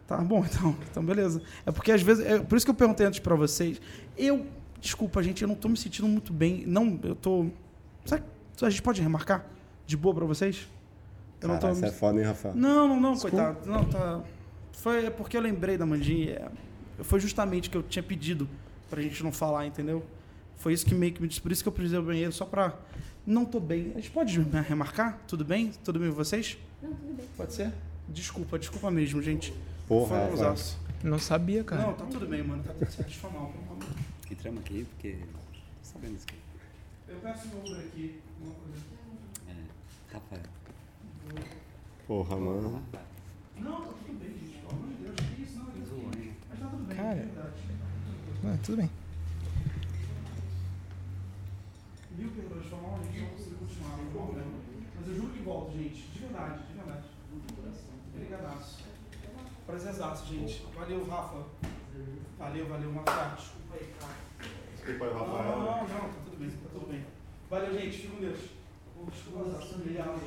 Tá 0.06 0.16
bom, 0.16 0.44
então. 0.50 0.74
Então, 0.90 1.04
beleza. 1.04 1.42
É 1.66 1.70
porque 1.70 1.92
às 1.92 2.00
vezes. 2.00 2.24
É 2.24 2.38
por 2.38 2.56
isso 2.56 2.64
que 2.64 2.70
eu 2.70 2.74
perguntei 2.74 3.06
antes 3.06 3.20
pra 3.20 3.34
vocês. 3.34 3.80
Eu. 4.16 4.46
Desculpa, 4.80 5.22
gente, 5.22 5.42
eu 5.42 5.48
não 5.48 5.54
tô 5.54 5.68
me 5.68 5.76
sentindo 5.76 6.08
muito 6.08 6.32
bem. 6.32 6.64
Não, 6.66 6.98
eu 7.02 7.14
tô. 7.14 7.46
Sabe, 8.06 8.22
a 8.62 8.70
gente 8.70 8.82
pode 8.82 9.02
remarcar? 9.02 9.44
De 9.86 9.96
boa 9.96 10.14
pra 10.14 10.24
vocês? 10.24 10.68
Eu 11.40 11.48
Cara, 11.48 11.52
não 11.52 11.60
tô. 11.60 11.74
Você 11.74 11.86
é 11.86 11.90
foda, 11.90 12.18
hein, 12.18 12.26
Rafael? 12.26 12.54
Não, 12.54 12.88
não, 12.88 13.00
não, 13.00 13.12
Desculpa. 13.12 13.36
coitado. 13.36 13.70
Não, 13.70 13.84
tá. 13.84 14.22
Foi 14.76 15.10
porque 15.10 15.36
eu 15.36 15.40
lembrei 15.40 15.76
da 15.78 15.86
Mandinha. 15.86 16.50
É, 16.98 17.02
foi 17.02 17.20
justamente 17.20 17.70
que 17.70 17.76
eu 17.76 17.82
tinha 17.82 18.02
pedido 18.02 18.48
pra 18.90 19.00
gente 19.00 19.22
não 19.22 19.32
falar, 19.32 19.66
entendeu? 19.66 20.04
Foi 20.56 20.72
isso 20.72 20.86
que 20.86 20.94
meio 20.94 21.12
que 21.12 21.20
me 21.20 21.28
disse. 21.28 21.40
Por 21.40 21.50
isso 21.52 21.62
que 21.62 21.68
eu 21.68 21.72
precisei 21.72 21.98
do 21.98 22.06
banheiro, 22.06 22.32
só 22.32 22.44
pra 22.44 22.74
não 23.26 23.44
tô 23.44 23.58
bem. 23.58 23.92
A 23.92 24.00
gente 24.00 24.10
pode 24.10 24.38
remarcar? 24.40 25.18
Tudo 25.26 25.44
bem? 25.44 25.72
Tudo 25.82 25.98
bem 25.98 26.10
com 26.10 26.14
vocês? 26.14 26.58
Não, 26.82 26.92
tudo 26.92 27.14
bem. 27.14 27.26
Pode 27.36 27.54
ser? 27.54 27.72
Desculpa, 28.08 28.58
desculpa 28.58 28.90
mesmo, 28.90 29.22
gente. 29.22 29.54
Porra, 29.88 30.28
Não 31.02 31.18
sabia, 31.18 31.64
cara. 31.64 31.82
Não, 31.82 31.94
tá 31.94 32.04
tudo 32.06 32.26
bem, 32.26 32.42
mano. 32.42 32.62
Tá 32.62 32.72
tudo 32.74 32.90
certo. 32.90 33.10
Eu 33.10 33.30
falar, 33.30 33.50
Entramos 34.30 34.60
aqui 34.60 34.84
porque. 34.90 35.18
Sabendo 35.82 36.16
isso 36.16 36.26
aqui. 36.28 36.38
Eu 37.08 37.16
peço 37.16 37.48
meu 37.48 37.58
Uber 37.60 37.78
aqui. 37.78 38.20
Uma 38.42 38.54
coisa. 38.54 38.78
É. 39.48 40.14
Rafael. 40.14 40.42
Porra, 42.06 42.36
mano. 42.36 42.82
Não, 43.58 43.80
tá 43.80 43.92
tudo 44.04 44.18
bem, 44.18 44.30
gente. 44.30 44.58
Pelo 44.58 44.72
amor 44.72 44.88
de 44.88 44.94
Deus. 45.02 45.16
Que 45.34 45.42
isso? 45.42 45.58
Não, 45.58 45.68
é 45.68 45.72
Mas 46.50 46.58
tá 46.58 46.66
tudo 46.66 46.70
bem. 46.70 46.73
Cara. 46.88 47.18
É 47.18 47.22
verdade. 47.22 47.62
Ah, 48.46 48.58
tudo 48.62 48.76
bem. 48.76 48.90
Viu, 52.16 52.30
Pedro? 52.30 52.60
Deixa 52.60 52.74
eu 52.74 52.78
falar, 52.78 52.98
a 52.98 53.04
gente 53.04 53.20
não 53.20 53.28
conseguiu 53.30 53.58
continuar, 53.58 53.90
não 53.90 53.98
tem 53.98 54.12
problema. 54.12 54.50
Mas 54.96 55.08
eu 55.08 55.14
juro 55.14 55.32
que 55.32 55.42
volto, 55.42 55.72
gente. 55.72 56.08
De 56.08 56.18
verdade, 56.18 56.62
de 56.66 56.74
verdade. 56.74 57.04
Obrigadaço. 58.14 58.84
Prazerzaço, 59.66 60.26
gente. 60.26 60.66
Valeu, 60.74 61.08
Rafa. 61.08 61.44
Valeu, 62.38 62.68
valeu, 62.68 62.92
Mafia. 62.92 63.36
Desculpa 63.36 63.74
aí, 63.74 63.94
cara. 63.98 64.14
Desculpa 64.74 65.04
aí, 65.04 65.14
Não, 65.14 65.26
não, 65.26 65.60
não, 65.60 65.80
não, 65.80 65.86
tá 65.86 66.20
tudo 66.24 66.38
bem, 66.38 66.50
tá 66.50 66.68
tudo 66.72 66.86
bem. 66.86 67.04
Valeu, 67.50 67.80
gente. 67.80 67.96
Fique 67.96 68.08
com 68.08 68.20
Deus. 68.20 68.40
Desculpa, 69.10 69.74
obrigado. 69.74 70.20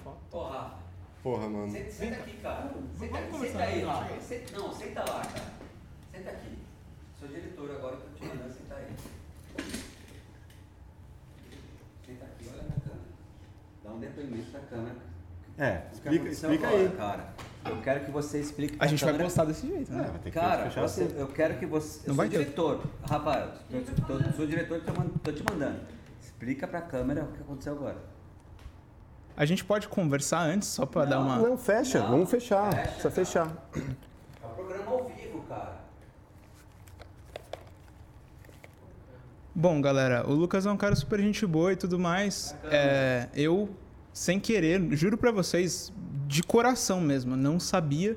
Isso. 0.00 0.16
Ô, 0.36 0.42
Rafa, 0.48 0.74
Porra, 1.22 1.48
mano. 1.48 1.70
senta, 1.70 1.90
senta 1.90 2.16
aqui, 2.16 2.36
cara. 2.38 2.70
Senta, 2.98 3.12
vamos 3.12 3.30
conversar, 3.30 3.58
senta 3.58 3.70
aí? 3.70 3.84
Rafa. 3.84 4.20
Senta- 4.20 4.58
não, 4.58 4.72
senta 4.74 5.00
lá, 5.00 5.20
cara. 5.22 5.44
Senta 6.12 6.30
aqui. 6.30 6.58
Sou 7.18 7.28
diretor 7.28 7.70
agora, 7.70 7.96
tô 7.96 8.06
te 8.18 8.24
mandando 8.26 8.52
sentar 8.54 8.78
aí. 8.78 8.86
Senta 12.06 12.24
aqui, 12.24 12.48
olha 12.50 12.62
na 12.62 12.74
câmera. 12.80 13.00
Dá 13.84 13.90
um 13.90 13.98
depoimento 14.00 14.50
da 14.50 14.60
câmera. 14.60 14.96
É, 15.58 15.76
que 15.88 15.94
explica, 15.94 16.28
explica 16.30 16.66
agora, 16.68 16.82
aí. 16.82 16.96
Cara, 16.96 17.34
eu 17.66 17.82
quero 17.82 18.04
que 18.06 18.10
você 18.10 18.40
explique 18.40 18.76
A 18.80 18.86
gente 18.86 19.00
vai 19.04 19.12
câmera. 19.12 19.24
gostar 19.28 19.44
desse 19.44 19.66
jeito, 19.66 19.92
É, 19.92 19.96
né? 19.96 20.02
vai 20.04 20.18
ter 20.20 20.30
que 20.30 20.38
Cara, 20.40 20.64
fechar 20.64 20.80
você- 20.80 21.02
assim. 21.04 21.18
eu 21.18 21.28
quero 21.28 21.58
que 21.58 21.66
você. 21.66 22.00
Não 22.06 22.14
Eu 22.14 22.14
vai 22.14 22.26
sou 22.28 22.38
ter. 22.38 22.44
diretor. 22.44 22.82
Rafael, 23.06 23.52
tô, 24.06 24.18
tô, 24.18 24.32
sou 24.32 24.46
diretor, 24.46 24.80
tô, 24.80 24.92
man- 24.94 25.08
tô 25.22 25.32
te 25.32 25.42
mandando. 25.42 25.80
Explica 26.22 26.66
pra 26.66 26.80
câmera 26.80 27.24
o 27.24 27.32
que 27.32 27.40
aconteceu 27.42 27.74
agora. 27.74 27.98
A 29.36 29.44
gente 29.46 29.64
pode 29.64 29.88
conversar 29.88 30.40
antes, 30.42 30.68
só 30.68 30.84
pra 30.84 31.04
dar 31.04 31.18
uma. 31.20 31.36
Não, 31.38 31.56
fecha, 31.56 32.00
Não, 32.00 32.10
vamos 32.10 32.30
fechar. 32.30 32.70
fecha, 32.72 32.82
Precisa 32.92 33.10
cara. 33.10 33.14
fechar. 33.14 33.68
É 34.42 34.46
um 34.46 34.54
programa 34.54 34.90
ao 34.90 35.04
vivo, 35.08 35.42
cara. 35.48 35.80
Bom, 39.54 39.80
galera, 39.80 40.24
o 40.28 40.32
Lucas 40.32 40.64
é 40.64 40.70
um 40.70 40.76
cara 40.76 40.94
super 40.94 41.20
gente 41.20 41.44
boa 41.46 41.72
e 41.72 41.76
tudo 41.76 41.98
mais. 41.98 42.54
É, 42.64 43.28
eu, 43.34 43.68
sem 44.12 44.38
querer, 44.38 44.80
juro 44.92 45.18
pra 45.18 45.32
vocês, 45.32 45.92
de 46.26 46.42
coração 46.42 47.00
mesmo, 47.00 47.36
não 47.36 47.58
sabia. 47.58 48.16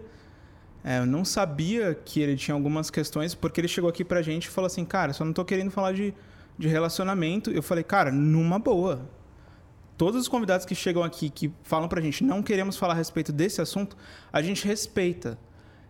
é, 0.83 0.99
eu 0.99 1.05
não 1.05 1.25
sabia 1.25 1.95
que 1.95 2.21
ele 2.21 2.35
tinha 2.35 2.53
algumas 2.53 2.89
questões, 2.89 3.33
porque 3.33 3.59
ele 3.59 3.67
chegou 3.67 3.89
aqui 3.89 4.03
pra 4.05 4.21
gente 4.21 4.45
e 4.45 4.49
falou 4.49 4.67
assim, 4.67 4.85
cara, 4.85 5.11
só 5.11 5.25
não 5.25 5.33
tô 5.33 5.43
querendo 5.43 5.71
falar 5.71 5.93
de, 5.93 6.13
de 6.57 6.67
relacionamento. 6.67 7.49
Eu 7.49 7.63
falei, 7.63 7.83
cara, 7.83 8.11
numa 8.11 8.59
boa. 8.59 9.01
Todos 9.97 10.21
os 10.21 10.27
convidados 10.27 10.65
que 10.65 10.73
chegam 10.75 11.03
aqui 11.03 11.29
que 11.29 11.51
falam 11.63 11.87
pra 11.87 12.01
gente, 12.01 12.23
não 12.23 12.41
queremos 12.41 12.77
falar 12.77 12.93
a 12.93 12.97
respeito 12.97 13.31
desse 13.31 13.61
assunto, 13.61 13.95
a 14.31 14.41
gente 14.41 14.65
respeita. 14.67 15.37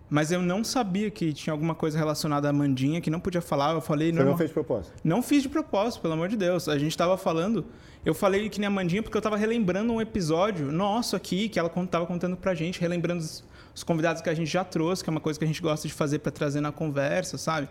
Mas 0.10 0.32
eu 0.32 0.42
não 0.42 0.64
sabia 0.64 1.10
que 1.10 1.34
tinha 1.34 1.52
alguma 1.54 1.74
coisa 1.74 1.98
relacionada 1.98 2.48
à 2.48 2.54
Mandinha 2.54 3.02
que 3.02 3.10
não 3.10 3.20
podia 3.20 3.42
falar. 3.42 3.74
Eu 3.74 3.82
falei, 3.82 4.12
Você 4.12 4.24
não 4.24 4.38
fez 4.38 4.50
de 4.50 4.54
propósito. 4.54 4.94
não 5.04 5.22
fiz 5.24 5.42
de 5.42 5.50
propósito, 5.50 6.02
pelo 6.02 6.14
amor 6.14 6.28
de 6.28 6.36
Deus. 6.36 6.68
A 6.70 6.78
gente 6.78 6.96
tava 6.96 7.18
falando. 7.18 7.66
Eu 8.06 8.14
falei 8.14 8.48
que 8.50 8.60
nem 8.60 8.68
a 8.68 8.70
Mandinha 8.70 9.02
porque 9.02 9.18
eu 9.18 9.22
tava 9.22 9.38
relembrando 9.38 9.92
um 9.92 10.00
episódio 10.02 10.72
nosso 10.72 11.16
aqui, 11.16 11.48
que 11.50 11.58
ela 11.58 11.70
con- 11.70 11.86
tava 11.86 12.06
contando 12.06 12.36
pra 12.38 12.54
gente, 12.54 12.80
relembrando 12.80 13.22
os, 13.24 13.44
os 13.74 13.82
convidados 13.84 14.22
que 14.22 14.30
a 14.30 14.34
gente 14.36 14.52
já 14.52 14.64
trouxe, 14.64 15.04
que 15.04 15.10
é 15.10 15.12
uma 15.12 15.22
coisa 15.22 15.40
que 15.40 15.46
a 15.46 15.48
gente 15.48 15.62
gosta 15.62 15.88
de 15.88 15.94
fazer 15.94 16.20
pra 16.20 16.32
trazer 16.32 16.60
na 16.62 16.72
conversa, 16.72 17.38
sabe? 17.38 17.68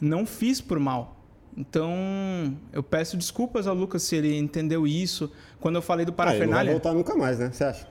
Não 0.00 0.24
fiz 0.26 0.60
por 0.60 0.78
mal. 0.80 1.19
Então, 1.56 2.56
eu 2.72 2.82
peço 2.82 3.16
desculpas 3.16 3.66
ao 3.66 3.74
Lucas 3.74 4.02
se 4.02 4.16
ele 4.16 4.36
entendeu 4.38 4.86
isso. 4.86 5.30
Quando 5.60 5.76
eu 5.76 5.82
falei 5.82 6.06
do 6.06 6.10
Ah, 6.10 6.12
ele 6.12 6.16
não 6.18 6.24
vai 6.24 6.36
parafernália. 6.38 6.70
voltar 6.72 6.92
nunca 6.94 7.14
mais, 7.14 7.38
né? 7.38 7.50
Você 7.52 7.64
acha? 7.64 7.86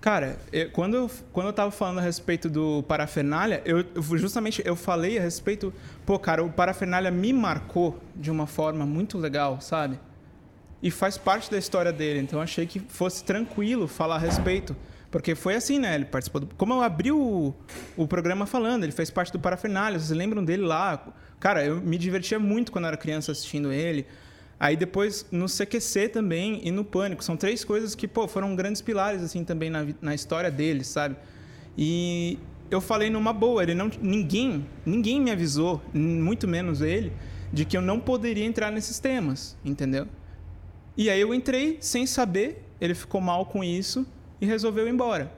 Cara, 0.00 0.38
eu- 0.52 0.70
quando, 0.70 0.96
eu, 0.96 1.10
quando 1.32 1.46
eu 1.48 1.52
tava 1.52 1.70
falando 1.70 1.98
a 1.98 2.02
respeito 2.02 2.48
do 2.48 2.82
parafernália, 2.84 3.60
eu, 3.64 3.84
eu 3.94 4.02
justamente 4.16 4.62
eu 4.64 4.74
falei 4.76 5.18
a 5.18 5.20
respeito. 5.20 5.72
Pô, 6.06 6.18
cara, 6.18 6.42
o 6.42 6.50
parafernália 6.50 7.10
me 7.10 7.32
marcou 7.32 7.98
de 8.16 8.30
uma 8.30 8.46
forma 8.46 8.86
muito 8.86 9.18
legal, 9.18 9.60
sabe? 9.60 9.98
E 10.82 10.90
faz 10.90 11.18
parte 11.18 11.50
da 11.50 11.58
história 11.58 11.92
dele, 11.92 12.20
então 12.20 12.38
eu 12.38 12.42
achei 12.42 12.66
que 12.66 12.80
fosse 12.80 13.22
tranquilo 13.22 13.86
falar 13.86 14.14
a 14.16 14.18
respeito. 14.18 14.74
Porque 15.10 15.34
foi 15.34 15.56
assim, 15.56 15.78
né? 15.78 15.96
Ele 15.96 16.04
participou 16.06 16.40
do. 16.40 16.54
Como 16.54 16.72
eu 16.72 16.80
abri 16.80 17.10
o, 17.12 17.52
o 17.96 18.06
programa 18.06 18.46
falando, 18.46 18.84
ele 18.84 18.92
fez 18.92 19.10
parte 19.10 19.32
do 19.32 19.40
Parafernália, 19.40 19.98
vocês 19.98 20.16
lembram 20.16 20.42
dele 20.44 20.62
lá? 20.62 21.04
Cara, 21.40 21.64
eu 21.64 21.80
me 21.80 21.96
divertia 21.96 22.38
muito 22.38 22.70
quando 22.70 22.86
era 22.86 22.96
criança 22.98 23.32
assistindo 23.32 23.72
ele. 23.72 24.06
Aí 24.60 24.76
depois 24.76 25.24
no 25.32 25.46
CQC 25.46 26.10
também 26.10 26.60
e 26.62 26.70
no 26.70 26.84
Pânico. 26.84 27.24
São 27.24 27.34
três 27.34 27.64
coisas 27.64 27.94
que, 27.94 28.06
pô, 28.06 28.28
foram 28.28 28.54
grandes 28.54 28.82
pilares, 28.82 29.22
assim, 29.22 29.42
também 29.42 29.70
na, 29.70 29.86
na 30.02 30.14
história 30.14 30.50
dele, 30.50 30.84
sabe? 30.84 31.16
E 31.78 32.38
eu 32.70 32.78
falei 32.78 33.08
numa 33.08 33.32
boa, 33.32 33.62
ele 33.62 33.74
não. 33.74 33.90
Ninguém, 34.02 34.66
ninguém 34.84 35.18
me 35.18 35.30
avisou, 35.30 35.80
muito 35.94 36.46
menos 36.46 36.82
ele, 36.82 37.10
de 37.50 37.64
que 37.64 37.74
eu 37.74 37.80
não 37.80 37.98
poderia 37.98 38.44
entrar 38.44 38.70
nesses 38.70 38.98
temas, 38.98 39.56
entendeu? 39.64 40.06
E 40.94 41.08
aí 41.08 41.22
eu 41.22 41.32
entrei 41.32 41.78
sem 41.80 42.06
saber, 42.06 42.62
ele 42.78 42.94
ficou 42.94 43.18
mal 43.18 43.46
com 43.46 43.64
isso 43.64 44.06
e 44.42 44.44
resolveu 44.44 44.86
ir 44.86 44.90
embora. 44.90 45.32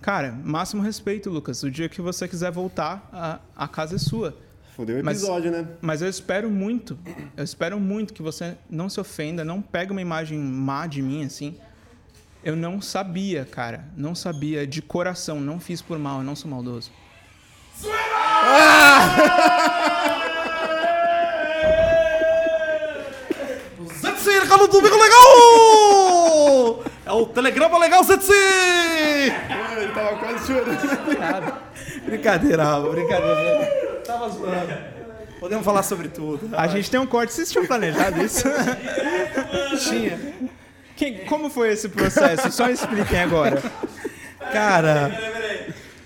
Cara, 0.00 0.30
máximo 0.44 0.82
respeito, 0.82 1.28
Lucas. 1.30 1.64
O 1.64 1.70
dia 1.70 1.88
que 1.88 2.00
você 2.00 2.28
quiser 2.28 2.52
voltar, 2.52 3.08
a, 3.12 3.40
a 3.56 3.66
casa 3.66 3.96
é 3.96 3.98
sua. 3.98 4.36
Fudeu 4.76 5.00
o 5.00 5.04
Mas- 5.04 5.18
episódio, 5.18 5.50
né? 5.50 5.66
Mas 5.80 6.00
eu 6.00 6.08
espero 6.08 6.48
muito, 6.50 6.98
eu 7.36 7.44
espero 7.44 7.78
muito 7.78 8.12
que 8.14 8.22
você 8.22 8.56
não 8.70 8.88
se 8.88 8.98
ofenda, 8.98 9.44
não 9.44 9.60
pegue 9.60 9.92
uma 9.92 10.00
imagem 10.00 10.38
má 10.38 10.86
de 10.86 11.02
mim, 11.02 11.24
assim. 11.24 11.56
Eu 12.42 12.56
não 12.56 12.80
sabia, 12.80 13.44
cara. 13.44 13.84
Não 13.96 14.14
sabia 14.14 14.66
de 14.66 14.82
coração. 14.82 15.40
Não 15.40 15.60
fiz 15.60 15.80
por 15.80 15.96
mal, 15.98 16.18
eu 16.18 16.24
não 16.24 16.34
sou 16.34 16.50
maldoso. 16.50 16.90
Zetsi, 24.00 24.30
ele 24.30 24.46
caiu 24.46 24.58
no 24.58 24.68
domingo 24.68 24.96
legal! 24.96 26.84
É 27.04 27.12
o 27.12 27.26
telegrama 27.26 27.78
legal, 27.78 28.02
Zetsi! 28.04 28.32
Ele 28.32 29.92
tava 29.92 30.16
quase 30.18 30.46
chorando. 30.46 31.54
Brincadeira, 32.06 32.64
Rafa, 32.64 32.88
brincadeira. 32.90 33.91
Tava 34.04 34.28
zoando. 34.28 34.72
Podemos 35.40 35.64
falar 35.64 35.82
sobre 35.82 36.08
tudo. 36.08 36.50
A 36.56 36.68
gente 36.68 36.90
tem 36.90 37.00
um 37.00 37.06
corte, 37.06 37.32
vocês 37.32 37.50
tinham 37.50 37.66
planejado 37.66 38.22
isso? 38.22 38.44
Tinha. 39.88 40.18
Quem- 40.96 41.24
como 41.24 41.50
foi 41.50 41.72
esse 41.72 41.88
processo? 41.88 42.50
Só 42.52 42.68
expliquem 42.70 43.20
agora. 43.20 43.60
Cara, 44.52 45.10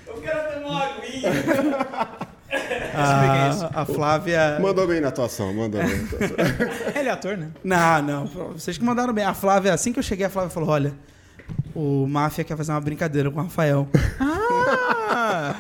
Eu 0.07 0.21
quero 0.23 0.55
tomar 0.55 0.69
uma 0.71 0.85
aguinha. 0.87 1.31
a, 3.75 3.83
a 3.83 3.85
Flávia. 3.87 4.59
Mandou 4.61 4.87
bem 4.87 5.01
na 5.01 5.09
atuação, 5.09 5.53
mandou 5.53 5.83
bem. 5.83 5.97
na 5.97 6.05
atuação. 6.05 6.37
Ele 6.95 7.09
é 7.09 7.13
ator, 7.13 7.37
né? 7.37 7.49
Não, 7.63 8.03
não, 8.03 8.27
vocês 8.53 8.79
que 8.79 8.85
mandaram 8.85 9.13
bem. 9.13 9.25
A 9.25 9.35
Flávia, 9.35 9.75
assim 9.75 9.93
que 9.93 9.99
eu 9.99 10.03
cheguei, 10.03 10.25
a 10.27 10.31
Flávia 10.31 10.51
falou: 10.51 10.71
olha, 10.71 10.95
o 11.75 12.07
Máfia 12.07 12.43
quer 12.45 12.57
fazer 12.57 12.73
uma 12.73 12.81
brincadeira 12.81 13.31
com 13.31 13.39
o 13.41 13.43
Rafael. 13.43 13.87
Ah! 14.19 15.55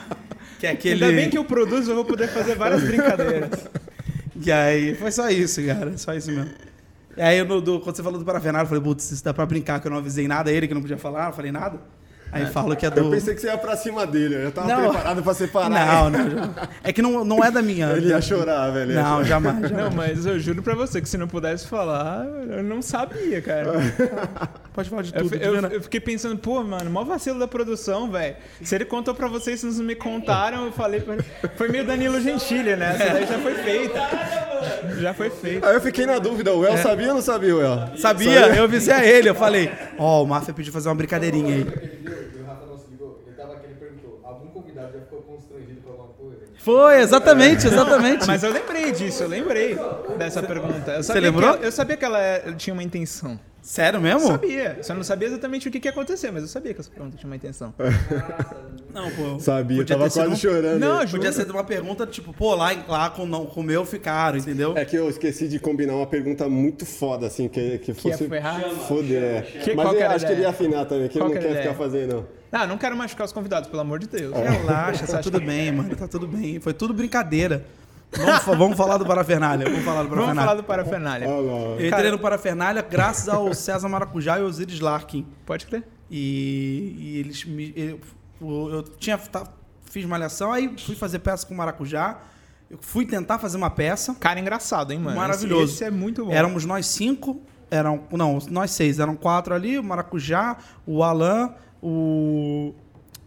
Que 0.59 0.67
é 0.67 0.71
aquele. 0.71 1.05
Ainda 1.05 1.17
bem 1.17 1.31
que 1.31 1.37
eu 1.39 1.45
produzo, 1.45 1.91
eu 1.91 1.95
vou 1.95 2.05
poder 2.05 2.29
fazer 2.29 2.55
várias 2.57 2.83
brincadeiras. 2.83 3.51
E 4.39 4.53
aí, 4.53 4.95
foi 4.95 5.11
só 5.11 5.31
isso, 5.31 5.65
cara. 5.65 5.97
Só 5.97 6.13
isso 6.13 6.31
mesmo. 6.31 6.51
E 7.17 7.23
aí, 7.23 7.43
no, 7.43 7.59
do- 7.61 7.81
quando 7.81 7.97
você 7.97 8.03
falou 8.03 8.19
do 8.19 8.25
Parafernália, 8.25 8.65
eu 8.65 8.69
falei, 8.69 8.83
putz, 8.85 9.11
isso 9.11 9.25
dá 9.25 9.33
pra 9.33 9.47
brincar, 9.47 9.81
que 9.81 9.87
eu 9.87 9.91
não 9.91 9.97
avisei 9.97 10.29
nada. 10.29 10.53
Ele 10.53 10.69
que 10.69 10.75
não 10.75 10.83
podia 10.83 10.99
falar, 10.99 11.25
não 11.25 11.33
falei 11.33 11.51
nada. 11.51 11.79
Aí 12.31 12.45
falo 12.45 12.77
que 12.77 12.85
é 12.85 12.91
do. 12.91 13.01
Eu 13.01 13.11
pensei 13.11 13.35
que 13.35 13.41
você 13.41 13.47
ia 13.47 13.57
pra 13.57 13.75
cima 13.77 14.07
dele, 14.07 14.35
eu 14.35 14.43
já 14.43 14.51
tava 14.51 14.69
Não. 14.69 14.91
preparado 14.91 15.23
pra 15.23 15.33
separar. 15.33 15.71
Não, 15.71 16.11
não. 16.11 16.31
já- 16.31 16.69
É 16.85 16.93
que 16.93 17.01
não, 17.01 17.25
não 17.25 17.43
é 17.43 17.51
da 17.51 17.63
minha. 17.63 17.87
Ele 17.97 18.09
ia 18.09 18.21
chorar, 18.21 18.71
velho. 18.71 18.93
ia 18.93 19.03
Não, 19.03 19.11
chorar. 19.13 19.25
jamais. 19.25 19.69
jamais. 19.71 19.85
Não, 19.85 19.91
mas 19.97 20.27
eu 20.27 20.39
juro 20.39 20.63
pra 20.63 20.75
você 20.75 21.01
que 21.01 21.09
se 21.09 21.17
não 21.17 21.27
pudesse 21.27 21.67
falar, 21.67 22.27
eu 22.51 22.63
não 22.63 22.83
sabia, 22.83 23.41
cara. 23.41 23.73
Pode 24.77 24.91
falar 24.91 25.03
de 25.03 25.12
Eu, 25.14 25.22
tudo. 25.22 25.35
eu- 25.37 25.53
vendo? 25.55 25.66
eu 25.72 25.81
fiquei 25.83 25.99
pensando, 26.01 26.37
pô, 26.39 26.62
mano, 26.62 26.91
mó 26.91 27.03
vacilo 27.03 27.39
da 27.39 27.49
produção, 27.49 28.11
velho. 28.11 28.37
Se 28.62 28.74
ele 28.74 28.85
contou 28.85 29.14
pra 29.14 29.27
vocês, 29.27 29.59
vocês 29.61 29.79
não 29.79 29.85
me 29.87 29.95
contaram, 29.97 30.66
eu 30.66 30.72
falei. 30.72 31.01
pra- 31.01 31.16
Foi 31.57 31.68
meio 31.68 31.85
Danilo 31.87 32.20
Gentili, 32.20 32.77
né? 32.77 32.95
Essa 32.95 33.12
daí 33.14 33.27
já 33.27 33.39
foi 33.39 33.55
feita. 33.55 34.01
Já 35.01 35.14
foi 35.14 35.31
feita. 35.31 35.66
Aí 35.68 35.74
eu 35.77 35.81
fiquei 35.81 36.05
na 36.05 36.18
dúvida, 36.18 36.53
o 36.53 36.62
El 36.64 36.74
É. 36.74 36.77
sabia 36.77 37.09
ou 37.09 37.14
não 37.14 37.22
sabia, 37.22 37.57
o 37.57 37.61
El? 37.62 37.97
Sabia? 37.97 38.49
Eu 38.55 38.64
avisei 38.64 38.93
a 38.93 39.03
ele, 39.05 39.31
eu 39.31 39.35
falei, 39.35 39.72
ó, 39.99 40.22
o 40.22 40.27
Máfia 40.27 40.53
pediu 40.53 40.72
fazer 40.72 40.91
uma 40.91 40.95
brincadeirinha 40.95 41.55
aí. 41.55 41.62
Aquele 41.62 41.87
dia 41.97 42.11
que 42.31 42.39
o 42.39 42.45
Rafa 42.47 42.66
não 42.66 42.77
se 42.79 42.91
ligou, 42.91 43.22
ele 43.27 43.35
tava 43.35 43.55
aqui, 43.55 43.64
ele 43.66 43.74
perguntou, 43.77 44.20
algum 44.24 44.49
convidado 44.49 44.93
já 44.93 45.01
ficou 45.01 45.22
constrangido 45.22 45.81
com 45.81 45.91
alguma 45.91 46.09
coisa? 46.09 46.37
Foi, 46.59 47.01
exatamente, 47.01 47.66
exatamente. 47.66 48.27
Mas 48.27 48.43
eu 48.45 48.53
lembrei 48.53 48.93
disso, 48.93 49.22
eu 49.22 49.29
lembrei 49.29 49.79
dessa 50.18 50.43
pergunta. 50.43 50.91
Eu 50.93 51.03
sabia 51.03 51.22
lembrou? 51.22 51.53
que 51.53 51.57
ela- 51.61 51.66
eu 51.66 51.72
sabia 51.72 51.97
que 51.97 52.05
ela 52.05 52.20
é- 52.20 52.53
tinha 52.53 52.74
uma 52.74 52.83
intenção. 52.83 53.41
Sério 53.67 54.01
mesmo? 54.01 54.21
Sabia. 54.29 54.79
Só 54.81 54.95
não 54.95 55.03
sabia 55.03 55.27
exatamente 55.27 55.67
o 55.67 55.73
que, 55.73 55.81
que 55.81 55.89
ia 55.89 55.91
acontecer, 55.91 56.31
mas 56.31 56.43
eu 56.43 56.49
sabia 56.49 56.73
que 56.73 56.81
essa 56.81 56.89
pergunta 56.89 57.17
tinha 57.17 57.29
uma 57.29 57.35
intenção. 57.35 57.75
Não, 58.95 59.11
pô. 59.11 59.41
Sabia, 59.41 59.79
Podia 59.79 59.97
tava 59.97 60.09
quase 60.09 60.33
um- 60.33 60.37
chorando. 60.37 60.79
Não. 60.79 61.05
Podia 61.07 61.33
ser 61.33 61.51
uma 61.51 61.64
pergunta, 61.64 62.07
tipo, 62.07 62.33
pô, 62.33 62.55
lá, 62.55 62.71
lá 62.87 63.11
com, 63.11 63.27
não, 63.27 63.45
com 63.45 63.61
o 63.61 63.64
meu 63.64 63.85
ficaram, 63.85 64.39
entendeu? 64.39 64.75
É 64.77 64.85
que 64.85 64.95
eu 64.97 65.09
esqueci 65.11 65.49
de 65.49 65.59
combinar 65.59 65.95
uma 65.97 66.07
pergunta 66.07 66.49
muito 66.49 66.87
foda, 66.87 67.27
assim, 67.27 67.49
que, 67.49 67.79
que 67.79 67.91
ia 67.91 67.95
fosse... 67.97 68.29
ferrar? 68.29 68.61
Foder. 68.87 69.43
Que- 69.64 69.75
Mas 69.75 69.85
qual 69.85 69.95
que 69.97 70.03
eu 70.03 70.11
acho 70.11 70.19
que 70.27 70.33
ele 70.33 70.41
ideia? 70.43 70.47
ia 70.47 70.51
afinar 70.51 70.85
também, 70.85 71.09
que 71.09 71.19
Qual 71.19 71.29
ele 71.31 71.35
não 71.35 71.43
que 71.43 71.49
quer 71.49 71.55
a 71.55 71.62
ficar 71.62 71.73
ideia? 71.75 71.91
fazendo, 71.91 72.14
não. 72.14 72.27
Ah, 72.53 72.67
não 72.69 72.79
quero 72.79 72.97
machucar 72.97 73.27
os 73.27 73.33
convidados, 73.33 73.69
pelo 73.69 73.83
amor 73.83 73.99
de 73.99 74.07
Deus. 74.07 74.33
Relaxa, 74.33 75.07
tá 75.07 75.19
tudo 75.19 75.41
bem, 75.41 75.73
mano, 75.73 75.95
tá 75.97 76.07
tudo 76.07 76.29
bem. 76.29 76.61
Foi 76.61 76.73
tudo 76.73 76.95
brincadeira. 76.95 77.64
Vamos, 78.13 78.43
fa- 78.43 78.55
vamos 78.55 78.77
falar 78.77 78.97
do 78.99 79.05
Parafernália. 79.07 79.69
Vamos 79.69 79.85
falar 79.85 80.03
do 80.05 80.09
Vamos 80.09 80.25
Parafernália. 80.25 80.45
falar 80.49 80.55
do 80.61 80.65
Parafernália. 80.65 81.27
Eu 81.29 81.87
entrei 81.87 82.11
no 82.11 82.19
Parafernália 82.19 82.83
graças 82.83 83.29
ao 83.29 83.53
César 83.53 83.89
Maracujá 83.89 84.39
e 84.39 84.43
ao 84.43 84.47
Osiris 84.47 84.81
Larkin. 84.81 85.27
Pode 85.45 85.67
crer. 85.67 85.85
E, 86.11 86.95
e 86.99 87.19
eles 87.19 87.45
me. 87.45 87.73
Eu, 87.77 88.01
eu 88.71 88.83
tinha. 88.99 89.19
tá- 89.19 89.47
fiz 89.85 90.05
malhação, 90.05 90.53
aí 90.53 90.75
fui 90.79 90.95
fazer 90.95 91.19
peça 91.21 91.47
com 91.47 91.55
o 91.55 91.57
Maracujá. 91.57 92.19
Eu 92.71 92.79
fui 92.81 93.07
tentar 93.07 93.39
fazer 93.39 93.57
uma 93.57 93.71
peça. 93.71 94.15
Cara, 94.15 94.41
engraçado, 94.41 94.93
hein, 94.93 94.99
mano? 94.99 95.17
Maravilhoso. 95.17 95.73
Esse 95.75 95.85
é 95.85 95.91
muito 95.91 96.25
bom. 96.25 96.33
Éramos 96.33 96.65
nós 96.65 96.87
cinco. 96.87 97.41
Eram. 97.71 98.03
Não, 98.13 98.39
nós 98.51 98.71
seis. 98.71 98.99
Eram 98.99 99.15
quatro 99.17 99.55
ali: 99.55 99.79
o 99.79 99.85
Maracujá, 99.85 100.57
o 100.87 101.03
Alan, 101.03 101.53
o, 101.83 102.73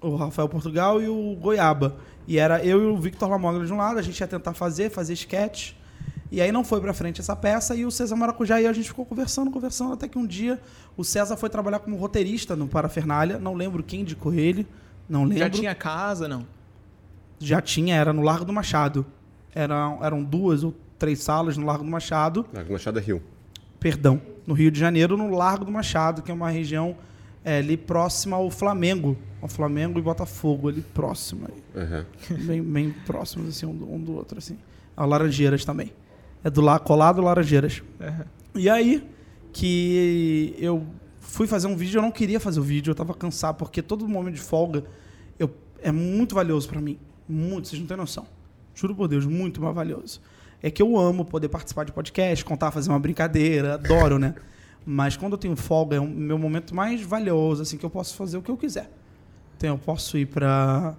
o 0.02 0.16
Rafael 0.16 0.48
Portugal 0.50 1.02
e 1.02 1.08
o 1.10 1.36
Goiaba. 1.36 1.96
E 2.30 2.38
era 2.38 2.64
eu 2.64 2.80
e 2.84 2.86
o 2.86 2.96
Victor 2.96 3.28
Lamoglia 3.28 3.66
de 3.66 3.74
um 3.74 3.78
lado. 3.78 3.98
A 3.98 4.04
gente 4.04 4.20
ia 4.20 4.28
tentar 4.28 4.54
fazer, 4.54 4.92
fazer 4.92 5.14
sketch. 5.14 5.72
E 6.32 6.40
aí 6.40 6.52
não 6.52 6.64
foi 6.64 6.80
pra 6.80 6.94
frente 6.94 7.20
essa 7.20 7.36
peça 7.36 7.76
e 7.76 7.88
o 7.88 7.90
César 7.90 8.16
Maracujá 8.16 8.62
e 8.62 8.68
a 8.68 8.72
gente 8.72 8.88
ficou 8.88 9.04
conversando, 9.04 9.50
conversando, 9.50 9.94
até 9.94 10.08
que 10.08 10.16
um 10.16 10.28
dia 10.28 10.62
o 10.96 11.04
César 11.04 11.36
foi 11.38 11.50
trabalhar 11.50 11.80
como 11.80 11.96
roteirista 11.96 12.56
no 12.56 12.68
Parafernália. 12.68 13.40
Não 13.40 13.56
lembro 13.56 13.82
quem 13.82 14.02
indicou 14.02 14.32
ele. 14.32 14.68
Não 15.10 15.24
lembro. 15.24 15.40
Já 15.40 15.50
tinha 15.50 15.74
casa, 15.74 16.28
não? 16.28 16.46
Já 17.40 17.60
tinha, 17.62 17.96
era 17.96 18.14
no 18.14 18.22
Largo 18.22 18.46
do 18.46 18.54
Machado. 18.54 19.04
Eram, 19.56 19.98
eram 20.06 20.24
duas 20.24 20.64
ou 20.64 20.76
três 21.00 21.24
salas 21.24 21.58
no 21.58 21.66
Largo 21.66 21.84
do 21.84 21.90
Machado. 21.90 22.46
Largo 22.54 22.74
Machado 22.74 23.00
é 23.00 23.02
Rio. 23.02 23.24
Perdão, 23.80 24.22
no 24.46 24.54
Rio 24.54 24.70
de 24.70 24.80
Janeiro, 24.80 25.18
no 25.18 25.36
Largo 25.36 25.66
do 25.66 25.72
Machado, 25.72 26.22
que 26.22 26.30
é 26.30 26.34
uma 26.34 26.52
região 26.52 26.96
é, 27.44 27.60
ali 27.60 27.78
próxima 27.78 28.38
ao 28.38 28.50
Flamengo. 28.50 29.18
Ao 29.42 29.48
Flamengo 29.48 29.98
e 30.00 30.02
Botafogo, 30.02 30.68
ali 30.68 30.82
próximo. 30.82 31.48
aí. 31.48 31.82
Aham. 31.82 32.06
Bem, 32.46 32.62
bem 32.62 32.96
próximos, 33.06 33.50
assim, 33.50 33.66
um 33.66 33.76
do, 33.76 33.92
um 33.92 34.00
do 34.00 34.14
outro, 34.14 34.38
assim. 34.38 34.58
Ao 34.96 35.08
Laranjeiras 35.08 35.64
também. 35.64 35.94
É 36.44 36.50
do 36.50 36.62
lado 36.62 36.84
colado 36.84 37.20
ao 37.20 37.26
Laranjeiras. 37.26 37.82
Aham. 38.02 38.26
E 38.56 38.70
aí 38.70 39.08
que 39.54 40.56
eu 40.58 40.86
fui 41.20 41.48
fazer 41.48 41.68
um 41.68 41.76
vídeo, 41.76 42.00
eu 42.00 42.02
não 42.02 42.12
queria 42.12 42.40
fazer 42.40 42.60
o 42.60 42.64
vídeo, 42.64 42.92
eu 42.92 42.96
tava 42.96 43.14
cansado, 43.14 43.56
porque 43.56 43.82
todo 43.82 44.08
momento 44.08 44.36
de 44.36 44.42
folga 44.42 44.84
eu, 45.38 45.50
é 45.82 45.92
muito 45.92 46.36
valioso 46.36 46.68
pra 46.68 46.82
mim. 46.82 46.98
Muito, 47.28 47.68
vocês 47.68 47.80
não 47.80 47.88
têm 47.88 47.98
noção. 47.98 48.26
Juro 48.74 48.96
por 48.96 49.08
Deus, 49.08 49.26
muito 49.26 49.62
mais 49.62 49.74
valioso. 49.76 50.22
É 50.62 50.70
que 50.70 50.82
eu 50.82 50.98
amo 50.98 51.24
poder 51.24 51.48
participar 51.48 51.86
de 51.86 51.92
podcast, 51.92 52.44
contar, 52.44 52.72
fazer 52.72 52.90
uma 52.90 53.00
brincadeira, 53.00 53.76
adoro, 53.76 54.20
né? 54.20 54.36
Mas 54.86 55.16
quando 55.18 55.34
eu 55.34 55.38
tenho 55.38 55.56
folga, 55.56 55.98
é 55.98 56.00
o 56.00 56.08
meu 56.08 56.38
momento 56.38 56.74
mais 56.74 57.02
valioso, 57.02 57.62
assim, 57.62 57.78
que 57.78 57.86
eu 57.86 57.90
posso 57.90 58.16
fazer 58.16 58.38
o 58.38 58.42
que 58.42 58.50
eu 58.50 58.58
quiser. 58.58 58.92
Então 59.58 59.72
eu 59.72 59.78
posso 59.78 60.18
ir 60.18 60.26
pra. 60.26 60.96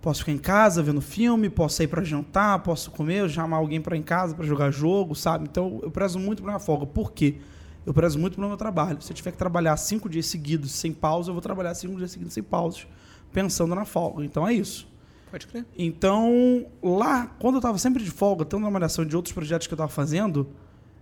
Posso 0.00 0.20
ficar 0.20 0.32
em 0.32 0.38
casa 0.38 0.82
vendo 0.82 1.00
filme, 1.00 1.50
posso 1.50 1.76
sair 1.76 1.88
pra 1.88 2.02
jantar, 2.04 2.60
posso 2.62 2.90
comer, 2.90 3.28
chamar 3.28 3.56
alguém 3.56 3.82
ir 3.84 3.94
em 3.96 4.02
casa 4.02 4.34
pra 4.34 4.46
jogar 4.46 4.70
jogo, 4.70 5.14
sabe? 5.14 5.44
Então 5.50 5.80
eu 5.82 5.90
prezo 5.90 6.18
muito 6.18 6.40
pela 6.40 6.52
minha 6.52 6.60
folga. 6.60 6.86
Por 6.86 7.12
quê? 7.12 7.36
Eu 7.84 7.92
prezo 7.92 8.18
muito 8.18 8.36
pelo 8.36 8.46
meu 8.46 8.56
trabalho. 8.56 9.02
Se 9.02 9.10
eu 9.10 9.16
tiver 9.16 9.32
que 9.32 9.38
trabalhar 9.38 9.76
cinco 9.76 10.08
dias 10.08 10.26
seguidos 10.26 10.70
sem 10.72 10.92
pausa, 10.92 11.30
eu 11.30 11.34
vou 11.34 11.42
trabalhar 11.42 11.74
cinco 11.74 11.96
dias 11.96 12.10
seguidos 12.12 12.32
sem 12.32 12.42
pausas, 12.42 12.86
pensando 13.32 13.74
na 13.74 13.84
folga. 13.84 14.24
Então 14.24 14.46
é 14.46 14.52
isso. 14.52 14.88
Pode 15.30 15.46
crer. 15.46 15.66
Então, 15.76 16.66
lá, 16.82 17.26
quando 17.38 17.56
eu 17.56 17.58
estava 17.58 17.76
sempre 17.76 18.02
de 18.02 18.10
folga, 18.10 18.44
tanto 18.44 18.62
na 18.62 18.70
malhação 18.70 19.04
de 19.04 19.16
outros 19.16 19.34
projetos 19.34 19.66
que 19.66 19.74
eu 19.74 19.76
estava 19.76 19.90
fazendo, 19.90 20.48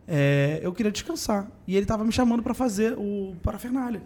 é, 0.07 0.61
eu 0.63 0.73
queria 0.73 0.93
descansar. 0.93 1.49
E 1.67 1.75
ele 1.75 1.85
estava 1.85 2.05
me 2.05 2.13
chamando 2.13 2.43
para 2.43 2.55
fazer 2.55 2.95
o 2.97 3.35
Parafernália. 3.43 4.03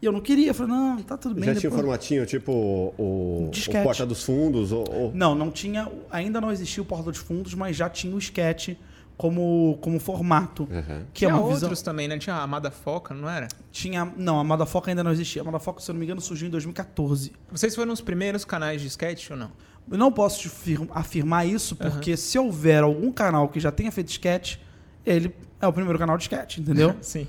E 0.00 0.04
eu 0.06 0.10
não 0.12 0.20
queria. 0.20 0.48
Eu 0.48 0.54
falei, 0.54 0.72
não, 0.74 0.96
tá 1.02 1.16
tudo 1.16 1.34
bem. 1.36 1.44
Já 1.44 1.54
tinha 1.54 1.70
um 1.70 1.70
depois- 1.70 1.80
formatinho, 1.80 2.26
tipo 2.26 2.52
o, 2.52 3.48
o. 3.48 3.50
Porta 3.84 4.04
dos 4.04 4.24
Fundos, 4.24 4.72
ou, 4.72 4.84
ou- 4.92 5.12
Não, 5.14 5.34
não 5.34 5.50
tinha. 5.50 5.88
Ainda 6.10 6.40
não 6.40 6.50
existia 6.50 6.82
o 6.82 6.86
Porta 6.86 7.10
dos 7.10 7.20
Fundos, 7.20 7.54
mas 7.54 7.76
já 7.76 7.88
tinha 7.88 8.12
o 8.14 8.18
sketch 8.18 8.70
como, 9.16 9.78
como 9.80 10.00
formato. 10.00 10.68
Aham. 10.72 11.04
Que 11.14 11.24
é 11.24 11.28
tinha 11.28 11.36
uma 11.38 11.46
visão. 11.48 11.68
outros 11.68 11.82
também, 11.82 12.08
né? 12.08 12.18
Tinha 12.18 12.34
a 12.34 12.42
Amada 12.42 12.70
Foca, 12.72 13.14
não 13.14 13.30
era? 13.30 13.46
Tinha. 13.70 14.12
Não, 14.16 14.40
a 14.40 14.44
Madafoca 14.44 14.90
ainda 14.90 15.04
não 15.04 15.12
existia. 15.12 15.40
A 15.40 15.44
Madafoca, 15.44 15.80
se 15.80 15.88
eu 15.88 15.92
não 15.92 16.00
me 16.00 16.04
engano, 16.06 16.20
surgiu 16.20 16.48
em 16.48 16.50
2014. 16.50 17.30
Vocês 17.52 17.72
foram 17.74 17.92
os 17.92 18.00
primeiros 18.00 18.44
canais 18.44 18.80
de 18.82 18.88
sketch 18.88 19.30
ou 19.30 19.36
não? 19.36 19.52
Eu 19.88 19.98
não 19.98 20.10
posso 20.10 20.50
afirmar 20.92 21.46
isso, 21.46 21.76
porque 21.76 22.16
se 22.16 22.36
houver 22.38 22.82
algum 22.82 23.10
canal 23.12 23.48
que 23.48 23.60
já 23.60 23.70
tenha 23.70 23.90
feito 23.92 24.08
sketch, 24.10 24.56
ele 25.04 25.34
é 25.60 25.66
o 25.66 25.72
primeiro 25.72 25.98
canal 25.98 26.16
de 26.16 26.22
sketch, 26.24 26.58
entendeu? 26.58 26.94
Sim. 27.02 27.26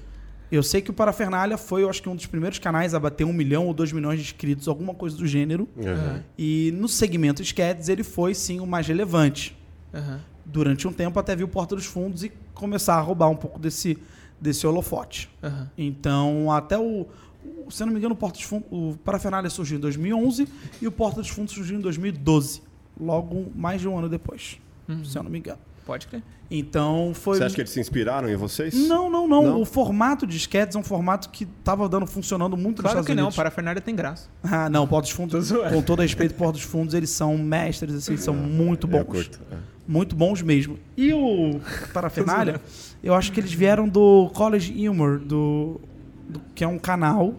eu 0.51 0.61
sei 0.63 0.81
que 0.81 0.89
o 0.91 0.93
Parafernália 0.93 1.57
foi, 1.57 1.83
eu 1.83 1.89
acho 1.89 2.01
que 2.01 2.09
um 2.09 2.15
dos 2.15 2.25
primeiros 2.25 2.59
canais 2.59 2.93
a 2.93 2.99
bater 2.99 3.23
um 3.25 3.33
milhão 3.33 3.65
ou 3.67 3.73
dois 3.73 3.91
milhões 3.91 4.19
de 4.19 4.25
inscritos, 4.25 4.67
alguma 4.67 4.93
coisa 4.93 5.17
do 5.17 5.25
gênero. 5.25 5.67
Aham. 5.77 6.23
E 6.37 6.71
no 6.75 6.87
segmento 6.87 7.41
sketches 7.41 7.89
ele 7.89 8.03
foi, 8.03 8.33
sim, 8.35 8.59
o 8.59 8.65
mais 8.67 8.87
relevante. 8.87 9.57
Aham. 9.93 10.19
Durante 10.45 10.87
um 10.87 10.91
tempo 10.93 11.17
até 11.19 11.35
vir 11.35 11.43
o 11.43 11.47
Porta 11.47 11.75
dos 11.75 11.85
Fundos 11.85 12.23
e 12.23 12.31
começar 12.53 12.95
a 12.95 12.99
roubar 13.01 13.29
um 13.29 13.35
pouco 13.35 13.59
desse, 13.59 13.97
desse 14.41 14.67
holofote. 14.67 15.29
Aham. 15.41 15.69
Então, 15.77 16.51
até 16.51 16.77
o. 16.77 17.07
o- 17.65 17.71
Se 17.71 17.81
eu 17.81 17.87
não 17.87 17.93
me 17.93 17.99
engano, 17.99 18.13
o 18.13 18.17
Porta 18.17 18.37
dos 18.37 18.45
Fundos. 18.45 18.67
O 18.69 18.97
Parafernália 19.05 19.49
surgiu 19.49 19.77
em 19.77 19.81
2011 19.81 20.47
e 20.81 20.87
o 20.87 20.91
Porta 20.91 21.21
dos 21.21 21.29
Fundos 21.29 21.53
surgiu 21.53 21.77
em 21.77 21.81
2012. 21.81 22.61
Logo, 22.99 23.51
mais 23.55 23.79
de 23.81 23.87
um 23.87 23.97
ano 23.97 24.09
depois. 24.09 24.59
Se 25.05 25.17
eu 25.17 25.23
não 25.23 25.31
me 25.31 25.39
engano. 25.39 25.59
Pode 25.85 26.07
crer. 26.07 26.21
Então, 26.55 27.13
foi. 27.15 27.37
Você 27.37 27.45
acha 27.45 27.55
que 27.55 27.61
eles 27.61 27.71
se 27.71 27.79
inspiraram 27.79 28.29
em 28.29 28.35
vocês? 28.35 28.75
Não, 28.75 29.09
não, 29.09 29.27
não, 29.27 29.43
Não? 29.43 29.61
O 29.61 29.65
formato 29.65 30.27
de 30.27 30.37
sketches 30.37 30.75
é 30.75 30.79
um 30.79 30.83
formato 30.83 31.29
que 31.29 31.45
estava 31.45 31.89
dando, 31.89 32.05
funcionando 32.05 32.55
muito 32.55 32.81
Claro 32.83 32.97
nos 32.99 33.05
que 33.07 33.11
Estados 33.11 33.33
não. 33.33 33.35
Parafernália 33.35 33.81
tem 33.81 33.95
graça. 33.95 34.29
Ah, 34.43 34.69
não, 34.69 34.85
Porta 34.87 35.07
dos 35.07 35.11
Fundos, 35.15 35.51
com 35.51 35.81
todo 35.81 36.01
respeito, 36.03 36.35
Porta 36.35 36.53
dos 36.53 36.61
Fundos, 36.61 36.93
eles 36.93 37.09
são 37.09 37.35
mestres, 37.39 37.95
assim, 37.95 38.15
são 38.17 38.35
muito 38.35 38.85
Eu 38.85 38.91
bons. 38.91 39.03
curto. 39.05 39.39
é. 39.51 39.55
Muito 39.87 40.15
bons 40.15 40.41
mesmo. 40.41 40.77
E 40.95 41.11
o 41.11 41.59
Parafernália, 41.91 42.61
eu 43.03 43.13
acho 43.15 43.31
que 43.31 43.39
eles 43.39 43.51
vieram 43.51 43.89
do 43.89 44.29
College 44.33 44.87
Humor, 44.87 45.19
do, 45.19 45.81
do- 46.29 46.39
que 46.55 46.63
é 46.63 46.67
um 46.67 46.77
canal 46.79 47.33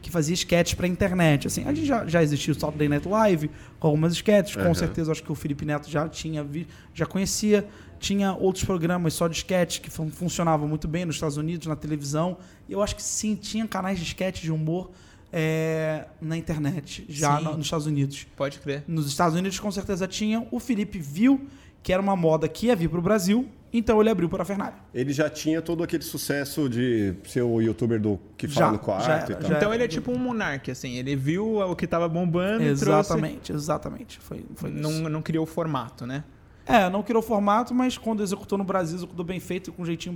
que 0.00 0.08
fazia 0.10 0.32
sketches 0.34 0.74
pra 0.74 0.86
internet. 0.86 1.48
Assim, 1.48 1.64
a 1.64 1.74
gente 1.74 1.84
já, 1.86 2.06
já 2.06 2.22
existia 2.22 2.52
o 2.52 2.54
Saturday 2.58 2.88
Night 2.88 3.08
Live 3.08 3.50
com 3.80 3.88
algumas 3.88 4.12
sketches, 4.12 4.54
com 4.54 4.62
Aham. 4.62 4.74
certeza 4.74 5.10
acho 5.10 5.22
que 5.24 5.32
o 5.32 5.34
Felipe 5.34 5.64
Neto 5.64 5.90
já 5.90 6.08
tinha 6.08 6.44
vi, 6.44 6.68
já 6.94 7.04
conhecia. 7.04 7.66
Tinha 7.98 8.32
outros 8.34 8.64
programas 8.64 9.14
só 9.14 9.26
de 9.28 9.36
sketch 9.36 9.80
que 9.80 9.90
fun- 9.90 10.10
funcionavam 10.10 10.68
muito 10.68 10.86
bem 10.86 11.04
nos 11.04 11.16
Estados 11.16 11.36
Unidos, 11.36 11.66
na 11.66 11.76
televisão. 11.76 12.36
E 12.68 12.72
eu 12.72 12.82
acho 12.82 12.94
que 12.96 13.02
sim, 13.02 13.34
tinha 13.34 13.66
canais 13.66 13.98
de 13.98 14.04
sketch 14.04 14.40
de 14.42 14.52
humor 14.52 14.90
é, 15.32 16.06
na 16.20 16.36
internet, 16.36 17.04
já 17.08 17.40
no- 17.40 17.56
nos 17.56 17.66
Estados 17.66 17.86
Unidos. 17.86 18.26
Pode 18.36 18.58
crer. 18.60 18.84
Nos 18.86 19.06
Estados 19.06 19.36
Unidos, 19.36 19.58
com 19.58 19.70
certeza, 19.70 20.06
tinha. 20.06 20.46
O 20.50 20.58
Felipe 20.60 20.98
viu 20.98 21.46
que 21.82 21.92
era 21.92 22.00
uma 22.02 22.16
moda 22.16 22.48
que 22.48 22.66
ia 22.66 22.76
vir 22.76 22.88
para 22.88 22.98
o 22.98 23.02
Brasil, 23.02 23.48
então 23.72 24.00
ele 24.00 24.10
abriu 24.10 24.28
para 24.28 24.42
a 24.42 24.46
Fernália. 24.46 24.74
Ele 24.92 25.12
já 25.12 25.28
tinha 25.30 25.60
todo 25.62 25.82
aquele 25.82 26.02
sucesso 26.02 26.68
de 26.68 27.14
ser 27.24 27.42
o 27.42 27.60
youtuber 27.60 28.00
do 28.00 28.18
que 28.36 28.48
fala 28.48 28.66
Já, 28.66 28.72
no 28.72 28.78
quarto 28.78 29.04
já 29.06 29.12
e 29.12 29.16
era, 29.22 29.36
tal. 29.36 29.48
já 29.50 29.56
Então 29.56 29.74
ele 29.74 29.84
é 29.84 29.88
tipo 29.88 30.10
um 30.10 30.18
monarca, 30.18 30.72
assim. 30.72 30.94
Ele 30.96 31.14
viu 31.14 31.58
o 31.60 31.76
que 31.76 31.86
tava 31.86 32.08
bombando 32.08 32.62
e 32.62 32.74
trouxe... 32.74 33.12
Exatamente, 33.12 33.52
exatamente. 33.52 34.18
Foi, 34.20 34.44
foi 34.54 34.70
isso. 34.70 34.80
Não, 34.80 35.08
não 35.10 35.22
criou 35.22 35.44
o 35.44 35.46
formato, 35.46 36.06
né? 36.06 36.24
É, 36.68 36.90
não 36.90 37.02
criou 37.02 37.22
formato, 37.22 37.74
mas 37.74 37.96
quando 37.96 38.22
executou 38.22 38.58
no 38.58 38.64
Brasil, 38.64 38.96
executou 38.96 39.24
bem 39.24 39.40
feito 39.40 39.70
e 39.70 39.72
com 39.72 39.86
jeitinho 39.86 40.14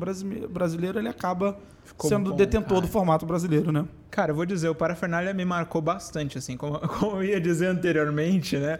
brasileiro, 0.51 0.99
ele 0.99 1.09
acaba 1.09 1.59
Ficou 1.83 2.11
sendo 2.11 2.31
bom, 2.31 2.37
detentor 2.37 2.83
do 2.83 2.87
formato 2.87 3.24
brasileiro, 3.24 3.73
né? 3.73 3.87
Cara, 4.11 4.33
eu 4.33 4.35
vou 4.37 4.45
dizer, 4.45 4.69
o 4.69 4.74
Parafernália 4.74 5.33
me 5.33 5.47
marcou 5.47 5.81
bastante, 5.81 6.37
assim, 6.37 6.55
como, 6.57 6.79
como 7.01 7.16
eu 7.16 7.24
ia 7.24 7.41
dizer 7.41 7.69
anteriormente, 7.69 8.59
né? 8.59 8.79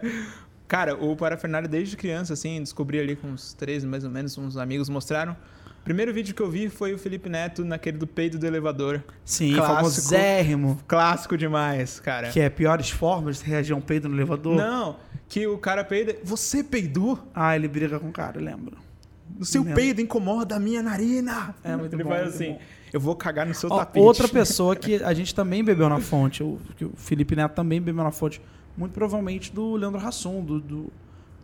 Cara, 0.67 0.95
o 0.95 1.15
Parafernália 1.15 1.67
desde 1.67 1.97
criança, 1.97 2.33
assim, 2.33 2.59
descobri 2.59 2.99
ali 2.99 3.15
com 3.15 3.29
uns 3.29 3.53
13, 3.53 3.87
mais 3.87 4.03
ou 4.03 4.11
menos, 4.11 4.37
uns 4.37 4.55
amigos 4.55 4.87
mostraram. 4.87 5.35
O 5.81 5.83
primeiro 5.83 6.13
vídeo 6.13 6.33
que 6.33 6.41
eu 6.41 6.49
vi 6.49 6.69
foi 6.69 6.93
o 6.93 6.97
Felipe 6.97 7.27
Neto 7.27 7.65
naquele 7.65 7.97
do 7.97 8.07
peido 8.07 8.37
do 8.39 8.47
elevador. 8.47 9.03
Sim, 9.25 9.53
Clássico. 9.53 9.75
famosérrimo. 9.75 10.79
Clássico 10.87 11.37
demais, 11.37 11.99
cara. 11.99 12.29
Que 12.29 12.39
é 12.39 12.49
piores 12.49 12.89
formas 12.89 13.39
de 13.39 13.45
reagir 13.45 13.73
a 13.73 13.75
um 13.75 13.81
peido 13.81 14.07
no 14.07 14.15
elevador. 14.15 14.55
Não, 14.55 14.95
que 15.33 15.47
o 15.47 15.57
cara 15.57 15.83
peida. 15.83 16.15
Você 16.23 16.63
peidou? 16.63 17.17
Ah, 17.33 17.55
ele 17.55 17.67
briga 17.67 17.99
com 17.99 18.09
o 18.09 18.11
cara, 18.11 18.37
eu 18.37 18.43
lembro. 18.43 18.77
O 19.39 19.43
seu 19.43 19.63
Lembro. 19.63 19.75
peido 19.75 19.99
incomoda 19.99 20.57
a 20.57 20.59
minha 20.59 20.83
narina. 20.83 21.55
É, 21.63 21.75
muito 21.75 21.95
Ele 21.95 22.03
bom, 22.03 22.09
faz 22.11 22.21
muito 22.21 22.35
assim: 22.35 22.51
bom. 22.51 22.59
eu 22.93 22.99
vou 22.99 23.15
cagar 23.15 23.43
no 23.47 23.53
seu 23.55 23.67
Ó, 23.71 23.79
tapete. 23.79 24.03
outra 24.03 24.27
pessoa 24.29 24.75
que 24.75 25.03
a 25.03 25.11
gente 25.11 25.33
também 25.33 25.63
bebeu 25.63 25.89
na 25.89 25.99
fonte, 25.99 26.43
o, 26.43 26.59
que 26.77 26.85
o 26.85 26.91
Felipe 26.95 27.35
Neto 27.35 27.55
também 27.55 27.81
bebeu 27.81 28.03
na 28.03 28.11
fonte, 28.11 28.39
muito 28.77 28.91
provavelmente 28.91 29.51
do 29.51 29.75
Leandro 29.75 30.05
Hassum, 30.05 30.43
do, 30.43 30.59
do, 30.59 30.93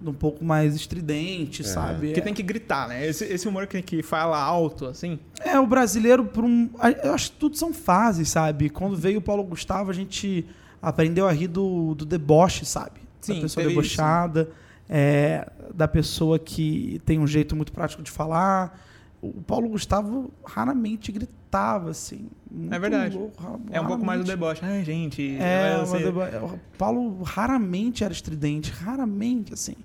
um 0.05 0.13
pouco 0.13 0.45
mais 0.45 0.75
estridente, 0.75 1.63
sabe? 1.63 2.13
Que 2.13 2.21
tem 2.21 2.33
que 2.33 2.43
gritar, 2.43 2.87
né? 2.87 3.07
Esse, 3.07 3.25
esse 3.25 3.47
humor 3.47 3.65
que, 3.65 3.81
que 3.81 4.03
fala 4.03 4.37
alto, 4.39 4.85
assim. 4.85 5.17
É, 5.39 5.59
o 5.59 5.65
brasileiro, 5.65 6.25
por 6.25 6.43
um. 6.43 6.69
Eu 7.03 7.15
acho 7.15 7.31
que 7.31 7.37
tudo 7.39 7.57
são 7.57 7.73
fases, 7.73 8.29
sabe? 8.29 8.69
Quando 8.69 8.95
veio 8.95 9.17
o 9.17 9.21
Paulo 9.21 9.43
Gustavo, 9.43 9.89
a 9.89 9.95
gente 9.95 10.45
aprendeu 10.79 11.27
a 11.27 11.31
rir 11.31 11.47
do, 11.47 11.95
do 11.95 12.05
deboche, 12.05 12.67
sabe? 12.67 13.08
Sim, 13.21 13.35
da 13.35 13.41
pessoa 13.41 13.67
debochada, 13.67 14.49
é, 14.89 15.49
da 15.73 15.87
pessoa 15.87 16.37
que 16.39 17.01
tem 17.05 17.19
um 17.19 17.27
jeito 17.27 17.55
muito 17.55 17.71
prático 17.71 18.01
de 18.01 18.09
falar. 18.11 18.79
O 19.21 19.41
Paulo 19.41 19.67
Gustavo 19.69 20.31
raramente 20.45 21.11
gritava, 21.11 21.89
assim. 21.91 22.29
É 22.71 22.79
verdade. 22.79 23.17
louco, 23.17 23.59
É 23.69 23.81
um 23.81 23.85
pouco 23.85 24.05
mais 24.05 24.21
do 24.21 24.25
raramente. 24.27 24.27
deboche. 24.27 24.61
Ai, 24.63 24.83
gente. 24.85 25.35
É, 25.37 25.85
ser- 25.85 26.11
mas 26.13 26.33
o 26.43 26.59
Paulo 26.77 27.21
raramente 27.23 28.03
era 28.03 28.13
estridente, 28.13 28.71
raramente, 28.71 29.53
assim. 29.53 29.75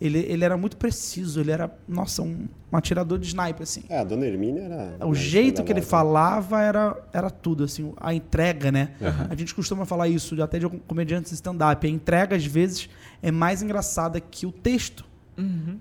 Ele, 0.00 0.18
ele 0.20 0.44
era 0.44 0.56
muito 0.56 0.76
preciso, 0.76 1.40
ele 1.40 1.50
era, 1.50 1.76
nossa, 1.88 2.22
um, 2.22 2.46
um 2.72 2.76
atirador 2.76 3.18
de 3.18 3.26
sniper, 3.26 3.62
assim. 3.62 3.82
É, 3.88 3.98
a 3.98 4.04
dona 4.04 4.26
Hermínia 4.26 4.62
era. 4.62 5.06
O 5.06 5.12
jeito 5.12 5.64
que 5.64 5.72
ele 5.72 5.82
falava 5.82 6.62
era, 6.62 6.96
era 7.12 7.30
tudo, 7.30 7.64
assim, 7.64 7.92
a 7.96 8.14
entrega, 8.14 8.70
né? 8.70 8.92
A 9.28 9.34
gente 9.34 9.52
costuma 9.54 9.84
falar 9.84 10.06
isso 10.08 10.40
até 10.40 10.58
de 10.60 10.68
comediantes 10.68 11.30
de 11.30 11.34
stand-up. 11.34 11.84
A 11.84 11.90
entrega, 11.90 12.36
às 12.36 12.44
vezes, 12.44 12.88
é 13.20 13.32
mais 13.32 13.60
engraçada 13.60 14.20
que 14.20 14.46
o 14.46 14.52
texto. 14.52 15.04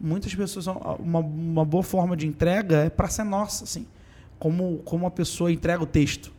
Muitas 0.02 0.34
pessoas. 0.34 0.68
Uma, 0.68 1.20
uma 1.20 1.66
boa 1.66 1.84
forma 1.84 2.18
de 2.18 2.28
entrega 2.28 2.86
é 2.86 2.90
pra 2.90 3.08
ser 3.10 3.24
nossa, 3.24 3.64
assim. 3.66 3.86
Como, 4.40 4.80
como 4.86 5.06
a 5.06 5.12
pessoa 5.12 5.52
entrega 5.52 5.82
o 5.84 5.88
texto. 5.88 6.32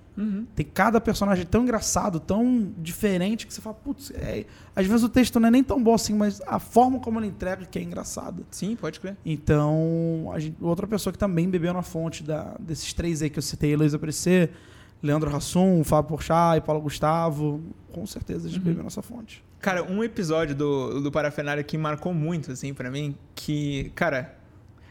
Tem 0.54 0.66
cada 0.66 1.00
personagem 1.00 1.46
tão 1.46 1.62
engraçado, 1.62 2.18
tão 2.18 2.72
diferente, 2.78 3.46
que 3.46 3.54
você 3.54 3.60
fala, 3.60 3.76
putz, 3.76 4.10
é... 4.14 4.44
às 4.74 4.86
vezes 4.86 5.02
o 5.04 5.08
texto 5.08 5.38
não 5.38 5.48
é 5.48 5.50
nem 5.50 5.62
tão 5.62 5.82
bom 5.82 5.94
assim, 5.94 6.14
mas 6.14 6.40
a 6.46 6.58
forma 6.58 6.98
como 6.98 7.20
ele 7.20 7.28
entrega 7.28 7.64
que 7.66 7.78
é 7.78 7.82
engraçada. 7.82 8.42
Sim, 8.50 8.74
pode 8.76 8.98
crer. 9.00 9.16
Então, 9.24 10.30
a 10.34 10.38
gente- 10.38 10.56
outra 10.60 10.86
pessoa 10.86 11.12
que 11.12 11.18
também 11.18 11.48
bebeu 11.48 11.72
na 11.72 11.82
fonte 11.82 12.22
da- 12.22 12.56
desses 12.58 12.92
três 12.92 13.22
aí 13.22 13.30
que 13.30 13.38
eu 13.38 13.42
citei, 13.42 13.72
Heloísa 13.72 13.98
Pressê, 13.98 14.50
Leandro 15.02 15.34
Hassum, 15.34 15.84
Fábio 15.84 16.08
Porchat 16.08 16.58
e 16.58 16.60
Paulo 16.60 16.80
Gustavo, 16.82 17.62
com 17.92 18.04
certeza 18.06 18.48
a 18.48 18.50
gente 18.50 18.60
bebeu 18.60 18.82
nessa 18.82 19.00
fonte. 19.02 19.44
Cara, 19.60 19.82
um 19.84 20.02
episódio 20.04 20.54
do, 20.54 21.00
do 21.00 21.10
Parafernália 21.10 21.62
que 21.64 21.76
marcou 21.76 22.14
muito, 22.14 22.52
assim, 22.52 22.72
pra 22.74 22.90
mim, 22.90 23.16
que, 23.34 23.90
cara, 23.94 24.37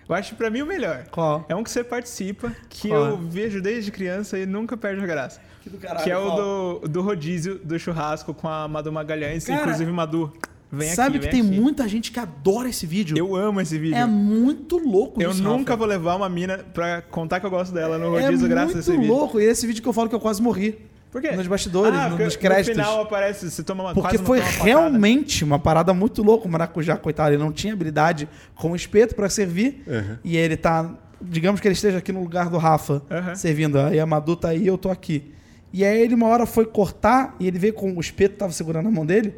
eu 0.08 0.16
acho 0.16 0.36
pra 0.36 0.50
mim 0.50 0.62
o 0.62 0.66
melhor. 0.66 1.06
Qual? 1.12 1.46
É 1.50 1.56
um 1.56 1.64
que 1.64 1.70
você 1.72 1.84
participa, 1.84 2.52
que 2.70 2.90
Qual? 2.90 3.06
eu 3.06 3.18
vejo 3.18 3.62
desde 3.62 3.92
criança 3.92 4.38
e 4.40 4.46
nunca 4.46 4.76
perde 4.78 5.02
a 5.04 5.06
graça. 5.08 5.40
Que 5.62 5.70
do 5.70 5.78
caralho, 5.78 6.04
que 6.04 6.10
é 6.12 6.16
qual? 6.16 6.28
o 6.28 6.80
do, 6.80 6.88
do 6.88 7.02
rodízio 7.02 7.60
do 7.64 7.78
churrasco 7.78 8.34
com 8.34 8.48
a 8.48 8.68
Madu 8.68 8.92
Magalhães. 8.92 9.46
Cara, 9.46 9.62
inclusive, 9.62 9.92
Madu, 9.92 10.32
vem 10.72 10.90
Sabe 10.90 11.18
aqui, 11.18 11.28
que 11.28 11.34
vem 11.34 11.42
tem 11.44 11.52
aqui. 11.52 11.60
muita 11.62 11.88
gente 11.88 12.12
que 12.12 12.20
adora 12.20 12.70
esse 12.70 12.86
vídeo? 12.86 13.18
Eu 13.18 13.36
amo 13.36 13.60
esse 13.60 13.78
vídeo. 13.78 13.98
É 13.98 14.06
muito 14.06 14.78
louco 14.78 15.22
eu 15.22 15.32
isso, 15.32 15.44
nunca 15.44 15.72
Rafa. 15.74 15.78
vou 15.78 15.88
levar 15.88 16.16
uma 16.16 16.30
mina 16.30 16.60
pra 16.74 17.02
contar 17.02 17.40
que 17.40 17.46
eu 17.46 17.50
gosto 17.50 17.74
dela 17.74 17.98
no 17.98 18.18
É 18.18 18.24
rodízio 18.26 18.48
graças 18.48 18.76
a 18.76 18.80
esse 18.80 18.90
muito 18.92 19.02
vídeo. 19.02 19.16
louco. 19.16 19.40
E 19.42 19.44
esse 19.44 19.68
vídeo 19.68 19.82
que 19.84 19.90
eu 19.90 19.94
falo 19.94 20.08
que 20.08 20.16
eu 20.16 20.20
quase 20.20 20.42
morri. 20.42 20.80
Por 21.12 21.22
quê? 21.22 21.32
Nos 21.32 21.48
bastidores, 21.48 21.98
ah, 21.98 22.10
no- 22.10 22.18
nos 22.18 22.36
créditos. 22.36 22.78
No 22.78 22.84
final 22.84 23.02
aparece, 23.02 23.50
você 23.50 23.64
toma 23.64 23.84
uma 23.86 23.94
Porque 23.94 24.18
foi 24.18 24.40
uma 24.40 24.48
realmente 24.50 25.44
uma 25.44 25.58
parada 25.58 25.94
muito 25.94 26.22
louca. 26.22 26.48
O 26.48 26.52
maracujá, 26.52 26.98
coitado, 26.98 27.32
ele 27.34 27.42
não 27.42 27.52
tinha 27.52 27.74
habilidade 27.74 28.28
com 28.56 28.72
o 28.72 28.76
espeto 28.76 29.16
pra 29.16 29.30
servir. 29.30 29.84
Uhum. 29.88 30.18
E 30.24 30.36
ele 30.38 30.58
tá. 30.58 30.92
Digamos 31.22 31.60
que 31.62 31.68
ele 31.68 31.74
esteja 31.74 31.98
aqui 31.98 32.12
no 32.12 32.22
lugar 32.22 32.50
do 32.50 32.58
Rafa, 32.58 33.02
Uhum. 33.10 33.36
servindo. 33.36 33.80
Aí 33.80 34.00
a 34.00 34.06
Madu 34.06 34.36
tá 34.36 34.50
aí 34.50 34.68
eu 34.68 34.78
tô 34.78 34.90
aqui. 34.92 35.34
E 35.74 35.84
aí 35.84 36.00
ele 36.02 36.14
uma 36.14 36.28
hora 36.28 36.46
foi 36.46 36.66
cortar 36.66 37.36
e 37.40 37.48
ele 37.48 37.58
veio 37.58 37.74
com 37.74 37.92
o 37.92 38.00
espeto, 38.00 38.36
tava 38.36 38.52
segurando 38.54 38.86
na 38.86 38.92
mão 38.92 39.06
dele. 39.06 39.36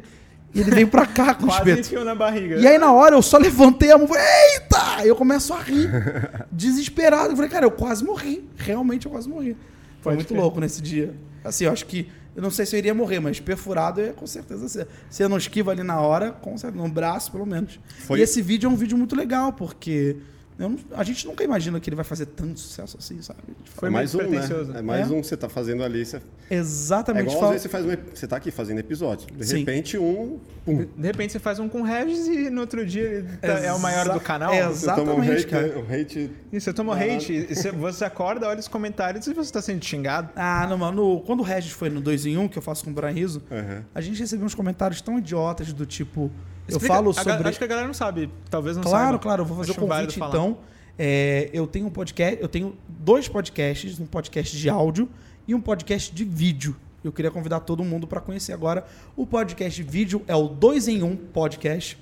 E 0.52 0.60
ele 0.60 0.70
veio 0.72 0.88
pra 0.88 1.06
cá 1.06 1.32
com 1.34 1.46
o 1.46 1.48
espeto. 1.54 2.04
na 2.04 2.14
barriga. 2.14 2.56
E 2.56 2.66
aí 2.66 2.76
na 2.78 2.92
hora 2.92 3.14
eu 3.14 3.22
só 3.22 3.38
levantei 3.38 3.90
a 3.92 3.96
mão 3.96 4.04
e 4.06 4.08
falei, 4.08 4.22
eita! 4.54 5.06
Eu 5.06 5.14
começo 5.16 5.54
a 5.54 5.60
rir, 5.60 5.88
desesperado. 6.52 7.30
Eu 7.32 7.36
falei, 7.36 7.50
cara, 7.50 7.64
eu 7.64 7.70
quase 7.70 8.04
morri. 8.04 8.44
Realmente 8.56 9.06
eu 9.06 9.12
quase 9.12 9.28
morri. 9.28 9.56
Foi 10.00 10.14
Pode 10.14 10.16
muito 10.16 10.34
louco 10.34 10.60
nesse 10.60 10.82
dia. 10.82 11.14
Assim, 11.44 11.64
eu 11.64 11.72
acho 11.72 11.86
que. 11.86 12.08
Eu 12.36 12.42
não 12.42 12.50
sei 12.50 12.64
se 12.64 12.76
eu 12.76 12.78
iria 12.78 12.94
morrer, 12.94 13.18
mas 13.20 13.40
perfurado 13.40 14.00
ia 14.00 14.12
com 14.12 14.26
certeza 14.26 14.68
ser. 14.68 14.86
Se 15.10 15.22
eu 15.22 15.28
não 15.28 15.36
esquiva 15.36 15.72
ali 15.72 15.82
na 15.82 16.00
hora, 16.00 16.30
com 16.30 16.56
certeza, 16.56 16.82
no 16.82 16.88
braço 16.88 17.32
pelo 17.32 17.44
menos. 17.44 17.78
Foi- 18.06 18.20
E 18.20 18.22
esse 18.22 18.40
vídeo 18.40 18.68
é 18.68 18.70
um 18.72 18.76
vídeo 18.76 18.96
muito 18.96 19.16
legal, 19.16 19.52
porque 19.52 20.16
não- 20.68 20.78
a 20.92 21.02
gente 21.04 21.26
nunca 21.26 21.42
imagina 21.42 21.80
que 21.80 21.88
ele 21.88 21.96
vai 21.96 22.04
fazer 22.04 22.26
tanto 22.26 22.60
sucesso 22.60 22.96
assim, 22.98 23.20
sabe? 23.22 23.40
Fala, 23.42 23.56
Foi 23.76 23.88
é 23.88 23.92
mais 23.92 24.14
um, 24.14 24.18
muito 24.18 24.30
né? 24.32 24.78
É 24.78 24.82
mais 24.82 25.10
É. 25.10 25.14
um 25.14 25.20
que 25.20 25.26
você 25.26 25.36
tá 25.36 25.48
fazendo 25.48 25.82
ali. 25.82 26.04
Você... 26.04 26.20
É 26.50 26.56
Exatamente. 26.56 27.22
igual 27.24 27.34
às 27.36 27.40
fala- 27.40 27.52
vezes 27.52 27.62
você 27.62 27.68
faz 27.68 27.84
um. 27.86 27.96
Você 28.14 28.26
tá 28.26 28.36
aqui 28.36 28.50
fazendo 28.50 28.78
episódio. 28.78 29.26
De 29.34 29.46
Sim. 29.46 29.58
repente, 29.60 29.96
um. 29.98 30.38
Pum. 30.64 30.84
De 30.96 31.06
repente 31.06 31.32
você 31.32 31.38
faz 31.38 31.58
um 31.58 31.68
com 31.68 31.80
o 31.80 31.84
Regis 31.84 32.26
e 32.26 32.50
no 32.50 32.60
outro 32.60 32.84
dia 32.84 33.02
ele 33.02 33.28
tá- 33.38 33.48
é 33.60 33.72
o 33.72 33.78
maior 33.78 34.02
Exa- 34.06 34.12
do 34.14 34.20
canal. 34.20 34.52
é, 34.52 34.66
Você 34.68 34.86
toma 34.86 35.14
um 35.14 35.22
Exatamente, 35.24 35.32
hate, 35.32 35.46
cara. 35.46 35.66
né? 35.68 35.74
um 35.76 35.94
hate. 36.00 36.30
Você 36.52 36.72
toma 36.72 36.94
hate, 36.94 37.32
e 37.32 37.54
você, 37.72 38.04
acorda, 38.04 38.46
olha 38.46 38.58
os 38.60 38.68
comentários 38.68 39.26
e 39.26 39.32
você 39.32 39.50
tá 39.52 39.62
sendo 39.62 39.84
xingado. 39.84 40.28
Ah, 40.36 40.66
não, 40.68 40.76
mano. 40.76 41.20
Quando 41.24 41.40
o 41.40 41.42
Regis 41.42 41.72
foi 41.72 41.88
no 41.88 42.00
2 42.00 42.26
em 42.26 42.36
1, 42.36 42.48
que 42.48 42.58
eu 42.58 42.62
faço 42.62 42.84
com 42.84 42.90
o 42.90 42.94
Brian 42.94 43.10
Rizzo, 43.10 43.42
Aham. 43.50 43.84
a 43.94 44.00
gente 44.00 44.20
recebeu 44.20 44.44
uns 44.44 44.54
comentários 44.54 45.00
tão 45.00 45.18
idiotas 45.18 45.72
do 45.72 45.86
tipo. 45.86 46.30
Eu 46.70 46.76
Explica- 46.76 46.94
falo 46.94 47.10
a 47.10 47.14
ga- 47.14 47.22
sobre. 47.32 47.48
Acho 47.48 47.58
que 47.58 47.64
a 47.64 47.68
galera 47.68 47.86
não 47.86 47.94
sabe, 47.94 48.30
talvez 48.48 48.76
não 48.76 48.82
Claro, 48.82 49.04
saiba. 49.06 49.18
claro, 49.18 49.42
eu 49.42 49.46
vou 49.46 49.56
fazer 49.58 49.70
Acho 49.72 49.80
o 49.84 49.88
convite 49.88 50.16
então. 50.20 50.58
É, 50.98 51.48
eu 51.52 51.66
tenho 51.66 51.86
um 51.86 51.90
podcast, 51.90 52.38
eu 52.42 52.48
tenho 52.48 52.76
dois 52.88 53.26
podcasts, 53.28 53.98
um 53.98 54.06
podcast 54.06 54.56
de 54.56 54.68
áudio 54.68 55.08
e 55.48 55.54
um 55.54 55.60
podcast 55.60 56.14
de 56.14 56.24
vídeo. 56.24 56.76
Eu 57.02 57.10
queria 57.10 57.30
convidar 57.30 57.60
todo 57.60 57.82
mundo 57.82 58.06
para 58.06 58.20
conhecer 58.20 58.52
agora. 58.52 58.84
O 59.16 59.26
podcast 59.26 59.82
de 59.82 59.88
vídeo 59.90 60.22
é 60.28 60.36
o 60.36 60.46
2 60.48 60.88
em 60.88 61.02
1 61.02 61.16
podcast, 61.16 61.96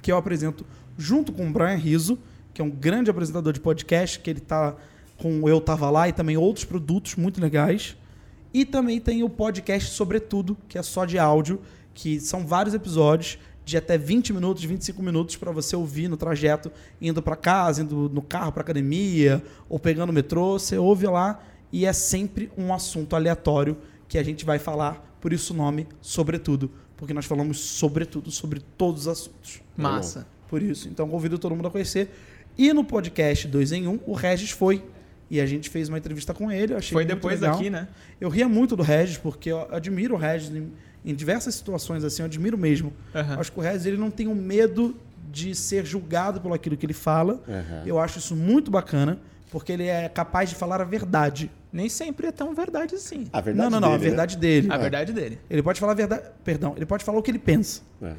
que 0.00 0.12
eu 0.12 0.16
apresento 0.16 0.64
junto 0.96 1.32
com 1.32 1.48
o 1.48 1.50
Brian 1.50 1.74
Rizzo, 1.74 2.16
que 2.54 2.62
é 2.62 2.64
um 2.64 2.70
grande 2.70 3.10
apresentador 3.10 3.52
de 3.52 3.58
podcast, 3.60 4.20
que 4.20 4.30
ele 4.30 4.40
tá 4.40 4.76
com 5.18 5.48
Eu 5.48 5.60
Tava 5.60 5.90
Lá 5.90 6.08
e 6.08 6.12
também 6.12 6.36
outros 6.36 6.64
produtos 6.64 7.16
muito 7.16 7.40
legais. 7.40 7.96
E 8.54 8.64
também 8.64 9.00
tem 9.00 9.22
o 9.24 9.28
podcast 9.28 9.90
Sobretudo, 9.90 10.56
que 10.68 10.78
é 10.78 10.82
só 10.82 11.04
de 11.04 11.18
áudio, 11.18 11.60
que 11.92 12.20
são 12.20 12.46
vários 12.46 12.74
episódios 12.74 13.38
de 13.66 13.76
até 13.76 13.98
20 13.98 14.32
minutos, 14.32 14.62
25 14.62 15.02
minutos 15.02 15.34
para 15.34 15.50
você 15.50 15.74
ouvir 15.74 16.06
no 16.06 16.16
trajeto, 16.16 16.70
indo 17.02 17.20
para 17.20 17.34
casa, 17.34 17.82
indo 17.82 18.08
no 18.08 18.22
carro 18.22 18.52
para 18.52 18.62
academia 18.62 19.42
ou 19.68 19.76
pegando 19.76 20.10
o 20.10 20.12
metrô, 20.12 20.56
você 20.56 20.78
ouve 20.78 21.04
lá 21.08 21.42
e 21.72 21.84
é 21.84 21.92
sempre 21.92 22.48
um 22.56 22.72
assunto 22.72 23.16
aleatório 23.16 23.76
que 24.06 24.18
a 24.18 24.22
gente 24.22 24.44
vai 24.44 24.60
falar, 24.60 25.18
por 25.20 25.32
isso 25.32 25.52
o 25.52 25.56
nome 25.56 25.88
Sobretudo, 26.00 26.70
porque 26.96 27.12
nós 27.12 27.26
falamos 27.26 27.58
sobretudo 27.58 28.30
sobre 28.30 28.60
todos 28.78 29.02
os 29.02 29.08
assuntos. 29.08 29.60
Massa. 29.76 30.28
Por 30.46 30.62
isso, 30.62 30.88
então 30.88 31.08
convido 31.08 31.36
todo 31.36 31.56
mundo 31.56 31.66
a 31.66 31.70
conhecer. 31.72 32.08
E 32.56 32.72
no 32.72 32.84
podcast 32.84 33.48
2 33.48 33.72
em 33.72 33.88
1, 33.88 33.90
um, 33.90 33.98
o 34.06 34.14
Regis 34.14 34.52
foi 34.52 34.84
e 35.30 35.40
a 35.40 35.46
gente 35.46 35.68
fez 35.70 35.88
uma 35.88 35.98
entrevista 35.98 36.32
com 36.32 36.50
ele, 36.52 36.72
eu 36.72 36.76
achei 36.78 36.92
Foi 36.92 37.04
muito 37.04 37.14
depois 37.14 37.40
legal. 37.40 37.56
daqui, 37.56 37.70
né? 37.70 37.88
Eu 38.20 38.28
ria 38.28 38.48
muito 38.48 38.76
do 38.76 38.82
Regis, 38.82 39.16
porque 39.18 39.50
eu 39.50 39.66
admiro 39.74 40.14
o 40.14 40.16
Regis 40.18 40.54
em, 40.54 40.72
em 41.04 41.14
diversas 41.14 41.54
situações, 41.54 42.04
assim, 42.04 42.22
eu 42.22 42.26
admiro 42.26 42.56
mesmo. 42.56 42.92
Aham. 43.14 43.38
Acho 43.40 43.50
que 43.52 43.58
o 43.58 43.62
Regis 43.62 43.86
ele 43.86 43.96
não 43.96 44.10
tem 44.10 44.28
o 44.28 44.34
medo 44.34 44.96
de 45.32 45.54
ser 45.54 45.84
julgado 45.84 46.40
pelo 46.40 46.54
aquilo 46.54 46.76
que 46.76 46.86
ele 46.86 46.92
fala. 46.94 47.42
Aham. 47.48 47.82
Eu 47.84 47.98
acho 47.98 48.18
isso 48.18 48.34
muito 48.36 48.70
bacana, 48.70 49.18
porque 49.50 49.72
ele 49.72 49.86
é 49.86 50.08
capaz 50.08 50.48
de 50.48 50.54
falar 50.54 50.80
a 50.80 50.84
verdade. 50.84 51.50
Nem 51.72 51.88
sempre 51.88 52.28
é 52.28 52.32
tão 52.32 52.54
verdade 52.54 52.94
assim. 52.94 53.26
A 53.32 53.40
verdade 53.40 53.70
não, 53.70 53.80
não, 53.80 53.88
não, 53.90 53.98
dele, 53.98 54.06
a 54.06 54.08
verdade 54.08 54.36
dele. 54.38 54.68
A 54.70 54.76
verdade 54.78 55.12
dele. 55.12 55.38
Ele 55.50 55.62
pode 55.62 55.78
falar 55.80 55.92
a 55.92 55.94
verdade. 55.96 56.22
Perdão, 56.44 56.72
ele 56.76 56.86
pode 56.86 57.04
falar 57.04 57.18
o 57.18 57.22
que 57.22 57.30
ele 57.30 57.38
pensa. 57.38 57.82
Né? 58.00 58.16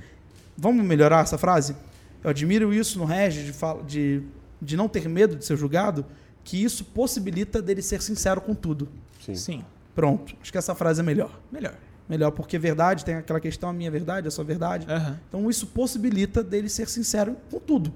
Vamos 0.56 0.86
melhorar 0.86 1.22
essa 1.24 1.38
frase? 1.38 1.76
Eu 2.24 2.30
admiro 2.30 2.74
isso 2.74 3.00
no 3.00 3.06
Regis, 3.06 3.46
de, 3.46 3.54
fala- 3.54 3.82
de, 3.84 4.22
de 4.62 4.76
não 4.78 4.88
ter 4.88 5.08
medo 5.08 5.36
de 5.36 5.46
ser 5.46 5.56
julgado, 5.58 6.06
que 6.48 6.64
isso 6.64 6.86
possibilita 6.86 7.62
dele 7.62 7.82
ser 7.82 8.02
sincero 8.02 8.40
com 8.40 8.56
tudo. 8.56 8.88
É, 9.20 9.26
sim. 9.26 9.36
Sim. 9.36 9.66
Pronto. 9.94 10.34
Acho 10.42 10.50
que 10.50 10.58
essa 10.58 10.74
frase 10.74 11.02
é 11.02 11.04
melhor. 11.04 11.38
Melhor. 11.52 11.74
Melhor, 12.08 12.32
porque 12.32 12.58
verdade 12.58 13.04
tem 13.04 13.16
aquela 13.16 13.40
questão, 13.42 13.68
a 13.70 13.74
minha 13.74 13.92
verdade, 13.92 14.30
a 14.30 14.32
sua 14.32 14.46
verdade. 14.46 14.88
Aham. 14.90 15.20
Então 15.28 15.50
isso 15.50 15.68
possibilita 15.68 16.42
dele 16.42 16.70
ser 16.70 16.88
sincero 16.88 17.36
com 17.52 17.60
tudo. 17.60 17.92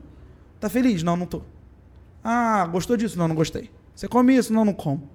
Tá 0.59 0.67
feliz? 0.67 1.01
Não, 1.01 1.15
não 1.15 1.25
tô. 1.25 1.41
Ah, 2.21 2.67
gostou 2.69 2.97
disso? 2.97 3.17
Não, 3.17 3.25
não 3.29 3.35
gostei. 3.35 3.71
Você 3.95 4.05
come 4.09 4.35
isso? 4.35 4.51
Não, 4.51 4.65
não 4.65 4.73
como. 4.73 5.09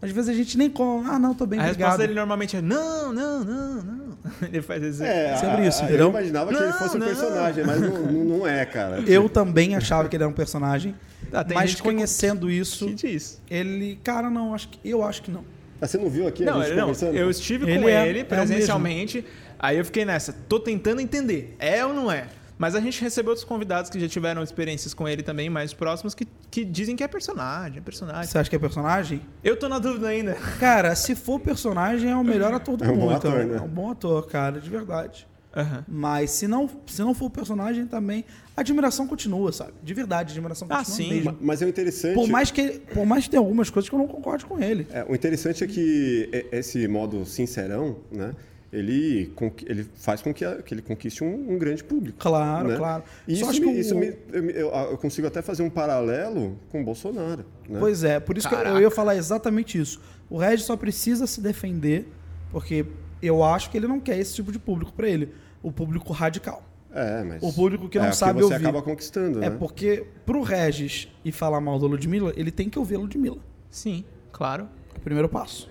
Às 0.00 0.10
vezes 0.10 0.30
a 0.30 0.32
gente 0.32 0.56
nem 0.56 0.70
come. 0.70 1.06
Ah, 1.06 1.18
não, 1.18 1.34
tô 1.34 1.44
bem, 1.44 1.58
a 1.60 1.64
obrigado. 1.64 1.88
resposta 1.90 1.98
dele 2.06 2.18
normalmente 2.18 2.56
é 2.56 2.62
não, 2.62 3.12
não, 3.12 3.44
não, 3.44 3.82
não. 3.82 4.18
Ele 4.48 4.62
faz 4.62 4.82
esse. 4.82 5.04
É, 5.04 5.36
Sobre 5.36 5.56
a- 5.62 5.66
isso, 5.68 5.84
entendeu? 5.84 6.06
Eu 6.06 6.10
imaginava 6.10 6.50
que 6.50 6.56
ele 6.56 6.66
Não, 6.66 6.72
fosse 6.72 6.96
um 6.96 7.00
não. 7.00 7.06
personagem, 7.06 7.64
mas 7.64 7.80
não, 7.80 7.90
não, 7.90 8.24
não 8.38 8.46
é, 8.46 8.64
cara. 8.64 9.00
Eu 9.00 9.28
também 9.28 9.76
achava 9.76 10.08
que 10.08 10.16
ele 10.16 10.22
era 10.24 10.30
um 10.30 10.34
personagem, 10.34 10.94
Ah, 11.32 11.44
mas 11.54 11.70
gente 11.70 11.76
que- 11.82 11.88
conhecendo 11.88 12.50
isso, 12.50 12.86
Que 12.86 12.94
diz. 12.94 13.40
ele, 13.50 13.98
cara, 14.02 14.28
não, 14.30 14.54
acho 14.54 14.68
que 14.68 14.78
eu 14.88 15.02
acho 15.04 15.22
que 15.22 15.30
não. 15.30 15.44
Ah, 15.80 15.86
Você 15.86 15.96
não 15.96 16.10
viu 16.10 16.26
aqui 16.26 16.44
Não, 16.44 16.60
a 16.60 16.64
gente 16.64 16.74
não, 16.76 16.80
conversando? 16.88 17.14
eu 17.16 17.30
estive 17.30 17.64
com 17.64 17.70
Ele 17.70 17.90
é- 17.90 18.08
ele 18.08 18.18
é 18.20 18.24
presencialmente, 18.24 19.24
aí 19.58 19.78
eu 19.78 19.84
fiquei 19.84 20.04
nessa, 20.04 20.32
tô 20.48 20.60
tentando 20.60 21.00
entender, 21.00 21.56
é 21.58 21.84
ou 21.84 21.94
não 21.94 22.10
é? 22.12 22.26
Mas 22.58 22.74
a 22.74 22.80
gente 22.80 23.00
recebeu 23.00 23.30
outros 23.30 23.46
convidados 23.46 23.88
que 23.90 23.98
já 23.98 24.06
tiveram 24.06 24.42
experiências 24.42 24.92
com 24.92 25.08
ele 25.08 25.22
também, 25.22 25.48
mais 25.48 25.72
próximos, 25.72 26.14
que, 26.14 26.26
que 26.50 26.62
dizem 26.62 26.94
que 26.94 27.02
é 27.02 27.08
personagem, 27.08 27.78
é 27.78 27.80
personagem. 27.80 28.24
Você 28.30 28.36
acha 28.36 28.50
que 28.50 28.56
é 28.56 28.58
personagem? 28.58 29.22
Eu 29.42 29.56
tô 29.56 29.66
na 29.66 29.78
dúvida 29.78 30.08
ainda. 30.08 30.34
Cara, 30.58 30.94
se 30.94 31.14
for 31.14 31.40
personagem, 31.40 32.10
é 32.10 32.16
o 32.16 32.22
melhor 32.22 32.52
ator 32.52 32.76
do 32.76 32.84
É 32.84 32.88
um 32.90 32.96
bom 32.96 33.00
mundo. 33.04 33.14
ator, 33.16 33.40
é, 33.40 33.44
um- 33.44 33.48
né? 33.48 33.56
é 33.56 33.60
um 33.62 33.68
bom 33.68 33.90
ator, 33.90 34.26
cara, 34.26 34.60
de 34.60 34.68
verdade. 34.68 35.26
Aham. 35.54 35.84
Mas 35.88 36.30
se 36.30 36.46
não, 36.46 36.70
se 36.86 37.00
não 37.02 37.12
for 37.12 37.28
personagem 37.30 37.86
também, 37.86 38.24
a 38.56 38.60
admiração 38.60 39.06
continua, 39.06 39.50
sabe? 39.52 39.72
De 39.82 39.92
verdade, 39.92 40.30
a 40.30 40.32
admiração 40.34 40.68
Ah, 40.70 40.76
continua 40.78 40.96
sim. 40.96 41.08
mesmo. 41.08 41.32
Ma- 41.32 41.38
Mas 41.40 41.62
é 41.62 41.66
o 41.66 41.68
interessante. 41.68 42.14
Por 42.14 42.28
mais 42.28 42.50
que 42.50 42.68
por 42.94 43.04
mais 43.04 43.24
que 43.24 43.30
tenha 43.30 43.40
algumas 43.40 43.68
coisas 43.70 43.88
que 43.88 43.94
eu 43.94 43.98
não 43.98 44.06
concordo 44.06 44.46
com 44.46 44.60
ele. 44.62 44.86
É, 44.92 45.04
o 45.08 45.14
interessante 45.14 45.64
é 45.64 45.66
que 45.66 46.46
esse 46.52 46.86
modo 46.86 47.24
sincerão, 47.26 47.96
né? 48.12 48.32
Ele, 48.72 49.32
ele 49.66 49.84
faz 49.96 50.22
com 50.22 50.32
que, 50.32 50.44
que 50.62 50.72
ele 50.74 50.80
conquiste 50.82 51.24
um, 51.24 51.54
um 51.54 51.58
grande 51.58 51.82
público. 51.82 52.16
Claro, 52.20 52.68
né? 52.68 52.76
claro. 52.76 53.02
E 53.26 53.34
Só 53.34 53.40
isso, 53.40 53.50
acho 53.50 53.60
me- 53.62 53.66
que 53.66 53.72
o- 53.72 53.80
isso 53.80 53.94
me- 53.96 54.14
eu, 54.32 54.42
me- 54.44 54.52
eu- 54.52 54.96
consigo 54.98 55.26
até 55.26 55.42
fazer 55.42 55.64
um 55.64 55.70
paralelo 55.70 56.56
com 56.70 56.80
o 56.80 56.84
Bolsonaro. 56.84 57.44
Né? 57.68 57.80
Pois 57.80 58.04
é, 58.04 58.20
por 58.20 58.38
isso 58.38 58.48
que 58.48 58.54
eu- 58.54 58.58
eu 58.58 58.64
Caraca. 58.64 58.80
ia 58.82 58.90
falar 58.92 59.16
exatamente 59.16 59.76
isso. 59.76 60.00
O 60.30 60.38
Regis 60.38 60.64
só 60.66 60.76
precisa 60.76 61.26
se 61.26 61.40
defender, 61.40 62.06
porque 62.52 62.86
eu 63.22 63.42
acho 63.44 63.70
que 63.70 63.76
ele 63.76 63.86
não 63.86 64.00
quer 64.00 64.18
esse 64.18 64.34
tipo 64.34 64.50
de 64.52 64.58
público 64.58 64.92
pra 64.92 65.08
ele. 65.08 65.32
O 65.62 65.70
público 65.70 66.12
radical. 66.12 66.62
É, 66.92 67.22
mas. 67.22 67.42
O 67.42 67.52
público 67.52 67.88
que 67.88 67.98
não 67.98 68.06
é, 68.06 68.12
sabe 68.12 68.40
que 68.40 68.46
você 68.46 68.54
ouvir. 68.54 68.66
acaba 68.66 68.82
conquistando, 68.82 69.38
É 69.42 69.50
né? 69.50 69.56
porque 69.56 70.06
pro 70.26 70.42
Regis 70.42 71.08
e 71.24 71.30
falar 71.30 71.60
mal 71.60 71.78
da 71.78 71.86
Ludmilla, 71.86 72.32
ele 72.36 72.50
tem 72.50 72.68
que 72.68 72.78
ouvir 72.78 72.96
a 72.96 72.98
Ludmilla. 72.98 73.38
Sim, 73.70 74.04
claro. 74.32 74.68
É 74.94 74.98
o 74.98 75.00
primeiro 75.00 75.28
passo. 75.28 75.68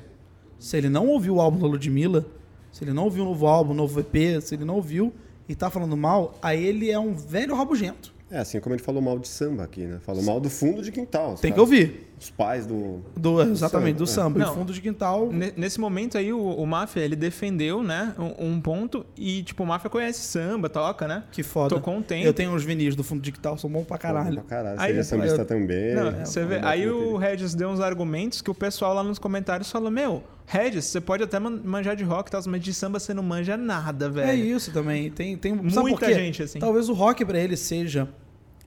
Se 0.58 0.78
ele 0.78 0.90
não 0.90 1.08
ouviu 1.08 1.36
o 1.36 1.42
álbum 1.42 1.60
da 1.60 1.68
Ludmilla, 1.68 2.26
se 2.72 2.84
ele 2.84 2.94
não 2.94 3.04
ouviu 3.06 3.24
o 3.24 3.26
novo 3.28 3.48
álbum, 3.48 3.72
o 3.72 3.76
novo 3.76 4.00
EP, 4.00 4.42
se 4.42 4.56
ele 4.56 4.64
não 4.66 4.76
ouviu 4.76 5.14
e 5.48 5.56
tá 5.56 5.70
falando 5.70 5.98
mal, 5.98 6.38
aí 6.42 6.64
ele 6.64 6.90
é 6.92 7.00
um 7.00 7.14
velho 7.14 7.56
rabugento. 7.56 8.14
É, 8.32 8.38
assim 8.40 8.60
como 8.60 8.76
ele 8.76 8.84
falou 8.84 9.02
mal 9.02 9.18
de 9.18 9.28
samba 9.28 9.64
aqui, 9.64 9.86
né? 9.86 10.00
Falou 10.02 10.22
mal 10.22 10.40
do 10.40 10.50
fundo 10.50 10.82
de 10.84 10.92
quintal. 10.92 11.36
Tem 11.36 11.52
que 11.52 11.60
ouvir. 11.60 12.09
Os 12.20 12.30
pais 12.30 12.66
do. 12.66 13.00
Do, 13.16 13.42
exatamente, 13.42 13.96
do 13.98 14.06
samba, 14.06 14.24
samba. 14.24 14.40
é. 14.40 14.44
E 14.44 14.46
Não. 14.48 14.54
fundo 14.56 14.74
de 14.74 14.82
quintal. 14.82 15.32
Ne- 15.32 15.54
Nesse 15.56 15.80
momento 15.80 16.18
aí, 16.18 16.34
o, 16.34 16.40
o 16.40 16.68
Máfia, 16.68 17.00
ele 17.00 17.16
defendeu, 17.16 17.82
né, 17.82 18.14
um, 18.20 18.48
um 18.56 18.62
ponto 18.62 19.06
e, 19.18 19.42
tipo, 19.44 19.64
o 19.64 19.66
Máfia 19.66 19.90
conhece 19.90 20.20
samba, 20.22 20.68
toca, 20.70 21.08
né? 21.08 21.24
Que 21.32 21.44
foda. 21.44 21.74
Tocou 21.76 21.96
um 21.96 22.02
tempo. 22.02 22.28
Eu 22.28 22.34
tenho 22.34 22.52
uns 22.52 22.64
vinis 22.64 22.96
do 22.96 23.04
fundo 23.04 23.22
de 23.22 23.32
quintal, 23.32 23.58
são 23.58 23.70
bons 23.70 23.86
pra 23.86 23.98
caralho. 23.98 24.34
Pra 24.36 24.44
caralho. 24.44 24.80
Aí, 24.82 24.88
Seria 24.88 25.04
sambista 25.04 25.42
eu- 25.42 25.46
também. 25.46 25.96
Não, 25.96 26.08
É, 26.10 26.26
você 26.26 26.44
vê, 26.46 26.58
Uma 26.58 26.70
aí 26.70 26.90
o 26.90 27.16
Regis 27.16 27.56
deu 27.56 27.70
uns 27.70 27.80
argumentos 27.80 28.42
que 28.42 28.52
o 28.52 28.56
pessoal 28.56 28.94
lá 28.94 29.02
nos 29.04 29.18
comentários 29.18 29.72
falou: 29.72 29.90
Meu, 29.90 30.22
Regis, 30.46 30.86
você 30.86 31.00
pode 31.00 31.24
até 31.24 31.40
man- 31.40 31.62
manjar 31.64 31.96
de 31.96 32.04
rock 32.04 32.28
e 32.30 32.32
tal, 32.32 32.42
mas 32.48 32.62
de 32.62 32.74
samba 32.74 33.00
você 33.00 33.14
não 33.14 33.24
manja 33.24 33.56
nada, 33.56 34.10
velho. 34.10 34.30
É 34.30 34.36
isso 34.36 34.74
também. 34.74 35.10
Tem, 35.10 35.38
tem 35.38 35.54
Muita 35.54 36.14
gente, 36.14 36.44
assim. 36.44 36.60
Talvez 36.60 36.90
o 36.90 36.94
rock 36.94 37.24
pra 37.24 37.40
ele 37.40 37.56
seja 37.56 38.10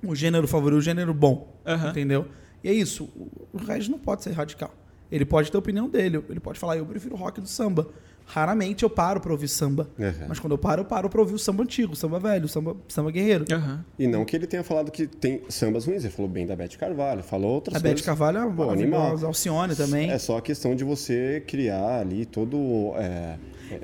o 0.03 0.15
gênero 0.15 0.49
favorito, 0.49 0.79
o 0.79 0.83
gênero 0.83 1.13
bom. 1.13 1.61
Aham. 1.67 1.91
Entendeu? 1.91 2.27
E 2.63 2.69
é 2.69 2.73
isso. 2.73 3.05
O- 3.53 3.59
Regis 3.67 3.89
não 3.89 3.99
pode 3.99 4.23
ser 4.23 4.31
radical. 4.33 4.73
Ele 5.11 5.25
pode 5.25 5.51
ter 5.51 5.57
a 5.57 5.61
opinião 5.61 5.89
dele. 5.89 6.23
Ele 6.31 6.41
pode 6.41 6.59
falar, 6.59 6.77
eu 6.77 6.87
prefiro 6.87 7.15
rock 7.17 7.41
do 7.41 7.47
samba. 7.49 7.87
Raramente 8.25 8.83
eu 8.85 8.89
paro 8.89 9.21
pra 9.21 9.33
ouvir 9.33 9.49
samba. 9.49 9.89
Uhum. 9.99 10.13
Mas 10.29 10.39
quando 10.39 10.53
eu 10.53 10.59
paro, 10.59 10.83
eu 10.83 10.85
paro 10.87 11.09
pra 11.11 11.21
ouvir 11.21 11.35
o 11.35 11.39
samba 11.39 11.65
antigo, 11.65 11.93
o 11.93 11.97
samba 11.97 12.19
velho, 12.21 12.45
o 12.47 12.49
samba, 12.49 12.77
samba 12.89 13.11
guerreiro. 13.11 13.45
Aham. 13.53 13.85
E 13.99 14.07
não 14.07 14.25
que 14.25 14.35
ele 14.37 14.47
tenha 14.47 14.63
falado 14.63 14.91
que 14.93 15.07
tem 15.07 15.43
sambas 15.49 15.85
ruins. 15.87 16.05
Ele 16.05 16.13
falou 16.13 16.31
bem 16.31 16.47
da 16.47 16.55
Beth 16.57 16.77
Carvalho, 16.79 17.23
falou 17.23 17.55
outras 17.55 17.77
A 17.77 17.81
coisas. 17.81 18.01
Beth 18.01 18.07
Carvalho 18.07 18.39
é 18.39 18.51
Pô, 18.51 18.71
animal. 18.71 19.19
Alcione 19.27 19.75
também. 19.75 20.09
É 20.11 20.19
só 20.19 20.39
a 20.39 20.41
questão 20.41 20.75
de 20.75 20.85
você 20.85 21.43
criar 21.47 21.99
ali 22.01 22.25
todo. 22.25 22.93
é, 22.97 23.37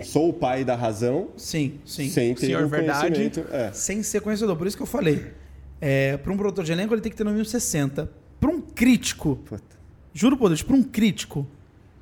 sou 0.04 0.28
o 0.30 0.32
pai 0.32 0.64
da 0.64 0.76
razão 0.76 1.28
Sim, 1.36 1.80
sim. 1.84 2.08
sem 2.08 2.34
ter 2.34 2.46
Senhor 2.46 2.62
o 2.64 2.68
Verdade. 2.68 3.32
É. 3.50 3.72
Sem 3.72 4.02
ser 4.04 4.20
conhecedor. 4.20 4.56
Por 4.56 4.66
isso 4.66 4.76
que 4.76 4.82
eu 4.82 4.86
falei. 4.86 5.26
É, 5.80 6.16
pra 6.16 6.32
um 6.32 6.36
produtor 6.36 6.64
de 6.64 6.72
elenco, 6.72 6.94
ele 6.94 7.00
tem 7.00 7.10
que 7.10 7.18
ter 7.18 7.24
no 7.24 7.30
mínimo 7.30 7.44
60. 7.44 8.10
Pra 8.40 8.50
um 8.50 8.60
crítico, 8.60 9.36
Puta. 9.44 9.62
juro 10.12 10.36
por 10.36 10.48
Deus, 10.48 10.62
pra 10.62 10.76
um 10.76 10.82
crítico, 10.82 11.46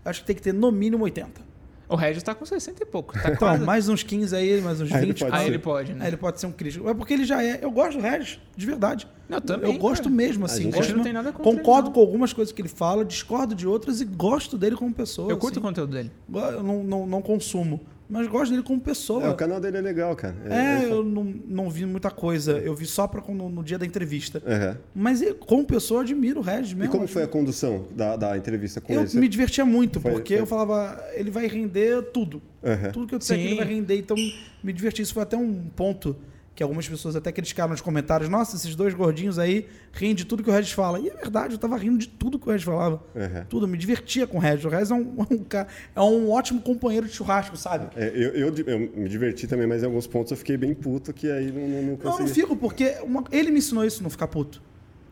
acho 0.05 0.21
que 0.21 0.27
tem 0.27 0.37
que 0.37 0.43
ter 0.43 0.53
no 0.53 0.71
mínimo 0.71 1.05
80. 1.05 1.47
O 1.89 1.95
Regis 1.95 2.21
tá 2.23 2.35
com 2.35 2.45
60 2.45 2.83
e 2.83 2.87
pouco. 2.87 3.13
Tá 3.15 3.21
Então, 3.29 3.37
quase. 3.37 3.65
mais 3.65 3.89
uns 3.89 4.03
15 4.03 4.35
aí, 4.35 4.61
mais 4.61 4.81
uns 4.81 4.91
Aí 4.91 4.99
ele 4.99 5.13
20. 5.13 5.21
pode 5.21 5.35
Aí 5.37 5.41
ser. 5.43 5.47
ele 5.49 5.59
pode, 5.61 5.95
né? 5.95 6.05
Aí 6.05 6.11
ele 6.11 6.17
pode 6.17 6.41
ser 6.41 6.47
um 6.49 6.53
crítico. 6.53 6.89
É 6.89 6.95
porque 6.95 7.15
ele 7.15 7.25
já 7.25 7.41
é. 7.45 7.61
Eu 7.63 7.71
gosto 7.71 7.99
do 7.99 8.03
Regis, 8.03 8.41
de 8.57 8.67
verdade. 8.67 9.07
Eu 9.29 9.41
também, 9.41 9.73
Eu 9.73 9.79
gosto 9.79 10.03
cara. 10.05 10.15
mesmo, 10.17 10.45
assim. 10.47 10.69
A 10.75 10.83
gente 10.83 10.95
não 10.95 11.05
tem 11.05 11.13
nada 11.13 11.31
contra 11.33 11.49
ele, 11.49 11.59
Concordo 11.61 11.87
não. 11.89 11.93
com 11.95 12.01
algumas 12.01 12.33
coisas 12.33 12.53
que 12.53 12.61
ele 12.61 12.69
fala, 12.69 13.05
discordo 13.05 13.55
de 13.55 13.69
outras 13.69 14.01
e 14.01 14.05
gosto 14.05 14.59
dele 14.59 14.75
como 14.75 14.93
pessoa. 14.93 15.31
Eu 15.31 15.37
curto 15.39 15.57
o 15.57 15.59
assim. 15.61 15.69
conteúdo 15.69 15.93
dele. 15.93 16.11
Eu 16.35 16.63
não, 16.65 16.83
não, 16.83 17.07
não 17.07 17.23
consumo, 17.23 17.81
mas 18.09 18.27
gosto 18.29 18.51
dele 18.51 18.63
como 18.63 18.81
pessoa. 18.81 19.25
É, 19.25 19.29
o 19.29 19.35
canal 19.35 19.61
dele 19.61 19.79
é 19.79 19.81
legal, 19.81 20.15
cara. 20.15 20.35
É, 20.49 20.83
ele 20.83 20.93
eu 20.93 21.03
não, 21.05 21.25
não 21.25 21.71
vi 21.71 21.85
muita 21.87 22.11
coisa. 22.11 22.53
Eu 22.59 22.75
vi 22.75 22.87
só 22.87 23.07
pra, 23.07 23.21
quando- 23.21 23.49
no 23.49 23.63
dia 23.65 23.79
da 23.79 23.85
entrevista. 23.87 24.43
Aham. 24.47 24.77
Mas 24.95 25.21
e, 25.23 25.33
como 25.35 25.65
pessoa, 25.65 25.99
eu 25.99 26.03
admiro 26.03 26.41
o 26.41 26.43
Regis 26.43 26.73
mesmo. 26.73 26.85
E 26.85 26.97
como 26.97 27.07
foi 27.09 27.23
a 27.23 27.27
condução 27.29 27.87
da, 27.91 28.17
da 28.17 28.37
entrevista 28.37 28.81
com 28.81 28.93
Eu 28.93 29.01
ele? 29.01 29.09
Você- 29.09 29.19
me 29.19 29.29
divertia 29.29 29.65
muito, 29.65 30.01
Foi- 30.01 30.13
porque 30.13 30.35
foi- 30.35 30.43
eu 30.43 30.47
falava, 30.47 31.03
ele 31.15 31.31
vai 31.31 31.47
render 31.47 32.03
tudo. 32.13 32.41
Aham. 32.65 32.91
Tudo 32.93 33.07
que 33.07 33.15
eu 33.15 33.19
disser 33.19 33.39
que 33.39 33.45
ele 33.47 33.55
vai 33.57 33.67
render, 33.67 33.99
então 33.99 34.17
me 34.63 34.73
diverti. 34.73 35.03
Isso 35.03 35.15
foi 35.15 35.23
até 35.23 35.37
um 35.37 35.55
ponto 35.75 36.17
que 36.57 36.63
algumas 36.63 36.89
pessoas 36.89 37.15
até 37.15 37.31
criticaram 37.31 37.71
nos 37.73 37.83
comentários. 37.83 38.31
Nossa, 38.31 38.57
esses 38.57 38.75
dois 38.75 38.95
gordinhos 38.95 39.39
aí 39.39 39.69
riem 39.93 40.15
de 40.15 40.25
tudo 40.25 40.43
que 40.43 40.49
o 40.49 40.53
Regis 40.53 40.73
fala. 40.73 40.99
E 40.99 41.07
é 41.09 41.15
verdade, 41.15 41.53
eu 41.55 41.59
tava 41.59 41.77
rindo 41.77 41.99
de 41.99 42.09
tudo 42.09 42.39
que 42.39 42.49
o 42.49 42.51
Regis 42.51 42.65
falava. 42.65 43.03
Aham. 43.15 43.45
Tudo, 43.47 43.67
eu 43.67 43.69
me 43.69 43.77
divertia 43.77 44.27
com 44.27 44.39
o 44.39 44.41
Regis. 44.41 44.65
O 44.65 44.69
Regis 44.71 44.91
é 44.91 44.95
um, 44.95 45.15
um 45.31 45.39
ca- 45.45 45.67
é 45.95 46.01
um 46.01 46.31
ótimo 46.31 46.63
companheiro 46.63 47.07
de 47.07 47.13
churrasco, 47.13 47.59
sabe? 47.59 47.89
É, 47.95 48.09
eu, 48.09 48.31
eu, 48.49 48.55
eu 48.67 48.79
me 48.81 49.07
diverti 49.07 49.47
também, 49.47 49.67
mas 49.67 49.83
em 49.83 49.87
alguns 49.87 50.07
pontos 50.07 50.31
eu 50.31 50.37
fiquei 50.39 50.57
bem 50.57 50.75
puto 50.75 51.13
que 51.13 51.31
aí 51.31 51.53
não, 51.53 51.69
não, 51.69 51.83
não 51.83 51.89
Não, 51.91 51.97
consegui. 51.99 52.23
não 52.23 52.35
fico, 52.35 52.57
porque 52.57 52.97
uma- 53.03 53.25
ele 53.31 53.51
me 53.51 53.59
ensinou 53.59 53.85
isso, 53.85 54.03
não 54.03 54.09
ficar 54.09 54.27
puto. 54.27 54.63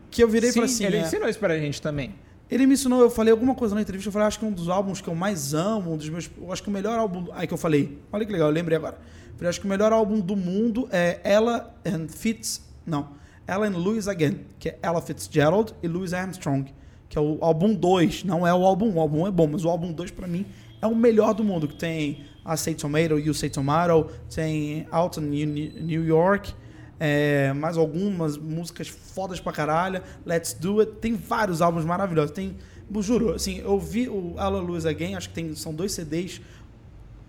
Que 0.09 0.23
eu 0.23 0.27
virei 0.27 0.49
e 0.49 0.53
Sim, 0.53 0.59
falei 0.61 0.73
assim. 0.73 0.85
ele 0.85 0.97
é, 0.97 1.01
ensinou 1.01 1.29
isso 1.29 1.37
pra 1.39 1.55
gente 1.59 1.79
também. 1.79 2.15
Ele 2.49 2.67
me 2.67 2.75
ensinou, 2.75 3.01
eu 3.01 3.09
falei 3.09 3.31
alguma 3.31 3.55
coisa 3.55 3.73
na 3.73 3.81
entrevista, 3.81 4.07
eu 4.07 4.13
falei, 4.13 4.27
acho 4.27 4.39
que 4.39 4.45
um 4.45 4.51
dos 4.51 4.69
álbuns 4.69 5.01
que 5.01 5.07
eu 5.07 5.15
mais 5.15 5.53
amo, 5.53 5.93
um 5.93 5.97
dos 5.97 6.09
meus. 6.09 6.29
Eu 6.37 6.51
acho 6.51 6.61
que 6.61 6.69
o 6.69 6.71
melhor 6.71 6.97
álbum. 6.99 7.27
Aí 7.33 7.47
que 7.47 7.53
eu 7.53 7.57
falei, 7.57 7.97
olha 8.11 8.25
que 8.25 8.31
legal, 8.31 8.49
eu 8.49 8.53
lembrei 8.53 8.77
agora. 8.77 8.97
Eu 9.29 9.35
falei, 9.35 9.49
acho 9.49 9.59
que 9.59 9.65
o 9.65 9.69
melhor 9.69 9.91
álbum 9.91 10.19
do 10.19 10.35
mundo 10.35 10.87
é 10.91 11.19
Ella 11.23 11.75
and 11.85 12.07
Fitz. 12.07 12.61
Não. 12.85 13.09
Ella 13.47 13.67
and 13.67 13.77
Louis 13.77 14.07
Again, 14.07 14.39
que 14.59 14.69
é 14.69 14.79
Ella 14.81 15.01
Fitzgerald 15.01 15.73
e 15.81 15.87
Louis 15.87 16.13
Armstrong, 16.13 16.71
que 17.09 17.17
é 17.17 17.21
o 17.21 17.37
álbum 17.41 17.73
2. 17.73 18.23
Não 18.23 18.45
é 18.45 18.53
o 18.53 18.63
álbum 18.63 18.89
1, 18.89 18.95
o 18.95 18.99
álbum 18.99 19.21
1 19.23 19.27
é 19.27 19.31
bom, 19.31 19.47
mas 19.47 19.65
o 19.65 19.69
álbum 19.69 19.91
2 19.91 20.11
pra 20.11 20.27
mim 20.27 20.45
é 20.81 20.87
o 20.87 20.95
melhor 20.95 21.33
do 21.33 21.43
mundo, 21.43 21.67
que 21.67 21.75
tem 21.75 22.25
a 22.43 22.55
Say 22.55 22.75
Tomato, 22.75 23.19
You 23.19 23.33
Say 23.33 23.49
Tomato, 23.49 24.07
tem 24.33 24.87
Out 24.91 25.19
in 25.19 25.25
New 25.25 26.05
York, 26.05 26.53
é, 26.99 27.53
mais 27.53 27.77
algumas 27.77 28.37
músicas 28.37 28.87
fodas 28.87 29.39
pra 29.39 29.51
caralho, 29.51 30.01
Let's 30.25 30.53
Do 30.53 30.79
It, 30.79 30.93
tem 30.93 31.15
vários 31.15 31.61
álbuns 31.61 31.85
maravilhosos. 31.85 32.31
Tem, 32.31 32.55
juro, 32.99 33.33
assim, 33.33 33.59
eu 33.59 33.79
vi 33.79 34.07
o 34.07 34.35
Ella 34.37 34.59
Luz 34.59 34.85
Again, 34.85 35.15
acho 35.15 35.29
que 35.29 35.35
tem, 35.35 35.55
são 35.55 35.73
dois 35.73 35.91
CDs. 35.91 36.41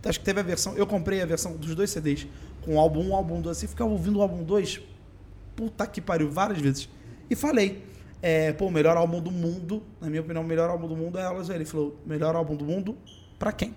Acho 0.05 0.20
que 0.20 0.24
teve 0.24 0.38
a 0.38 0.43
versão, 0.43 0.76
eu 0.76 0.86
comprei 0.86 1.20
a 1.20 1.26
versão 1.26 1.56
dos 1.56 1.74
dois 1.74 1.90
CDs, 1.90 2.28
com 2.62 2.76
o 2.76 2.78
álbum 2.78 3.09
1, 3.10 3.16
álbum 3.16 3.40
2, 3.40 3.56
assim, 3.56 3.66
ficava 3.66 3.90
ouvindo 3.90 4.20
o 4.20 4.22
álbum 4.22 4.44
2, 4.44 4.80
puta 5.56 5.84
que 5.84 6.01
pariu, 6.01 6.30
várias 6.30 6.60
vezes. 6.60 6.88
E 7.28 7.34
falei, 7.34 7.82
é, 8.22 8.52
pô, 8.52 8.66
o 8.66 8.70
melhor 8.70 8.97
álbum 8.97 9.20
do 9.20 9.32
mundo, 9.32 9.82
na 10.01 10.09
minha 10.09 10.22
opinião, 10.22 10.44
o 10.44 10.47
melhor 10.47 10.70
álbum 10.70 10.86
do 10.86 10.97
mundo 10.97 11.18
é 11.18 11.28
Luz 11.28 11.48
Ele 11.48 11.64
falou, 11.64 11.98
melhor 12.06 12.36
álbum 12.36 12.55
do 12.55 12.64
mundo 12.64 12.97
pra 13.36 13.51
quem? 13.51 13.74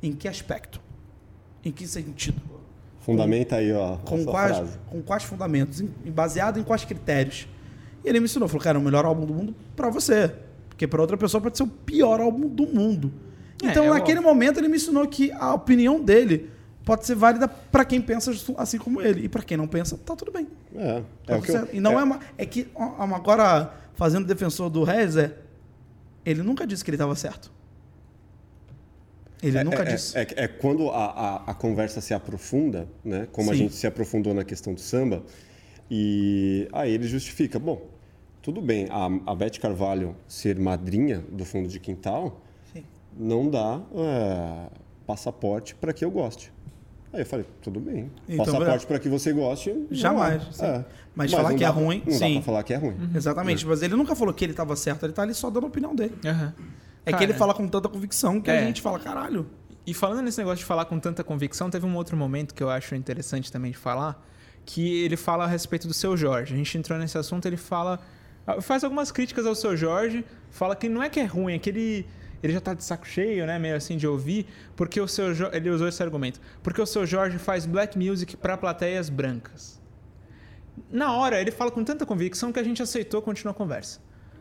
Em 0.00 0.12
que 0.12 0.28
aspecto? 0.28 0.80
Em 1.64 1.72
que 1.72 1.88
sentido? 1.88 2.53
Fundamenta 3.04 3.56
aí, 3.56 3.72
ó. 3.72 3.96
com 3.98 4.24
quais, 4.24 4.56
frase. 4.56 4.78
com 4.90 5.02
quais 5.02 5.22
fundamentos, 5.24 5.80
em- 5.80 5.90
baseado 6.10 6.58
em 6.58 6.62
quais 6.62 6.84
critérios. 6.84 7.46
E 8.04 8.08
ele 8.08 8.18
me 8.20 8.24
ensinou, 8.26 8.48
falou, 8.48 8.62
cara, 8.62 8.78
o 8.78 8.82
melhor 8.82 9.04
álbum 9.04 9.26
do 9.26 9.34
mundo 9.34 9.54
pra 9.76 9.90
você. 9.90 10.32
Porque 10.68 10.86
pra 10.86 11.00
outra 11.00 11.16
pessoa 11.16 11.40
pode 11.40 11.56
ser 11.56 11.62
o 11.64 11.66
pior 11.68 12.20
álbum 12.20 12.48
do 12.48 12.66
mundo. 12.66 13.12
É, 13.62 13.68
Então, 13.68 13.84
é 13.84 13.88
naquele 13.90 14.18
óbvio. 14.18 14.32
momento, 14.34 14.58
ele 14.58 14.68
me 14.68 14.76
ensinou 14.76 15.06
que 15.06 15.30
a 15.32 15.54
opinião 15.54 16.00
dele 16.02 16.50
pode 16.84 17.06
ser 17.06 17.14
válida 17.14 17.46
pra 17.46 17.84
quem 17.84 18.00
pensa 18.00 18.32
assim 18.58 18.78
como 18.78 19.00
ele. 19.00 19.24
E 19.24 19.28
pra 19.28 19.42
quem 19.42 19.56
não 19.56 19.66
pensa, 19.66 19.96
tá 20.04 20.16
tudo 20.16 20.32
bem. 20.32 20.48
É, 20.74 21.02
Tá 21.26 21.34
é 21.34 21.36
o 21.36 21.40
tudo 21.40 21.42
que 21.44 21.50
eu, 21.50 21.54
certo. 21.60 21.76
E 21.76 21.80
não 21.80 21.98
é, 22.00 22.02
uma. 22.02 22.18
É 22.36 22.44
que, 22.44 22.68
agora, 22.98 23.72
fazendo 23.94 24.26
defensor 24.26 24.68
do 24.68 24.82
Rez, 24.82 25.16
é. 25.16 25.34
Ele 26.26 26.42
nunca 26.42 26.66
disse 26.66 26.82
que 26.84 26.90
ele 26.90 26.96
estava 26.96 27.14
certo. 27.14 27.52
Ele 29.46 29.58
é, 29.58 29.64
nunca 29.64 29.82
é, 29.82 29.84
disse. 29.84 30.16
É, 30.16 30.22
é- 30.22 30.44
é 30.44 30.48
quando 30.48 30.88
a, 30.90 31.04
a, 31.04 31.50
a 31.50 31.54
conversa 31.54 32.00
se 32.00 32.14
aprofunda, 32.14 32.88
né? 33.04 33.26
Como 33.32 33.50
a 33.50 33.54
Sim. 33.54 33.60
gente 33.60 33.74
se 33.74 33.86
aprofundou 33.86 34.32
na 34.34 34.44
questão 34.44 34.72
do 34.74 34.80
samba, 34.80 35.22
e 35.90 36.68
aí 36.72 36.92
ele 36.92 37.06
justifica, 37.06 37.58
bom, 37.58 37.86
tudo 38.42 38.60
bem, 38.60 38.86
a, 38.90 39.06
a 39.30 39.34
Beth 39.34 39.58
Carvalho 39.60 40.16
ser 40.26 40.58
madrinha 40.58 41.22
do 41.30 41.44
fundo 41.44 41.68
de 41.68 41.78
quintal 41.78 42.40
Sim. 42.72 42.84
não 43.16 43.48
dá 43.48 43.80
é, 43.94 44.70
passaporte 45.06 45.74
para 45.74 45.92
que 45.92 46.04
eu 46.04 46.10
goste. 46.10 46.52
Aí 47.12 47.20
eu 47.20 47.26
falei, 47.26 47.46
tudo 47.62 47.78
bem. 47.78 48.10
Então, 48.28 48.44
passaporte 48.44 48.86
para 48.86 48.98
que 48.98 49.08
você 49.08 49.32
goste. 49.32 49.72
não 49.72 49.86
Jamais, 49.92 50.42
é. 50.42 50.52
sim. 50.52 50.64
É. 50.64 50.84
Mas 51.14 51.30
falar 51.30 51.50
não 51.50 51.56
que 51.56 51.62
dá 51.62 51.68
é 51.68 51.72
pra- 51.72 51.80
ruim, 51.80 52.02
não 52.04 52.12
dá 52.18 52.26
sim. 52.26 52.34
pra 52.34 52.42
falar 52.42 52.62
que 52.64 52.74
é 52.74 52.76
ruim. 52.76 52.96
Exatamente, 53.14 53.64
mas 53.66 53.82
ele 53.82 53.94
nunca 53.94 54.16
falou 54.16 54.34
que 54.34 54.44
ele 54.44 54.52
estava 54.52 54.74
certo, 54.74 55.06
ele 55.06 55.12
tá 55.12 55.22
ali 55.22 55.32
só 55.32 55.48
dando 55.48 55.64
a 55.64 55.68
opinião 55.68 55.94
dele. 55.94 56.14
Aham. 56.24 56.52
É 57.06 57.10
Cara, 57.10 57.18
que 57.18 57.24
ele 57.24 57.34
fala 57.38 57.52
com 57.54 57.68
tanta 57.68 57.88
convicção 57.88 58.40
que 58.40 58.50
a 58.50 58.54
É. 58.54 58.66
gente 58.66 58.80
fala, 58.80 58.98
caralho. 58.98 59.46
E 59.86 59.92
falando 59.92 60.22
nesse 60.22 60.38
negócio 60.38 60.58
de 60.58 60.64
falar 60.64 60.86
com 60.86 60.98
tanta 60.98 61.22
convicção, 61.22 61.68
teve 61.68 61.84
um 61.84 61.94
outro 61.96 62.16
momento 62.16 62.54
que 62.54 62.62
eu 62.62 62.70
acho 62.70 62.94
interessante 62.94 63.52
também 63.52 63.70
de 63.72 63.76
falar, 63.76 64.22
que 64.64 65.02
ele 65.04 65.16
fala 65.16 65.44
a 65.44 65.46
respeito 65.46 65.86
do 65.86 65.92
seu 65.92 66.16
Jorge. 66.16 66.54
A 66.54 66.56
gente 66.56 66.78
entrou 66.78 66.98
nesse 66.98 67.18
assunto, 67.18 67.44
ele 67.46 67.56
fala. 67.58 68.00
Faz 68.60 68.84
algumas 68.84 69.10
críticas 69.10 69.46
ao 69.46 69.54
seu 69.54 69.74
Jorge, 69.76 70.24
fala 70.50 70.74
que 70.76 70.88
não 70.88 71.02
é 71.02 71.08
que 71.08 71.18
é 71.20 71.24
ruim, 71.24 71.54
é 71.54 71.58
que 71.58 71.70
ele. 71.70 72.06
Ele 72.42 72.52
já 72.52 72.60
tá 72.60 72.74
de 72.74 72.84
saco 72.84 73.06
cheio, 73.06 73.46
né? 73.46 73.58
Meio 73.58 73.74
assim 73.74 73.96
de 73.96 74.06
ouvir, 74.06 74.46
porque 74.76 75.00
o 75.00 75.08
seu 75.08 75.32
Jo- 75.34 75.48
ele 75.50 75.70
usou 75.70 75.88
esse 75.88 76.02
argumento. 76.02 76.38
Porque 76.62 76.78
o 76.80 76.84
seu 76.84 77.06
Jorge 77.06 77.38
faz 77.38 77.64
black 77.64 77.98
music 77.98 78.36
para 78.36 78.54
plateias 78.56 79.08
brancas. 79.08 79.80
Na 80.90 81.12
hora, 81.12 81.40
ele 81.40 81.50
fala 81.50 81.70
com 81.70 81.82
tanta 81.82 82.04
convicção 82.04 82.52
que 82.52 82.58
a 82.58 82.62
gente 82.62 82.82
aceitou 82.82 83.22
continuar 83.22 83.52
a 83.52 83.54
conversa. 83.54 83.98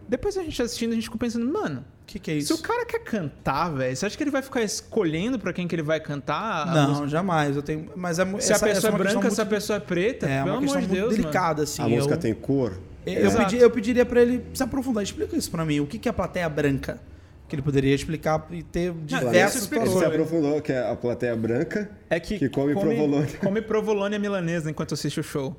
Depois 0.08 0.38
a 0.38 0.44
gente 0.44 0.62
assistindo, 0.62 0.92
a 0.92 0.96
gente 0.96 1.06
ficou 1.06 1.18
pensando, 1.18 1.46
mano, 1.52 1.82
O 2.04 2.06
que, 2.06 2.20
que 2.20 2.32
é 2.32 2.34
se 2.36 2.40
isso? 2.42 2.56
o 2.56 2.62
cara 2.62 2.86
quer 2.86 3.00
cantar, 3.00 3.70
velho, 3.70 3.96
você 3.96 4.06
acha 4.06 4.16
que 4.18 4.24
ele 4.24 4.32
vai 4.32 4.42
ficar 4.42 4.62
escolhendo 4.62 5.40
pra 5.40 5.54
quem 5.54 5.68
que 5.68 5.74
ele 5.76 5.82
vai 5.82 6.00
cantar? 6.00 6.66
Não, 6.68 6.90
música? 6.90 7.08
jamais. 7.08 7.56
Eu 7.56 7.62
tenho, 7.64 7.90
mas 7.96 8.20
é, 8.20 8.26
Se 8.40 8.52
essa- 8.54 8.66
a 8.66 8.70
pessoa 8.70 8.94
é 8.94 8.98
branca, 8.98 9.30
se 9.32 9.42
a 9.42 9.44
muito- 9.46 9.56
pessoa 9.56 9.78
é 9.78 9.80
preta, 9.80 10.26
é 10.28 10.30
pelo 10.44 10.46
uma 10.46 10.58
amor 10.58 10.62
questão 10.64 10.82
de 10.82 10.88
muito 10.88 11.00
Deus, 11.02 11.16
delicada, 11.16 11.64
assim. 11.64 11.82
a 11.82 11.88
música 11.88 12.14
eu, 12.16 12.20
tem 12.20 12.34
cor. 12.34 12.74
eu, 13.06 13.26
Exato. 13.28 13.46
pedi, 13.50 13.58
eu 13.64 13.72
pediria 13.72 14.06
pra 14.06 14.22
ele 14.22 14.44
se 14.54 14.62
aprofundar. 14.62 15.04
Explica 15.04 15.36
isso 15.36 15.50
pra 15.50 15.66
mim. 15.66 15.80
O 15.80 15.88
que, 15.88 15.98
que 15.98 16.08
é 16.08 16.12
a 16.12 16.14
plateia 16.14 16.48
branca? 16.50 17.00
Que 17.48 17.56
ele 17.56 17.62
poderia 17.62 17.94
explicar 17.94 18.48
e 18.52 18.64
ter 18.64 18.94
explica- 19.08 19.86
Ele 19.86 19.90
se 20.00 20.06
aprofundou, 20.06 20.62
que 20.62 20.72
é 20.72 20.90
a 20.90 20.96
plateia 20.96 21.36
branca. 21.36 21.90
É 22.10 22.20
que, 22.20 22.40
Que 22.40 22.50
come 22.50 22.74
provolone. 22.74 23.28
Come 23.34 23.62
provolone 23.62 24.18
milanesa 24.20 24.70
enquanto 24.72 24.94
assiste 24.94 25.20
o 25.20 25.24
show. 25.24 25.56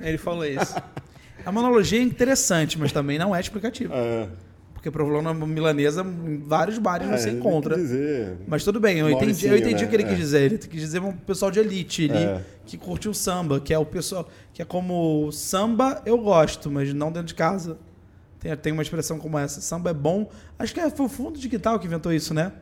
Ele 0.00 0.18
falou 0.18 0.44
isso. 0.46 0.74
É 1.46 1.50
uma 1.50 1.60
analogia 1.60 2.02
interessante, 2.02 2.76
mas 2.78 2.90
também 2.90 3.18
não 3.18 3.34
é 3.34 3.40
explicativa. 3.40 3.94
É, 3.94 4.28
Porque 4.74 4.90
provolone 4.90 5.32
milanesa 5.46 6.02
em 6.02 6.38
vários 6.38 6.76
bares 6.78 7.08
você 7.08 7.28
é, 7.30 7.32
encontra. 7.32 7.76
tem 7.76 7.84
que 7.84 7.90
dizer. 7.92 8.36
Mas 8.48 8.64
tudo 8.64 8.80
bem, 8.80 8.98
eu 8.98 9.08
entendi, 9.08 9.46
eu 9.46 9.56
entendi 9.56 9.82
né? 9.82 9.86
o 9.86 9.88
que 9.88 9.96
ele 9.96 10.04
quis 10.04 10.12
É. 10.12 10.16
dizer. 10.16 10.42
Ele 10.42 10.58
quis 10.58 10.80
dizer 10.80 11.00
um 11.00 11.12
pessoal 11.12 11.50
de 11.50 11.60
elite 11.60 12.10
ali, 12.10 12.24
É. 12.24 12.40
que 12.66 12.76
curte 12.76 13.08
o 13.08 13.14
samba, 13.14 13.60
que 13.60 13.72
é 13.72 13.78
o 13.78 13.86
pessoal. 13.86 14.28
Que 14.52 14.60
é 14.60 14.64
como 14.64 15.30
samba 15.32 16.02
eu 16.04 16.18
gosto, 16.18 16.68
mas 16.70 16.92
não 16.92 17.10
dentro 17.12 17.28
de 17.28 17.34
casa. 17.34 17.78
Tem, 18.40 18.54
tem 18.56 18.72
uma 18.72 18.82
expressão 18.82 19.18
como 19.18 19.38
essa. 19.38 19.60
Samba 19.60 19.90
é 19.90 19.94
bom. 19.94 20.28
Acho 20.58 20.74
que 20.74 20.80
é, 20.80 20.90
foi 20.90 21.06
o 21.06 21.08
fundo 21.08 21.38
de 21.38 21.48
quintal 21.48 21.78
que 21.78 21.86
inventou 21.86 22.12
isso, 22.12 22.34
né? 22.34 22.52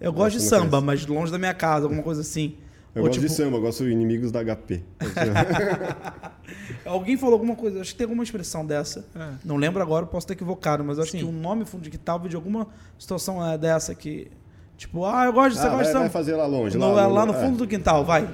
Eu 0.00 0.12
gosto 0.12 0.36
de 0.38 0.42
não 0.42 0.48
samba, 0.48 0.80
mas 0.80 1.04
longe 1.06 1.30
da 1.30 1.38
minha 1.38 1.54
casa, 1.54 1.84
alguma 1.86 2.02
coisa 2.02 2.20
assim. 2.22 2.54
Eu 2.94 3.02
Ou, 3.02 3.08
gosto 3.08 3.20
de 3.20 3.26
tipo, 3.26 3.42
samba, 3.42 3.56
eu 3.56 3.60
gosto 3.62 3.84
de 3.84 3.90
inimigos 3.90 4.30
da 4.30 4.44
HP. 4.44 4.82
Alguém 6.84 7.16
falou 7.16 7.34
alguma 7.34 7.56
coisa, 7.56 7.80
acho 7.80 7.92
que 7.92 7.96
tem 7.96 8.04
alguma 8.04 8.22
expressão 8.22 8.66
dessa. 8.66 9.06
É. 9.14 9.32
Não 9.44 9.56
lembro 9.56 9.80
agora, 9.80 10.04
posso 10.04 10.24
estar 10.24 10.34
equivocado, 10.34 10.84
mas 10.84 10.98
acho 10.98 11.12
Sim. 11.12 11.18
que 11.18 11.24
o 11.24 11.32
nome 11.32 11.64
fundo 11.64 11.82
de 11.82 11.90
quintal 11.90 12.18
veio 12.18 12.30
de 12.30 12.36
alguma 12.36 12.66
situação 12.98 13.44
é, 13.44 13.56
dessa 13.56 13.94
que. 13.94 14.30
Tipo, 14.82 15.04
ah, 15.04 15.26
eu 15.26 15.32
gosto, 15.32 15.54
você 15.56 15.60
Ah, 15.66 15.70
gosta 15.70 15.76
de 15.78 15.84
vai, 15.84 15.92
samba. 15.92 15.98
vai 16.00 16.08
fazer 16.10 16.34
lá 16.34 16.44
longe. 16.44 16.76
No- 16.76 16.98
é 16.98 17.06
lá 17.06 17.24
no 17.24 17.32
é. 17.32 17.40
fundo 17.40 17.58
do 17.58 17.68
quintal, 17.68 18.04
vai. 18.04 18.28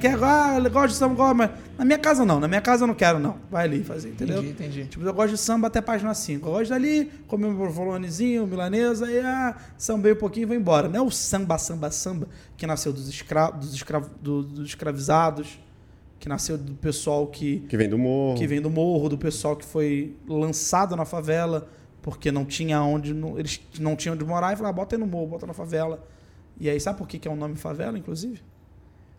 Quer, 0.00 0.16
ah, 0.22 0.56
eu 0.62 0.70
gosto 0.70 0.90
de 0.90 0.94
samba, 0.94 1.14
gosto, 1.16 1.34
mas 1.34 1.50
na 1.76 1.84
minha 1.84 1.98
casa 1.98 2.24
não, 2.24 2.38
na 2.38 2.46
minha 2.46 2.60
casa 2.60 2.84
eu 2.84 2.86
não 2.86 2.94
quero, 2.94 3.18
não. 3.18 3.34
Vai 3.50 3.64
ali 3.64 3.82
fazer, 3.82 4.10
entendeu? 4.10 4.38
Entendi, 4.38 4.52
entendi. 4.52 4.84
Tipo, 4.86 5.04
eu 5.04 5.12
gosto 5.12 5.32
de 5.34 5.38
samba 5.38 5.66
até 5.66 5.80
página 5.80 6.14
5. 6.14 6.46
Eu 6.46 6.52
gosto 6.52 6.70
dali, 6.70 7.10
comer 7.26 7.46
um 7.48 7.56
provolonezinho, 7.56 8.46
milanesa, 8.46 9.10
e 9.10 9.18
ah, 9.18 9.56
sambei 9.76 10.12
um 10.12 10.16
pouquinho 10.16 10.44
e 10.44 10.46
vou 10.46 10.56
embora. 10.56 10.88
Não 10.88 11.00
é 11.00 11.02
o 11.02 11.10
samba, 11.10 11.58
samba, 11.58 11.90
samba, 11.90 12.28
que 12.56 12.64
nasceu 12.64 12.92
dos, 12.92 13.08
escra 13.08 13.50
dos, 13.50 13.74
escra 13.74 14.00
do- 14.22 14.44
dos 14.44 14.68
escravizados, 14.68 15.58
que 16.20 16.28
nasceu 16.28 16.56
do 16.56 16.74
pessoal 16.74 17.26
que, 17.26 17.58
Que 17.68 17.76
vem 17.76 17.88
do 17.88 17.98
morro. 17.98 18.38
que 18.38 18.46
vem 18.46 18.60
do 18.60 18.70
morro, 18.70 19.08
do 19.08 19.18
pessoal 19.18 19.56
que 19.56 19.64
foi 19.64 20.14
lançado 20.28 20.94
na 20.94 21.04
favela, 21.04 21.66
porque 22.10 22.30
não 22.32 22.44
tinha 22.44 22.80
onde. 22.82 23.12
não- 23.14 23.38
eles 23.38 23.60
não 23.78 23.94
tinham 23.96 24.14
onde 24.14 24.24
morar 24.24 24.52
e 24.52 24.56
falaram, 24.56 24.74
ah, 24.74 24.76
bota 24.76 24.96
aí 24.96 25.00
no 25.00 25.06
morro, 25.06 25.26
bota 25.28 25.46
na 25.46 25.52
favela. 25.54 26.04
E 26.60 26.68
aí, 26.68 26.78
sabe 26.80 26.98
por 26.98 27.06
que, 27.06 27.18
que 27.18 27.28
é 27.28 27.30
o 27.30 27.36
nome 27.36 27.56
favela, 27.56 27.96
inclusive? 27.98 28.40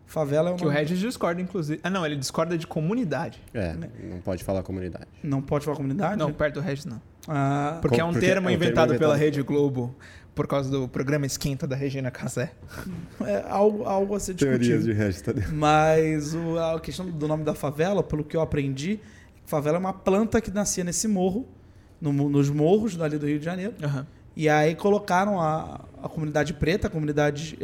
Favela 0.05 0.49
é 0.49 0.53
o 0.53 0.55
Que 0.55 0.63
o 0.63 0.65
nome. 0.67 0.77
Regis 0.79 0.99
discorda, 0.99 1.39
inclusive. 1.41 1.79
Ah, 1.83 1.89
não, 1.89 2.03
ele 2.05 2.15
discorda 2.15 2.57
de 2.57 2.65
comunidade. 2.65 3.39
É, 3.53 3.75
não 4.03 4.19
pode 4.21 4.43
falar 4.43 4.63
comunidade. 4.63 5.05
Não 5.23 5.39
pode 5.41 5.63
falar 5.65 5.77
comunidade? 5.77 6.17
Não, 6.17 6.33
perto 6.33 6.55
do 6.55 6.61
Regis 6.61 6.85
não. 6.85 6.99
Ah, 7.27 7.77
Porque 7.81 7.95
é 7.95 7.99
Como- 7.99 8.09
um 8.09 8.13
porque 8.13 8.25
termo 8.25 8.49
é 8.49 8.51
um 8.51 8.57
termo 8.57 8.63
inventado 8.65 8.87
pela 8.97 9.13
inventado. 9.13 9.19
Rede 9.19 9.41
Globo 9.43 9.95
por 10.33 10.47
causa 10.47 10.69
do 10.71 10.87
programa 10.87 11.27
Esquenta 11.27 11.67
da 11.67 11.75
Regina 11.75 12.09
Casé. 12.09 12.53
é 13.23 13.45
algo, 13.47 13.83
algo 13.83 14.15
a 14.15 14.19
ser 14.19 14.33
Teorias 14.33 14.59
discutido. 14.61 14.85
de 14.85 14.93
Regis, 14.93 15.21
tá 15.21 15.31
dentro. 15.31 15.53
Mas 15.55 16.33
o- 16.33 16.57
a 16.57 16.79
questão 16.79 17.05
do 17.09 17.27
nome 17.27 17.43
da 17.43 17.53
favela, 17.53 18.01
pelo 18.01 18.23
que 18.23 18.35
eu 18.35 18.41
aprendi, 18.41 18.99
favela 19.45 19.77
é 19.77 19.79
uma 19.79 19.93
planta 19.93 20.41
que 20.41 20.49
nascia 20.49 20.83
nesse 20.83 21.07
morro, 21.07 21.47
no 22.01 22.11
nos 22.29 22.49
morros 22.49 22.95
dali 22.95 23.17
do 23.17 23.25
Rio 23.27 23.39
de 23.39 23.45
Janeiro. 23.45 23.73
Aham. 23.83 24.05
E 24.35 24.47
aí 24.47 24.73
colocaram 24.75 25.41
a, 25.41 25.81
a 26.01 26.07
comunidade 26.07 26.53
preta, 26.53 26.87
a 26.87 26.89
comunidade 26.89 27.57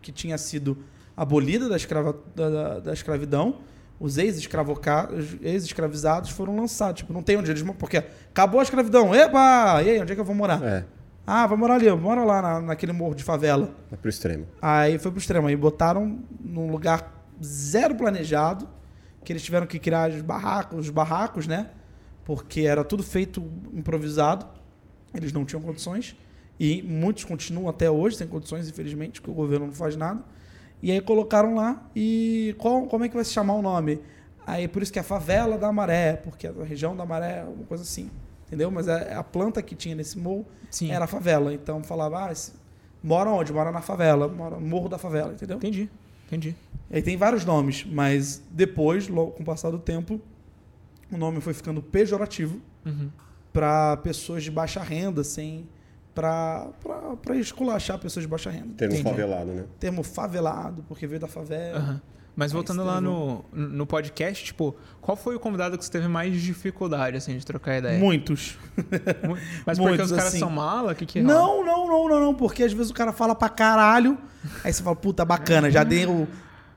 que 0.00 0.10
tinha 0.12 0.38
sido 0.38 0.78
abolida 1.16 1.68
da, 1.68 1.76
escrava, 1.76 2.16
da, 2.34 2.48
da- 2.48 2.78
da 2.80 2.92
escravidão. 2.92 3.56
Os 3.98 4.16
ex-escravizados 5.42 6.30
foram 6.30 6.56
lançados. 6.56 7.00
Tipo, 7.00 7.12
não 7.12 7.22
tem 7.22 7.36
onde 7.36 7.50
eles... 7.50 7.62
mo- 7.62 7.74
Porque 7.74 7.98
acabou 7.98 8.60
a 8.60 8.62
escravidão. 8.62 9.14
Epa! 9.14 9.82
E 9.82 9.90
aí, 9.90 10.00
onde 10.00 10.12
é 10.12 10.14
que 10.14 10.20
eu 10.20 10.24
vou 10.24 10.34
morar? 10.34 10.62
É, 10.62 10.84
Ah, 11.26 11.46
vai 11.46 11.58
morar 11.58 11.74
ali. 11.74 11.90
Mora 11.92 12.24
lá 12.24 12.40
na- 12.40 12.60
naquele 12.60 12.92
morro 12.92 13.14
de 13.14 13.22
favela. 13.22 13.70
é 13.92 13.96
pro 13.96 14.08
extremo. 14.08 14.46
Aí 14.60 14.98
foi 14.98 15.10
pro 15.10 15.20
extremo. 15.20 15.46
Aí 15.48 15.56
botaram 15.56 16.18
num 16.40 16.70
lugar 16.70 17.12
zero 17.44 17.94
planejado, 17.94 18.66
que 19.24 19.32
eles 19.32 19.42
tiveram 19.42 19.66
que 19.66 19.78
criar 19.78 20.10
os 20.10 20.22
barracos, 20.22 20.78
os 20.78 20.90
barracos, 20.90 21.46
né? 21.46 21.66
Porque 22.24 22.62
era 22.62 22.84
tudo 22.84 23.02
feito 23.02 23.42
improvisado. 23.72 24.46
Eles 25.14 25.32
não 25.32 25.44
tinham 25.44 25.60
condições. 25.62 26.16
E 26.58 26.82
muitos 26.82 27.24
continuam 27.24 27.68
até 27.68 27.90
hoje 27.90 28.16
sem 28.16 28.26
condições, 28.28 28.68
infelizmente, 28.68 29.20
porque 29.20 29.30
o 29.30 29.34
governo 29.34 29.66
não 29.66 29.72
faz 29.72 29.96
nada. 29.96 30.22
E 30.82 30.90
aí 30.90 31.00
colocaram 31.00 31.54
lá 31.54 31.86
e 31.94 32.54
qual, 32.58 32.86
como 32.86 33.04
é 33.04 33.08
que 33.08 33.14
vai 33.14 33.24
se 33.24 33.32
chamar 33.32 33.54
o 33.54 33.62
nome? 33.62 34.00
Aí 34.46 34.66
por 34.68 34.82
isso 34.82 34.92
que 34.92 34.98
é 34.98 35.02
favela 35.02 35.56
da 35.58 35.70
Maré, 35.72 36.14
porque 36.16 36.46
é 36.46 36.50
a 36.50 36.64
região 36.64 36.94
da 36.96 37.04
Maré, 37.04 37.44
uma 37.44 37.64
coisa 37.64 37.82
assim. 37.82 38.10
Entendeu? 38.46 38.70
Mas 38.70 38.88
é 38.88 39.14
a 39.14 39.22
planta 39.22 39.62
que 39.62 39.74
tinha 39.74 39.94
nesse 39.94 40.18
morro 40.18 40.44
Sim. 40.70 40.90
era 40.90 41.04
a 41.04 41.08
favela. 41.08 41.52
Então 41.54 41.82
falava, 41.84 42.26
ah, 42.26 42.32
esse- 42.32 42.52
mora 43.02 43.30
onde? 43.30 43.52
Mora 43.52 43.70
na 43.70 43.80
favela, 43.80 44.26
mora 44.28 44.56
no 44.56 44.66
morro 44.66 44.88
da 44.88 44.98
favela, 44.98 45.32
entendeu? 45.32 45.56
Entendi, 45.56 45.88
entendi. 46.26 46.56
Aí 46.90 47.00
tem 47.00 47.16
vários 47.16 47.44
nomes, 47.44 47.84
mas 47.84 48.42
depois, 48.50 49.06
logo 49.08 49.30
com 49.32 49.42
o 49.42 49.46
passar 49.46 49.70
do 49.70 49.78
tempo, 49.78 50.20
o 51.12 51.16
nome 51.16 51.40
foi 51.40 51.52
ficando 51.54 51.82
pejorativo 51.82 52.60
Uhum. 52.84 53.10
para 53.52 53.96
pessoas 53.98 54.42
de 54.42 54.50
baixa 54.50 54.80
renda, 54.82 55.22
sem 55.24 55.68
para 56.14 56.68
para 57.22 57.36
esculachar 57.36 57.98
pessoas 57.98 58.24
de 58.24 58.28
baixa 58.28 58.50
renda. 58.50 58.74
Termo 58.76 58.94
Entendi. 58.94 59.08
favelado, 59.10 59.50
né? 59.52 59.64
Termo 59.78 60.02
favelado, 60.02 60.84
porque 60.88 61.06
veio 61.06 61.20
da 61.20 61.28
favela. 61.28 61.78
Aham. 61.78 62.00
Mas 62.36 62.52
voltando 62.52 62.82
lá 62.84 63.00
no, 63.00 63.44
no 63.52 63.84
podcast, 63.86 64.44
tipo, 64.46 64.74
qual 65.00 65.14
foi 65.16 65.34
o 65.36 65.40
convidado 65.40 65.76
que 65.76 65.84
você 65.84 65.90
teve 65.90 66.08
mais 66.08 66.40
dificuldade, 66.40 67.16
assim, 67.16 67.36
de 67.36 67.44
trocar 67.44 67.76
ideia? 67.78 67.98
Muitos. 67.98 68.56
Mu- 69.28 69.36
Mas 69.66 69.76
porque 69.76 69.80
muitos, 69.90 70.10
os 70.10 70.16
caras 70.16 70.28
assim. 70.32 70.38
são 70.38 70.48
mala? 70.48 70.92
O 70.92 70.94
que 70.94 71.04
que 71.04 71.20
rola? 71.20 71.34
Não, 71.34 71.64
não, 71.66 71.86
não, 71.88 72.08
não, 72.08 72.20
não, 72.20 72.34
porque 72.34 72.62
às 72.62 72.72
vezes 72.72 72.90
o 72.90 72.94
cara 72.94 73.12
fala 73.12 73.34
pra 73.34 73.48
caralho, 73.50 74.16
aí 74.64 74.72
você 74.72 74.82
fala, 74.82 74.96
puta, 74.96 75.22
bacana, 75.24 75.70
já 75.70 75.84
deu. 75.84 76.26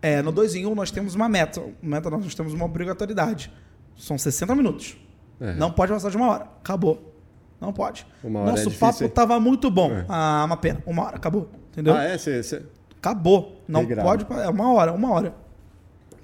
É, 0.01 0.22
no 0.22 0.34
2 0.34 0.55
em 0.55 0.65
1 0.65 0.72
um 0.72 0.76
nós 0.76 0.91
temos 0.91 1.15
uma 1.15 1.30
meta. 1.30 1.64
Meta 1.81 2.10
nós 2.10 2.35
temos 2.35 2.51
uma 2.53 2.65
obrigatoriedade. 2.65 3.49
São 3.98 4.18
60 4.18 4.56
minutos. 4.56 4.98
É. 5.40 5.53
Não 5.53 5.72
pode 5.72 5.91
passar 5.91 6.10
de 6.10 6.18
uma 6.18 6.28
hora. 6.30 6.44
Acabou. 6.61 7.14
Não 7.60 7.72
pode. 7.72 8.06
Uma 8.24 8.40
hora 8.41 8.52
Nosso 8.52 8.64
é 8.64 8.65
difícil, 8.65 8.88
papo 8.88 9.03
hein? 9.03 9.10
tava 9.10 9.40
muito 9.40 9.70
bom. 9.72 9.91
É. 9.91 10.06
Ah, 10.10 10.44
uma 10.45 10.57
pena. 10.57 10.82
Uma 10.86 11.03
hora, 11.06 11.15
acabou. 11.15 11.49
Entendeu? 11.72 11.94
Ah, 11.95 12.03
é? 12.03 12.18
Cê, 12.18 12.44
cê- 12.44 12.61
Acabou. 12.98 13.61
Não 13.68 13.82
Regrado. 13.82 14.26
pode. 14.26 14.41
É 14.41 14.49
uma 14.49 14.72
hora, 14.74 14.91
uma 14.94 15.11
hora. 15.11 15.34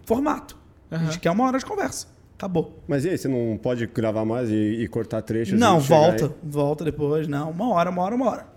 Formato. 0.05 0.57
A 0.91 0.95
Aham. 0.95 1.05
gente 1.05 1.19
quer 1.19 1.31
uma 1.31 1.45
hora 1.45 1.57
de 1.59 1.65
conversa. 1.65 2.07
Acabou. 2.37 2.79
Mas 2.87 3.03
e 3.05 3.09
aí, 3.09 3.17
você 3.17 3.27
não 3.27 3.57
pode 3.57 3.85
gravar 3.87 4.23
mais 4.25 4.49
e, 4.49 4.53
e 4.53 4.87
cortar 4.87 5.21
trechos? 5.21 5.59
Não, 5.59 5.79
volta. 5.79 6.25
aí? 6.27 6.31
Volta 6.43 6.83
depois. 6.85 7.27
Não, 7.27 7.51
uma 7.51 7.69
hora, 7.73 7.89
uma 7.89 8.01
hora, 8.01 8.15
uma 8.15 8.29
hora. 8.29 8.47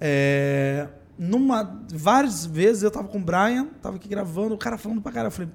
É, 0.00 0.86
numa, 1.18 1.80
várias 1.92 2.44
vezes 2.46 2.82
eu 2.82 2.90
tava 2.90 3.08
com 3.08 3.18
o 3.18 3.20
Brian, 3.20 3.66
tava 3.82 3.96
aqui 3.96 4.08
gravando, 4.08 4.54
o 4.54 4.58
cara 4.58 4.76
falando 4.78 5.00
pra 5.00 5.12
caralho. 5.12 5.28
Eu 5.28 5.32
falei, 5.32 5.50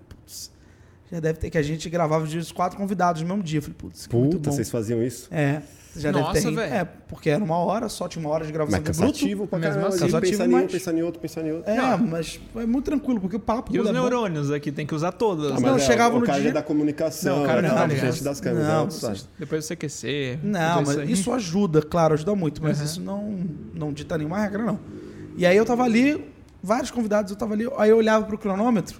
já 1.13 1.19
deve 1.19 1.37
ter 1.39 1.49
que 1.51 1.57
a 1.57 1.61
gente 1.61 1.87
gravava 1.89 2.25
de 2.25 2.53
quatro 2.53 2.77
convidados 2.77 3.21
no 3.21 3.27
mesmo 3.27 3.43
dia. 3.43 3.59
Eu 3.59 3.61
falei, 3.61 3.75
putz, 3.77 4.07
que 4.07 4.15
muito 4.15 4.37
Puta, 4.37 4.49
bom. 4.49 4.55
vocês 4.55 4.69
faziam 4.71 5.01
isso? 5.03 5.27
É, 5.31 5.61
já 5.95 6.11
Nossa, 6.11 6.33
deve 6.33 6.49
ter. 6.49 6.55
velho. 6.55 6.73
É, 6.73 6.85
porque 7.07 7.29
era 7.29 7.43
uma 7.43 7.55
hora, 7.57 7.87
só 7.87 8.07
tinha 8.07 8.19
uma 8.25 8.33
hora 8.33 8.43
de 8.43 8.51
gravação 8.51 8.79
Mas 8.79 8.97
cansativo 8.97 9.45
pra 9.45 9.59
Mesmo 9.59 9.73
caramba. 9.75 9.89
assim. 9.89 9.99
Cansativo, 10.05 10.31
pensar 10.31 10.45
em 10.45 10.49
um, 10.49 10.51
mas- 10.53 10.71
pensar 10.71 10.93
em 10.95 11.03
outro, 11.03 11.21
pensar 11.21 11.45
em 11.45 11.51
outro. 11.51 11.69
É, 11.71 11.75
Não. 11.77 11.97
mas 11.99 12.39
é 12.55 12.65
muito 12.65 12.85
tranquilo, 12.85 13.21
porque 13.21 13.35
o 13.35 13.39
papo 13.39 13.71
E 13.75 13.79
os 13.79 13.85
é 13.87 13.93
bom. 13.93 13.99
neurônios 13.99 14.49
aqui, 14.49 14.71
tem 14.71 14.87
que 14.87 14.95
usar 14.95 15.11
todos. 15.11 15.45
Ah, 15.45 15.49
né? 15.49 15.53
mas 15.53 15.63
Não, 15.63 15.75
é, 15.75 15.79
chegava 15.79 16.17
o 16.17 16.19
no 16.21 16.25
cara 16.25 16.41
dia- 16.41 16.49
é 16.49 16.53
da 16.53 16.63
comunicação, 16.63 17.35
Não, 17.35 17.43
o 17.43 17.45
cara 17.45 17.59
é 17.59 17.61
não 17.61 17.69
da 17.69 17.75
tá 17.75 17.85
ligado. 17.85 18.07
frente 18.07 18.23
das 18.23 18.41
câmeras. 18.41 18.67
Não, 18.67 18.83
não, 18.85 18.89
sabe? 18.91 19.19
Depois 19.37 19.63
do 19.63 19.67
CQC. 19.67 20.39
Não, 20.41 20.81
mas 20.83 20.97
aí. 20.97 21.11
isso 21.11 21.31
ajuda, 21.31 21.81
claro, 21.83 22.15
ajuda 22.15 22.33
muito, 22.33 22.59
mas 22.63 22.79
Uhum. 22.79 22.85
isso 22.85 23.01
não, 23.01 23.39
não 23.75 23.93
dita 23.93 24.17
nenhuma 24.17 24.39
regra, 24.39 24.63
não. 24.63 24.79
E 25.37 25.45
aí 25.45 25.55
eu 25.55 25.63
tava 25.65 25.83
ali, 25.83 26.25
vários 26.63 26.89
convidados, 26.89 27.29
eu 27.31 27.37
tava 27.37 27.53
ali, 27.53 27.67
aí 27.77 27.91
eu 27.91 27.97
olhava 27.97 28.25
pro 28.25 28.35
cronômetro, 28.37 28.99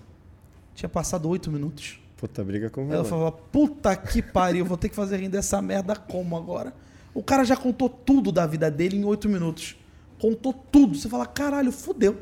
tinha 0.76 0.88
passado 0.90 1.28
oito 1.28 1.50
minutos. 1.52 2.00
Puta, 2.28 2.42
briga 2.42 2.70
com 2.70 2.84
eu 2.88 2.94
ela. 2.94 3.04
falava, 3.04 3.32
puta 3.34 3.94
que 3.98 4.22
pariu, 4.22 4.64
vou 4.64 4.78
ter 4.78 4.88
que 4.88 4.96
fazer 4.96 5.18
rir 5.18 5.28
dessa 5.28 5.62
merda 5.62 5.94
como 5.94 6.38
agora? 6.38 6.74
O 7.14 7.22
cara 7.22 7.44
já 7.44 7.58
contou 7.58 7.90
tudo 7.90 8.32
da 8.32 8.48
vida 8.48 8.72
dele 8.72 8.96
em 8.96 9.04
oito 9.04 9.28
minutos. 9.28 9.76
Contou 10.20 10.54
tudo. 10.54 10.96
Você 10.98 11.10
fala, 11.10 11.26
caralho, 11.26 11.70
fudeu. 11.70 12.16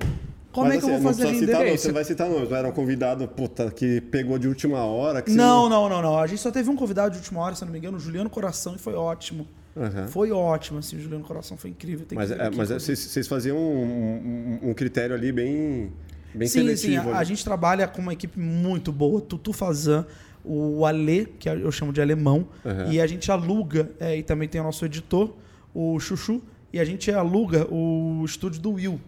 Como 0.51 0.67
Mas 0.67 0.77
é 0.77 0.79
que 0.79 0.85
eu 0.85 0.95
assim, 0.95 1.03
vou 1.03 1.11
não 1.11 1.17
fazer 1.19 1.27
rir 1.31 1.39
citar, 1.45 1.63
não, 1.65 1.77
Você 1.77 1.91
vai 1.91 2.03
citar 2.03 2.27
nomes, 2.27 2.49
não 2.49 2.57
era 2.57 2.67
um 2.67 2.71
convidado, 2.71 3.27
puta, 3.27 3.69
que 3.69 4.01
pegou 4.01 4.39
de 4.39 4.47
última 4.47 4.79
hora. 4.83 5.23
Você 5.23 5.35
Não, 5.35 5.69
não, 5.69 5.87
não, 5.87 6.01
não. 6.01 6.17
A 6.17 6.25
gente 6.25 6.41
só 6.41 6.49
teve 6.49 6.67
um 6.67 6.75
convidado 6.75 7.11
de 7.11 7.17
última 7.17 7.39
hora, 7.41 7.53
se 7.53 7.63
eu 7.63 7.67
não 7.67 7.71
me 7.71 7.77
engano, 7.77 7.97
o 7.97 7.99
Juliano 7.99 8.29
Coração, 8.29 8.73
e 8.75 8.79
foi 8.79 8.95
ótimo. 8.95 9.47
Aham. 9.77 10.07
Foi 10.07 10.31
ótimo, 10.31 10.79
assim, 10.79 10.97
o 10.97 10.99
Juliano 10.99 11.23
Coração 11.23 11.55
foi 11.57 11.69
incrível. 11.69 12.07
Tem 12.07 12.17
Mas, 12.17 12.31
é, 12.31 12.49
mas 12.49 12.71
é, 12.71 12.79
vocês 12.79 13.27
faziam 13.27 13.55
um, 13.55 14.59
um- 14.63 14.69
um 14.71 14.73
critério 14.73 15.15
ali 15.15 15.31
bem, 15.31 15.93
bem 16.33 16.47
sim, 16.47 16.59
sim, 16.59 16.75
seletivo. 16.75 17.09
a, 17.11 17.13
a 17.15 17.17
ali. 17.19 17.25
gente 17.27 17.43
trabalha 17.43 17.87
com 17.87 18.01
uma 18.01 18.13
equipe 18.13 18.39
muito 18.39 18.91
boa. 18.91 19.19
Tutu 19.21 19.53
Fazan, 19.53 20.05
o 20.43 20.85
Ale, 20.85 21.25
que 21.39 21.47
eu 21.49 21.71
chamo 21.71 21.93
de 21.93 22.01
alemão, 22.01 22.47
Aham. 22.65 22.91
e 22.91 22.99
a 23.01 23.05
gente 23.07 23.31
aluga, 23.31 23.91
é, 23.99 24.17
e 24.17 24.23
também 24.23 24.47
tem 24.47 24.59
o 24.59 24.63
nosso 24.63 24.83
editor, 24.85 25.33
o 25.73 25.99
Chuchu, 25.99 26.41
e 26.73 26.79
a 26.79 26.85
gente 26.85 27.11
aluga 27.11 27.67
o 27.71 28.23
estúdio 28.25 28.61
do 28.61 28.71
Will. 28.71 28.99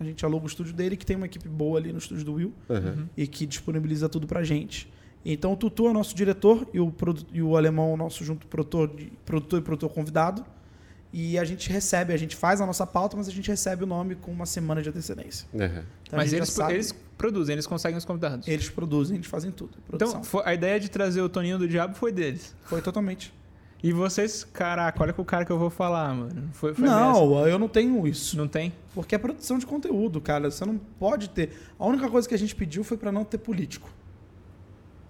A 0.00 0.04
gente 0.04 0.24
aluga 0.24 0.44
o 0.44 0.48
estúdio 0.48 0.72
dele, 0.74 0.96
que 0.96 1.06
tem 1.06 1.16
uma 1.16 1.26
equipe 1.26 1.48
boa 1.48 1.78
ali 1.78 1.92
no 1.92 1.98
estúdio 1.98 2.24
do 2.24 2.32
Will, 2.34 2.52
Aham. 2.68 3.08
e 3.16 3.26
que 3.26 3.46
disponibiliza 3.46 4.08
tudo 4.08 4.26
pra 4.26 4.42
gente. 4.42 4.92
Então 5.24 5.52
o 5.52 5.56
Tutu 5.56 5.86
é 5.86 5.90
o 5.90 5.94
nosso 5.94 6.14
diretor 6.14 6.66
e 6.74 6.80
o, 6.80 6.92
e 7.32 7.40
o 7.40 7.56
alemão 7.56 7.90
é 7.90 7.94
o 7.94 7.96
nosso 7.96 8.24
junto 8.24 8.46
produtor, 8.46 8.88
de- 8.94 9.10
produtor 9.24 9.60
e 9.60 9.62
produtor 9.62 9.90
convidado. 9.90 10.44
E 11.16 11.38
a 11.38 11.44
gente 11.44 11.70
recebe, 11.70 12.12
a 12.12 12.16
gente 12.16 12.34
faz 12.34 12.60
a 12.60 12.66
nossa 12.66 12.84
pauta, 12.84 13.16
mas 13.16 13.28
a 13.28 13.30
gente 13.30 13.48
recebe 13.48 13.84
o 13.84 13.86
nome 13.86 14.16
com 14.16 14.32
uma 14.32 14.46
semana 14.46 14.82
de 14.82 14.88
antecedência. 14.88 15.46
Uhum. 15.54 15.60
Então, 16.02 16.18
Mas 16.18 16.32
eles, 16.32 16.48
sabe- 16.48 16.72
eles 16.74 16.92
produzem, 17.16 17.52
eles 17.52 17.68
conseguem 17.68 17.96
os 17.96 18.04
convidados. 18.04 18.48
eles 18.48 18.68
produzem, 18.68 19.14
eles 19.18 19.28
fazem 19.28 19.52
tudo. 19.52 19.78
Produção. 19.86 20.20
Então, 20.26 20.42
a 20.44 20.52
ideia 20.52 20.80
de 20.80 20.88
trazer 20.88 21.20
o 21.22 21.28
Toninho 21.28 21.56
do 21.56 21.68
Diabo 21.68 21.94
foi 21.94 22.10
deles. 22.10 22.52
foi 22.64 22.82
totalmente. 22.82 23.32
E 23.80 23.92
vocês, 23.92 24.42
caraca, 24.42 25.00
olha 25.04 25.12
com 25.12 25.22
o 25.22 25.24
cara 25.24 25.44
que 25.44 25.52
eu 25.52 25.58
vou 25.58 25.70
falar, 25.70 26.12
mano. 26.14 26.48
Foi, 26.52 26.74
foi 26.74 26.82
nessa. 26.82 26.96
Não, 26.98 27.46
eu 27.46 27.60
não 27.60 27.68
tenho 27.68 28.08
isso. 28.08 28.36
Não 28.36 28.48
tem? 28.48 28.72
Porque 28.92 29.14
é 29.14 29.18
produção 29.18 29.56
de 29.56 29.66
conteúdo, 29.66 30.20
cara. 30.20 30.50
Você 30.50 30.64
não 30.64 30.78
pode 30.98 31.28
ter. 31.30 31.50
A 31.78 31.86
única 31.86 32.08
coisa 32.10 32.26
que 32.28 32.34
a 32.34 32.38
gente 32.38 32.56
pediu 32.56 32.82
foi 32.82 32.96
pra 32.96 33.12
não 33.12 33.24
ter 33.24 33.38
político. 33.38 33.88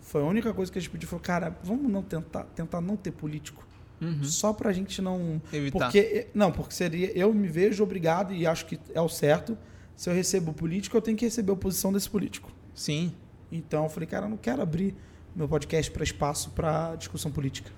Foi 0.02 0.20
a 0.20 0.24
única 0.24 0.52
coisa 0.52 0.70
que 0.70 0.76
a 0.76 0.80
gente 0.82 0.90
pediu. 0.90 1.08
Foi, 1.08 1.18
cara, 1.20 1.56
vamos 1.64 1.90
não 1.90 2.02
tentar, 2.02 2.44
tentar 2.54 2.80
não 2.82 2.94
ter 2.96 3.12
político. 3.12 3.64
Uhum. 4.04 4.24
Só 4.24 4.52
pra 4.52 4.72
gente 4.72 5.00
não. 5.00 5.40
Evitar. 5.52 5.86
Porque. 5.86 6.28
Não, 6.34 6.52
porque 6.52 6.74
seria. 6.74 7.16
Eu 7.16 7.32
me 7.32 7.48
vejo 7.48 7.82
obrigado 7.82 8.32
e 8.32 8.46
acho 8.46 8.66
que 8.66 8.78
é 8.92 9.00
o 9.00 9.08
certo. 9.08 9.56
Se 9.96 10.10
eu 10.10 10.14
recebo 10.14 10.52
político, 10.52 10.96
eu 10.96 11.02
tenho 11.02 11.16
que 11.16 11.24
receber 11.24 11.50
a 11.50 11.54
oposição 11.54 11.92
desse 11.92 12.10
político. 12.10 12.50
Sim. 12.74 13.12
Então 13.50 13.84
eu 13.84 13.90
falei, 13.90 14.08
cara, 14.08 14.26
eu 14.26 14.30
não 14.30 14.36
quero 14.36 14.60
abrir 14.60 14.94
meu 15.34 15.48
podcast 15.48 15.90
para 15.90 16.02
espaço 16.02 16.50
para 16.50 16.96
discussão 16.96 17.30
política. 17.30 17.70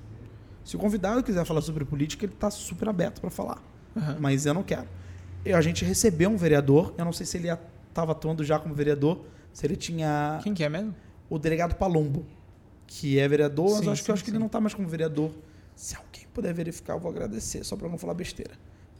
Se 0.64 0.74
o 0.76 0.78
convidado 0.78 1.22
quiser 1.22 1.44
falar 1.44 1.60
sobre 1.60 1.84
política, 1.84 2.24
ele 2.24 2.32
está 2.32 2.50
super 2.50 2.88
aberto 2.88 3.20
para 3.20 3.30
falar. 3.30 3.62
Aham. 3.96 4.16
Mas 4.18 4.46
eu 4.46 4.54
não 4.54 4.62
quero. 4.62 4.88
E 5.44 5.52
a 5.52 5.60
gente 5.60 5.84
recebeu 5.84 6.28
um 6.28 6.36
vereador, 6.36 6.92
eu 6.98 7.04
não 7.04 7.12
sei 7.12 7.24
se 7.24 7.36
ele 7.36 7.48
estava 7.88 8.12
atuando 8.12 8.42
já 8.42 8.58
como 8.58 8.74
vereador, 8.74 9.24
se 9.52 9.64
ele 9.64 9.76
tinha 9.76 10.40
Quem 10.42 10.52
que 10.52 10.64
é 10.64 10.68
mesmo? 10.68 10.94
o 11.30 11.38
delegado 11.38 11.76
Palombo, 11.76 12.26
que 12.86 13.18
é 13.18 13.28
vereador, 13.28 13.70
mas 13.70 13.78
Sim, 13.78 13.86
eu 13.86 13.92
acho 13.92 14.02
que, 14.02 14.06
sim, 14.06 14.10
eu 14.10 14.14
acho 14.14 14.24
que 14.24 14.30
ele 14.30 14.38
não 14.38 14.46
está 14.46 14.60
mais 14.60 14.74
como 14.74 14.88
vereador. 14.88 15.30
Se 15.76 15.94
alguém 15.94 16.26
puder 16.34 16.52
verificar, 16.52 16.94
eu 16.94 16.98
vou 17.00 17.10
agradecer, 17.10 17.62
só 17.64 17.76
para 17.76 17.88
não 17.88 17.96
falar 17.98 18.14
besteira. 18.14 18.52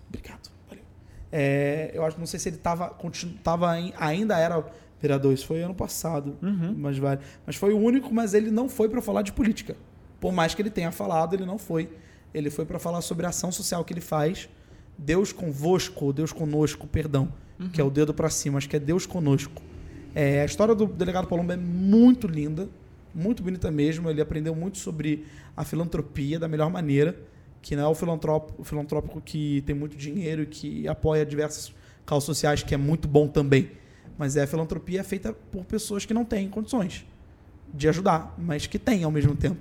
Obrigado, 0.08 0.48
valeu. 0.68 0.84
É, 1.32 1.90
eu 1.92 2.04
acho, 2.04 2.18
não 2.18 2.26
sei 2.26 2.38
se 2.38 2.48
ele 2.50 2.56
estava 2.56 2.94
tava 3.42 3.72
ainda 3.98 4.38
era 4.38 4.64
vereador, 5.00 5.32
isso 5.34 5.46
foi 5.46 5.62
ano 5.62 5.74
passado, 5.74 6.36
Uhum. 6.42 6.74
mas 6.78 6.96
vale. 6.98 7.20
Mas 7.44 7.56
foi 7.56 7.72
o 7.72 7.78
único, 7.78 8.14
mas 8.14 8.34
ele 8.34 8.50
não 8.50 8.68
foi 8.68 8.88
para 8.88 9.02
falar 9.02 9.22
de 9.22 9.32
política. 9.32 9.74
Por 10.20 10.32
mais 10.32 10.54
que 10.54 10.62
ele 10.62 10.70
tenha 10.70 10.92
falado, 10.92 11.34
ele 11.34 11.44
não 11.44 11.58
foi. 11.58 11.90
Ele 12.32 12.50
foi 12.50 12.64
para 12.64 12.78
falar 12.78 13.00
sobre 13.00 13.26
a 13.26 13.30
ação 13.30 13.50
social 13.50 13.84
que 13.84 13.92
ele 13.92 14.00
faz. 14.00 14.48
Deus 14.98 15.32
convosco, 15.32 16.04
ou 16.06 16.12
Deus 16.12 16.32
conosco, 16.32 16.86
perdão, 16.86 17.32
que 17.72 17.80
é 17.80 17.84
o 17.84 17.90
dedo 17.90 18.12
para 18.14 18.28
cima, 18.30 18.58
acho 18.58 18.68
que 18.68 18.76
é 18.76 18.78
Deus 18.78 19.04
conosco. 19.06 19.62
É, 20.14 20.40
a 20.40 20.44
história 20.44 20.74
do 20.74 20.86
delegado 20.86 21.26
Palombo 21.26 21.52
é 21.52 21.56
muito 21.56 22.26
linda, 22.26 22.68
muito 23.16 23.42
bonita 23.42 23.70
mesmo. 23.70 24.08
Ele 24.10 24.20
aprendeu 24.20 24.54
muito 24.54 24.78
sobre 24.78 25.24
a 25.56 25.64
filantropia 25.64 26.38
da 26.38 26.46
melhor 26.46 26.70
maneira, 26.70 27.16
que 27.62 27.74
não 27.74 27.84
é 27.84 27.88
o 27.88 27.94
filantrópico, 27.94 28.60
o 28.60 28.64
filantrópico 28.64 29.20
que 29.20 29.62
tem 29.66 29.74
muito 29.74 29.96
dinheiro 29.96 30.42
e 30.42 30.46
que 30.46 30.86
apoia 30.86 31.24
diversas 31.24 31.72
causas 32.04 32.24
sociais, 32.26 32.62
que 32.62 32.74
é 32.74 32.76
muito 32.78 33.08
bom 33.08 33.26
também. 33.26 33.70
Mas 34.18 34.36
é 34.36 34.42
a 34.42 34.46
filantropia 34.46 35.02
feita 35.02 35.32
por 35.50 35.64
pessoas 35.64 36.04
que 36.06 36.14
não 36.14 36.24
têm 36.24 36.48
condições 36.48 37.04
de 37.74 37.88
ajudar, 37.88 38.34
mas 38.38 38.66
que 38.66 38.78
têm 38.78 39.02
ao 39.04 39.10
mesmo 39.10 39.34
tempo. 39.34 39.58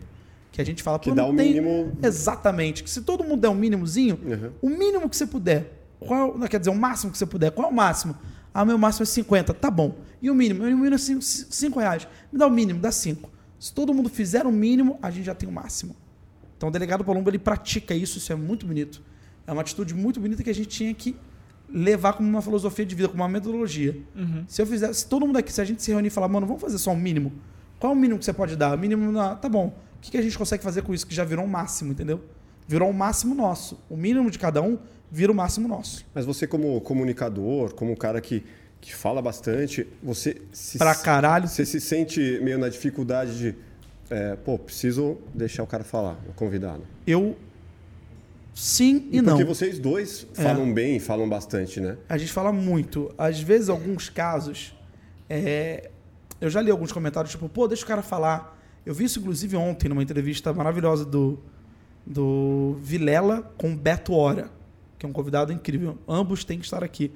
Que 0.51 0.61
a 0.61 0.65
gente 0.65 0.81
fala, 0.83 0.99
Que 0.99 1.11
dá 1.11 1.25
o 1.25 1.35
tem- 1.35 1.47
mínimo. 1.49 1.97
Exatamente. 2.01 2.83
Que 2.83 2.89
se 2.89 3.01
todo 3.01 3.23
mundo 3.23 3.41
der 3.41 3.49
um 3.49 3.55
mínimozinho, 3.55 4.17
Uhum. 4.23 4.51
o 4.61 4.69
mínimo 4.69 5.09
que 5.09 5.17
você 5.17 5.25
puder, 5.27 5.81
qual, 5.99 6.37
não, 6.37 6.47
quer 6.47 6.59
dizer, 6.59 6.69
o 6.71 6.75
máximo 6.75 7.11
que 7.11 7.17
você 7.17 7.25
puder, 7.25 7.51
qual 7.51 7.67
é 7.67 7.71
o 7.71 7.75
máximo? 7.75 8.15
Ah, 8.53 8.63
meu 8.63 8.77
máximo 8.77 9.03
é 9.03 9.05
50, 9.05 9.53
tá 9.53 9.69
bom. 9.69 9.97
E 10.21 10.29
o 10.29 10.35
mínimo? 10.35 10.61
O 10.63 10.65
mínimo 10.65 10.85
é 10.85 10.97
5 10.97 11.79
reais. 11.79 12.07
Me 12.31 12.39
dá 12.39 12.47
o 12.47 12.49
mínimo, 12.49 12.79
dá 12.79 12.89
5. 12.91 13.29
Se 13.59 13.73
todo 13.73 13.93
mundo 13.93 14.09
fizer 14.09 14.45
o 14.45 14.51
mínimo, 14.51 14.99
a 15.01 15.09
gente 15.09 15.25
já 15.25 15.35
tem 15.35 15.47
o 15.47 15.51
máximo. 15.51 15.95
Então 16.57 16.69
o 16.69 16.71
delegado 16.71 17.03
Palumbo, 17.03 17.29
ele 17.29 17.39
pratica 17.39 17.93
isso, 17.93 18.17
isso 18.17 18.31
é 18.31 18.35
muito 18.35 18.65
bonito. 18.65 19.01
É 19.47 19.51
uma 19.51 19.61
atitude 19.61 19.93
muito 19.93 20.19
bonita 20.19 20.43
que 20.43 20.49
a 20.49 20.53
gente 20.53 20.67
tinha 20.67 20.93
que 20.93 21.15
levar 21.69 22.13
como 22.13 22.27
uma 22.27 22.41
filosofia 22.41 22.85
de 22.85 22.95
vida, 22.95 23.09
como 23.09 23.21
uma 23.21 23.29
metodologia. 23.29 23.97
Uhum. 24.15 24.45
Se 24.47 24.61
eu 24.61 24.65
fizer, 24.65 24.93
se 24.93 25.07
todo 25.07 25.25
mundo 25.25 25.37
aqui, 25.37 25.51
se 25.51 25.61
a 25.61 25.65
gente 25.65 25.81
se 25.81 25.91
reunir 25.91 26.07
e 26.07 26.11
falar, 26.11 26.27
mano, 26.27 26.45
vamos 26.45 26.61
fazer 26.61 26.77
só 26.77 26.91
um 26.91 26.95
mínimo. 26.95 27.33
Qual 27.79 27.93
é 27.93 27.95
o 27.95 27.99
mínimo 27.99 28.19
que 28.19 28.25
você 28.25 28.33
pode 28.33 28.55
dar? 28.55 28.75
O 28.75 28.79
mínimo, 28.79 29.11
na, 29.11 29.35
tá 29.35 29.49
bom. 29.49 29.67
O 29.97 30.01
que, 30.01 30.11
que 30.11 30.17
a 30.17 30.21
gente 30.21 30.37
consegue 30.37 30.63
fazer 30.63 30.81
com 30.83 30.93
isso? 30.93 31.05
Que 31.05 31.13
já 31.13 31.23
virou 31.23 31.43
um 31.43 31.47
máximo, 31.47 31.91
entendeu? 31.91 32.21
Virou 32.67 32.89
um 32.89 32.93
máximo 32.93 33.35
nosso. 33.35 33.79
O 33.89 33.97
mínimo 33.97 34.29
de 34.31 34.39
cada 34.39 34.61
um 34.61 34.77
vira 35.11 35.31
o 35.31 35.35
máximo 35.35 35.67
nosso. 35.67 36.05
Mas 36.13 36.25
você, 36.25 36.47
como 36.47 36.79
comunicador, 36.81 37.73
como 37.73 37.91
um 37.91 37.95
cara 37.95 38.21
que, 38.21 38.43
que 38.85 38.95
fala 38.95 39.19
bastante, 39.21 39.87
você 40.03 40.39
se, 40.51 40.77
Pra 40.77 40.93
caralho. 40.93 41.47
você 41.47 41.65
se 41.65 41.81
sente 41.81 42.39
meio 42.43 42.57
na 42.59 42.69
dificuldade 42.69 43.35
de. 43.37 43.55
é, 44.11 44.35
pô, 44.35 44.59
preciso 44.59 45.17
deixar 45.33 45.63
o 45.63 45.67
cara 45.67 45.83
falar, 45.83 46.19
o 46.29 46.33
convidado. 46.33 46.83
Eu. 47.07 47.35
Sim 48.53 49.09
e, 49.11 49.21
não. 49.21 49.33
Porque 49.33 49.43
vocês 49.43 49.79
dois 49.79 50.25
É. 50.37 50.43
falam 50.43 50.71
bem, 50.73 50.99
falam 50.99 51.27
bastante, 51.27 51.81
né? 51.81 51.97
A 52.07 52.17
gente 52.17 52.31
fala 52.31 52.53
muito. 52.53 53.11
Às 53.17 53.39
vezes, 53.39 53.69
alguns 53.69 54.07
casos. 54.09 54.73
é, 55.29 55.89
Eu 56.39 56.49
já 56.49 56.61
li 56.61 56.69
alguns 56.69 56.91
comentários, 56.91 57.31
tipo, 57.31 57.49
pô, 57.49 57.67
deixa 57.67 57.83
o 57.83 57.87
cara 57.87 58.01
falar. 58.03 58.55
Eu 58.85 58.93
vi 58.93 59.05
isso, 59.05 59.19
inclusive, 59.19 59.55
ontem, 59.57 59.89
numa 59.89 60.03
entrevista 60.03 60.53
maravilhosa 60.53 61.03
do, 61.03 61.39
do 62.05 62.77
Vilela 62.81 63.41
com 63.57 63.75
Beto 63.75 64.13
Hora, 64.13 64.49
que 64.99 65.05
é 65.05 65.09
um 65.09 65.13
convidado 65.13 65.51
incrível. 65.51 65.97
Ambos 66.07 66.43
têm 66.43 66.59
que 66.59 66.65
estar 66.65 66.83
aqui. 66.83 67.11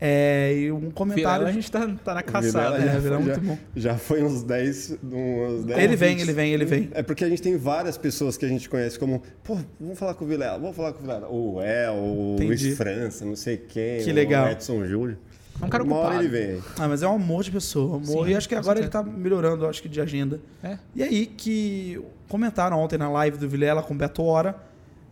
É, 0.00 0.54
e 0.56 0.70
um 0.70 0.90
comentário. 0.92 1.46
Vilela, 1.46 1.48
a 1.48 1.52
gente 1.52 1.70
tá, 1.72 1.88
tá 2.04 2.14
na 2.14 2.22
caçada. 2.22 2.78
Né? 2.78 2.98
Vilela 3.00 3.20
é 3.20 3.24
foi- 3.24 3.34
muito 3.34 3.40
bom. 3.40 3.58
Já 3.74 3.96
foi 3.98 4.22
uns 4.22 4.42
10. 4.44 4.96
Uns 5.02 5.64
10 5.64 5.78
Ele 5.82 5.96
vem, 5.96 6.20
ele 6.20 6.32
vem, 6.32 6.52
ele 6.52 6.64
vem. 6.64 6.88
É 6.92 7.02
porque 7.02 7.24
a 7.24 7.28
gente 7.28 7.42
tem 7.42 7.56
várias 7.56 7.98
pessoas 7.98 8.36
que 8.36 8.44
a 8.44 8.48
gente 8.48 8.68
conhece 8.68 8.96
como, 8.98 9.22
pô, 9.42 9.58
vamos 9.80 9.98
falar 9.98 10.14
com 10.14 10.24
o 10.24 10.28
Vilela, 10.28 10.56
vamos 10.58 10.76
falar 10.76 10.92
com 10.92 10.98
o 11.00 11.02
Vilela. 11.02 11.28
O 11.28 11.60
El, 11.60 11.94
o 11.94 12.34
Entendi. 12.34 12.64
Luiz 12.64 12.76
França, 12.76 13.24
não 13.24 13.34
sei 13.34 13.56
quem. 13.56 14.04
Que 14.04 14.12
legal. 14.12 14.46
O 14.46 14.50
Edson 14.50 14.84
Júlio. 14.86 15.18
É 15.60 15.64
um 15.64 15.68
cara 15.68 15.82
Uma 15.82 15.96
hora 15.96 16.06
ocupado. 16.18 16.24
ele 16.24 16.46
vem. 16.52 16.62
Ah, 16.78 16.86
mas 16.86 17.02
é 17.02 17.08
um 17.08 17.16
amor 17.16 17.42
de 17.42 17.50
pessoa. 17.50 17.96
Amor. 17.96 18.26
Sim, 18.26 18.32
e 18.32 18.36
acho 18.36 18.48
que 18.48 18.54
agora 18.54 18.78
ele 18.78 18.86
certeza. 18.88 19.02
tá 19.04 19.10
melhorando, 19.10 19.66
acho 19.66 19.82
que, 19.82 19.88
de 19.88 20.00
agenda. 20.00 20.40
É. 20.62 20.78
E 20.94 21.02
aí 21.02 21.26
que 21.26 22.00
comentaram 22.28 22.78
ontem 22.78 22.96
na 22.96 23.10
live 23.10 23.36
do 23.36 23.48
Vilela 23.48 23.82
com 23.82 23.92
o 23.94 23.96
Beto 23.96 24.22
Hora, 24.22 24.54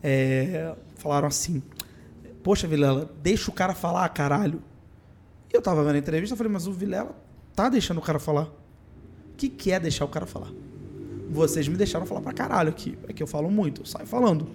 é, 0.01 0.73
falaram 0.95 1.27
assim, 1.27 1.61
poxa, 2.45 2.69
Vilela, 2.69 3.11
deixa 3.21 3.51
o 3.51 3.53
cara 3.53 3.75
falar, 3.75 4.09
caralho. 4.11 4.63
E 5.53 5.57
eu 5.57 5.63
tava 5.63 5.83
vendo 5.85 5.95
a 5.97 5.99
entrevista, 5.99 6.33
eu 6.35 6.37
falei, 6.37 6.53
mas 6.53 6.67
o 6.67 6.73
Vilela 6.73 7.15
tá 7.55 7.69
deixando 7.69 7.99
o 7.99 8.03
cara 8.03 8.19
falar. 8.19 8.45
O 8.45 9.37
que, 9.37 9.49
que 9.49 9.71
é 9.73 9.79
deixar 9.81 10.05
o 10.05 10.09
cara 10.09 10.27
falar? 10.27 10.51
Vocês 11.31 11.69
me 11.69 11.77
deixaram 11.77 12.07
falar 12.07 12.21
pra 12.21 12.33
caralho 12.33 12.71
aqui. 12.71 12.97
É 13.09 13.13
que 13.13 13.23
eu 13.23 13.27
falo 13.27 13.51
muito, 13.51 13.83
eu 13.83 13.87
saio 13.87 14.07
falando. 14.07 14.49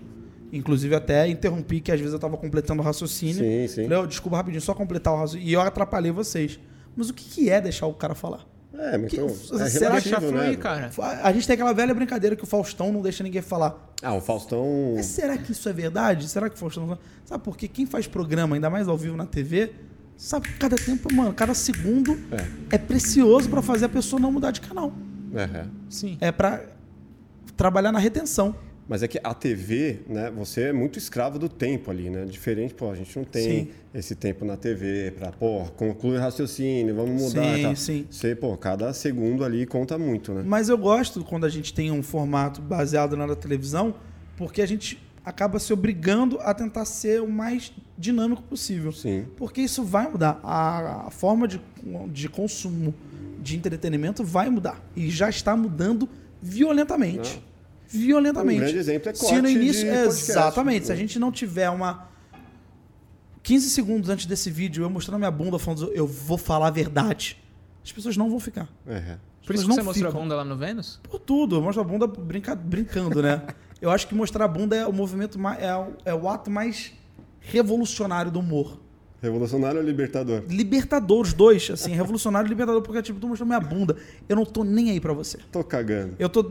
Inclusive 0.51 0.93
até 0.95 1.27
interrompi, 1.27 1.79
que 1.79 1.91
às 1.91 1.99
vezes 1.99 2.13
eu 2.13 2.19
tava 2.19 2.35
completando 2.37 2.81
o 2.81 2.85
raciocínio. 2.85 3.35
Sim, 3.35 3.67
sim. 3.67 3.83
Falei, 3.83 3.97
"Ô, 3.99 4.05
desculpa 4.07 4.37
rapidinho, 4.37 4.61
só 4.61 4.73
completar 4.73 5.13
o 5.13 5.17
raciocínio. 5.17 5.47
E 5.47 5.53
eu 5.53 5.61
atrapalhei 5.61 6.11
vocês. 6.11 6.59
Mas 6.95 7.09
o 7.09 7.13
que, 7.13 7.23
que 7.23 7.49
é 7.49 7.61
deixar 7.61 7.87
o 7.87 7.93
cara 7.93 8.13
falar? 8.15 8.45
É, 8.73 8.97
mas 8.97 9.09
Que- 9.11 9.17
então, 9.17 9.27
é 9.59 9.69
será 9.69 10.01
que 10.01 10.09
fluir, 10.09 10.33
né? 10.33 10.55
cara. 10.55 10.89
A 11.23 11.31
gente 11.31 11.45
tem 11.45 11.53
aquela 11.53 11.73
velha 11.73 11.93
brincadeira 11.93 12.35
que 12.35 12.43
o 12.43 12.47
Faustão 12.47 12.91
não 12.91 13.01
deixa 13.01 13.23
ninguém 13.23 13.41
falar. 13.41 13.93
Ah, 14.01 14.13
o 14.15 14.21
Faustão... 14.21 14.93
Mas 14.95 15.05
será 15.05 15.37
que 15.37 15.51
isso 15.51 15.69
é 15.69 15.73
verdade? 15.73 16.27
Será 16.27 16.49
que 16.49 16.55
o 16.55 16.59
Faustão. 16.59 16.97
Sabe 17.23 17.43
por 17.43 17.55
quê? 17.55 17.67
Quem 17.67 17.85
faz 17.85 18.07
programa, 18.07 18.55
ainda 18.55 18.69
mais 18.69 18.87
ao 18.87 18.97
vivo 18.97 19.15
na 19.15 19.25
TV, 19.25 19.71
sabe 20.21 20.47
que 20.49 20.53
cada 20.59 20.75
tempo, 20.75 21.11
mano, 21.13 21.33
cada 21.33 21.53
segundo 21.55 22.17
é, 22.69 22.77
precioso 22.77 23.49
pra 23.49 23.61
fazer 23.61 23.85
a 23.85 23.89
pessoa 23.89 24.19
não 24.19 24.31
mudar 24.31 24.51
de 24.51 24.61
canal. 24.61 24.93
É, 25.33 25.41
é. 25.41 25.65
Sim. 25.89 26.17
É 26.21 26.31
pra 26.31 26.63
trabalhar 27.57 27.91
na 27.91 27.97
retenção. 27.97 28.55
Mas 28.87 29.01
é 29.01 29.07
que 29.07 29.19
a 29.23 29.33
TV, 29.33 30.01
né, 30.07 30.29
você 30.29 30.63
é 30.63 30.73
muito 30.73 30.99
escravo 30.99 31.39
do 31.39 31.47
tempo 31.47 31.89
ali, 31.89 32.09
né? 32.09 32.25
Diferente, 32.25 32.73
pô, 32.73 32.91
a 32.91 32.95
gente 32.95 33.17
não 33.17 33.23
tem 33.23 33.65
Sim. 33.65 33.67
esse 33.95 34.15
tempo 34.15 34.43
na 34.45 34.57
TV 34.57 35.11
pra, 35.11 35.31
pô, 35.31 35.63
concluir 35.77 36.17
o 36.17 36.19
raciocínio, 36.19 36.93
vamos 36.93 37.21
mudar 37.21 37.55
Sim, 37.55 37.61
tal. 37.63 37.75
sim. 37.75 38.05
Você, 38.09 38.35
pô, 38.35 38.55
cada 38.57 38.93
segundo 38.93 39.43
ali 39.43 39.65
conta 39.65 39.97
muito, 39.97 40.33
né? 40.33 40.43
Mas 40.45 40.67
eu 40.69 40.77
gosto 40.77 41.23
quando 41.23 41.45
a 41.45 41.49
gente 41.49 41.73
tem 41.73 41.89
um 41.89 42.03
formato 42.03 42.61
baseado 42.61 43.15
na 43.15 43.33
televisão, 43.35 43.95
porque 44.35 44.61
a 44.61 44.65
gente 44.67 45.01
acaba 45.23 45.59
se 45.59 45.71
obrigando 45.71 46.39
a 46.41 46.53
tentar 46.53 46.85
ser 46.85 47.21
o 47.21 47.29
mais 47.29 47.71
dinâmico 47.97 48.41
possível. 48.43 48.91
Sim. 48.91 49.25
Porque 49.37 49.61
isso 49.61 49.83
vai 49.83 50.09
mudar. 50.09 50.39
A, 50.43 51.07
a 51.07 51.11
forma 51.11 51.47
de, 51.47 51.61
de 52.11 52.27
consumo 52.29 52.93
de 53.39 53.55
entretenimento 53.57 54.23
vai 54.23 54.49
mudar. 54.49 54.81
E 54.95 55.09
já 55.09 55.29
está 55.29 55.55
mudando 55.55 56.07
violentamente. 56.41 57.41
Violentamente. 57.87 58.57
Um 58.57 58.61
grande 58.63 58.77
exemplo 58.77 59.09
é 59.09 59.13
Se 59.13 59.21
corte 59.21 59.41
no 59.41 59.49
início. 59.49 59.83
de 59.85 59.91
podcast. 59.91 60.31
exatamente. 60.31 60.85
Se 60.87 60.91
a 60.91 60.95
gente 60.95 61.19
não 61.19 61.31
tiver 61.31 61.69
uma. 61.69 62.09
15 63.43 63.69
segundos 63.71 64.09
antes 64.09 64.25
desse 64.27 64.51
vídeo, 64.51 64.83
eu 64.83 64.89
mostrando 64.89 65.17
minha 65.17 65.31
bunda 65.31 65.57
falando, 65.57 65.91
eu 65.93 66.05
vou 66.05 66.37
falar 66.37 66.67
a 66.67 66.71
verdade. 66.71 67.37
As 67.83 67.91
pessoas 67.91 68.15
não 68.15 68.29
vão 68.29 68.39
ficar. 68.39 68.69
É, 68.85 68.93
é. 68.93 69.17
As 69.41 69.47
Por 69.47 69.55
isso 69.55 69.63
que 69.63 69.69
não 69.69 69.75
você 69.77 69.81
mostrou 69.81 70.07
a 70.07 70.11
ficam. 70.11 70.21
bunda 70.21 70.35
lá 70.35 70.45
no 70.45 70.55
Vênus? 70.55 70.99
Por 71.03 71.19
tudo. 71.19 71.55
Eu 71.55 71.61
mostro 71.61 71.81
a 71.81 71.83
bunda 71.83 72.05
brinca- 72.05 72.53
brincando, 72.55 73.21
né? 73.23 73.41
Eu 73.81 73.89
acho 73.89 74.07
que 74.07 74.13
mostrar 74.13 74.45
a 74.45 74.47
bunda 74.47 74.75
é 74.75 74.85
o 74.85 74.93
movimento 74.93 75.39
mais, 75.39 75.61
é, 75.61 75.75
o, 75.75 75.93
é 76.05 76.13
o 76.13 76.29
ato 76.29 76.51
mais 76.51 76.93
revolucionário 77.39 78.31
do 78.31 78.39
humor. 78.39 78.79
Revolucionário 79.21 79.79
ou 79.79 79.85
libertador? 79.85 80.43
Libertador, 80.49 81.21
os 81.21 81.33
dois, 81.33 81.69
assim, 81.69 81.91
revolucionário 81.91 82.47
e 82.47 82.49
libertador, 82.49 82.81
porque 82.81 83.01
tipo, 83.03 83.19
tu 83.19 83.27
mostrando 83.27 83.49
minha 83.49 83.59
bunda. 83.59 83.95
Eu 84.27 84.35
não 84.35 84.45
tô 84.45 84.63
nem 84.63 84.89
aí 84.89 84.99
pra 84.99 85.13
você. 85.13 85.37
Tô 85.51 85.63
cagando. 85.63 86.15
Eu 86.17 86.27
tô, 86.27 86.43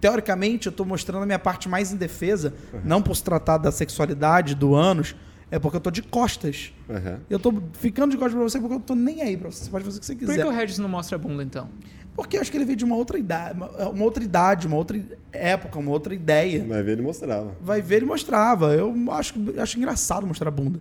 teoricamente, 0.00 0.66
eu 0.66 0.72
tô 0.72 0.84
mostrando 0.84 1.22
a 1.22 1.26
minha 1.26 1.38
parte 1.38 1.68
mais 1.68 1.92
indefesa, 1.92 2.52
não 2.84 3.00
por 3.00 3.14
se 3.14 3.22
tratar 3.22 3.58
da 3.58 3.70
sexualidade, 3.70 4.56
do 4.56 4.74
ânus, 4.74 5.14
é 5.52 5.58
porque 5.60 5.76
eu 5.76 5.80
tô 5.80 5.90
de 5.90 6.02
costas. 6.02 6.72
Aham. 6.90 7.20
Eu 7.30 7.38
tô 7.38 7.54
ficando 7.74 8.10
de 8.10 8.16
costas 8.16 8.34
pra 8.34 8.42
você 8.42 8.58
porque 8.58 8.74
eu 8.74 8.80
tô 8.80 8.96
nem 8.96 9.22
aí 9.22 9.36
pra 9.36 9.50
você. 9.50 9.64
Você 9.64 9.70
pode 9.70 9.84
fazer 9.84 9.98
o 9.98 10.00
que 10.00 10.06
você 10.06 10.14
Por 10.14 10.18
quiser. 10.20 10.42
que 10.42 10.48
o 10.48 10.50
Regis 10.50 10.78
não 10.78 10.88
mostra 10.88 11.14
a 11.14 11.18
bunda, 11.18 11.44
então? 11.44 11.68
Porque 12.16 12.38
eu 12.38 12.40
acho 12.40 12.50
que 12.50 12.56
ele 12.56 12.64
veio 12.64 12.76
de 12.76 12.84
uma 12.84 12.96
outra 12.96 13.18
idade, 13.18 13.60
uma, 13.60 14.04
outra 14.04 14.24
idade, 14.24 14.66
uma 14.66 14.76
outra 14.76 14.98
época, 15.30 15.78
uma 15.78 15.90
outra 15.90 16.14
ideia. 16.14 16.64
Vai 16.64 16.82
ver, 16.82 16.92
ele 16.92 17.02
mostrava. 17.02 17.54
Vai 17.60 17.82
ver, 17.82 17.96
ele 17.96 18.06
mostrava. 18.06 18.74
Eu 18.74 18.94
acho, 19.12 19.34
acho 19.60 19.78
engraçado 19.78 20.26
mostrar 20.26 20.48
a 20.48 20.50
bunda. 20.50 20.80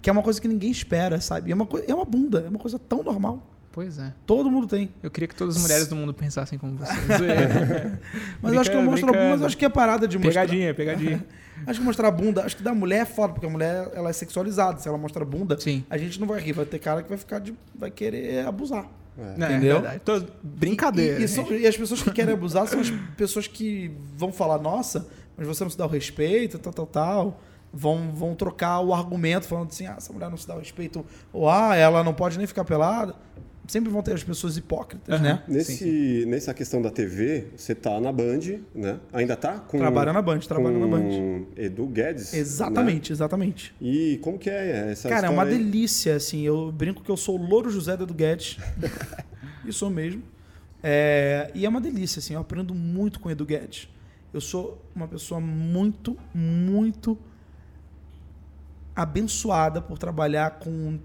Que 0.00 0.08
é 0.08 0.12
uma 0.12 0.22
coisa 0.22 0.40
que 0.40 0.46
ninguém 0.46 0.70
espera, 0.70 1.20
sabe? 1.20 1.50
É 1.50 1.54
uma, 1.54 1.68
é 1.88 1.92
uma 1.92 2.04
bunda, 2.04 2.44
é 2.46 2.48
uma 2.48 2.58
coisa 2.58 2.78
tão 2.78 3.02
normal. 3.02 3.42
Pois 3.72 3.98
é. 3.98 4.10
Todo 4.24 4.50
mundo 4.50 4.66
tem. 4.66 4.88
Eu 5.02 5.10
queria 5.10 5.28
que 5.28 5.34
todas 5.34 5.56
as 5.56 5.62
mulheres 5.62 5.86
do 5.88 5.96
mundo 5.96 6.14
pensassem 6.14 6.58
como 6.58 6.76
você. 6.76 6.94
Mas 8.40 8.54
eu 8.54 8.60
acho 8.60 8.70
que 8.70 8.76
eu 8.76 8.80
Brincando, 8.80 8.90
mostro 8.90 9.08
a 9.10 9.12
bunda, 9.12 9.30
mas 9.36 9.42
acho 9.42 9.58
que 9.58 9.64
é 9.66 9.68
parada 9.68 10.08
de 10.08 10.16
mostrar. 10.16 10.42
pegadinha, 10.42 10.72
pegadinha. 10.72 11.26
Acho 11.66 11.80
que 11.80 11.86
mostrar 11.86 12.08
a 12.08 12.10
bunda, 12.10 12.44
acho 12.44 12.54
que 12.54 12.62
da 12.62 12.74
mulher 12.74 13.00
é 13.00 13.04
foda, 13.06 13.32
porque 13.32 13.46
a 13.46 13.48
mulher 13.48 13.90
ela 13.94 14.10
é 14.10 14.12
sexualizada. 14.12 14.78
Se 14.78 14.86
ela 14.86 14.98
mostra 14.98 15.22
a 15.22 15.26
bunda, 15.26 15.58
Sim. 15.58 15.82
a 15.88 15.96
gente 15.96 16.20
não 16.20 16.26
vai 16.26 16.38
rir, 16.38 16.52
vai 16.52 16.66
ter 16.66 16.78
cara 16.78 17.02
que 17.02 17.08
vai 17.08 17.16
ficar 17.16 17.38
de. 17.38 17.54
vai 17.74 17.90
querer 17.90 18.46
abusar. 18.46 18.86
Não, 19.16 19.46
Entendeu? 19.46 19.86
É. 19.86 19.98
Tô... 19.98 20.22
Brincadeira. 20.42 21.20
E, 21.20 21.24
e 21.24 21.28
são- 21.28 21.50
e 21.52 21.66
as 21.66 21.76
pessoas 21.76 22.02
que 22.02 22.10
querem 22.10 22.34
abusar 22.34 22.66
são 22.66 22.80
as 22.80 22.90
pessoas 23.16 23.46
que 23.46 23.90
vão 24.16 24.32
falar, 24.32 24.58
nossa, 24.58 25.06
mas 25.36 25.46
você 25.46 25.64
não 25.64 25.70
se 25.70 25.78
dá 25.78 25.86
o 25.86 25.88
respeito, 25.88 26.58
tal, 26.58 26.72
tal, 26.72 26.86
tal. 26.86 27.40
Vão, 27.72 28.10
vão 28.14 28.34
trocar 28.34 28.80
o 28.80 28.94
argumento 28.94 29.46
falando 29.46 29.68
assim, 29.68 29.86
ah, 29.86 29.94
essa 29.98 30.12
mulher 30.12 30.30
não 30.30 30.36
se 30.36 30.46
dá 30.48 30.54
o 30.54 30.58
respeito, 30.58 31.04
ou 31.32 31.48
ah, 31.48 31.74
ela 31.76 32.02
não 32.02 32.14
pode 32.14 32.38
nem 32.38 32.46
ficar 32.46 32.64
pelada. 32.64 33.14
Sempre 33.68 33.90
vão 33.90 34.02
ter 34.02 34.12
as 34.12 34.22
pessoas 34.22 34.56
hipócritas, 34.56 35.14
Aham. 35.14 35.22
né? 35.22 35.42
Nesse, 35.48 36.24
Nessa 36.26 36.54
questão 36.54 36.80
da 36.80 36.90
TV, 36.90 37.48
você 37.56 37.74
tá 37.74 38.00
na 38.00 38.12
Band, 38.12 38.60
né? 38.74 39.00
Ainda 39.12 39.34
tá? 39.36 39.58
Com, 39.58 39.78
Trabalha 39.78 40.12
na 40.12 40.22
Band, 40.22 40.38
trabalha 40.40 40.78
na 40.78 40.86
Band. 40.86 41.00
com 41.00 41.46
Edu 41.56 41.86
Guedes. 41.86 42.32
Exatamente, 42.32 43.12
exatamente. 43.12 43.74
né? 43.80 43.88
E 43.88 44.18
como 44.22 44.38
que 44.38 44.48
é 44.48 44.90
essa 44.92 45.08
Cara, 45.08 45.26
é 45.26 45.30
uma 45.30 45.42
aí? 45.42 45.50
delícia, 45.58 46.14
assim. 46.16 46.42
Eu 46.42 46.70
brinco 46.70 47.02
que 47.02 47.10
eu 47.10 47.16
sou 47.16 47.38
o 47.38 47.42
Louro 47.44 47.70
José 47.70 47.96
do 47.96 48.04
Edu 48.04 48.14
Guedes. 48.14 48.58
e 49.64 49.72
sou 49.72 49.90
mesmo. 49.90 50.22
É, 50.82 51.50
e 51.54 51.66
é 51.66 51.68
uma 51.68 51.80
delícia, 51.80 52.20
assim. 52.20 52.34
Eu 52.34 52.40
aprendo 52.40 52.74
muito 52.74 53.18
com 53.18 53.28
o 53.28 53.32
Edu 53.32 53.44
Guedes. 53.44 53.88
Eu 54.32 54.40
sou 54.40 54.80
uma 54.94 55.08
pessoa 55.08 55.40
muito, 55.40 56.16
muito 56.34 57.18
abençoada 58.94 59.80
por 59.80 59.98
trabalhar 59.98 60.58
com 60.58 60.98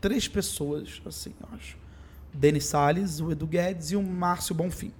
três 0.00 0.28
pessoas, 0.28 1.00
assim, 1.06 1.32
eu 1.40 1.48
acho. 1.56 1.76
O 2.34 2.36
Denis 2.36 2.64
Salles, 2.64 3.20
o 3.20 3.30
Edu 3.30 3.46
Guedes 3.46 3.90
e 3.90 3.96
o 3.96 4.02
Márcio 4.02 4.54
Bonfim. 4.54 4.92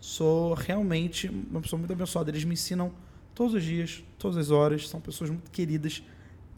Sou 0.00 0.54
realmente 0.54 1.28
uma 1.28 1.60
pessoa 1.60 1.78
muito 1.78 1.92
abençoada. 1.92 2.30
Eles 2.30 2.44
me 2.44 2.54
ensinam 2.54 2.92
todos 3.34 3.54
os 3.54 3.62
dias, 3.62 4.02
todas 4.18 4.36
as 4.36 4.50
horas. 4.50 4.88
São 4.88 5.00
pessoas 5.00 5.30
muito 5.30 5.50
queridas, 5.50 6.02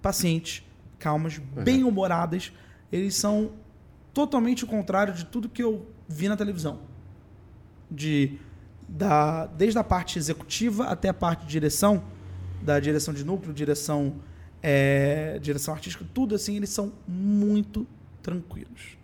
pacientes, 0.03 0.63
calmas, 0.99 1.39
bem-humoradas. 1.39 2.53
Eles 2.93 3.15
são 3.15 3.53
totalmente 4.13 4.65
o 4.65 4.67
contrário 4.67 5.15
de 5.15 5.25
tudo 5.25 5.49
que 5.49 5.63
eu 5.63 5.87
vi 6.09 6.29
na 6.29 6.37
televisão. 6.37 6.81
De, 7.91 8.39
da, 8.89 9.47
desde 9.47 9.79
a 9.79 9.85
parte 9.85 10.19
executiva 10.19 10.85
até 10.85 11.09
a 11.09 11.15
parte 11.15 11.45
de 11.45 11.49
direção, 11.49 12.05
da 12.63 12.79
direção 12.79 13.15
de 13.15 13.25
núcleo, 13.25 13.55
direção, 13.55 14.17
é, 14.63 15.39
direção 15.41 15.75
artística, 15.75 16.05
tudo 16.13 16.35
assim, 16.35 16.57
eles 16.57 16.71
são 16.71 16.93
muito 17.07 17.87
tranquilos. 18.23 18.99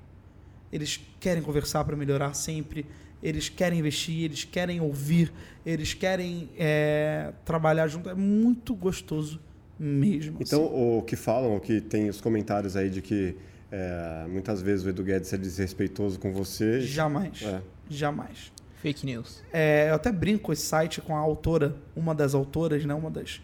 Eles 0.72 1.00
querem 1.20 1.42
conversar 1.42 1.84
para 1.84 1.96
melhorar 1.96 2.34
sempre, 2.34 2.86
eles 3.22 3.48
querem 3.48 3.78
investir, 3.78 4.24
eles 4.24 4.44
querem 4.44 4.80
ouvir, 4.80 5.32
eles 5.64 5.94
querem 5.94 6.50
é, 6.56 7.32
trabalhar 7.44 7.88
junto. 7.88 8.10
É 8.10 8.14
muito 8.14 8.74
gostoso 8.74 9.40
mesmo. 9.78 10.38
Então, 10.40 10.64
assim. 10.66 10.98
o 10.98 11.02
que 11.02 11.16
falam, 11.16 11.56
o 11.56 11.60
que 11.60 11.80
tem 11.80 12.08
os 12.08 12.20
comentários 12.20 12.76
aí 12.76 12.90
de 12.90 13.00
que 13.00 13.36
é, 13.70 14.26
muitas 14.28 14.60
vezes 14.60 14.84
o 14.84 14.88
Edu 14.88 15.02
Guedes 15.02 15.32
é 15.32 15.38
desrespeitoso 15.38 16.18
com 16.18 16.32
você. 16.32 16.80
jamais. 16.80 17.42
É. 17.42 17.62
Jamais. 17.88 18.52
Fake 18.76 19.06
news. 19.06 19.42
É, 19.52 19.88
eu 19.90 19.94
até 19.94 20.12
brinco 20.12 20.52
esse 20.52 20.62
site 20.62 21.00
com 21.00 21.16
a 21.16 21.18
autora, 21.18 21.76
uma 21.94 22.14
das 22.14 22.34
autoras, 22.34 22.84
né, 22.84 22.94
uma 22.94 23.10
das 23.10 23.40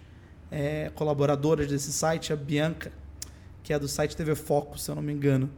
é, 0.53 0.91
colaboradoras 0.95 1.67
desse 1.67 1.91
site, 1.91 2.33
a 2.33 2.37
Bianca, 2.37 2.93
que 3.63 3.73
é 3.73 3.79
do 3.79 3.89
site 3.89 4.15
TV 4.15 4.35
Foco, 4.35 4.79
se 4.79 4.91
eu 4.91 4.95
não 4.95 5.03
me 5.03 5.13
engano. 5.13 5.51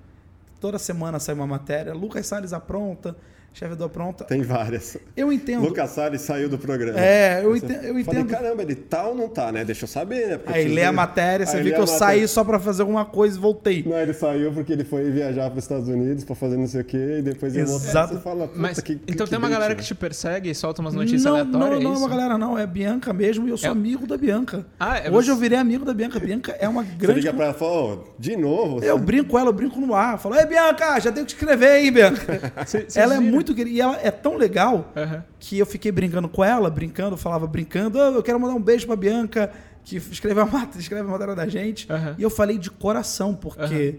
Toda 0.60 0.78
semana 0.78 1.18
sai 1.18 1.34
uma 1.34 1.46
matéria. 1.46 1.92
Lucas 1.92 2.26
Salles 2.28 2.52
apronta, 2.52 3.16
chefe 3.54 3.74
do 3.76 3.84
apronta. 3.84 4.24
Tem 4.24 4.42
várias. 4.42 4.98
Eu 5.16 5.32
entendo. 5.32 5.62
Lucas 5.64 5.90
Salles 5.90 6.20
saiu 6.22 6.48
do 6.48 6.58
programa. 6.58 6.98
É, 7.00 7.40
eu 7.42 7.50
Você- 7.52 7.64
entendo- 7.64 7.84
eu 7.84 8.04
Falei, 8.04 8.20
entendo. 8.22 8.26
caramba, 8.30 8.62
ele 8.62 8.74
tá 8.74 9.06
ou 9.06 9.14
não 9.14 9.28
tá, 9.28 9.50
né? 9.52 9.64
Deixa 9.64 9.84
eu 9.84 9.88
saber, 9.88 10.26
né? 10.28 10.38
Porque 10.38 10.58
Aí 10.58 10.68
lê 10.68 10.82
a 10.84 10.92
matéria, 10.92 11.46
você 11.46 11.56
vê 11.58 11.62
lê 11.62 11.70
que 11.70 11.76
eu 11.76 11.80
matéria. 11.80 11.98
saí 11.98 12.28
só 12.28 12.42
pra 12.44 12.58
fazer 12.58 12.82
alguma 12.82 13.04
coisa 13.04 13.38
e 13.38 13.40
voltei. 13.40 13.84
Não, 13.86 13.96
ele 13.96 14.12
saiu 14.12 14.52
porque 14.52 14.72
ele 14.72 14.82
foi 14.84 15.08
viajar 15.10 15.48
para 15.50 15.58
os 15.58 15.64
Estados 15.64 15.88
Unidos 15.88 16.24
para 16.24 16.34
fazer 16.34 16.56
não 16.56 16.66
sei 16.66 16.80
o 16.80 16.84
quê 16.84 17.16
e 17.20 17.22
depois 17.22 17.54
ele 17.54 17.64
voltou. 17.64 17.88
Exato. 17.88 18.14
Você 18.14 18.20
fala, 18.20 18.48
puta, 18.48 18.58
Mas, 18.60 18.80
que, 18.80 18.96
que 18.96 19.12
então 19.12 19.26
tem 19.26 19.38
uma 19.38 19.48
galera 19.48 19.74
né? 19.74 19.80
que 19.80 19.86
te 19.86 19.94
persegue 19.94 20.50
e 20.50 20.54
solta 20.54 20.80
umas 20.82 20.94
notícias 20.94 21.22
não, 21.22 21.32
aleatórias, 21.32 21.60
não, 21.60 21.66
é 21.78 21.80
não 21.84 21.90
é 21.90 21.94
isso? 21.94 22.02
uma 22.02 22.08
galera, 22.10 22.36
não. 22.38 22.58
É 22.58 22.66
Bianca 22.66 23.12
mesmo 23.12 23.46
e 23.46 23.50
eu 23.50 23.56
sou 23.56 23.68
É- 23.68 23.72
amigo 23.72 24.04
da 24.06 24.16
Bianca. 24.16 24.66
Ah, 24.80 24.98
é 24.98 25.10
Hoje 25.10 25.26
você- 25.28 25.32
eu 25.32 25.36
virei 25.36 25.58
amigo 25.58 25.84
da 25.84 25.94
Bianca. 25.94 26.18
Bianca 26.18 26.56
é 26.58 26.68
uma 26.68 26.82
Você 26.82 26.90
grande. 26.96 27.20
liga 27.20 27.32
pra 27.32 27.44
ela 27.46 27.54
e 27.54 27.58
fala, 27.58 27.70
ó, 27.72 27.98
de 28.18 28.36
novo? 28.36 28.82
Eu 28.84 28.98
brinco 28.98 29.30
com 29.30 29.38
ela, 29.38 29.50
eu 29.50 29.52
brinco 29.52 29.80
no 29.80 29.94
ar. 29.94 30.18
Falo, 30.18 30.34
ei, 30.34 30.44
Bianca, 30.46 30.98
já 30.98 31.12
tenho 31.12 31.24
que 31.24 31.32
escrever 31.32 31.68
aí, 31.68 31.90
Bianca. 31.90 32.52
Ela 32.96 33.14
é 33.14 33.18
viram? 33.18 33.30
Muito 33.44 33.54
querida. 33.54 33.76
E 33.76 33.80
ela 33.80 33.98
é 34.02 34.10
tão 34.10 34.36
legal 34.36 34.92
Aham. 34.96 35.24
que 35.38 35.58
eu 35.58 35.66
fiquei 35.66 35.92
brincando 35.92 36.28
com 36.28 36.42
ela, 36.42 36.70
brincando, 36.70 37.16
falava 37.16 37.46
brincando, 37.46 38.00
"Ah, 38.00 38.06
eu 38.10 38.22
quero 38.22 38.40
mandar 38.40 38.54
um 38.54 38.62
beijo 38.62 38.86
pra 38.86 38.96
Bianca, 38.96 39.52
que 39.84 39.96
escreveu 39.96 40.42
a 40.42 40.46
matéria, 40.46 40.80
escreve 40.80 41.06
a 41.08 41.10
matéria 41.10 41.34
da 41.34 41.46
gente. 41.48 41.90
Aham. 41.90 42.14
E 42.18 42.22
eu 42.22 42.30
falei 42.30 42.58
de 42.58 42.70
coração, 42.70 43.34
porque 43.34 43.96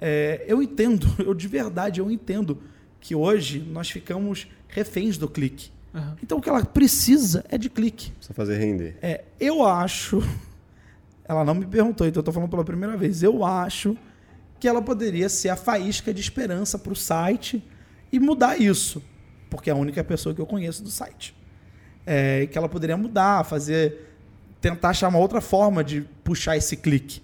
é, 0.00 0.44
eu 0.48 0.62
entendo, 0.62 1.06
eu 1.20 1.34
de 1.34 1.46
verdade, 1.46 2.00
eu 2.00 2.10
entendo 2.10 2.58
que 2.98 3.14
hoje 3.14 3.60
nós 3.60 3.90
ficamos 3.90 4.46
reféns 4.68 5.16
do 5.18 5.28
clique. 5.28 5.70
Então 6.22 6.38
o 6.38 6.40
que 6.40 6.48
ela 6.48 6.64
precisa 6.64 7.44
é 7.48 7.58
de 7.58 7.68
clique. 7.68 8.12
Precisa 8.12 8.32
fazer 8.32 8.56
render. 8.58 8.96
É, 9.02 9.24
eu 9.40 9.66
acho. 9.66 10.22
Ela 11.28 11.44
não 11.44 11.54
me 11.54 11.64
perguntou, 11.66 12.06
então 12.06 12.20
eu 12.20 12.24
tô 12.24 12.32
falando 12.32 12.48
pela 12.50 12.64
primeira 12.64 12.96
vez. 12.96 13.22
Eu 13.22 13.44
acho 13.44 13.96
que 14.58 14.66
ela 14.68 14.82
poderia 14.82 15.28
ser 15.28 15.48
a 15.48 15.56
faísca 15.56 16.12
de 16.12 16.20
esperança 16.20 16.76
para 16.78 16.92
o 16.92 16.96
site 16.96 17.62
e 18.12 18.18
mudar 18.20 18.60
isso. 18.60 19.02
Porque 19.48 19.68
é 19.70 19.72
a 19.72 19.76
única 19.76 20.02
pessoa 20.04 20.34
que 20.34 20.40
eu 20.40 20.46
conheço 20.46 20.82
do 20.82 20.90
site. 20.90 21.34
É, 22.06 22.46
que 22.46 22.56
ela 22.56 22.68
poderia 22.68 22.96
mudar, 22.96 23.44
fazer. 23.44 24.08
tentar 24.60 24.90
achar 24.90 25.08
uma 25.08 25.18
outra 25.18 25.40
forma 25.40 25.82
de 25.82 26.02
puxar 26.24 26.56
esse 26.56 26.76
clique. 26.76 27.22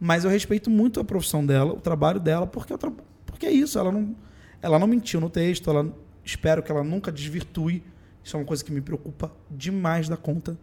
Mas 0.00 0.24
eu 0.24 0.30
respeito 0.30 0.70
muito 0.70 0.98
a 1.00 1.04
profissão 1.04 1.44
dela, 1.44 1.72
o 1.72 1.80
trabalho 1.80 2.18
dela, 2.18 2.46
porque, 2.46 2.72
eu 2.72 2.78
tra- 2.78 2.92
porque 3.26 3.46
é 3.46 3.50
isso. 3.52 3.78
Ela 3.78 3.92
não, 3.92 4.14
ela 4.62 4.78
não 4.78 4.86
mentiu 4.86 5.20
no 5.20 5.28
texto, 5.28 5.68
ela, 5.68 5.92
espero 6.24 6.62
que 6.62 6.72
ela 6.72 6.82
nunca 6.82 7.12
desvirtue. 7.12 7.82
Isso 8.24 8.36
é 8.36 8.40
uma 8.40 8.46
coisa 8.46 8.64
que 8.64 8.72
me 8.72 8.80
preocupa 8.80 9.30
demais 9.50 10.08
da 10.08 10.16
conta. 10.16 10.56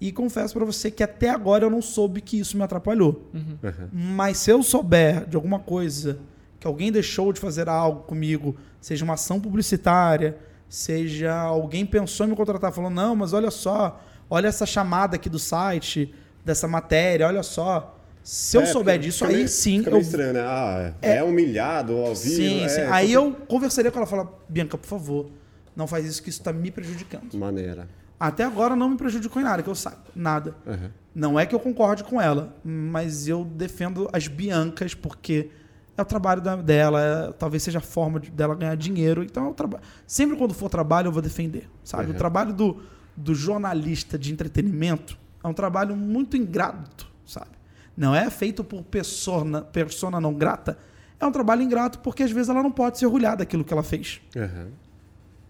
E 0.00 0.12
confesso 0.12 0.52
pra 0.54 0.64
você 0.64 0.90
que 0.90 1.02
até 1.02 1.30
agora 1.30 1.64
eu 1.64 1.70
não 1.70 1.80
soube 1.80 2.20
que 2.20 2.38
isso 2.38 2.56
me 2.56 2.62
atrapalhou. 2.62 3.30
Uhum. 3.32 3.56
Mas 3.92 4.38
se 4.38 4.50
eu 4.50 4.62
souber 4.62 5.26
de 5.26 5.36
alguma 5.36 5.58
coisa 5.58 6.18
que 6.58 6.66
alguém 6.66 6.90
deixou 6.90 7.32
de 7.32 7.40
fazer 7.40 7.68
algo 7.68 8.02
comigo, 8.04 8.56
seja 8.80 9.04
uma 9.04 9.14
ação 9.14 9.40
publicitária, 9.40 10.36
seja 10.68 11.32
alguém 11.34 11.84
pensou 11.86 12.26
em 12.26 12.30
me 12.30 12.36
contratar, 12.36 12.72
falou: 12.72 12.90
não, 12.90 13.14
mas 13.16 13.32
olha 13.32 13.50
só, 13.50 14.00
olha 14.28 14.48
essa 14.48 14.66
chamada 14.66 15.16
aqui 15.16 15.28
do 15.28 15.38
site, 15.38 16.12
dessa 16.44 16.66
matéria, 16.68 17.26
olha 17.26 17.42
só. 17.42 17.92
Se 18.22 18.56
eu 18.56 18.62
É, 18.62 18.66
souber 18.66 18.98
disso, 18.98 19.24
aí 19.24 19.34
meio- 19.36 19.48
sim 19.48 19.78
Fica 19.78 19.90
eu. 19.90 19.94
meio 19.94 20.02
estranho, 20.04 20.32
né? 20.32 20.40
Ah, 20.44 20.92
é, 21.00 21.22
humilhado 21.22 21.92
ao 21.96 22.12
vivo. 22.12 22.34
Sim, 22.34 22.64
é, 22.64 22.68
sim. 22.68 22.80
é 22.80 22.88
Aí 22.90 23.12
eu 23.12 23.32
conversaria 23.46 23.90
com 23.92 23.98
ela 23.98 24.06
e 24.06 24.10
falar: 24.10 24.26
Bianca, 24.48 24.76
por 24.76 24.86
favor, 24.88 25.30
não 25.76 25.86
faz 25.86 26.04
isso 26.04 26.20
que 26.20 26.28
isso 26.28 26.40
está 26.40 26.52
me 26.52 26.72
prejudicando. 26.72 27.34
Maneira. 27.34 27.88
Até 28.18 28.42
agora 28.42 28.74
não 28.74 28.88
me 28.88 28.96
prejudicou 28.96 29.40
em 29.40 29.44
nada, 29.44 29.62
que 29.62 29.68
eu 29.68 29.74
saiba. 29.76 29.98
Nada. 30.14 30.56
Uhum. 30.66 30.90
Não 31.14 31.38
é 31.38 31.46
que 31.46 31.54
eu 31.54 31.60
concorde 31.60 32.02
com 32.02 32.20
ela, 32.20 32.52
mas 32.64 33.28
eu 33.28 33.44
defendo 33.44 34.08
as 34.12 34.26
Biancas 34.26 34.92
porque 34.94 35.50
é 35.96 36.02
o 36.02 36.04
trabalho 36.04 36.40
da- 36.40 36.56
dela, 36.56 37.00
é- 37.00 37.32
talvez 37.32 37.62
seja 37.62 37.78
a 37.78 37.82
forma 37.82 38.20
de- 38.20 38.30
dela 38.30 38.54
ganhar 38.54 38.76
dinheiro. 38.76 39.22
Então, 39.22 39.48
é 39.48 39.78
sempre 40.06 40.36
quando 40.36 40.52
for 40.54 40.68
trabalho, 40.68 41.08
eu 41.08 41.12
vou 41.12 41.22
defender. 41.22 41.68
Sabe? 41.82 42.06
Uhum. 42.06 42.10
O 42.12 42.14
trabalho 42.14 42.52
do, 42.52 42.82
do 43.16 43.34
jornalista 43.34 44.18
de 44.18 44.32
entretenimento 44.32 45.16
é 45.42 45.48
um 45.48 45.54
trabalho 45.54 45.96
muito 45.96 46.36
ingrato, 46.36 47.06
sabe? 47.24 47.50
Não 47.96 48.14
é 48.14 48.28
feito 48.28 48.62
por 48.62 48.82
persona, 48.82 49.62
persona 49.62 50.20
não 50.20 50.34
grata. 50.34 50.76
É 51.18 51.24
um 51.24 51.32
trabalho 51.32 51.62
ingrato 51.62 51.98
porque 52.00 52.22
às 52.22 52.30
vezes 52.30 52.50
ela 52.50 52.62
não 52.62 52.70
pode 52.70 52.98
se 52.98 53.06
orgulhar 53.06 53.36
daquilo 53.36 53.64
que 53.64 53.72
ela 53.72 53.82
fez. 53.82 54.20
Uhum. 54.36 54.68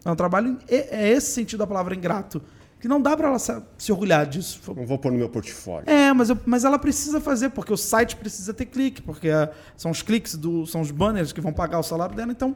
É 0.05 0.11
um 0.11 0.15
trabalho. 0.15 0.57
É, 0.69 1.07
é 1.07 1.09
esse 1.09 1.33
sentido 1.33 1.59
da 1.59 1.67
palavra 1.67 1.93
ingrato. 1.95 2.41
Que 2.87 2.89
não 2.89 3.03
dá 3.03 3.17
pra 3.17 3.27
ela 3.31 3.39
se, 3.41 3.91
orgulhar 3.91 4.25
disso. 4.25 4.61
Não 4.77 4.87
vou 4.87 4.97
pôr 4.97 5.11
no 5.11 5.19
meu 5.19 5.29
portfólio. 5.29 5.91
É, 5.91 6.13
mas, 6.13 6.31
eu- 6.31 6.39
mas 6.47 6.63
ela 6.65 6.79
precisa 6.79 7.21
fazer, 7.21 7.49
porque 7.49 7.73
o 7.73 7.77
site 7.77 8.15
precisa 8.15 8.55
ter 8.55 8.67
clique, 8.67 9.03
porque 9.03 9.29
ah, 9.29 9.51
são 9.77 9.91
os 9.91 10.03
cliques, 10.03 10.37
do, 10.37 10.65
são 10.67 10.81
os 10.81 10.93
banners 10.93 11.33
que 11.33 11.41
vão 11.41 11.53
pagar 11.53 11.81
o 11.81 11.83
salário 11.83 12.15
dela, 12.15 12.31
então 12.31 12.55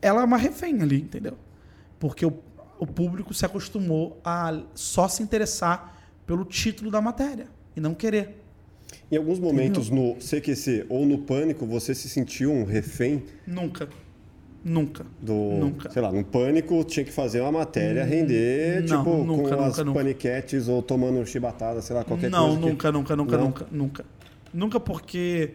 ela 0.00 0.20
é 0.22 0.24
uma 0.24 0.36
refém 0.36 0.80
ali, 0.80 1.00
entendeu? 1.00 1.36
Porque 1.98 2.24
o, 2.24 2.32
o 2.78 2.86
público 2.86 3.34
se 3.34 3.44
acostumou 3.44 4.20
a 4.24 4.56
só 4.72 5.08
se 5.08 5.20
interessar 5.20 5.98
pelo 6.24 6.44
título 6.44 6.88
da 6.88 7.00
matéria 7.00 7.48
e 7.74 7.80
não 7.80 7.92
querer. 7.92 8.40
Em 9.10 9.16
alguns 9.16 9.40
momentos 9.40 9.90
no 9.90 10.14
CQC 10.14 10.86
ou 10.88 11.04
no 11.04 11.18
Pânico, 11.18 11.66
você 11.66 11.92
se 11.92 12.08
sentiu 12.08 12.52
um 12.52 12.62
refém 12.62 13.24
Nunca. 13.44 13.88
Nunca. 14.68 15.06
do. 15.22 15.32
Nunca. 15.32 15.88
Sei 15.90 16.02
lá, 16.02 16.10
no 16.10 16.24
Pânico 16.24 16.82
tinha 16.82 17.04
que 17.04 17.12
fazer 17.12 17.40
uma 17.40 17.52
matéria 17.52 18.04
render, 18.04 18.80
não, 18.80 18.98
tipo, 18.98 19.10
nunca, 19.24 19.26
com 19.42 19.48
nunca, 19.50 19.64
as 19.66 19.78
nunca. 19.78 19.92
paniquetes 20.00 20.66
ou 20.66 20.82
tomando 20.82 21.24
chibatada, 21.24 21.80
sei 21.80 21.94
lá, 21.94 22.02
qualquer 22.02 22.28
não, 22.28 22.46
coisa. 22.48 22.60
que- 22.60 22.66
nunca, 22.68 22.92
nunca, 22.92 23.16
nunca, 23.16 23.36
Não? 23.36 23.44
nunca, 23.44 23.66
nunca. 23.70 24.04
Nunca 24.52 24.80
porque 24.80 25.50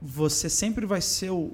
você 0.00 0.48
sempre 0.50 0.84
vai 0.84 1.00
ser 1.00 1.30
o, 1.30 1.52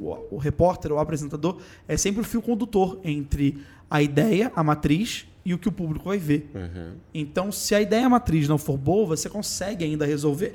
o, 0.00 0.16
o 0.30 0.36
repórter, 0.36 0.92
o 0.92 0.98
apresentador, 1.00 1.58
é 1.88 1.96
sempre 1.96 2.20
o 2.20 2.24
fio 2.24 2.40
condutor 2.40 3.00
entre 3.02 3.58
a 3.90 4.00
ideia, 4.00 4.52
a 4.54 4.62
matriz 4.62 5.26
e 5.44 5.52
o 5.54 5.58
que 5.58 5.68
o 5.68 5.72
público 5.72 6.04
vai 6.04 6.18
ver. 6.18 6.48
Uhum. 6.54 6.92
Então, 7.12 7.50
se 7.50 7.74
a 7.74 7.80
ideia 7.80 8.08
matriz 8.08 8.46
não 8.48 8.58
for 8.58 8.76
boa, 8.76 9.06
você 9.06 9.28
consegue 9.28 9.84
ainda 9.84 10.06
resolver. 10.06 10.54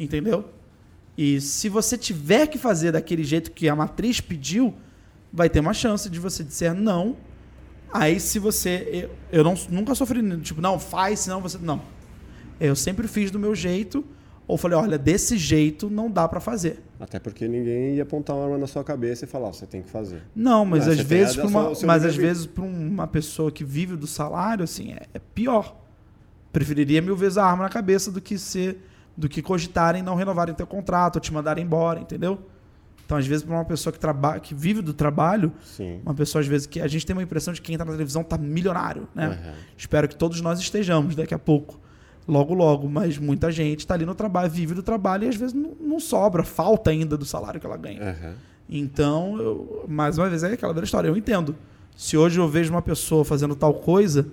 Entendeu? 0.00 0.44
E 1.16 1.40
se 1.40 1.68
você 1.68 1.96
tiver 1.96 2.46
que 2.48 2.58
fazer 2.58 2.92
daquele 2.92 3.22
jeito 3.24 3.52
que 3.52 3.68
a 3.68 3.76
matriz 3.76 4.20
pediu, 4.20 4.74
vai 5.32 5.48
ter 5.48 5.60
uma 5.60 5.72
chance 5.74 6.08
de 6.10 6.18
você 6.18 6.42
dizer 6.42 6.74
não. 6.74 7.16
Aí, 7.92 8.18
se 8.18 8.38
você. 8.38 9.08
Eu, 9.30 9.38
eu 9.38 9.44
não, 9.44 9.54
nunca 9.70 9.94
sofri, 9.94 10.20
tipo, 10.40 10.60
não, 10.60 10.78
faz, 10.78 11.20
senão 11.20 11.40
você. 11.40 11.58
Não. 11.58 11.80
Eu 12.58 12.74
sempre 12.74 13.06
fiz 13.06 13.30
do 13.30 13.38
meu 13.38 13.54
jeito, 13.54 14.04
ou 14.46 14.56
falei, 14.58 14.76
olha, 14.76 14.98
desse 14.98 15.36
jeito 15.38 15.88
não 15.88 16.10
dá 16.10 16.26
pra 16.28 16.40
fazer. 16.40 16.82
Até 16.98 17.18
porque 17.20 17.46
ninguém 17.46 17.94
ia 17.94 18.02
apontar 18.02 18.34
uma 18.36 18.44
arma 18.44 18.58
na 18.58 18.66
sua 18.66 18.82
cabeça 18.84 19.24
e 19.24 19.28
falar, 19.28 19.48
"Ó, 19.48 19.52
você 19.52 19.66
tem 19.66 19.82
que 19.82 19.88
fazer. 19.90 20.22
Não, 20.34 20.64
mas 20.64 20.86
Ah, 20.88 20.92
às 20.92 20.96
você 20.98 21.04
tem 21.04 21.18
vezes 21.18 21.36
para 21.36 21.46
uma, 21.46 21.72
mas 21.84 22.04
às 22.04 22.16
vezes 22.16 22.46
para 22.46 22.64
uma 22.64 23.06
pessoa 23.06 23.50
que 23.50 23.64
vive 23.64 23.96
do 23.96 24.06
salário, 24.06 24.64
assim, 24.64 24.92
é, 24.92 25.02
é 25.14 25.18
pior. 25.18 25.76
Preferiria 26.52 27.00
mil 27.02 27.16
vezes 27.16 27.38
a 27.38 27.44
arma 27.44 27.64
na 27.64 27.70
cabeça 27.70 28.10
do 28.10 28.20
que 28.20 28.38
ser, 28.38 28.78
do 29.16 29.28
que 29.28 29.40
cogitarem 29.42 30.02
não 30.02 30.14
renovarem 30.14 30.54
teu 30.54 30.66
contrato 30.66 31.16
ou 31.16 31.20
te 31.20 31.32
mandarem 31.32 31.64
embora, 31.64 32.00
entendeu? 32.00 32.38
Então, 33.06 33.18
às 33.18 33.26
vezes, 33.26 33.44
para 33.44 33.54
uma 33.54 33.64
pessoa 33.64 33.92
que 33.92 33.98
trabalha, 33.98 34.40
que 34.40 34.54
vive 34.54 34.80
do 34.80 34.94
trabalho, 34.94 35.52
Sim. 35.62 36.00
uma 36.04 36.14
pessoa 36.14 36.40
às 36.40 36.46
vezes 36.46 36.66
que 36.66 36.80
a 36.80 36.86
gente 36.88 37.04
tem 37.04 37.14
uma 37.14 37.22
impressão 37.22 37.52
de 37.52 37.60
que 37.60 37.66
quem 37.66 37.74
está 37.74 37.84
na 37.84 37.92
televisão 37.92 38.24
tá 38.24 38.38
milionário, 38.38 39.06
né? 39.14 39.28
Uhum. 39.28 39.52
Espero 39.76 40.08
que 40.08 40.16
todos 40.16 40.40
nós 40.40 40.58
estejamos 40.58 41.14
daqui 41.14 41.34
a 41.34 41.38
pouco. 41.38 41.78
Logo, 42.26 42.54
logo, 42.54 42.88
mas 42.88 43.18
muita 43.18 43.52
gente 43.52 43.80
está 43.80 43.92
ali 43.92 44.06
no 44.06 44.14
trabalho, 44.14 44.50
vive 44.50 44.72
do 44.72 44.82
trabalho 44.82 45.24
e 45.24 45.28
às 45.28 45.36
vezes 45.36 45.52
não, 45.54 45.72
não 45.78 46.00
sobra, 46.00 46.42
falta 46.42 46.90
ainda 46.90 47.18
do 47.18 47.26
salário 47.26 47.60
que 47.60 47.66
ela 47.66 47.76
ganha. 47.76 48.00
Uhum. 48.02 48.32
Então, 48.70 49.36
eu- 49.38 49.84
mais 49.86 50.16
uma 50.16 50.28
vez, 50.30 50.42
é 50.42 50.52
aquela 50.54 50.72
velha 50.72 50.84
história. 50.84 51.08
Eu 51.08 51.16
entendo. 51.18 51.54
Se 51.94 52.16
hoje 52.16 52.40
eu 52.40 52.48
vejo 52.48 52.72
uma 52.72 52.80
pessoa 52.82 53.24
fazendo 53.24 53.54
tal 53.54 53.74
coisa. 53.74 54.26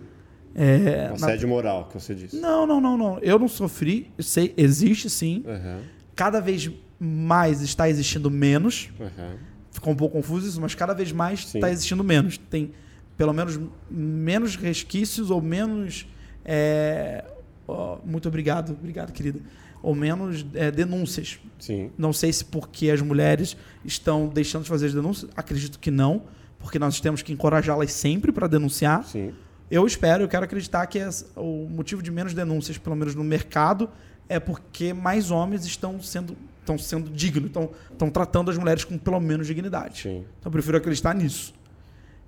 É, 0.56 1.08
na- 1.10 1.14
Assédio 1.14 1.48
moral, 1.48 1.86
que 1.88 1.94
você 2.00 2.14
disse. 2.14 2.36
Não, 2.40 2.66
não, 2.68 2.82
não, 2.82 2.98
não. 2.98 3.20
Eu 3.20 3.40
não 3.40 3.48
sofri. 3.48 4.12
Eu 4.18 4.24
sei, 4.24 4.54
existe 4.58 5.10
sim. 5.10 5.44
Uhum. 5.46 5.80
Cada 6.16 6.40
vez 6.40 6.70
mais 7.00 7.62
está 7.62 7.90
existindo 7.90 8.30
menos. 8.30 8.90
Uhum. 9.00 9.36
Ficou 9.72 9.94
um 9.94 9.96
pouco 9.96 10.18
confuso 10.18 10.48
isso, 10.48 10.60
mas 10.62 10.76
cada 10.76 10.94
vez 10.94 11.12
mais 11.12 11.46
Sim. 11.48 11.58
está 11.58 11.72
existindo 11.72 12.04
menos. 12.04 12.38
Tem 12.38 12.72
pelo 13.18 13.34
menos 13.34 13.60
menos 13.90 14.56
resquícios 14.56 15.32
ou 15.32 15.42
menos. 15.42 16.06
é, 16.44 17.24
ó, 17.68 17.98
muito 18.06 18.28
obrigado, 18.28 18.72
obrigado, 18.74 19.12
querida. 19.14 19.40
Ou 19.82 19.96
menos 19.96 20.46
é, 20.54 20.70
denúncias. 20.70 21.40
Sim. 21.58 21.90
Não 21.98 22.12
sei 22.14 22.32
se 22.34 22.44
porque 22.46 22.92
as 22.92 23.02
mulheres 23.02 23.56
estão 23.86 24.28
deixando 24.28 24.64
de 24.64 24.70
fazer 24.70 24.88
as 24.88 24.94
denúncias. 24.94 25.32
Acredito 25.36 25.80
que 25.80 25.90
não, 25.90 26.24
porque 26.60 26.78
nós 26.78 27.00
temos 27.00 27.22
que 27.24 27.32
encorajá-las 27.34 27.92
sempre 27.94 28.32
para 28.32 28.46
denunciar. 28.48 29.04
Sim. 29.06 29.32
Eu 29.72 29.88
espero, 29.88 30.26
eu 30.26 30.28
quero 30.28 30.44
acreditar 30.44 30.86
que 30.86 31.00
o 31.38 31.66
motivo 31.70 32.04
de 32.04 32.12
menos 32.12 32.34
denúncias, 32.34 32.78
pelo 32.78 32.94
menos 32.94 33.16
no 33.16 33.24
mercado, 33.24 33.90
é 34.28 34.38
porque 34.38 34.94
mais 34.94 35.32
homens 35.32 35.66
estão 35.66 36.02
sendo, 36.02 36.36
estão 36.60 36.78
sendo 36.78 37.10
dignos, 37.10 37.48
estão, 37.48 37.70
estão 37.90 38.10
tratando 38.10 38.52
as 38.52 38.58
mulheres 38.58 38.84
com 38.84 38.98
pelo 38.98 39.20
menos 39.22 39.48
dignidade. 39.48 40.02
Sim. 40.02 40.26
Então 40.40 40.50
eu 40.50 40.52
prefiro 40.52 40.76
acreditar 40.76 41.16
nisso. 41.16 41.54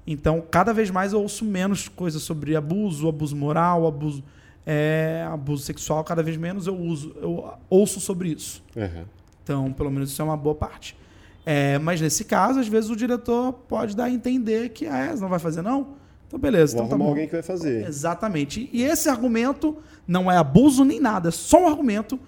Então, 0.07 0.41
cada 0.49 0.73
vez 0.73 0.89
mais 0.89 1.11
eu 1.11 1.21
ouço 1.21 1.43
menos 1.43 1.89
coisas 1.89 2.21
sobre 2.23 2.55
abuso, 2.55 3.09
abuso 3.09 3.35
moral, 3.35 3.85
abuso, 3.85 4.23
é, 4.65 5.27
abuso 5.29 5.63
sexual, 5.63 6.01
cada 6.03 6.23
vez 6.23 6.37
menos 6.37 6.65
eu 6.65 6.77
uso, 6.77 7.13
eu 7.21 7.53
ouço 7.69 7.99
sobre 7.99 8.29
isso. 8.29 8.63
Uhum. 8.75 9.05
Então, 9.43 9.73
pelo 9.73 9.91
menos 9.91 10.11
isso 10.11 10.21
é 10.21 10.25
uma 10.25 10.37
boa 10.37 10.55
parte. 10.55 10.95
É, 11.45 11.77
mas 11.79 11.99
nesse 11.99 12.23
caso, 12.23 12.59
às 12.59 12.69
vezes 12.69 12.89
o 12.89 12.95
diretor 12.95 13.51
pode 13.51 13.95
dar 13.97 14.05
a 14.05 14.09
entender 14.09 14.69
que 14.69 14.87
ah, 14.87 14.97
é, 14.97 15.15
não 15.15 15.27
vai 15.27 15.39
fazer 15.39 15.61
não? 15.61 16.02
Então 16.33 16.39
beleza, 16.41 16.75
Vou 16.75 16.85
então 16.85 16.89
tá 16.89 16.95
arrumar 16.95 17.05
bom. 17.05 17.11
alguém 17.11 17.27
que 17.27 17.33
vai 17.33 17.43
fazer. 17.43 17.85
Exatamente. 17.87 18.67
E 18.73 18.81
esse 18.81 19.07
argumento 19.07 19.77
não 20.07 20.31
é 20.31 20.35
abuso 20.37 20.83
nem 20.83 20.99
nada, 20.99 21.29
é 21.29 21.31
só 21.31 21.61
um 21.61 21.67
argumento 21.67 22.19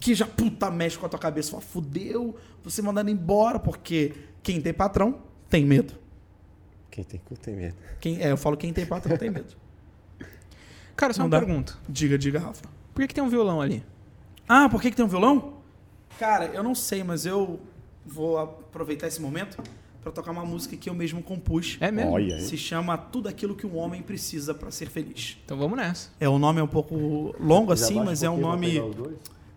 que 0.00 0.14
já 0.14 0.26
puta 0.26 0.70
mexe 0.70 0.96
com 0.96 1.04
a 1.04 1.08
tua 1.10 1.18
cabeça, 1.18 1.50
fala, 1.50 1.62
fudeu, 1.62 2.34
você 2.62 2.80
mandando 2.80 3.10
embora, 3.10 3.58
porque 3.58 4.14
quem 4.42 4.62
tem 4.62 4.72
patrão 4.72 5.18
tem 5.50 5.62
medo. 5.62 5.92
Quem 6.90 7.04
tem 7.04 7.20
cu 7.22 7.36
tem 7.36 7.54
medo. 7.54 7.76
Quem, 8.00 8.18
é, 8.22 8.30
eu 8.30 8.36
falo 8.38 8.56
quem 8.56 8.72
tem 8.72 8.86
patrão 8.86 9.14
tem 9.18 9.28
medo. 9.30 9.54
Cara, 10.96 11.12
só 11.12 11.18
Não 11.20 11.26
uma 11.26 11.30
dá. 11.38 11.44
pergunta. 11.44 11.74
Diga, 11.86 12.16
diga, 12.16 12.38
Rafa. 12.38 12.64
Por 12.94 13.02
que, 13.02 13.08
que 13.08 13.14
tem 13.14 13.22
um 13.22 13.28
violão 13.28 13.60
ali? 13.60 13.84
Ah, 14.48 14.70
por 14.70 14.80
que, 14.80 14.88
que 14.90 14.96
tem 14.96 15.04
um 15.04 15.08
violão? 15.08 15.58
Cara, 16.18 16.46
eu 16.46 16.62
não 16.62 16.74
sei, 16.74 17.04
mas 17.04 17.26
eu 17.26 17.60
vou 18.06 18.38
aproveitar 18.38 19.06
esse 19.06 19.20
momento 19.20 19.62
para 20.04 20.12
tocar 20.12 20.32
uma 20.32 20.44
música 20.44 20.76
que 20.76 20.90
eu 20.90 20.94
mesmo 20.94 21.22
compus. 21.22 21.78
É 21.80 21.90
mesmo? 21.90 22.12
Olha? 22.12 22.38
Se 22.38 22.58
chama 22.58 22.98
Tudo 22.98 23.26
Aquilo 23.26 23.56
que 23.56 23.66
um 23.66 23.74
Homem 23.78 24.02
Precisa 24.02 24.52
para 24.52 24.70
Ser 24.70 24.90
Feliz. 24.90 25.38
Então 25.42 25.56
vamos 25.56 25.78
nessa. 25.78 26.10
É, 26.20 26.28
o 26.28 26.38
nome 26.38 26.60
é 26.60 26.62
um 26.62 26.68
pouco 26.68 27.34
longo 27.40 27.74
Já 27.74 27.86
assim, 27.86 27.94
mas 27.94 28.22
é 28.22 28.28
um 28.28 28.36
nome. 28.36 28.78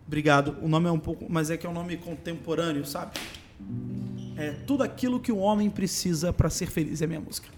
Obrigado. 0.07 0.55
O 0.61 0.69
nome 0.69 0.87
é 0.87 0.91
um 0.91 0.99
pouco. 0.99 1.25
Mas 1.27 1.51
é 1.51 1.57
que 1.57 1.67
é 1.67 1.69
um 1.69 1.73
nome 1.73 1.97
contemporâneo, 1.97 2.85
sabe? 2.85 3.19
É 4.37 4.51
Tudo 4.65 4.83
Aquilo 4.83 5.19
que 5.19 5.33
um 5.33 5.39
Homem 5.39 5.69
Precisa 5.69 6.31
para 6.31 6.49
Ser 6.49 6.67
Feliz. 6.67 7.01
É 7.01 7.05
a 7.05 7.07
minha 7.09 7.19
música. 7.19 7.49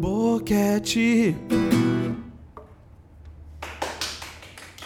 Boquete. 0.00 1.36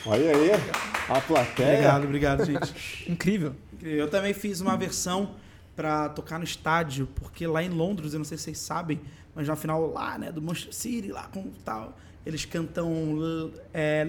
Olha 0.04 0.36
aí, 0.36 0.91
a 1.08 1.20
plateia. 1.20 1.68
Obrigado, 1.74 2.04
obrigado, 2.04 2.44
gente. 2.44 2.74
Incrível. 3.10 3.54
Eu 3.80 4.08
também 4.08 4.32
fiz 4.32 4.60
uma 4.60 4.76
versão 4.76 5.34
pra 5.74 6.08
tocar 6.08 6.38
no 6.38 6.44
estádio, 6.44 7.08
porque 7.14 7.46
lá 7.46 7.62
em 7.62 7.68
Londres, 7.70 8.12
eu 8.12 8.18
não 8.18 8.24
sei 8.24 8.36
se 8.38 8.44
vocês 8.44 8.58
sabem, 8.58 9.00
mas 9.34 9.48
na 9.48 9.56
final 9.56 9.90
lá, 9.90 10.18
né, 10.18 10.30
do 10.30 10.40
Manchester 10.42 10.74
City, 10.74 11.08
lá 11.08 11.24
com 11.28 11.50
tal, 11.64 11.96
eles 12.24 12.44
cantam 12.44 13.50
é, 13.72 14.06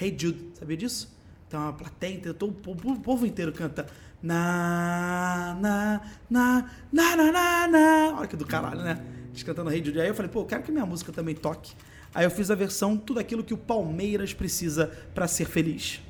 Hey 0.00 0.14
Jude, 0.16 0.50
sabia 0.58 0.76
disso? 0.76 1.12
Então 1.48 1.68
a 1.68 1.72
plateia 1.72 2.14
inteira, 2.14 2.34
todo, 2.36 2.50
o 2.50 2.54
povo- 2.54 2.92
o 2.92 3.00
povo 3.00 3.26
inteiro 3.26 3.52
canta 3.52 3.86
na, 4.22 5.56
na, 5.60 6.00
na, 6.30 6.70
na, 6.92 7.16
na, 7.16 7.32
na, 7.32 7.68
na. 7.68 8.14
Olha 8.18 8.26
que 8.28 8.36
do 8.36 8.46
caralho, 8.46 8.80
né? 8.82 9.02
Eles 9.30 9.42
cantando 9.42 9.70
Hey 9.70 9.82
Jude. 9.84 10.00
Aí 10.00 10.08
eu 10.08 10.14
falei, 10.14 10.30
pô, 10.30 10.40
eu 10.40 10.46
quero 10.46 10.62
que 10.62 10.70
minha 10.72 10.86
música 10.86 11.12
também 11.12 11.34
toque. 11.34 11.72
Aí 12.14 12.24
eu 12.24 12.30
fiz 12.30 12.48
a 12.50 12.54
versão 12.54 12.96
Tudo 12.96 13.18
Aquilo 13.18 13.42
que 13.42 13.52
o 13.52 13.58
Palmeiras 13.58 14.32
precisa 14.32 14.92
pra 15.12 15.26
ser 15.26 15.46
feliz. 15.46 16.00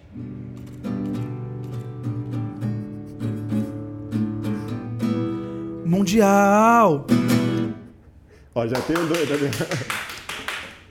Mundial. 5.87 7.07
Ó, 8.55 8.67
já 8.67 8.81
tem 8.83 8.99
um 8.99 9.07
dois. 9.07 9.27
vendo? 9.29 9.51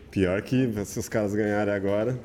Pior 0.09 0.41
que 0.41 0.85
se 0.85 0.97
os 0.97 1.07
caras 1.07 1.35
ganharem 1.35 1.73
agora. 1.73 2.19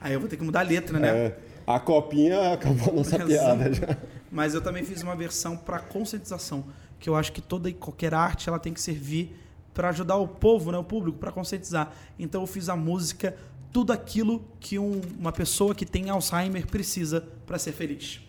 Aí 0.00 0.12
eu 0.12 0.20
vou 0.20 0.28
ter 0.28 0.36
que 0.36 0.44
mudar 0.44 0.60
a 0.60 0.62
letra, 0.62 0.98
né? 0.98 1.08
é, 1.08 1.38
a 1.66 1.78
copinha 1.80 2.52
acabou 2.52 2.92
a 2.92 2.96
nossa 2.96 3.16
Exato. 3.16 3.28
piada 3.28 3.72
já. 3.72 3.96
Mas 4.30 4.54
eu 4.54 4.60
também 4.60 4.84
fiz 4.84 5.02
uma 5.02 5.16
versão 5.16 5.56
para 5.56 5.78
conscientização, 5.80 6.64
que 6.98 7.08
eu 7.08 7.16
acho 7.16 7.32
que 7.32 7.42
toda 7.42 7.68
e 7.68 7.74
qualquer 7.74 8.14
arte 8.14 8.48
ela 8.48 8.58
tem 8.58 8.72
que 8.72 8.80
servir 8.80 9.36
para 9.74 9.88
ajudar 9.90 10.16
o 10.16 10.26
povo, 10.26 10.72
né, 10.72 10.78
o 10.78 10.84
público, 10.84 11.18
para 11.18 11.30
conscientizar. 11.32 11.92
Então 12.18 12.40
eu 12.40 12.46
fiz 12.46 12.68
a 12.68 12.76
música 12.76 13.36
tudo 13.72 13.92
aquilo 13.92 14.42
que 14.58 14.78
um- 14.78 15.00
uma 15.18 15.32
pessoa 15.32 15.74
que 15.74 15.86
tem 15.86 16.10
Alzheimer 16.10 16.66
precisa 16.66 17.24
para 17.46 17.58
ser 17.58 17.72
feliz. 17.72 18.20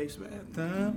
É 0.00 0.04
isso. 0.04 0.24
É. 0.24 0.28
Tá. 0.54 0.94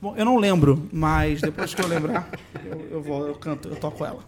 Bom, 0.00 0.14
eu 0.14 0.24
não 0.26 0.36
lembro, 0.36 0.88
mas 0.92 1.40
depois 1.40 1.74
que 1.74 1.80
eu 1.80 1.86
lembrar, 1.86 2.28
eu, 2.64 2.80
eu 2.90 3.02
vou, 3.02 3.26
eu 3.26 3.34
canto, 3.34 3.68
eu 3.68 3.76
toco 3.76 4.04
ela. 4.04 4.22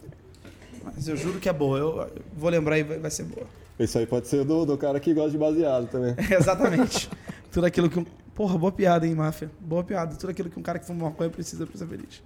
Mas 0.82 1.08
eu 1.08 1.16
juro 1.16 1.38
que 1.38 1.48
é 1.48 1.52
boa. 1.52 1.78
Eu, 1.78 2.00
eu 2.00 2.22
vou 2.34 2.48
lembrar 2.48 2.78
e 2.78 2.82
vai, 2.82 2.98
vai 2.98 3.10
ser 3.10 3.24
boa. 3.24 3.46
Isso 3.78 3.98
aí 3.98 4.06
pode 4.06 4.28
ser 4.28 4.44
do, 4.44 4.64
do 4.64 4.78
cara 4.78 4.98
que 4.98 5.12
gosta 5.12 5.30
de 5.30 5.38
baseado 5.38 5.90
também. 5.90 6.14
Exatamente. 6.34 7.10
Tudo 7.50 7.66
aquilo 7.66 7.90
que 7.90 7.98
um. 7.98 8.06
Porra, 8.34 8.56
boa 8.56 8.72
piada, 8.72 9.06
hein, 9.06 9.14
máfia? 9.14 9.50
Boa 9.60 9.84
piada. 9.84 10.16
Tudo 10.16 10.30
aquilo 10.30 10.48
que 10.48 10.58
um 10.58 10.62
cara 10.62 10.78
que 10.78 10.86
fuma 10.86 11.10
maconha 11.10 11.28
precisa 11.28 11.66
pra 11.66 11.76
ser 11.76 11.86
feliz. 11.86 12.22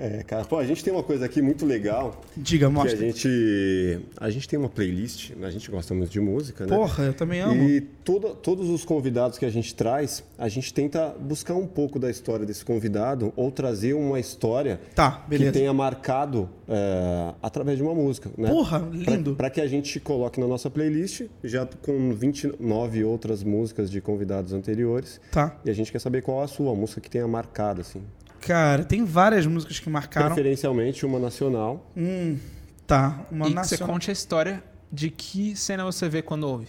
É, 0.00 0.22
cara, 0.22 0.44
pô, 0.44 0.58
a 0.58 0.64
gente 0.64 0.84
tem 0.84 0.92
uma 0.92 1.02
coisa 1.02 1.24
aqui 1.24 1.42
muito 1.42 1.66
legal. 1.66 2.20
Diga, 2.36 2.58
Que 2.60 2.64
a 2.64 2.70
mostra. 2.70 2.96
gente. 2.96 3.98
A 4.16 4.30
gente 4.30 4.48
tem 4.48 4.56
uma 4.58 4.68
playlist, 4.68 5.32
a 5.42 5.50
gente 5.50 5.68
gosta 5.70 5.92
muito 5.92 6.10
de 6.10 6.20
música, 6.20 6.64
né? 6.66 6.76
Porra, 6.76 7.04
eu 7.06 7.12
também 7.14 7.40
amo. 7.40 7.68
E 7.68 7.80
toda- 7.80 8.28
todos 8.30 8.68
os 8.70 8.84
convidados 8.84 9.38
que 9.38 9.44
a 9.44 9.50
gente 9.50 9.74
traz, 9.74 10.22
a 10.38 10.48
gente 10.48 10.72
tenta 10.72 11.08
buscar 11.18 11.54
um 11.54 11.66
pouco 11.66 11.98
da 11.98 12.08
história 12.08 12.46
desse 12.46 12.64
convidado 12.64 13.32
ou 13.34 13.50
trazer 13.50 13.94
uma 13.94 14.20
história 14.20 14.80
Tá, 14.94 15.26
que 15.28 15.50
tenha 15.50 15.72
marcado 15.72 16.48
é, 16.68 17.34
através 17.42 17.76
de 17.78 17.82
uma 17.82 17.94
música. 17.94 18.30
Né? 18.38 18.48
Porra, 18.50 18.78
lindo. 18.92 19.34
Para 19.34 19.50
que 19.50 19.60
a 19.60 19.66
gente 19.66 19.98
coloque 19.98 20.38
na 20.38 20.46
nossa 20.46 20.70
playlist, 20.70 21.22
já 21.42 21.66
com 21.82 22.12
29 22.12 23.02
outras 23.04 23.42
músicas 23.42 23.90
de 23.90 24.00
convidados 24.00 24.52
anteriores. 24.52 25.20
Tá. 25.32 25.58
E 25.64 25.70
a 25.70 25.72
gente 25.72 25.90
quer 25.90 25.98
saber 25.98 26.22
qual 26.22 26.42
a 26.42 26.46
sua 26.46 26.74
música 26.74 27.00
que 27.00 27.10
tenha 27.10 27.26
marcado, 27.26 27.80
assim. 27.80 28.00
Cara, 28.40 28.84
tem 28.84 29.04
várias 29.04 29.46
músicas 29.46 29.78
que 29.78 29.90
marcaram. 29.90 30.28
Preferencialmente 30.34 31.04
uma 31.04 31.18
nacional. 31.18 31.90
Hum, 31.96 32.38
tá. 32.86 33.20
Uma 33.30 33.46
e 33.46 33.48
que 33.50 33.54
você 33.54 33.74
nacional. 33.74 33.88
conte 33.94 34.10
a 34.10 34.12
história 34.12 34.62
de 34.90 35.10
que 35.10 35.54
cena 35.56 35.84
você 35.84 36.08
vê 36.08 36.22
quando 36.22 36.44
ouve. 36.44 36.68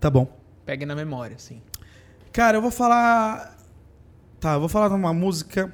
Tá 0.00 0.08
bom. 0.10 0.26
Pegue 0.64 0.84
na 0.86 0.94
memória, 0.94 1.36
assim. 1.36 1.60
Cara, 2.32 2.56
eu 2.56 2.62
vou 2.62 2.70
falar. 2.70 3.56
Tá, 4.40 4.54
eu 4.54 4.60
vou 4.60 4.68
falar 4.68 4.88
de 4.88 4.94
uma 4.94 5.12
música. 5.12 5.72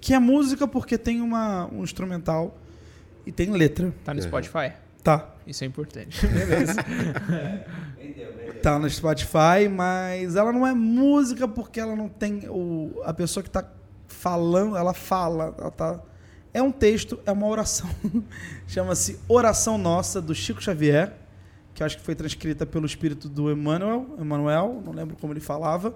Que 0.00 0.14
é 0.14 0.18
música 0.18 0.66
porque 0.66 0.98
tem 0.98 1.20
uma, 1.20 1.66
um 1.72 1.84
instrumental 1.84 2.58
e 3.24 3.30
tem 3.30 3.50
letra. 3.52 3.94
Tá 4.04 4.12
no 4.12 4.18
É. 4.20 4.22
Spotify? 4.22 4.72
Tá. 5.02 5.32
Isso 5.46 5.62
é 5.62 5.66
importante. 5.66 6.26
Beleza. 6.26 6.74
Tá 8.62 8.78
no 8.78 8.88
Spotify, 8.88 9.68
mas 9.68 10.36
ela 10.36 10.52
não 10.52 10.64
é 10.64 10.72
música 10.72 11.48
porque 11.48 11.80
ela 11.80 11.96
não 11.96 12.08
tem. 12.08 12.48
O, 12.48 13.02
a 13.04 13.12
pessoa 13.12 13.42
que 13.42 13.50
tá 13.50 13.68
falando, 14.06 14.76
ela 14.76 14.94
fala. 14.94 15.52
Ela 15.58 15.70
tá, 15.72 16.00
é 16.54 16.62
um 16.62 16.70
texto, 16.70 17.18
é 17.26 17.32
uma 17.32 17.48
oração. 17.48 17.90
Chama-se 18.68 19.18
Oração 19.26 19.76
Nossa, 19.76 20.22
do 20.22 20.32
Chico 20.32 20.62
Xavier, 20.62 21.12
que 21.74 21.82
acho 21.82 21.98
que 21.98 22.04
foi 22.04 22.14
transcrita 22.14 22.64
pelo 22.64 22.86
espírito 22.86 23.28
do 23.28 23.50
Emmanuel. 23.50 24.14
Emmanuel, 24.16 24.80
não 24.84 24.92
lembro 24.92 25.16
como 25.16 25.32
ele 25.32 25.40
falava. 25.40 25.92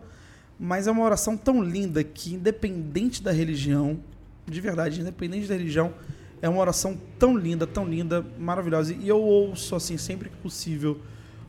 Mas 0.59 0.89
é 0.89 0.91
uma 0.91 1.05
oração 1.05 1.37
tão 1.37 1.63
linda 1.63 2.03
que, 2.03 2.35
independente 2.35 3.23
da 3.23 3.31
religião, 3.31 4.01
de 4.45 4.61
verdade, 4.61 5.01
independente 5.01 5.47
da 5.47 5.55
religião, 5.55 5.95
é 6.43 6.49
uma 6.49 6.61
oração 6.61 6.99
tão 7.17 7.37
linda, 7.37 7.65
tão 7.65 7.87
linda, 7.87 8.27
maravilhosa. 8.37 8.93
E 8.93 9.07
eu 9.09 9.21
ouço, 9.21 9.77
assim, 9.77 9.97
sempre 9.97 10.31
que 10.31 10.37
possível. 10.39 11.01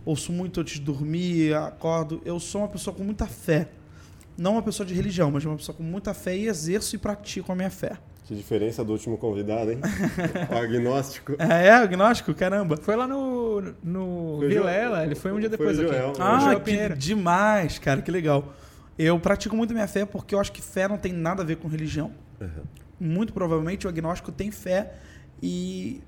Ouço 0.08 0.32
muito 0.32 0.62
antes 0.62 0.76
de 0.76 0.86
dormir, 0.86 1.54
acordo. 1.54 2.22
Eu 2.24 2.40
sou 2.40 2.62
uma 2.62 2.70
pessoa 2.70 2.96
com 2.96 3.04
muita 3.04 3.28
fé. 3.28 3.68
Não 4.38 4.54
uma 4.54 4.62
pessoa 4.62 4.88
de 4.88 4.94
religião, 4.94 5.30
mas 5.30 5.44
uma 5.44 5.58
pessoa 5.58 5.76
com 5.76 5.84
muita 5.84 6.14
fé 6.14 6.34
e 6.34 6.48
exerço 6.48 6.96
e 6.96 6.98
pratico 6.98 7.52
a 7.52 7.56
minha 7.56 7.70
fé. 7.70 7.98
Que 8.24 8.34
diferença 8.34 8.86
do 8.86 8.94
último 8.94 9.18
convidado, 9.18 9.70
hein? 9.70 9.80
o 10.50 10.56
agnóstico. 10.56 11.36
É, 11.38 11.68
é 11.68 11.72
agnóstico? 11.72 12.34
Caramba. 12.34 12.78
Foi 12.78 12.96
lá 12.96 13.06
no, 13.06 13.62
no 13.84 14.38
Foi 14.40 14.48
Vilela, 14.48 15.04
ele 15.04 15.16
foi 15.16 15.34
um 15.34 15.42
dia 15.42 15.50
depois 15.50 15.78
aqui. 15.78 15.90
Joel. 15.90 16.14
Ah, 16.18 16.40
Joel 16.40 16.62
que 16.62 16.96
demais, 16.96 17.78
cara, 17.78 18.02
que 18.02 18.10
legal. 18.10 18.54
Eu 18.98 19.20
pratico 19.20 19.58
muito 19.58 19.74
minha 19.74 19.90
fé 19.90 20.06
porque 20.06 20.34
eu 20.34 20.40
acho 20.40 20.54
que 20.54 20.62
fé 20.62 20.88
não 20.88 20.98
tem 20.98 21.12
nada 21.12 21.44
a 21.44 21.46
ver 21.46 21.58
com 21.58 21.68
religião. 21.68 22.14
Muito 22.98 23.34
provavelmente 23.34 23.86
o 23.86 23.90
agnóstico 23.90 24.32
tem 24.32 24.52
fé 24.52 24.94
e 25.44 26.02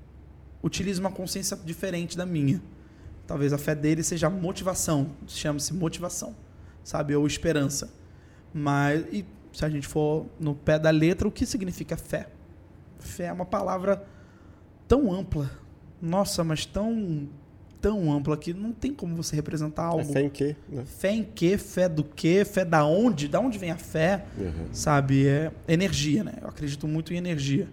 utiliza 0.62 1.02
uma 1.02 1.10
consciência 1.10 1.54
diferente 1.54 2.16
da 2.16 2.24
minha. 2.24 2.62
Talvez 3.30 3.52
a 3.52 3.58
fé 3.58 3.76
dele 3.76 4.02
seja 4.02 4.28
motivação, 4.28 5.12
chama-se 5.28 5.72
motivação, 5.72 6.34
sabe? 6.82 7.14
Ou 7.14 7.24
esperança. 7.28 7.88
Mas, 8.52 9.04
e 9.12 9.24
se 9.52 9.64
a 9.64 9.68
gente 9.70 9.86
for 9.86 10.26
no 10.40 10.52
pé 10.52 10.80
da 10.80 10.90
letra, 10.90 11.28
o 11.28 11.30
que 11.30 11.46
significa 11.46 11.96
fé? 11.96 12.26
Fé 12.98 13.26
é 13.26 13.32
uma 13.32 13.46
palavra 13.46 14.04
tão 14.88 15.12
ampla. 15.12 15.48
Nossa, 16.02 16.42
mas 16.42 16.66
tão, 16.66 17.28
tão 17.80 18.12
ampla 18.12 18.36
que 18.36 18.52
não 18.52 18.72
tem 18.72 18.92
como 18.92 19.14
você 19.14 19.36
representar 19.36 19.84
É 19.84 19.86
algo. 19.86 20.12
fé 20.12 20.22
em 20.22 20.28
quê? 20.28 20.56
Né? 20.68 20.84
Fé 20.84 21.12
em 21.12 21.22
quê? 21.22 21.56
Fé 21.56 21.88
do 21.88 22.02
quê? 22.02 22.44
Fé 22.44 22.64
da 22.64 22.84
onde? 22.84 23.28
Da 23.28 23.38
onde 23.38 23.60
vem 23.60 23.70
a 23.70 23.76
fé? 23.78 24.24
Uhum. 24.36 24.66
Sabe? 24.72 25.28
É 25.28 25.52
energia, 25.68 26.24
né? 26.24 26.32
Eu 26.42 26.48
acredito 26.48 26.88
muito 26.88 27.14
em 27.14 27.16
energia. 27.16 27.68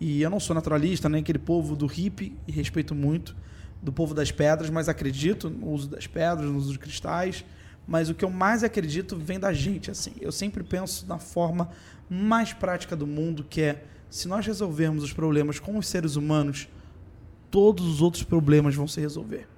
E 0.00 0.20
eu 0.22 0.28
não 0.28 0.40
sou 0.40 0.54
naturalista, 0.54 1.08
nem 1.08 1.20
aquele 1.20 1.38
povo 1.38 1.76
do 1.76 1.86
hippie, 1.86 2.36
e 2.48 2.50
respeito 2.50 2.96
muito 2.96 3.36
do 3.82 3.92
povo 3.92 4.14
das 4.14 4.30
pedras, 4.30 4.70
mas 4.70 4.88
acredito 4.88 5.50
no 5.50 5.68
uso 5.70 5.90
das 5.90 6.06
pedras, 6.06 6.48
no 6.48 6.56
uso 6.56 6.72
de 6.72 6.78
cristais. 6.78 7.44
Mas 7.86 8.08
o 8.08 8.14
que 8.14 8.24
eu 8.24 8.30
mais 8.30 8.62
acredito 8.62 9.16
vem 9.16 9.40
da 9.40 9.52
gente, 9.52 9.90
assim. 9.90 10.12
Eu 10.20 10.30
sempre 10.30 10.62
penso 10.62 11.04
na 11.06 11.18
forma 11.18 11.68
mais 12.08 12.52
prática 12.52 12.94
do 12.94 13.06
mundo, 13.06 13.44
que 13.44 13.60
é 13.60 13.84
se 14.08 14.28
nós 14.28 14.46
resolvermos 14.46 15.02
os 15.02 15.12
problemas 15.12 15.58
com 15.58 15.76
os 15.76 15.86
seres 15.86 16.14
humanos, 16.14 16.68
todos 17.50 17.84
os 17.86 18.00
outros 18.00 18.22
problemas 18.22 18.74
vão 18.74 18.86
se 18.86 19.00
resolver. 19.00 19.48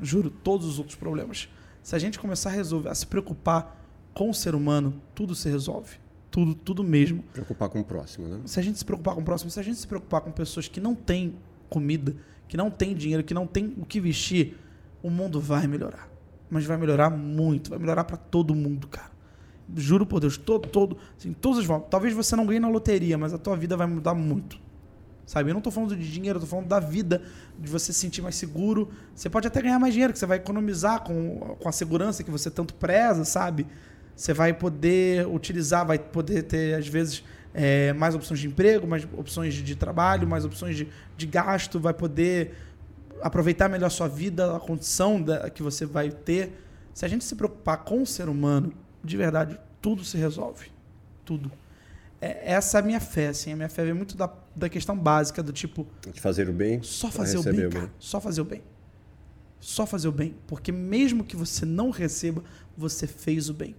Juro, 0.00 0.28
todos 0.28 0.66
os 0.66 0.78
outros 0.78 0.96
problemas. 0.96 1.48
Se 1.82 1.94
a 1.94 1.98
gente 1.98 2.18
começar 2.18 2.50
a 2.50 2.52
resolver, 2.52 2.88
a 2.90 2.94
se 2.94 3.06
preocupar 3.06 3.80
com 4.12 4.28
o 4.28 4.34
ser 4.34 4.54
humano, 4.54 5.00
tudo 5.14 5.34
se 5.34 5.48
resolve. 5.48 5.96
Tudo, 6.30 6.54
tudo 6.54 6.82
mesmo. 6.82 7.22
Preocupar 7.32 7.68
com 7.68 7.80
o 7.80 7.84
próximo, 7.84 8.26
né? 8.26 8.40
Se 8.44 8.58
a 8.58 8.62
gente 8.62 8.78
se 8.78 8.84
preocupar 8.84 9.14
com 9.14 9.20
o 9.20 9.24
próximo, 9.24 9.50
se 9.50 9.60
a 9.60 9.62
gente 9.62 9.78
se 9.78 9.86
preocupar 9.86 10.20
com 10.20 10.32
pessoas 10.32 10.66
que 10.66 10.80
não 10.80 10.94
têm 10.94 11.36
comida, 11.70 12.16
que 12.48 12.56
não 12.56 12.70
têm 12.70 12.94
dinheiro, 12.94 13.22
que 13.22 13.34
não 13.34 13.46
têm 13.46 13.74
o 13.78 13.84
que 13.84 14.00
vestir, 14.00 14.58
o 15.02 15.10
mundo 15.10 15.40
vai 15.40 15.66
melhorar. 15.66 16.08
Mas 16.50 16.64
vai 16.64 16.76
melhorar 16.76 17.10
muito, 17.10 17.70
vai 17.70 17.78
melhorar 17.78 18.04
para 18.04 18.16
todo 18.16 18.54
mundo, 18.54 18.86
cara. 18.88 19.10
Juro 19.74 20.04
por 20.04 20.20
Deus, 20.20 20.36
todo, 20.36 20.68
todo, 20.68 20.96
assim, 21.18 21.32
todas 21.32 21.60
as 21.60 21.64
formas. 21.64 21.88
Talvez 21.90 22.12
você 22.12 22.36
não 22.36 22.46
ganhe 22.46 22.60
na 22.60 22.68
loteria, 22.68 23.16
mas 23.16 23.32
a 23.32 23.38
tua 23.38 23.56
vida 23.56 23.76
vai 23.76 23.86
mudar 23.86 24.14
muito. 24.14 24.58
Sabe? 25.26 25.50
Eu 25.50 25.54
não 25.54 25.60
tô 25.60 25.70
falando 25.70 25.96
de 25.96 26.10
dinheiro, 26.10 26.36
eu 26.36 26.40
tô 26.40 26.46
falando 26.46 26.66
da 26.66 26.78
vida, 26.78 27.22
de 27.58 27.68
você 27.68 27.92
se 27.92 27.98
sentir 27.98 28.20
mais 28.20 28.34
seguro. 28.34 28.90
Você 29.14 29.30
pode 29.30 29.46
até 29.46 29.62
ganhar 29.62 29.78
mais 29.78 29.94
dinheiro, 29.94 30.12
que 30.12 30.18
você 30.18 30.26
vai 30.26 30.36
economizar 30.36 31.02
com, 31.02 31.56
com 31.58 31.68
a 31.68 31.72
segurança 31.72 32.22
que 32.22 32.30
você 32.30 32.50
tanto 32.50 32.74
preza, 32.74 33.24
sabe? 33.24 33.66
Você 34.14 34.34
vai 34.34 34.52
poder 34.52 35.26
utilizar, 35.26 35.86
vai 35.86 35.98
poder 35.98 36.42
ter, 36.42 36.74
às 36.74 36.86
vezes, 36.86 37.24
é, 37.54 37.92
mais 37.92 38.14
opções 38.14 38.40
de 38.40 38.48
emprego, 38.48 38.86
mais 38.86 39.06
opções 39.16 39.54
de 39.54 39.76
trabalho, 39.76 40.26
mais 40.26 40.44
opções 40.44 40.76
de, 40.76 40.88
de 41.16 41.26
gasto, 41.26 41.78
vai 41.78 41.94
poder 41.94 42.52
aproveitar 43.22 43.68
melhor 43.68 43.86
a 43.86 43.90
sua 43.90 44.08
vida, 44.08 44.56
a 44.56 44.60
condição 44.60 45.22
da, 45.22 45.48
que 45.48 45.62
você 45.62 45.86
vai 45.86 46.10
ter. 46.10 46.52
Se 46.92 47.04
a 47.04 47.08
gente 47.08 47.24
se 47.24 47.34
preocupar 47.36 47.84
com 47.84 48.02
o 48.02 48.06
ser 48.06 48.28
humano, 48.28 48.72
de 49.02 49.16
verdade, 49.16 49.58
tudo 49.80 50.04
se 50.04 50.16
resolve. 50.18 50.66
Tudo. 51.24 51.50
É, 52.20 52.52
essa 52.52 52.78
é 52.78 52.80
a 52.80 52.84
minha 52.84 53.00
fé, 53.00 53.28
assim. 53.28 53.52
A 53.52 53.56
minha 53.56 53.68
fé 53.68 53.84
vem 53.84 53.94
muito 53.94 54.16
da, 54.16 54.32
da 54.54 54.68
questão 54.68 54.98
básica 54.98 55.42
do 55.42 55.52
tipo, 55.52 55.86
De 56.12 56.20
fazer 56.20 56.48
o 56.48 56.52
bem. 56.52 56.82
só 56.82 57.10
fazer 57.10 57.38
o 57.38 57.42
bem, 57.42 57.70
cara. 57.70 57.90
Só 57.98 58.20
fazer 58.20 58.40
o 58.40 58.44
bem. 58.44 58.62
Só 59.60 59.86
fazer 59.86 60.08
o 60.08 60.12
bem. 60.12 60.34
Porque 60.46 60.72
mesmo 60.72 61.24
que 61.24 61.36
você 61.36 61.64
não 61.64 61.90
receba, 61.90 62.42
você 62.76 63.06
fez 63.06 63.48
o 63.48 63.54
bem. 63.54 63.74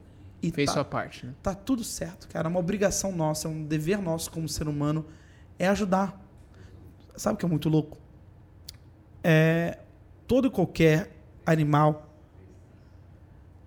E 0.47 0.51
Fez 0.51 0.67
tá, 0.67 0.73
sua 0.73 0.85
parte, 0.85 1.25
né? 1.25 1.33
tá 1.41 1.55
tudo 1.55 1.83
certo, 1.83 2.27
cara. 2.27 2.47
É 2.47 2.49
uma 2.49 2.59
obrigação 2.59 3.11
nossa, 3.11 3.47
é 3.47 3.51
um 3.51 3.63
dever 3.63 4.01
nosso 4.01 4.31
como 4.31 4.47
ser 4.47 4.67
humano 4.67 5.05
é 5.57 5.67
ajudar. 5.67 6.21
Sabe 7.15 7.35
o 7.35 7.37
que 7.37 7.45
é 7.45 7.49
muito 7.49 7.69
louco? 7.69 7.97
É, 9.23 9.79
todo 10.27 10.47
e 10.47 10.51
qualquer 10.51 11.11
animal 11.45 12.13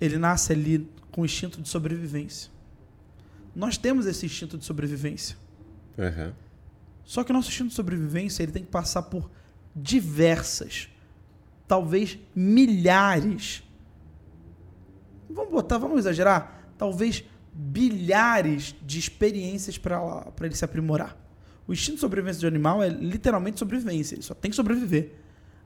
ele 0.01 0.19
nasce 0.19 0.53
ali 0.53 0.89
com 1.11 1.23
o 1.23 1.25
instinto 1.25 1.61
de 1.61 1.69
sobrevivência. 1.69 2.51
Nós 3.55 3.77
temos 3.77 4.07
esse 4.07 4.25
instinto 4.25 4.57
de 4.57 4.65
sobrevivência. 4.65 5.37
Uhum. 5.97 6.33
Só 7.05 7.25
que 7.25 7.33
o 7.33 7.35
nosso 7.35 7.49
instinto 7.49 7.71
de 7.71 7.75
sobrevivência 7.75 8.43
ele 8.43 8.53
tem 8.53 8.63
que 8.63 8.71
passar 8.71 9.03
por 9.03 9.29
diversas, 9.75 10.89
talvez 11.67 12.19
milhares. 12.35 13.65
Vamos 15.29 15.51
botar, 15.51 15.79
vamos 15.79 15.99
exagerar? 16.01 16.58
Talvez 16.79 17.25
bilhares 17.53 18.75
de 18.81 18.99
experiências 18.99 19.77
para 19.77 20.33
ele 20.41 20.55
se 20.55 20.65
aprimorar. 20.65 21.17
O 21.67 21.73
instinto 21.73 21.97
de 21.97 22.01
sobrevivência 22.01 22.41
do 22.41 22.47
animal 22.47 22.83
é 22.83 22.89
literalmente 22.89 23.59
sobrevivência, 23.59 24.15
ele 24.15 24.23
só 24.23 24.33
tem 24.33 24.51
que 24.51 24.57
sobreviver. 24.57 25.13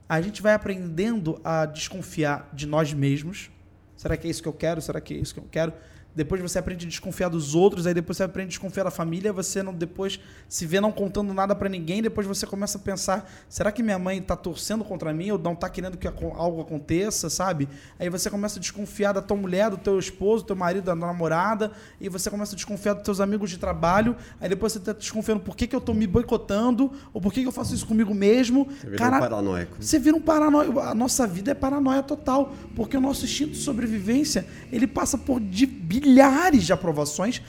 A 0.08 0.20
gente 0.20 0.42
vai 0.42 0.54
aprendendo 0.54 1.40
a 1.44 1.64
desconfiar 1.64 2.50
de 2.52 2.66
nós 2.66 2.92
mesmos. 2.92 3.50
Será 3.96 4.16
que 4.16 4.26
é 4.26 4.30
isso 4.30 4.42
que 4.42 4.48
eu 4.48 4.52
quero? 4.52 4.80
Será 4.82 5.00
que 5.00 5.14
é 5.14 5.18
isso 5.18 5.32
que 5.32 5.38
eu 5.38 5.46
quero? 5.50 5.72
Depois 6.14 6.40
você 6.40 6.58
aprende 6.58 6.86
a 6.86 6.88
desconfiar 6.88 7.28
dos 7.28 7.54
outros, 7.54 7.86
aí 7.86 7.94
depois 7.94 8.16
você 8.16 8.22
aprende 8.22 8.46
a 8.46 8.48
desconfiar 8.50 8.84
da 8.84 8.90
família, 8.90 9.32
você 9.32 9.62
não 9.62 9.72
depois 9.72 10.20
se 10.48 10.66
vê 10.66 10.80
não 10.80 10.92
contando 10.92 11.32
nada 11.32 11.54
pra 11.54 11.68
ninguém, 11.68 12.02
depois 12.02 12.26
você 12.26 12.46
começa 12.46 12.78
a 12.78 12.80
pensar, 12.80 13.30
será 13.48 13.72
que 13.72 13.82
minha 13.82 13.98
mãe 13.98 14.20
tá 14.20 14.36
torcendo 14.36 14.84
contra 14.84 15.12
mim 15.12 15.30
ou 15.30 15.38
não 15.38 15.54
tá 15.54 15.68
querendo 15.68 15.96
que 15.96 16.06
algo 16.06 16.60
aconteça, 16.60 17.30
sabe? 17.30 17.68
Aí 17.98 18.08
você 18.08 18.28
começa 18.28 18.58
a 18.58 18.60
desconfiar 18.60 19.12
da 19.12 19.22
tua 19.22 19.36
mulher, 19.36 19.70
do 19.70 19.76
teu 19.76 19.98
esposo, 19.98 20.44
do 20.44 20.48
teu 20.48 20.56
marido, 20.56 20.84
da 20.84 20.94
namorada, 20.94 21.72
e 22.00 22.08
você 22.08 22.30
começa 22.30 22.54
a 22.54 22.56
desconfiar 22.56 22.94
dos 22.94 23.02
teus 23.02 23.20
amigos 23.20 23.50
de 23.50 23.58
trabalho, 23.58 24.16
aí 24.40 24.48
depois 24.48 24.72
você 24.72 24.80
tá 24.80 24.92
desconfiando 24.92 25.40
por 25.40 25.56
que, 25.56 25.66
que 25.66 25.74
eu 25.74 25.80
tô 25.80 25.94
me 25.94 26.06
boicotando, 26.06 26.92
ou 27.12 27.20
por 27.20 27.32
que, 27.32 27.42
que 27.42 27.48
eu 27.48 27.52
faço 27.52 27.74
isso 27.74 27.86
comigo 27.86 28.14
mesmo. 28.14 28.68
Você 28.80 28.90
vira 28.90 29.06
um 29.06 29.20
paranoico. 29.20 29.76
você 29.80 29.98
vira 29.98 30.16
um 30.16 30.20
paranoia. 30.20 30.70
A 30.82 30.94
nossa 30.94 31.26
vida 31.26 31.50
é 31.50 31.54
paranoia 31.54 32.02
total. 32.02 32.52
Porque 32.74 32.96
o 32.96 33.00
nosso 33.00 33.24
instinto 33.24 33.52
de 33.52 33.58
sobrevivência, 33.58 34.46
ele 34.70 34.86
passa 34.86 35.16
por 35.16 35.40
de 35.40 35.66
bilhares 36.02 36.64
de 36.64 36.72
aprovações. 36.72 37.40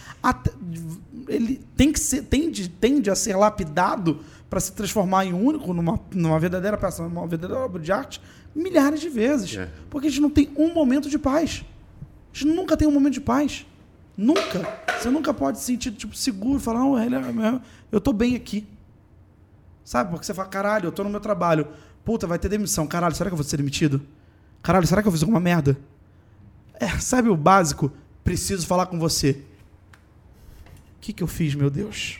ele 1.27 1.61
tem 1.75 1.91
que 1.91 1.99
ser, 1.99 2.23
tende, 2.23 2.69
tende 2.69 3.09
a 3.09 3.15
ser 3.15 3.35
lapidado 3.35 4.19
para 4.49 4.59
se 4.59 4.71
transformar 4.71 5.25
em 5.25 5.33
único, 5.33 5.73
numa, 5.73 5.99
numa 6.13 6.39
verdadeira 6.39 6.77
peça, 6.77 7.01
numa 7.03 7.25
verdadeira 7.25 7.63
obra 7.63 7.81
de 7.81 7.91
arte, 7.91 8.21
milhares 8.55 9.01
de 9.01 9.09
vezes. 9.09 9.57
É. 9.57 9.69
Porque 9.89 10.07
a 10.07 10.09
gente 10.09 10.21
não 10.21 10.29
tem 10.29 10.49
um 10.55 10.73
momento 10.73 11.09
de 11.09 11.17
paz. 11.17 11.65
A 12.33 12.37
gente 12.37 12.55
nunca 12.55 12.77
tem 12.77 12.87
um 12.87 12.91
momento 12.91 13.13
de 13.13 13.21
paz. 13.21 13.65
Nunca. 14.15 14.67
Você 14.99 15.09
nunca 15.09 15.33
pode 15.33 15.57
se 15.57 15.65
sentir 15.65 15.91
tipo, 15.91 16.15
seguro, 16.15 16.59
falar, 16.59 16.79
não, 16.79 16.99
é- 16.99 17.61
eu 17.91 17.99
tô 17.99 18.13
bem 18.13 18.35
aqui. 18.35 18.67
Sabe? 19.83 20.11
Porque 20.11 20.25
você 20.25 20.33
fala, 20.33 20.47
caralho, 20.47 20.87
eu 20.87 20.91
tô 20.91 21.03
no 21.03 21.09
meu 21.09 21.19
trabalho. 21.19 21.67
Puta, 22.05 22.27
vai 22.27 22.37
ter 22.37 22.47
demissão. 22.49 22.85
Caralho, 22.85 23.15
será 23.15 23.29
que 23.29 23.33
eu 23.33 23.37
vou 23.37 23.43
ser 23.43 23.57
demitido? 23.57 24.01
Caralho, 24.61 24.85
será 24.85 25.01
que 25.01 25.07
eu 25.07 25.11
fiz 25.11 25.23
alguma 25.23 25.39
merda? 25.39 25.77
É, 26.79 26.87
sabe 26.99 27.29
o 27.29 27.35
básico? 27.35 27.91
Preciso 28.23 28.65
falar 28.65 28.85
com 28.85 28.97
você. 28.97 29.43
O 30.97 30.99
que, 31.01 31.11
que 31.13 31.23
eu 31.23 31.27
fiz, 31.27 31.53
meu 31.55 31.69
Deus? 31.69 32.19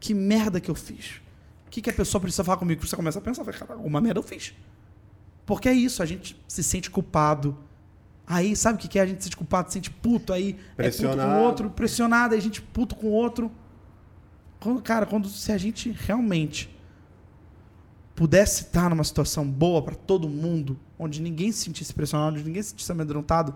Que 0.00 0.12
merda 0.12 0.60
que 0.60 0.70
eu 0.70 0.74
fiz? 0.74 1.20
O 1.66 1.70
que, 1.70 1.80
que 1.80 1.90
a 1.90 1.92
pessoa 1.92 2.20
precisa 2.20 2.42
falar 2.42 2.58
comigo? 2.58 2.84
Você 2.86 2.96
começa 2.96 3.18
a 3.18 3.22
pensar, 3.22 3.44
cara, 3.44 3.74
alguma 3.74 4.00
merda 4.00 4.18
eu 4.18 4.24
fiz. 4.24 4.52
Porque 5.46 5.68
é 5.68 5.72
isso, 5.72 6.02
a 6.02 6.06
gente 6.06 6.36
se 6.48 6.62
sente 6.62 6.90
culpado. 6.90 7.56
Aí, 8.26 8.54
sabe 8.56 8.78
o 8.78 8.80
que 8.80 8.88
que 8.88 8.98
é? 8.98 9.02
A 9.02 9.06
gente 9.06 9.18
se 9.18 9.24
sente 9.24 9.36
culpado, 9.36 9.68
se 9.68 9.74
sente 9.74 9.90
puto, 9.90 10.32
aí 10.32 10.50
é 10.50 10.52
puto 10.52 10.66
com 10.66 10.74
Pressionado. 10.76 11.40
o 11.40 11.44
outro, 11.44 11.70
pressionado, 11.70 12.34
aí 12.34 12.40
a 12.40 12.42
gente 12.42 12.60
puto 12.60 12.94
com 12.94 13.06
o 13.08 13.10
outro. 13.10 13.50
Quando, 14.60 14.82
cara, 14.82 15.06
quando 15.06 15.28
se 15.28 15.50
a 15.52 15.58
gente 15.58 15.90
realmente 15.90 16.68
pudesse 18.14 18.64
estar 18.64 18.88
numa 18.90 19.04
situação 19.04 19.48
boa 19.48 19.82
para 19.82 19.94
todo 19.94 20.28
mundo, 20.28 20.78
onde 20.98 21.20
ninguém 21.20 21.50
se 21.50 21.64
sentisse 21.64 21.92
pressionado, 21.92 22.36
onde 22.36 22.44
ninguém 22.44 22.62
se 22.62 22.70
sentisse 22.70 22.92
amedrontado, 22.92 23.54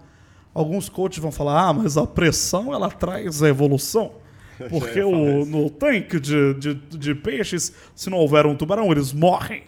alguns 0.56 0.88
coaches 0.88 1.18
vão 1.18 1.30
falar: 1.30 1.68
ah, 1.68 1.72
mas 1.72 1.96
a 1.96 2.06
pressão 2.06 2.72
ela 2.72 2.90
traz 2.90 3.42
a 3.42 3.48
evolução. 3.48 4.12
Porque 4.70 5.02
o, 5.02 5.44
no 5.44 5.68
tanque 5.68 6.18
de, 6.18 6.54
de, 6.54 6.74
de 6.74 7.14
peixes, 7.14 7.74
se 7.94 8.08
não 8.08 8.16
houver 8.16 8.46
um 8.46 8.56
tubarão, 8.56 8.90
eles 8.90 9.12
morrem. 9.12 9.64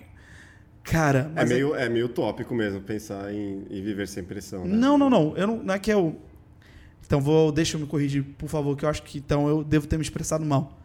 Cara, 0.83 1.31
É 1.37 1.41
mas 1.41 1.49
meio, 1.51 1.75
é 1.75 1.87
meio 1.91 2.07
utópico 2.07 2.55
mesmo 2.55 2.81
pensar 2.81 3.31
em, 3.31 3.67
em 3.69 3.83
viver 3.83 4.09
sem 4.09 4.25
pressão. 4.25 4.65
Né? 4.65 4.75
não, 4.75 4.97
não, 4.97 5.11
não. 5.11 5.37
Eu 5.37 5.47
não, 5.47 5.57
não 5.63 5.75
é 5.75 5.79
que 5.79 5.93
eu. 5.93 6.17
Então, 7.05 7.21
vou, 7.21 7.53
deixa 7.53 7.77
eu 7.77 7.81
me 7.81 7.87
corrigir, 7.87 8.25
por 8.39 8.49
favor, 8.49 8.75
que 8.77 8.85
eu 8.87 8.89
acho 8.89 9.03
que 9.03 9.19
então 9.19 9.47
eu 9.47 9.63
devo 9.63 9.87
ter 9.87 9.99
me 9.99 10.03
expressado 10.03 10.45
mal. 10.45 10.79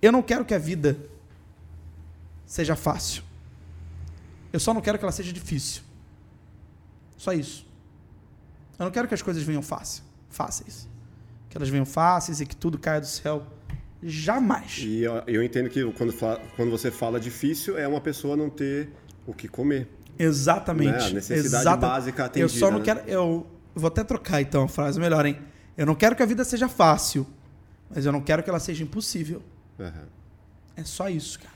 Eu 0.00 0.10
não 0.10 0.22
quero 0.22 0.46
que 0.46 0.54
a 0.54 0.58
vida 0.58 0.96
seja 2.46 2.74
fácil. 2.74 3.22
Eu 4.50 4.58
só 4.58 4.72
não 4.72 4.80
quero 4.80 4.98
que 4.98 5.04
ela 5.04 5.12
seja 5.12 5.32
difícil. 5.32 5.82
Só 7.18 7.34
isso. 7.34 7.69
Eu 8.80 8.84
não 8.86 8.90
quero 8.90 9.06
que 9.06 9.14
as 9.14 9.22
coisas 9.22 9.42
venham 9.42 9.62
fácil, 9.62 10.02
fáceis. 10.30 10.88
Que 11.48 11.56
elas 11.56 11.68
venham 11.68 11.84
fáceis 11.86 12.40
e 12.40 12.46
que 12.46 12.56
tudo 12.56 12.78
caia 12.78 13.00
do 13.00 13.06
céu. 13.06 13.46
Jamais. 14.02 14.78
E 14.78 15.02
eu, 15.02 15.22
eu 15.26 15.42
entendo 15.42 15.68
que 15.68 15.84
quando, 15.92 16.12
fa- 16.12 16.40
quando 16.56 16.70
você 16.70 16.90
fala 16.90 17.20
difícil, 17.20 17.76
é 17.78 17.86
uma 17.86 18.00
pessoa 18.00 18.36
não 18.36 18.48
ter 18.48 18.88
o 19.26 19.34
que 19.34 19.46
comer. 19.46 19.88
Exatamente. 20.18 20.90
Né? 20.92 21.06
A 21.06 21.10
necessidade 21.10 21.62
Exata- 21.62 21.76
básica 21.86 22.22
Eu 22.22 22.26
atendida, 22.26 22.48
só 22.58 22.70
não 22.70 22.78
né? 22.78 22.84
quero. 22.84 23.00
Eu 23.06 23.46
vou 23.74 23.88
até 23.88 24.02
trocar 24.02 24.40
então 24.40 24.64
a 24.64 24.68
frase 24.68 24.98
melhor, 24.98 25.26
hein? 25.26 25.38
Eu 25.76 25.84
não 25.86 25.94
quero 25.94 26.16
que 26.16 26.22
a 26.22 26.26
vida 26.26 26.42
seja 26.44 26.68
fácil, 26.68 27.26
mas 27.94 28.06
eu 28.06 28.12
não 28.12 28.20
quero 28.22 28.42
que 28.42 28.48
ela 28.48 28.58
seja 28.60 28.82
impossível. 28.82 29.42
Aham. 29.78 30.08
É 30.76 30.84
só 30.84 31.08
isso, 31.10 31.38
cara. 31.38 31.54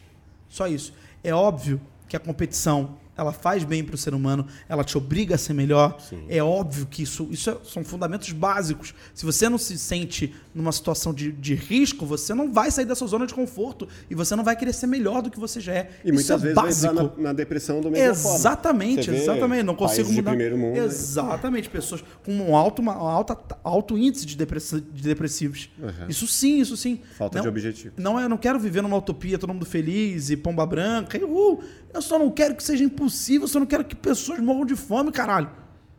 Só 0.49 0.67
isso. 0.69 0.93
É 1.23 1.33
óbvio 1.35 1.81
que 2.09 2.17
a 2.17 2.21
competição 2.21 2.99
ela 3.17 3.33
faz 3.33 3.65
bem 3.65 3.85
para 3.85 3.95
o 3.95 3.99
ser 3.99 4.15
humano, 4.15 4.47
ela 4.69 4.83
te 4.85 4.97
obriga 4.99 5.35
a 5.35 5.39
ser 5.39 5.53
melhor. 5.55 5.99
É 6.29 6.43
óbvio 6.43 6.87
que 6.87 7.03
isso, 7.03 7.29
isso 7.31 7.51
é- 7.51 7.57
são 7.65 7.85
fundamentos 7.85 8.31
básicos. 8.33 8.95
Se 9.15 9.25
você 9.25 9.49
não 9.49 9.59
se 9.59 9.79
sente 9.79 10.35
numa 10.55 10.73
situação 10.73 11.13
de, 11.15 11.31
de 11.33 11.55
risco, 11.55 12.05
você 12.07 12.35
não 12.35 12.53
vai 12.53 12.71
sair 12.71 12.85
da 12.85 12.95
sua 12.95 13.07
zona 13.09 13.27
de 13.27 13.35
conforto 13.35 13.87
e 14.11 14.15
você 14.15 14.35
não 14.37 14.45
vai 14.45 14.57
querer 14.57 14.73
ser 14.73 14.87
melhor 14.87 15.23
do 15.23 15.31
que 15.31 15.39
você 15.39 15.61
já 15.61 15.73
é. 15.75 15.91
E 16.05 16.09
isso 16.09 16.15
muitas 16.15 16.31
é 16.31 16.37
vezes 16.39 16.55
básico. 16.55 16.95
vai 16.95 17.05
entrar 17.05 17.17
na, 17.17 17.23
na 17.23 17.33
depressão 17.33 17.81
do 17.81 17.91
mesmo. 17.91 18.11
Exatamente, 18.29 19.11
exatamente. 19.11 19.63
Não 19.63 19.75
consigo 19.75 20.13
mudar. 20.13 20.31
primeiro 20.31 20.57
mundo, 20.59 20.77
né? 20.77 20.85
Exatamente, 20.85 21.69
pessoas 21.71 22.03
com 22.25 22.33
um 22.33 22.57
alto, 22.57 22.81
uma 22.83 22.95
alta, 22.95 23.37
alto 23.63 23.97
índice 23.97 24.27
de, 24.27 24.37
depressi- 24.37 24.81
de 24.81 25.03
depressivos. 25.03 25.71
Uhum. 25.79 26.09
Isso 26.09 26.27
sim, 26.27 26.61
isso 26.61 26.77
sim. 26.77 27.01
Falta 27.17 27.39
não, 27.39 27.43
de 27.43 27.49
objetivo. 27.49 27.95
Não, 27.97 28.21
eu 28.21 28.29
não 28.29 28.37
quero 28.37 28.59
viver 28.59 28.83
numa 28.83 28.97
utopia, 28.97 29.39
todo 29.39 29.53
mundo 29.53 29.65
feliz 29.67 30.31
e 30.31 30.37
pomba 30.37 30.65
branca. 30.67 31.17
E, 31.19 31.25
uh, 31.25 31.61
eu 31.93 32.03
só 32.03 32.19
não 32.19 32.31
quero 32.31 32.55
que 32.55 32.63
seja 32.63 32.83
impossível, 32.85 33.04
eu 33.05 33.49
só 33.49 33.59
não 33.59 33.67
quero 33.67 33.85
que 33.85 33.95
pessoas 33.95 34.41
morram 34.41 34.65
de 34.65 34.77
fome, 34.77 35.11
caralho. 35.13 35.51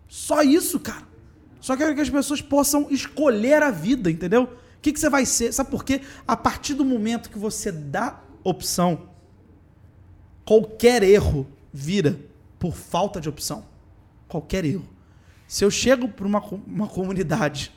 Só 0.07 0.41
isso, 0.41 0.79
cara. 0.79 1.03
Só 1.59 1.75
quero 1.75 1.95
que 1.95 2.01
as 2.01 2.09
pessoas 2.09 2.41
possam 2.41 2.87
escolher 2.91 3.63
a 3.63 3.71
vida, 3.71 4.11
entendeu? 4.11 4.43
O 4.43 4.81
que, 4.81 4.93
que 4.93 4.99
você 4.99 5.09
vai 5.09 5.25
ser? 5.25 5.51
Sabe 5.51 5.71
por 5.71 5.83
quê? 5.83 6.01
A 6.27 6.37
partir 6.37 6.75
do 6.75 6.85
momento 6.85 7.29
que 7.29 7.39
você 7.39 7.71
dá 7.71 8.21
opção, 8.43 9.09
qualquer 10.45 11.01
erro 11.01 11.47
vira 11.73 12.19
por 12.59 12.75
falta 12.75 13.19
de 13.19 13.27
opção. 13.27 13.65
Qualquer 14.27 14.63
erro. 14.63 14.87
Se 15.47 15.65
eu 15.65 15.71
chego 15.71 16.07
para 16.07 16.27
uma, 16.27 16.43
uma 16.67 16.87
comunidade, 16.87 17.71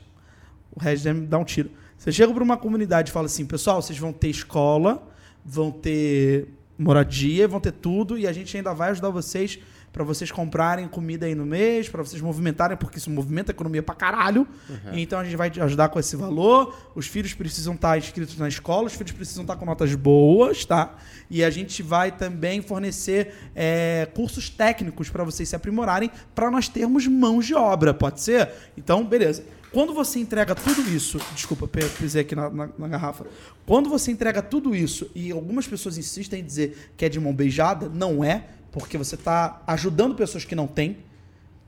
o 0.74 0.80
Regis 0.80 1.06
me 1.14 1.26
dar 1.26 1.38
um 1.38 1.44
tiro. 1.44 1.70
Se 1.96 2.08
eu 2.08 2.12
chego 2.12 2.34
para 2.34 2.44
uma 2.44 2.56
comunidade 2.56 3.10
e 3.10 3.12
falo 3.12 3.26
assim, 3.26 3.46
pessoal, 3.46 3.82
vocês 3.82 3.98
vão 3.98 4.12
ter 4.12 4.28
escola, 4.28 5.06
vão 5.44 5.70
ter 5.70 6.48
moradia, 6.78 7.48
vão 7.48 7.60
ter 7.60 7.72
tudo, 7.72 8.16
e 8.16 8.26
a 8.26 8.32
gente 8.32 8.56
ainda 8.56 8.72
vai 8.72 8.90
ajudar 8.90 9.10
vocês 9.10 9.58
para 9.92 10.04
vocês 10.04 10.30
comprarem 10.30 10.86
comida 10.86 11.26
aí 11.26 11.34
no 11.34 11.44
mês, 11.46 11.88
para 11.88 12.02
vocês 12.02 12.20
movimentarem, 12.22 12.76
porque 12.76 12.98
isso 12.98 13.10
movimenta 13.10 13.50
a 13.50 13.54
economia 13.54 13.82
pra 13.82 13.94
caralho. 13.94 14.46
Então 14.92 15.18
a 15.18 15.24
gente 15.24 15.36
vai 15.36 15.50
te 15.50 15.60
ajudar 15.60 15.88
com 15.88 15.98
esse 15.98 16.14
valor. 16.16 16.74
Os 16.94 17.06
filhos 17.06 17.34
precisam 17.34 17.74
estar 17.74 17.98
inscritos 17.98 18.36
na 18.38 18.46
escola, 18.48 18.86
os 18.86 18.92
filhos 18.94 19.12
precisam 19.12 19.42
estar 19.42 19.56
com 19.56 19.64
notas 19.64 19.94
boas, 19.94 20.64
tá? 20.64 20.94
E 21.30 21.42
a 21.42 21.50
gente 21.50 21.82
vai 21.82 22.12
também 22.12 22.62
fornecer 22.62 23.34
é, 23.54 24.08
cursos 24.14 24.48
técnicos 24.48 25.10
para 25.10 25.24
vocês 25.24 25.48
se 25.48 25.56
aprimorarem, 25.56 26.10
para 26.34 26.50
nós 26.50 26.68
termos 26.68 27.06
mãos 27.06 27.46
de 27.46 27.54
obra, 27.54 27.92
pode 27.92 28.20
ser? 28.20 28.50
Então, 28.76 29.04
beleza. 29.04 29.44
Quando 29.70 29.92
você 29.92 30.18
entrega 30.18 30.54
tudo 30.54 30.80
isso, 30.88 31.18
desculpa, 31.34 31.68
pisei 31.98 32.22
aqui 32.22 32.34
na, 32.34 32.48
na- 32.48 32.70
na 32.78 32.88
garrafa. 32.88 33.26
Quando 33.66 33.90
você 33.90 34.10
entrega 34.10 34.40
tudo 34.40 34.74
isso 34.74 35.10
e 35.14 35.30
algumas 35.30 35.66
pessoas 35.66 35.98
insistem 35.98 36.40
em 36.40 36.44
dizer 36.44 36.90
que 36.96 37.04
é 37.04 37.08
de 37.10 37.20
mão 37.20 37.34
beijada, 37.34 37.86
não 37.86 38.24
é, 38.24 38.44
porque 38.70 38.98
você 38.98 39.14
está 39.14 39.62
ajudando 39.66 40.14
pessoas 40.14 40.44
que 40.44 40.54
não 40.54 40.66
têm. 40.66 40.98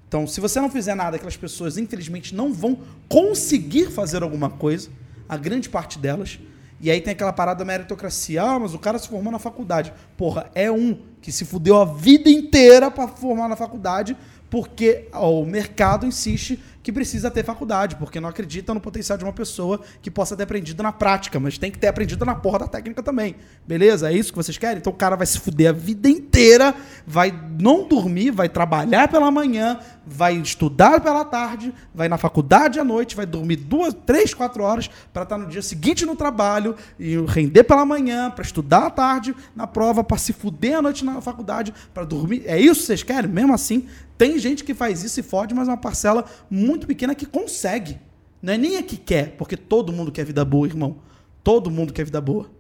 Então, 0.09 0.27
se 0.27 0.40
você 0.40 0.60
não 0.60 0.70
fizer 0.70 0.94
nada, 0.94 1.16
aquelas 1.16 1.36
pessoas, 1.36 1.78
infelizmente, 1.78 2.35
não 2.35 2.52
vão 2.52 2.78
conseguir 3.09 3.90
fazer 3.90 4.22
alguma 4.22 4.51
coisa, 4.51 4.90
a 5.28 5.36
grande 5.36 5.68
parte 5.68 5.98
delas. 5.98 6.39
E 6.81 6.90
aí 6.90 7.01
tem 7.01 7.12
aquela 7.12 7.32
parada 7.32 7.59
da 7.60 7.64
meritocracia. 7.64 8.43
Ah, 8.43 8.59
mas 8.59 8.74
o 8.74 8.78
cara 8.78 8.98
se 8.98 9.09
formou 9.09 9.31
na 9.31 9.39
faculdade. 9.39 9.93
Porra, 10.16 10.51
é 10.55 10.70
um 10.70 10.98
que 11.20 11.31
se 11.31 11.44
fudeu 11.44 11.77
a 11.77 11.85
vida 11.85 12.31
inteira 12.31 12.90
para 12.90 13.06
formar 13.06 13.48
na 13.48 13.55
faculdade, 13.56 14.16
porque 14.48 15.09
ó, 15.12 15.40
o 15.43 15.47
mercado 15.47 16.06
insiste 16.06 16.59
que 16.82 16.93
precisa 16.93 17.31
ter 17.31 17.44
faculdade, 17.44 17.97
porque 17.97 18.20
não 18.20 18.28
acredita 18.28 18.73
no 18.73 18.81
potencial 18.81 19.19
de 19.19 19.24
uma 19.24 19.32
pessoa 19.32 19.81
que 20.01 20.11
possa 20.11 20.36
ter 20.36 20.44
aprendido 20.44 20.82
na 20.82 20.93
prática, 20.93 21.39
mas 21.39 21.59
tem 21.59 21.70
que 21.70 21.78
ter 21.78 21.89
aprendido 21.89 22.24
na 22.24 22.35
porra 22.35 22.61
da 22.61 22.69
técnica 22.69 23.02
também. 23.02 23.36
Beleza? 23.66 24.11
É 24.11 24.15
isso 24.15 24.32
que 24.32 24.36
vocês 24.36 24.57
querem? 24.57 24.78
Então 24.78 24.93
o 24.93 24.97
cara 24.97 25.16
vai 25.16 25.27
se 25.27 25.39
fuder 25.39 25.70
a 25.70 25.73
vida 25.73 26.09
inteira, 26.09 26.74
vai 27.07 27.32
não 27.59 27.86
dormir, 27.86 28.31
vai 28.31 28.48
trabalhar 28.48 29.09
pela 29.09 29.31
manhã, 29.31 29.78
vai 30.07 30.35
estudar 30.35 31.01
pela 31.01 31.24
tarde, 31.24 31.73
vai 31.94 32.09
na 32.09 32.16
faculdade 32.16 32.81
à 32.81 32.85
noite, 32.85 33.15
vai 33.15 33.27
dormir 33.27 33.57
duas, 33.57 33.94
três, 34.07 34.32
quatro 34.32 34.62
horas 34.62 34.90
para 35.12 35.23
estar 35.23 35.39
no 35.39 35.47
dia 35.47 35.62
seguinte 35.62 36.07
no 36.07 36.16
trabalho 36.16 36.74
e 36.98 37.16
render 37.27 37.65
pela 37.65 37.85
manhã, 37.85 38.31
para 38.31 38.43
estudar 38.43 38.86
à 38.86 38.90
tarde 38.90 39.35
na 39.55 39.66
prova, 39.66 40.02
para 40.02 40.19
se 40.19 40.32
fuder 40.32 40.78
à 40.78 40.82
noite 40.82 41.05
na 41.05 41.20
faculdade, 41.20 41.74
para 41.93 42.05
dormir. 42.05 42.43
É 42.47 42.59
isso 42.59 42.81
que 42.81 42.86
vocês 42.86 43.02
querem? 43.02 43.31
Mesmo 43.31 43.52
assim, 43.52 43.86
tem 44.21 44.39
gente 44.39 44.63
que 44.65 44.75
faz 44.75 45.03
isso 45.03 45.19
e 45.19 45.23
fode, 45.23 45.55
mas 45.55 45.67
é 45.67 45.71
uma 45.71 45.79
parcela 45.79 46.27
muito 46.51 46.87
pequena 46.87 47.15
que 47.15 47.25
consegue. 47.25 47.99
Não 48.43 48.53
é 48.53 48.59
nem 48.59 48.77
a 48.77 48.83
que 48.83 48.99
quer, 48.99 49.35
porque 49.39 49.57
todo 49.57 49.95
mundo 49.95 50.13
quer 50.13 50.27
vida 50.27 50.45
boa, 50.45 50.67
irmão. 50.67 50.99
Todo 51.43 51.71
mundo 51.71 51.91
quer 51.91 52.05
vida 52.05 52.21
boa. 52.21 52.51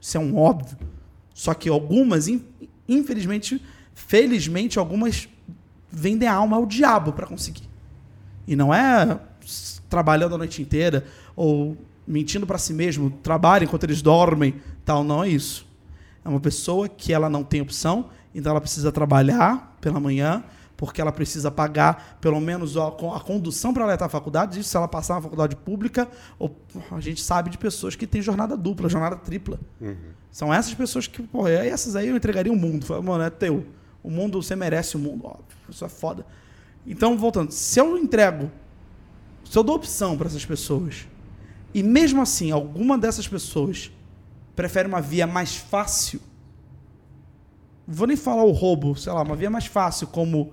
Isso 0.00 0.16
é 0.16 0.20
um 0.20 0.36
óbvio. 0.36 0.76
Só 1.32 1.54
que 1.54 1.68
algumas, 1.68 2.26
in- 2.26 2.44
infelizmente, 2.88 3.62
felizmente, 3.94 4.76
algumas 4.76 5.28
vendem 5.88 6.28
a 6.28 6.34
alma 6.34 6.56
ao 6.56 6.66
diabo 6.66 7.12
para 7.12 7.28
conseguir. 7.28 7.70
E 8.44 8.56
não 8.56 8.74
é 8.74 9.20
trabalhando 9.88 10.34
a 10.34 10.38
noite 10.38 10.60
inteira 10.60 11.06
ou 11.36 11.76
mentindo 12.04 12.44
para 12.44 12.58
si 12.58 12.74
mesmo, 12.74 13.08
trabalha 13.22 13.62
enquanto 13.62 13.84
eles 13.84 14.02
dormem, 14.02 14.56
tal, 14.84 15.04
não 15.04 15.22
é 15.22 15.28
isso. 15.28 15.64
É 16.24 16.28
uma 16.28 16.40
pessoa 16.40 16.88
que 16.88 17.12
ela 17.12 17.30
não 17.30 17.44
tem 17.44 17.60
opção, 17.60 18.10
então 18.34 18.50
ela 18.50 18.60
precisa 18.60 18.90
trabalhar 18.90 19.76
pela 19.80 20.00
manhã, 20.00 20.42
porque 20.76 21.00
ela 21.00 21.12
precisa 21.12 21.50
pagar 21.50 22.18
pelo 22.20 22.40
menos 22.40 22.76
a, 22.76 22.88
a 22.88 23.20
condução 23.20 23.72
para 23.72 23.84
ela 23.84 23.92
ir 23.92 23.94
até 23.94 24.04
a 24.04 24.08
faculdade, 24.08 24.60
isso 24.60 24.68
se 24.68 24.76
ela 24.76 24.88
passar 24.88 25.14
na 25.14 25.22
faculdade 25.22 25.56
pública, 25.56 26.08
ou 26.38 26.56
a 26.90 27.00
gente 27.00 27.22
sabe 27.22 27.50
de 27.50 27.58
pessoas 27.58 27.94
que 27.94 28.06
têm 28.06 28.20
jornada 28.20 28.56
dupla, 28.56 28.88
jornada 28.88 29.16
tripla. 29.16 29.58
São 30.30 30.52
essas 30.52 30.74
pessoas 30.74 31.06
que, 31.06 31.22
pô, 31.22 31.46
essas 31.46 31.94
aí 31.94 32.08
eu 32.08 32.16
entregaria 32.16 32.52
o 32.52 32.56
mundo. 32.56 32.84
Fala, 32.84 33.00
Mano, 33.00 33.22
é 33.22 33.30
teu. 33.30 33.64
O 34.02 34.10
mundo, 34.10 34.42
você 34.42 34.56
merece 34.56 34.96
o 34.96 34.98
mundo. 34.98 35.22
Ó, 35.24 35.36
isso 35.68 35.84
é 35.84 35.88
foda. 35.88 36.26
Então, 36.86 37.16
voltando, 37.16 37.52
se 37.52 37.80
eu 37.80 37.96
entrego, 37.96 38.50
se 39.48 39.56
eu 39.56 39.62
dou 39.62 39.76
opção 39.76 40.18
para 40.18 40.26
essas 40.26 40.44
pessoas, 40.44 41.06
e 41.72 41.82
mesmo 41.82 42.20
assim 42.20 42.50
alguma 42.50 42.98
dessas 42.98 43.26
pessoas 43.28 43.90
prefere 44.54 44.88
uma 44.88 45.00
via 45.00 45.26
mais 45.26 45.56
fácil, 45.56 46.20
vou 47.86 48.06
nem 48.06 48.16
falar 48.16 48.44
o 48.44 48.50
roubo, 48.50 48.96
sei 48.96 49.12
lá, 49.12 49.22
uma 49.22 49.36
via 49.36 49.50
mais 49.50 49.66
fácil, 49.66 50.06
como 50.08 50.52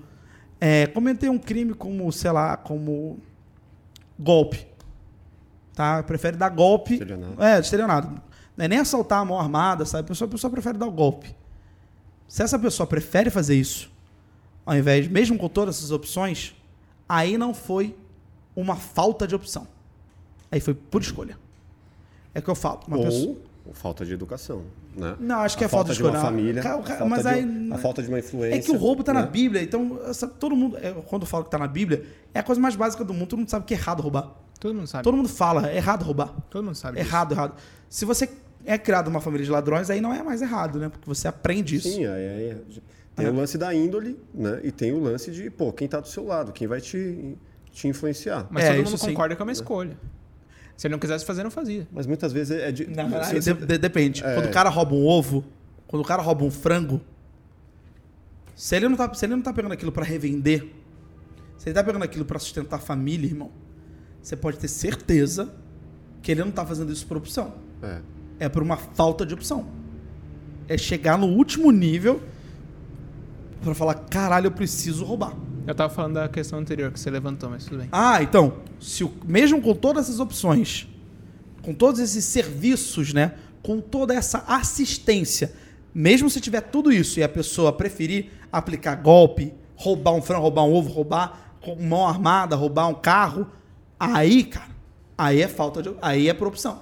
é, 0.62 0.86
cometer 0.86 1.28
um 1.28 1.40
crime 1.40 1.74
como, 1.74 2.12
sei 2.12 2.32
lá, 2.32 2.56
como 2.56 3.20
golpe. 4.18 4.68
Tá? 5.74 6.04
Prefere 6.04 6.38
dar 6.38 6.50
golpe. 6.50 6.94
Estelionato. 6.94 7.44
É, 7.44 7.60
estelionato. 7.60 8.08
Não 8.56 8.66
é 8.66 8.68
nem 8.68 8.78
assaltar 8.78 9.22
a 9.22 9.26
mão 9.26 9.40
armada, 9.40 9.86
sabe? 9.86 10.06
A 10.06 10.08
pessoa, 10.08 10.28
a 10.28 10.32
pessoa 10.32 10.52
prefere 10.52 10.78
dar 10.78 10.86
o 10.86 10.92
golpe. 10.92 11.36
Se 12.28 12.44
essa 12.44 12.60
pessoa 12.60 12.86
prefere 12.86 13.32
fazer 13.32 13.56
isso, 13.56 13.92
ao 14.64 14.78
invés, 14.78 15.08
mesmo 15.08 15.36
com 15.38 15.50
todas 15.50 15.78
essas 15.78 15.90
opções, 15.90 16.56
aí 17.10 17.40
não 17.40 17.56
foi 17.56 17.96
uma 18.56 18.76
falta 18.76 19.28
de 19.28 19.34
opção. 19.34 19.68
Aí 20.52 20.60
foi 20.60 20.76
por 20.76 21.02
escolha. 21.02 21.40
É 22.36 22.40
o 22.40 22.42
que 22.44 22.50
eu 22.50 22.56
falo. 22.56 22.82
Ou 22.88 23.04
pessoa... 23.04 23.36
falta 23.74 24.06
de 24.06 24.14
educação. 24.14 24.64
Né? 24.96 25.16
Não, 25.20 25.40
acho 25.40 25.58
que 25.58 25.64
a 25.64 25.68
é 25.68 25.70
falta 25.70 25.92
de 25.92 25.98
de 25.98 26.04
uma 26.04 26.10
escolha. 26.12 26.26
família. 26.26 26.62
Ca- 26.62 26.76
a 26.76 26.82
falta 26.84 27.06
mas 27.06 27.22
de- 27.24 27.28
aí- 27.30 27.70
a 27.72 27.78
falta 27.78 28.02
de 28.04 28.10
uma 28.10 28.20
influência. 28.20 28.58
É 28.58 28.62
que 28.62 28.72
o 28.72 28.78
roubo 28.78 29.04
tá 29.04 29.14
na 29.14 29.22
né? 29.22 29.28
Bíblia, 29.28 29.62
então 29.64 30.00
essa- 30.06 30.28
todo 30.28 30.56
mundo, 30.56 30.78
é, 30.78 30.92
quando 31.06 31.22
eu 31.24 31.28
falo 31.28 31.44
que 31.46 31.50
tá 31.52 31.58
na 31.58 31.68
Bíblia, 31.68 32.04
é 32.34 32.40
a 32.40 32.44
coisa 32.44 32.60
mais 32.60 32.76
básica 32.76 33.04
do 33.04 33.14
mundo. 33.14 33.28
Todo 33.28 33.40
mundo 33.40 33.50
sabe 33.50 33.66
que 33.66 33.74
é 33.74 33.78
errado 33.78 34.02
roubar. 34.02 34.32
Todo 34.60 34.76
mundo 34.76 34.88
sabe. 34.88 35.04
Todo 35.04 35.16
mundo 35.18 35.30
fala, 35.30 35.70
é 35.70 35.78
errado 35.78 36.04
roubar. 36.04 36.34
Todo 36.50 36.64
mundo 36.66 36.76
sabe. 36.76 36.98
disso. 37.00 37.10
Errado, 37.10 37.32
errado. 37.34 37.54
Se 37.90 38.04
você 38.06 38.30
é 38.66 38.78
criado 38.78 39.10
numa 39.10 39.22
família 39.22 39.46
de 39.46 39.52
ladrões, 39.52 39.90
aí 39.90 40.02
não 40.02 40.14
é 40.14 40.22
mais 40.22 40.42
errado, 40.42 40.78
né? 40.78 40.90
Porque 40.90 41.06
você 41.08 41.28
aprende 41.28 41.78
isso. 41.78 41.88
Sim, 41.90 42.06
aí, 42.06 42.28
aí- 42.28 42.58
tem 43.16 43.26
É. 43.26 43.30
o 43.30 43.34
lance 43.34 43.58
da 43.58 43.74
índole, 43.74 44.20
né? 44.34 44.60
E 44.64 44.72
tem 44.72 44.92
o 44.94 45.00
lance 45.00 45.32
de, 45.32 45.50
pô, 45.50 45.72
quem 45.74 45.88
tá 45.88 46.00
do 46.00 46.08
seu 46.08 46.26
lado, 46.26 46.52
quem 46.52 46.68
vai 46.68 46.80
te, 46.82 47.38
te 47.72 47.88
influenciar. 47.88 48.46
Mas 48.52 48.66
É, 48.66 48.68
todo 48.68 48.82
isso 48.82 48.92
mundo 48.92 49.00
sim. 49.00 49.08
concorda 49.08 49.36
que 49.36 49.42
é 49.42 49.44
uma 49.46 49.52
escolha. 49.52 49.98
Se 50.78 50.88
ele 50.88 50.94
não 50.94 51.00
quisesse 51.00 51.24
fazer, 51.26 51.44
não 51.44 51.52
fazia. 51.52 51.88
Mas 51.92 52.08
muitas 52.08 52.34
vezes 52.34 52.58
é 52.58 52.72
de. 52.72 52.88
Não, 52.88 53.24
se 53.24 53.40
de- 53.40 53.66
de- 53.66 53.78
depende. 53.78 54.24
É. 54.24 54.34
Quando 54.36 54.46
o 54.48 54.52
cara 54.52 54.70
rouba 54.70 54.96
um 54.96 55.06
ovo, 55.06 55.44
quando 55.88 56.02
o 56.02 56.06
cara 56.06 56.22
rouba 56.22 56.44
um 56.44 56.50
frango, 56.52 57.00
se 58.56 58.76
ele 58.76 58.88
não 58.90 58.96
tá, 58.96 59.14
se 59.14 59.26
ele 59.26 59.36
não 59.36 59.42
tá 59.44 59.54
pegando 59.54 59.72
aquilo 59.74 59.92
pra 59.92 60.04
revender, 60.04 60.68
se 61.58 61.70
ele 61.70 61.74
tá 61.76 61.84
pegando 61.84 62.04
aquilo 62.04 62.26
pra 62.26 62.40
sustentar 62.40 62.78
a 62.78 62.80
família, 62.80 63.28
irmão, 63.28 63.52
você 64.22 64.36
pode 64.36 64.58
ter 64.58 64.68
certeza 64.68 65.54
que 66.22 66.32
ele 66.32 66.44
não 66.44 66.52
tá 66.52 66.66
fazendo 66.66 66.92
isso 66.92 67.06
por 67.08 67.18
opção. 67.18 67.54
É. 67.82 68.02
É 68.40 68.50
por 68.50 68.62
uma 68.64 68.78
falta 68.78 69.26
de 69.26 69.34
opção. 69.34 69.68
É 70.68 70.78
chegar 70.78 71.18
no 71.18 71.28
último 71.28 71.72
nível 71.72 72.22
pra 73.62 73.74
falar, 73.76 73.94
caralho, 73.96 74.48
eu 74.48 74.52
preciso 74.52 75.04
roubar. 75.04 75.36
Eu 75.68 75.76
tava 75.76 75.94
falando 75.94 76.16
da 76.16 76.28
questão 76.28 76.60
anterior 76.60 76.92
que 76.92 77.00
você 77.00 77.10
levantou, 77.10 77.50
mas 77.50 77.66
tudo 77.66 77.78
bem. 77.80 77.90
Ah, 77.92 78.22
então, 78.24 78.54
se 78.80 79.04
o- 79.04 79.14
mesmo 79.26 79.62
com 79.62 79.74
todas 79.76 80.06
essas 80.06 80.20
opções, 80.20 80.88
com 81.62 81.74
todos 81.74 82.00
esses 82.00 82.26
serviços, 82.26 83.14
né, 83.14 83.36
com 83.62 83.80
toda 83.80 84.14
essa 84.14 84.44
assistência, 84.48 85.54
mesmo 85.94 86.30
se 86.30 86.42
tiver 86.42 86.62
tudo 86.62 86.92
isso 86.92 87.20
e 87.20 87.24
a 87.24 87.30
pessoa 87.30 87.72
preferir 87.72 88.32
aplicar 88.52 88.96
golpe, 88.96 89.54
roubar 89.76 90.14
um 90.14 90.22
frango, 90.22 90.42
roubar 90.44 90.64
um 90.64 90.74
ovo, 90.74 90.90
roubar 90.90 91.56
com 91.62 91.76
mão 91.76 92.08
armada, 92.08 92.56
roubar 92.56 92.88
um 92.88 92.94
carro, 92.96 93.48
aí, 94.00 94.44
cara, 94.46 94.72
aí 95.18 95.42
é 95.42 95.48
falta 95.48 95.82
de, 95.84 95.94
aí 96.02 96.28
é 96.28 96.34
por 96.34 96.48
opção. 96.48 96.82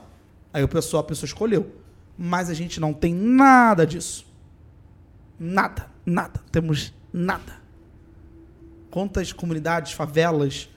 Aí 0.53 0.63
o 0.63 0.67
pessoal, 0.67 1.01
a 1.01 1.05
pessoa 1.05 1.27
escolheu. 1.27 1.75
Mas 2.17 2.49
a 2.49 2.53
gente 2.53 2.79
não 2.79 2.93
tem 2.93 3.13
nada 3.13 3.85
disso. 3.85 4.25
Nada, 5.39 5.87
nada. 6.05 6.41
Temos 6.51 6.93
nada 7.13 7.58
quantas 8.89 9.31
comunidades, 9.31 9.93
favelas, 9.93 10.69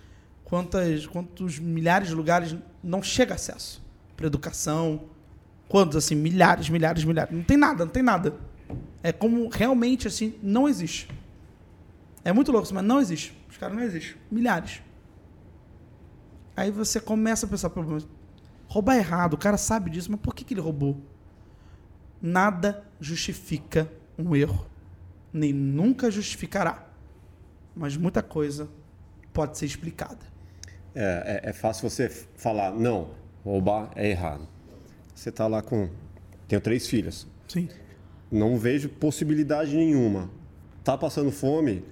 quantas, 0.45 1.07
quantos 1.07 1.59
milhares 1.59 2.09
de 2.09 2.15
lugares 2.15 2.55
não 2.83 3.03
chega 3.03 3.35
acesso 3.35 3.83
para 4.17 4.27
educação. 4.27 5.05
Quantos, 5.69 5.97
assim, 5.97 6.15
milhares, 6.15 6.69
milhares, 6.69 7.05
milhares. 7.05 7.35
Não 7.35 7.43
tem 7.43 7.57
nada, 7.57 7.85
não 7.85 7.93
tem 7.93 8.03
nada. 8.03 8.35
É 9.03 9.11
como 9.11 9.49
realmente, 9.49 10.07
assim, 10.07 10.35
não 10.43 10.69
existe. 10.69 11.09
É 12.25 12.33
muito 12.33 12.53
louco, 12.53 12.69
mas 12.73 12.85
não 12.85 13.01
existe. 13.01 13.37
Os 13.49 13.57
caras 13.57 13.75
não 13.75 13.83
existem. 13.83 14.15
Milhares. 14.31 14.83
Aí 16.55 16.71
você 16.71 17.01
começa 17.01 17.47
a 17.47 17.49
pensar, 17.49 17.71
pô, 17.71 17.83
mas 17.83 18.07
roubar 18.69 18.97
é 18.97 18.99
errado, 18.99 19.35
o 19.35 19.39
cara 19.39 19.57
sabe 19.57 19.91
disso, 19.91 20.11
mas 20.11 20.21
por 20.21 20.35
que, 20.35 20.45
que 20.45 20.53
ele 20.55 20.61
roubou? 20.61 21.01
Nada 22.21 22.85
justifica 23.01 23.91
um 24.19 24.37
erro. 24.37 24.67
Nem 25.33 25.53
nunca 25.53 26.11
justificará 26.11 26.92
mas 27.75 27.97
muita 27.97 28.23
coisa 28.23 28.69
pode 29.33 29.59
ser 29.59 29.67
explicada. 29.67 30.33
É, 30.95 31.41
é, 31.45 31.51
é 31.51 31.53
fácil 31.53 31.89
você 31.89 32.09
falar, 32.37 32.73
não, 32.73 33.11
roubar 33.45 33.91
é 33.97 34.11
errado. 34.11 34.47
Você 35.15 35.31
tá 35.31 35.47
lá 35.47 35.63
com. 35.63 35.89
Tenho 36.49 36.61
três 36.61 36.87
filhas. 36.87 37.27
Sim. 37.49 37.69
Não 38.31 38.59
vejo 38.59 38.89
possibilidade 38.89 39.77
nenhuma. 39.77 40.31
Tá 40.83 40.99
passando 40.99 41.31
fome, 41.31 41.85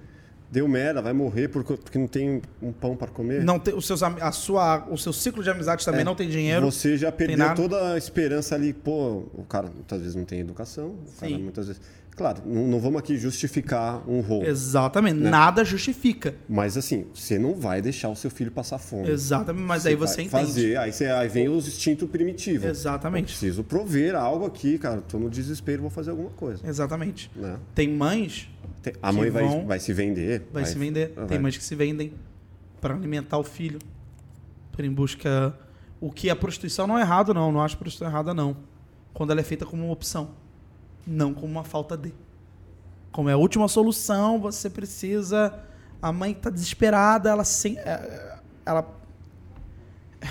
deu 0.51 0.67
merda, 0.67 1.01
vai 1.01 1.13
morrer 1.13 1.47
porque, 1.47 1.97
não 1.97 2.07
tem 2.07 2.41
um 2.61 2.73
pão 2.73 2.95
para 2.95 3.07
comer. 3.09 3.43
Não 3.43 3.57
tem, 3.57 3.73
os 3.73 3.87
seus, 3.87 4.03
a 4.03 4.31
sua, 4.31 4.85
o 4.89 4.97
seu 4.97 5.13
ciclo 5.13 5.41
de 5.41 5.49
amizade 5.49 5.85
também 5.85 6.01
É, 6.01 6.03
não 6.03 6.13
tem 6.13 6.27
dinheiro. 6.27 6.69
Você 6.69 6.97
já 6.97 7.11
perdeu 7.11 7.55
toda 7.55 7.93
a 7.93 7.97
esperança 7.97 8.53
ali. 8.53 8.73
Pô, 8.73 9.23
o 9.33 9.45
cara 9.47 9.69
muitas 9.73 10.01
vezes 10.01 10.15
não 10.15 10.25
tem 10.25 10.39
educação. 10.41 10.89
O 10.89 11.19
cara 11.19 11.31
Sim. 11.31 11.41
muitas 11.41 11.67
vezes. 11.67 11.81
Claro, 12.15 12.41
não, 12.45 12.67
não 12.67 12.79
vamos 12.79 12.99
aqui 12.99 13.17
justificar 13.17 14.07
um 14.07 14.19
roubo. 14.21 14.45
Exatamente. 14.45 15.15
Né? 15.19 15.29
Nada 15.29 15.63
justifica. 15.63 16.35
Mas 16.47 16.77
assim, 16.77 17.05
você 17.13 17.39
não 17.39 17.55
vai 17.55 17.81
deixar 17.81 18.09
o 18.09 18.15
seu 18.15 18.29
filho 18.29 18.51
passar 18.51 18.77
fome. 18.77 19.09
Exatamente. 19.09 19.63
Mas 19.65 19.85
aí 19.85 19.95
você 19.95 20.15
vai 20.17 20.25
entende. 20.43 20.45
Fazer, 20.53 20.77
aí, 20.77 20.91
você, 20.91 21.05
aí 21.07 21.27
vem 21.27 21.49
os 21.49 21.67
instintos 21.67 22.09
primitivos. 22.09 22.65
Exatamente. 22.67 23.33
Eu 23.33 23.39
preciso 23.39 23.63
prover 23.63 24.13
algo 24.15 24.45
aqui, 24.45 24.77
cara. 24.77 25.01
Tô 25.01 25.17
no 25.17 25.29
desespero, 25.29 25.81
vou 25.81 25.89
fazer 25.89 26.11
alguma 26.11 26.29
coisa. 26.31 26.67
Exatamente. 26.67 27.31
Né? 27.35 27.57
Tem 27.73 27.87
mães 27.89 28.49
Tem- 28.83 28.93
A 29.01 29.11
mãe 29.11 29.29
vai, 29.29 29.43
vão- 29.43 29.65
vai 29.67 29.79
se 29.79 29.93
vender. 29.93 30.47
vai 30.51 30.65
se 30.65 30.77
vender. 30.77 31.13
vai. 31.15 31.25
Tem 31.27 31.39
mães 31.39 31.55
que 31.55 31.63
se 31.63 31.75
vendem 31.75 32.13
para 32.81 32.93
alimentar 32.95 33.37
o 33.37 33.43
filho, 33.43 33.79
para 34.71 34.85
em 34.85 34.91
busca. 34.91 35.55
O 35.99 36.11
que 36.11 36.29
a 36.31 36.35
prostituição 36.35 36.87
não 36.87 36.97
é 36.97 37.01
errado, 37.01 37.31
não. 37.33 37.51
Não 37.51 37.61
acho 37.61 37.77
prostituição 37.77 38.11
errada, 38.11 38.33
não. 38.33 38.57
Quando 39.13 39.29
ela 39.31 39.39
é 39.39 39.43
feita 39.43 39.65
como 39.67 39.83
uma 39.83 39.93
opção, 39.93 40.31
não 41.05 41.33
como 41.33 41.47
uma 41.47 41.63
falta 41.63 41.97
de. 41.97 42.13
Como 43.11 43.29
é 43.29 43.33
a 43.33 43.37
última 43.37 43.67
solução, 43.67 44.39
você 44.39 44.69
precisa. 44.69 45.53
A 46.01 46.11
mãe 46.11 46.31
está 46.31 46.49
desesperada, 46.49 47.29
ela 47.29 47.43
sem, 47.43 47.77
é, 47.77 48.39
ela 48.65 48.87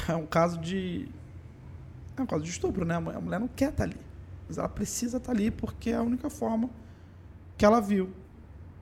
é 0.09 0.15
um 0.15 0.27
caso 0.27 0.59
de 0.59 1.09
é 2.17 2.23
um 2.23 2.27
caso 2.27 2.43
de 2.43 2.51
estupro, 2.51 2.85
né? 2.85 2.97
A 2.97 3.01
mu- 3.01 3.11
a 3.11 3.21
mulher 3.21 3.41
não 3.41 3.49
quer 3.49 3.71
estar 3.71 3.85
ali, 3.85 3.97
mas 4.49 4.59
ela 4.59 4.69
precisa 4.69 5.19
estar 5.19 5.33
ali 5.33 5.51
porque 5.51 5.91
é 5.91 5.95
a 5.97 6.03
única 6.03 6.29
forma 6.29 6.69
que 7.57 7.65
ela 7.65 7.81
viu. 7.81 8.11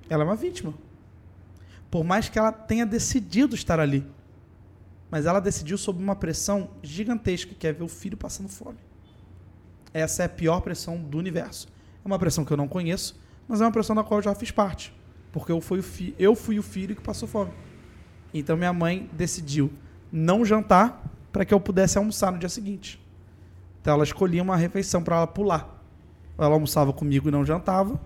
Ela 0.08 0.22
é 0.22 0.26
uma 0.26 0.36
vítima. 0.36 0.72
Por 1.90 2.04
mais 2.04 2.28
que 2.28 2.38
ela 2.38 2.52
tenha 2.52 2.86
decidido 2.86 3.54
estar 3.54 3.78
ali. 3.80 4.06
Mas 5.10 5.24
ela 5.24 5.40
decidiu 5.40 5.78
sob 5.78 6.02
uma 6.02 6.14
pressão 6.14 6.70
gigantesca, 6.82 7.54
que 7.54 7.66
é 7.66 7.72
ver 7.72 7.82
o 7.82 7.88
filho 7.88 8.16
passando 8.16 8.48
fome. 8.48 8.78
Essa 9.92 10.22
é 10.22 10.26
a 10.26 10.28
pior 10.28 10.60
pressão 10.60 10.98
do 10.98 11.16
universo. 11.16 11.66
Uma 12.08 12.18
pressão 12.18 12.42
que 12.42 12.50
eu 12.50 12.56
não 12.56 12.66
conheço, 12.66 13.20
mas 13.46 13.60
é 13.60 13.64
uma 13.66 13.70
pressão 13.70 13.94
da 13.94 14.02
qual 14.02 14.20
eu 14.20 14.24
já 14.24 14.34
fiz 14.34 14.50
parte. 14.50 14.94
Porque 15.30 15.52
eu 15.52 15.60
fui 15.60 15.80
o, 15.80 15.82
fi 15.82 16.14
eu 16.18 16.34
fui 16.34 16.58
o 16.58 16.62
filho 16.62 16.96
que 16.96 17.02
passou 17.02 17.28
fome. 17.28 17.50
Então 18.32 18.56
minha 18.56 18.72
mãe 18.72 19.10
decidiu 19.12 19.70
não 20.10 20.42
jantar 20.42 21.04
para 21.30 21.44
que 21.44 21.52
eu 21.52 21.60
pudesse 21.60 21.98
almoçar 21.98 22.32
no 22.32 22.38
dia 22.38 22.48
seguinte. 22.48 22.98
Então 23.82 23.92
ela 23.92 24.04
escolhia 24.04 24.42
uma 24.42 24.56
refeição 24.56 25.02
para 25.02 25.16
ela 25.16 25.26
pular. 25.26 25.84
Ou 26.38 26.46
ela 26.46 26.54
almoçava 26.54 26.94
comigo 26.94 27.28
e 27.28 27.30
não 27.30 27.44
jantava, 27.44 28.00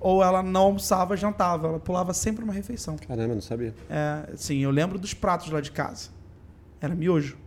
ou 0.00 0.24
ela 0.24 0.42
não 0.42 0.62
almoçava 0.62 1.14
e 1.14 1.16
jantava. 1.16 1.68
Ela 1.68 1.78
pulava 1.78 2.12
sempre 2.12 2.42
uma 2.42 2.52
refeição. 2.52 2.96
Caramba, 2.96 3.32
não 3.32 3.40
sabia. 3.40 3.76
É, 3.88 4.32
sim, 4.34 4.58
eu 4.58 4.72
lembro 4.72 4.98
dos 4.98 5.14
pratos 5.14 5.52
lá 5.52 5.60
de 5.60 5.70
casa. 5.70 6.10
Era 6.80 6.96
miojo. 6.96 7.38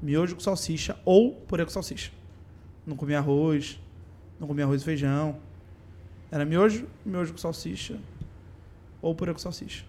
Miojo 0.00 0.36
com 0.36 0.40
salsicha 0.40 0.96
ou 1.04 1.32
purê 1.34 1.66
com 1.66 1.70
salsicha. 1.70 2.12
Não 2.86 2.96
comia 2.96 3.18
arroz, 3.18 3.78
não 4.40 4.46
comia 4.46 4.64
arroz 4.64 4.82
e 4.82 4.84
feijão. 4.84 5.36
Era 6.30 6.44
miojo, 6.44 6.86
miojo 7.04 7.32
com 7.32 7.38
salsicha 7.38 7.98
ou 9.00 9.14
purê 9.14 9.32
com 9.32 9.38
salsicha. 9.38 9.84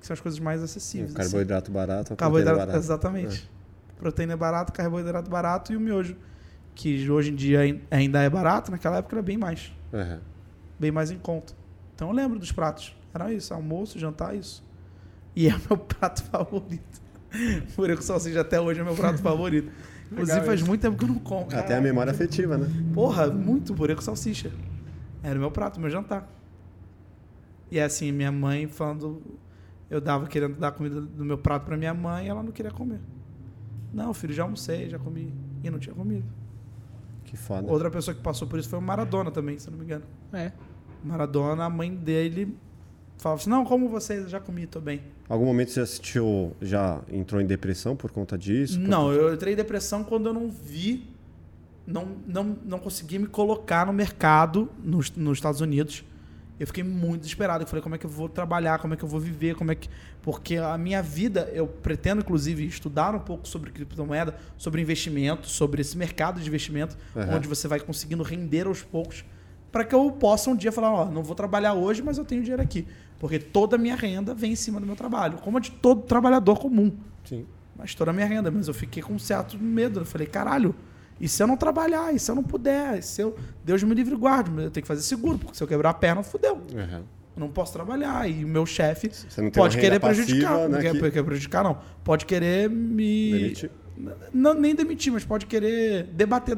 que 0.00 0.06
são 0.06 0.14
as 0.14 0.20
coisas 0.20 0.40
mais 0.40 0.62
acessíveis. 0.62 1.10
Um 1.14 1.18
assim. 1.18 1.30
carboidrato 1.30 1.70
barato, 1.70 2.12
uma 2.12 2.16
Carboidrato, 2.16 2.56
proteína 2.56 2.72
barata. 2.72 2.84
exatamente. 2.84 3.50
Proteína 3.98 4.32
é 4.32 4.36
barato, 4.36 4.72
carboidrato 4.72 5.30
barato 5.30 5.72
e 5.72 5.76
o 5.76 5.80
miojo, 5.80 6.16
que 6.74 7.08
hoje 7.10 7.30
em 7.30 7.34
dia 7.34 7.60
ai- 7.60 7.80
ainda 7.90 8.22
é 8.22 8.30
barato, 8.30 8.70
naquela 8.70 8.96
época 8.98 9.14
era 9.16 9.22
bem 9.22 9.36
mais, 9.36 9.70
Aham. 9.92 10.20
bem 10.78 10.90
mais 10.90 11.10
em 11.10 11.18
conta. 11.18 11.52
Então 11.94 12.08
eu 12.08 12.14
lembro 12.14 12.38
dos 12.38 12.50
pratos. 12.50 12.96
Era 13.12 13.30
isso, 13.32 13.52
almoço, 13.52 13.98
jantar, 13.98 14.34
isso. 14.34 14.64
E 15.36 15.48
é 15.48 15.54
o 15.54 15.58
meu 15.68 15.76
prato 15.78 16.22
favorito. 16.24 17.00
Purê 17.76 17.94
com 17.94 18.02
salsicha 18.02 18.40
até 18.40 18.58
hoje 18.60 18.80
é 18.80 18.82
meu 18.84 18.94
prato 18.94 19.18
favorito. 19.22 19.70
Inclusive 20.10 20.32
Legal 20.32 20.46
faz 20.46 20.60
isso. 20.60 20.68
muito 20.68 20.80
tempo 20.80 20.96
que 20.96 21.04
eu 21.04 21.08
não 21.08 21.18
como. 21.18 21.46
Até 21.46 21.56
a 21.58 21.62
Caralho. 21.62 21.82
memória 21.84 22.10
afetiva, 22.12 22.58
né? 22.58 22.68
Porra, 22.92 23.28
muito 23.28 23.74
purê 23.74 23.94
com 23.94 24.00
salsicha. 24.02 24.50
Era 25.22 25.36
o 25.36 25.40
meu 25.40 25.50
prato, 25.50 25.78
meu 25.80 25.88
jantar. 25.90 26.28
E 27.70 27.78
é 27.78 27.84
assim, 27.84 28.10
minha 28.10 28.32
mãe 28.32 28.66
falando. 28.66 29.22
Eu 29.88 30.00
dava 30.00 30.26
querendo 30.26 30.56
dar 30.56 30.72
comida 30.72 31.00
do 31.00 31.24
meu 31.24 31.38
prato 31.38 31.64
pra 31.64 31.76
minha 31.76 31.94
mãe 31.94 32.26
e 32.26 32.28
ela 32.28 32.42
não 32.42 32.52
queria 32.52 32.70
comer. 32.70 33.00
Não, 33.92 34.12
filho, 34.14 34.32
já 34.32 34.42
almocei, 34.44 34.88
já 34.88 34.98
comi. 34.98 35.34
E 35.62 35.70
não 35.70 35.78
tinha 35.78 35.94
comido. 35.94 36.24
Que 37.24 37.36
foda. 37.36 37.70
Outra 37.70 37.90
pessoa 37.90 38.14
que 38.14 38.20
passou 38.22 38.46
por 38.48 38.58
isso 38.58 38.68
foi 38.68 38.78
o 38.78 38.82
Maradona 38.82 39.30
também, 39.30 39.58
se 39.58 39.68
eu 39.68 39.72
não 39.72 39.78
me 39.78 39.84
engano. 39.84 40.04
É. 40.32 40.52
Maradona, 41.04 41.64
a 41.64 41.70
mãe 41.70 41.94
dele 41.94 42.56
falava 43.22 43.40
assim: 43.40 43.50
Não, 43.50 43.64
como 43.64 43.88
vocês? 43.88 44.28
Já 44.30 44.40
comi, 44.40 44.66
tô 44.66 44.80
bem. 44.80 45.00
Algum 45.28 45.44
momento 45.46 45.70
você 45.70 45.80
assistiu, 45.80 46.52
já 46.60 47.00
entrou 47.12 47.40
em 47.40 47.46
depressão 47.46 47.94
por 47.96 48.10
conta 48.10 48.36
disso? 48.36 48.78
Por 48.80 48.88
Não, 48.88 49.04
conta- 49.04 49.14
eu 49.20 49.34
entrei 49.34 49.52
em 49.52 49.56
depressão 49.56 50.02
quando 50.04 50.26
eu 50.28 50.34
não 50.34 50.48
vi, 50.50 51.04
não, 51.86 52.08
não, 52.26 52.56
não 52.64 52.78
consegui 52.78 53.18
me 53.18 53.26
colocar 53.26 53.86
no 53.86 53.92
mercado 53.92 54.68
nos, 54.82 55.10
nos 55.12 55.38
Estados 55.38 55.60
Unidos. 55.60 56.04
Eu 56.58 56.66
fiquei 56.66 56.84
muito 56.84 57.22
desesperado. 57.22 57.64
Eu 57.64 57.66
falei, 57.66 57.82
como 57.82 57.94
é 57.94 57.98
que 57.98 58.04
eu 58.04 58.10
vou 58.10 58.28
trabalhar, 58.28 58.78
como 58.80 58.92
é 58.92 58.96
que 58.96 59.02
eu 59.02 59.08
vou 59.08 59.18
viver, 59.18 59.54
como 59.54 59.72
é 59.72 59.74
que. 59.74 59.88
Porque 60.20 60.56
a 60.58 60.76
minha 60.76 61.02
vida, 61.02 61.48
eu 61.54 61.66
pretendo, 61.66 62.20
inclusive, 62.20 62.66
estudar 62.66 63.14
um 63.14 63.18
pouco 63.20 63.48
sobre 63.48 63.70
criptomoeda, 63.70 64.34
sobre 64.58 64.82
investimento, 64.82 65.48
sobre 65.48 65.80
esse 65.80 65.96
mercado 65.96 66.38
de 66.38 66.46
investimento, 66.46 66.98
Aham. 67.16 67.36
onde 67.36 67.48
você 67.48 67.66
vai 67.66 67.80
conseguindo 67.80 68.22
render 68.22 68.66
aos 68.66 68.82
poucos, 68.82 69.24
para 69.72 69.84
que 69.84 69.94
eu 69.94 70.10
possa 70.12 70.50
um 70.50 70.56
dia 70.56 70.70
falar, 70.70 70.92
ó, 70.92 71.04
não 71.06 71.22
vou 71.22 71.34
trabalhar 71.34 71.72
hoje, 71.72 72.02
mas 72.02 72.18
eu 72.18 72.26
tenho 72.26 72.42
dinheiro 72.42 72.60
aqui. 72.62 72.86
Porque 73.20 73.38
toda 73.38 73.76
a 73.76 73.78
minha 73.78 73.94
renda 73.94 74.34
vem 74.34 74.52
em 74.52 74.56
cima 74.56 74.80
do 74.80 74.86
meu 74.86 74.96
trabalho, 74.96 75.38
como 75.38 75.58
a 75.58 75.60
de 75.60 75.70
todo 75.70 76.02
trabalhador 76.02 76.58
comum 76.58 76.90
Sim. 77.24 77.46
mas 77.76 77.94
toda 77.94 78.10
a 78.10 78.14
minha 78.14 78.26
renda, 78.26 78.50
mas 78.50 78.66
eu 78.66 78.74
fiquei 78.74 79.00
com 79.02 79.12
um 79.14 79.18
certo 79.18 79.56
medo. 79.58 80.00
Eu 80.00 80.04
falei, 80.04 80.26
caralho, 80.26 80.74
e 81.20 81.28
se 81.28 81.40
eu 81.42 81.46
não 81.46 81.56
trabalhar? 81.56 82.12
E 82.14 82.18
se 82.18 82.30
eu 82.30 82.34
não 82.34 82.42
puder? 82.42 82.98
E 82.98 83.02
se 83.02 83.20
eu... 83.22 83.36
Deus 83.64 83.82
me 83.82 83.94
livre 83.94 84.14
e 84.14 84.16
guarde, 84.16 84.50
eu 84.50 84.70
tenho 84.70 84.82
que 84.82 84.88
fazer 84.88 85.02
seguro, 85.02 85.38
porque 85.38 85.54
se 85.56 85.62
eu 85.62 85.68
quebrar 85.68 85.90
a 85.90 85.94
perna, 85.94 86.22
fudeu. 86.22 86.62
Aham. 86.74 87.02
Eu 87.36 87.40
não 87.40 87.48
posso 87.50 87.72
trabalhar. 87.74 88.28
E 88.28 88.44
o 88.44 88.48
meu 88.48 88.64
chefe 88.66 89.10
pode 89.54 89.78
querer 89.78 90.00
passiva, 90.00 90.24
prejudicar. 90.26 90.58
né, 90.58 90.68
não 90.68 90.80
quer, 90.80 90.92
que- 90.92 91.10
quer 91.12 91.22
prejudicar, 91.22 91.62
não. 91.62 91.78
Pode 92.02 92.24
querer 92.26 92.68
me. 92.68 93.30
Demitir. 93.32 93.70
Não, 94.32 94.54
nem 94.54 94.74
demitir, 94.74 95.12
mas 95.12 95.24
pode 95.24 95.44
querer 95.46 96.04
debater. 96.04 96.56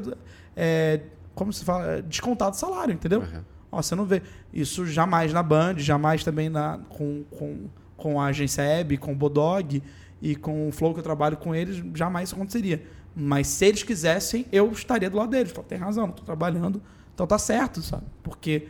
é, 0.55 1.01
como 1.35 1.51
se 1.53 1.63
fala? 1.65 2.01
Descontar 2.01 2.49
do 2.49 2.55
salário, 2.55 2.93
entendeu? 2.93 3.21
Aham. 3.21 3.43
Ó, 3.73 3.81
você 3.81 3.95
não 3.95 4.05
vê. 4.05 4.21
Isso 4.53 4.85
jamais 4.85 5.33
na 5.33 5.41
Band, 5.43 5.75
jamais 5.77 6.23
também 6.23 6.47
na, 6.49 6.79
com, 6.89 7.23
com, 7.31 7.67
com 7.97 8.21
a 8.21 8.25
agência 8.27 8.61
Hebe, 8.61 8.97
com 8.97 9.11
o 9.11 9.15
Bodog 9.15 9.81
e 10.21 10.35
com 10.35 10.69
o 10.69 10.71
Flow 10.71 10.93
que 10.93 10.99
eu 10.99 11.03
trabalho 11.03 11.35
com 11.37 11.53
eles, 11.53 11.83
jamais 11.95 12.29
isso 12.29 12.35
aconteceria. 12.35 12.83
Mas 13.15 13.47
se 13.47 13.65
eles 13.65 13.83
quisessem, 13.83 14.45
eu 14.51 14.71
estaria 14.71 15.09
do 15.09 15.17
lado 15.17 15.29
deles. 15.29 15.51
Falo, 15.51 15.67
tem 15.67 15.77
razão, 15.77 16.09
tô 16.11 16.23
trabalhando, 16.23 16.81
então 17.13 17.27
tá 17.27 17.37
certo, 17.37 17.81
sabe? 17.81 18.03
Porque, 18.23 18.67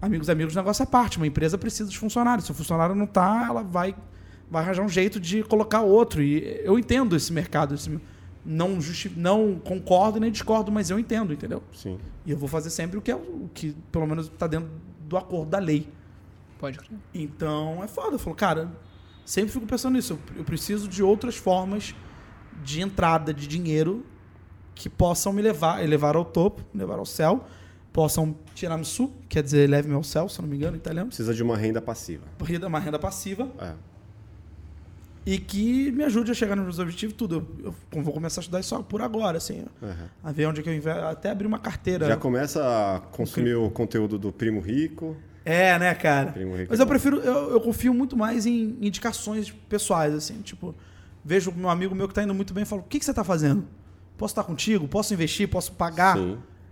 amigos, 0.00 0.28
amigos, 0.30 0.54
negócio 0.56 0.82
é 0.82 0.86
parte. 0.86 1.16
Uma 1.18 1.26
empresa 1.26 1.56
precisa 1.58 1.84
dos 1.84 1.94
funcionários. 1.94 2.46
Se 2.46 2.50
o 2.50 2.54
funcionário 2.54 2.94
não 2.94 3.06
tá, 3.06 3.46
ela 3.48 3.62
vai, 3.62 3.94
vai 4.50 4.62
arranjar 4.64 4.82
um 4.82 4.88
jeito 4.88 5.20
de 5.20 5.42
colocar 5.44 5.82
outro. 5.82 6.22
E 6.22 6.60
eu 6.64 6.78
entendo 6.78 7.14
esse 7.14 7.32
mercado. 7.32 7.74
esse- 7.74 8.00
não, 8.48 8.80
justi 8.80 9.12
não 9.14 9.58
concordo 9.62 10.18
nem 10.18 10.30
discordo, 10.32 10.72
mas 10.72 10.88
eu 10.90 10.98
entendo, 10.98 11.32
entendeu? 11.32 11.62
Sim. 11.72 11.98
E 12.24 12.30
eu 12.30 12.36
vou 12.38 12.48
fazer 12.48 12.70
sempre 12.70 12.96
o 12.98 13.02
que, 13.02 13.10
é, 13.10 13.14
o 13.16 13.48
que 13.52 13.76
pelo 13.92 14.06
menos 14.06 14.26
está 14.26 14.46
dentro 14.46 14.70
do 15.00 15.16
acordo 15.16 15.50
da 15.50 15.58
lei. 15.58 15.88
Pode 16.58 16.78
crer. 16.78 16.98
Então 17.14 17.84
é 17.84 17.86
foda. 17.86 18.14
Eu 18.14 18.18
falo, 18.18 18.34
cara, 18.34 18.72
sempre 19.24 19.52
fico 19.52 19.66
pensando 19.66 19.94
nisso. 19.94 20.14
Eu- 20.30 20.38
Eu 20.38 20.44
preciso 20.44 20.88
de 20.88 21.02
outras 21.02 21.36
formas 21.36 21.94
de 22.64 22.80
entrada 22.80 23.32
de 23.32 23.46
dinheiro 23.46 24.04
que 24.74 24.88
possam 24.88 25.32
me 25.32 25.42
levar, 25.42 25.80
levar 25.86 26.16
ao 26.16 26.24
topo, 26.24 26.62
me 26.72 26.80
levar 26.80 26.98
ao 26.98 27.06
céu, 27.06 27.44
possam 27.92 28.34
tirar-me 28.54 28.84
su, 28.84 29.10
quer 29.28 29.42
dizer, 29.42 29.68
leve-me 29.68 29.94
ao 29.94 30.02
céu, 30.04 30.28
se 30.28 30.40
não 30.40 30.48
me 30.48 30.56
engano, 30.56 30.76
em 30.76 30.78
italiano. 30.78 31.08
Precisa 31.08 31.34
de 31.34 31.42
uma 31.42 31.56
renda 31.56 31.80
passiva. 31.82 32.24
Renda- 32.42 32.66
Uma 32.68 32.78
renda 32.78 32.98
passiva 32.98 33.48
É. 33.58 33.74
e 35.30 35.36
que 35.38 35.92
me 35.92 36.04
ajude 36.04 36.30
a 36.30 36.34
chegar 36.34 36.56
nos 36.56 36.64
meus 36.64 36.78
objetivos, 36.78 37.14
tudo. 37.14 37.46
Eu, 37.62 37.74
eu 37.92 38.02
vou 38.02 38.14
começar 38.14 38.40
a 38.40 38.42
estudar 38.42 38.60
isso 38.60 38.82
por 38.84 39.02
agora, 39.02 39.36
assim, 39.36 39.62
Aham. 39.82 40.08
a 40.24 40.32
ver 40.32 40.46
onde 40.46 40.60
é 40.60 40.62
que 40.62 40.70
eu 40.70 40.74
investo, 40.74 41.02
até 41.04 41.28
abrir 41.28 41.46
uma 41.46 41.58
carteira. 41.58 42.06
Já 42.06 42.16
começa 42.16 42.62
a 42.62 43.00
consumir 43.00 43.54
o 43.54 43.68
conteúdo 43.68 44.18
do 44.18 44.32
Primo 44.32 44.58
Rico. 44.58 45.14
É, 45.44 45.78
né, 45.78 45.94
cara? 45.94 46.34
Mas 46.66 46.80
é 46.80 46.82
eu 46.82 46.86
prefiro, 46.86 47.18
eu, 47.18 47.50
eu 47.50 47.60
confio 47.60 47.92
muito 47.92 48.16
mais 48.16 48.46
em 48.46 48.78
indicações 48.80 49.50
pessoais, 49.68 50.14
assim, 50.14 50.40
tipo, 50.40 50.74
vejo 51.22 51.52
um 51.54 51.68
amigo 51.68 51.94
meu 51.94 52.08
que 52.08 52.14
tá 52.14 52.22
indo 52.22 52.34
muito 52.34 52.54
bem 52.54 52.62
e 52.62 52.66
falo, 52.66 52.80
o 52.80 52.84
que, 52.86 52.98
que 52.98 53.04
você 53.04 53.12
tá 53.12 53.22
fazendo? 53.22 53.64
Posso 54.16 54.32
estar 54.32 54.44
contigo? 54.44 54.88
Posso 54.88 55.12
investir? 55.12 55.46
Posso 55.46 55.72
pagar? 55.72 56.16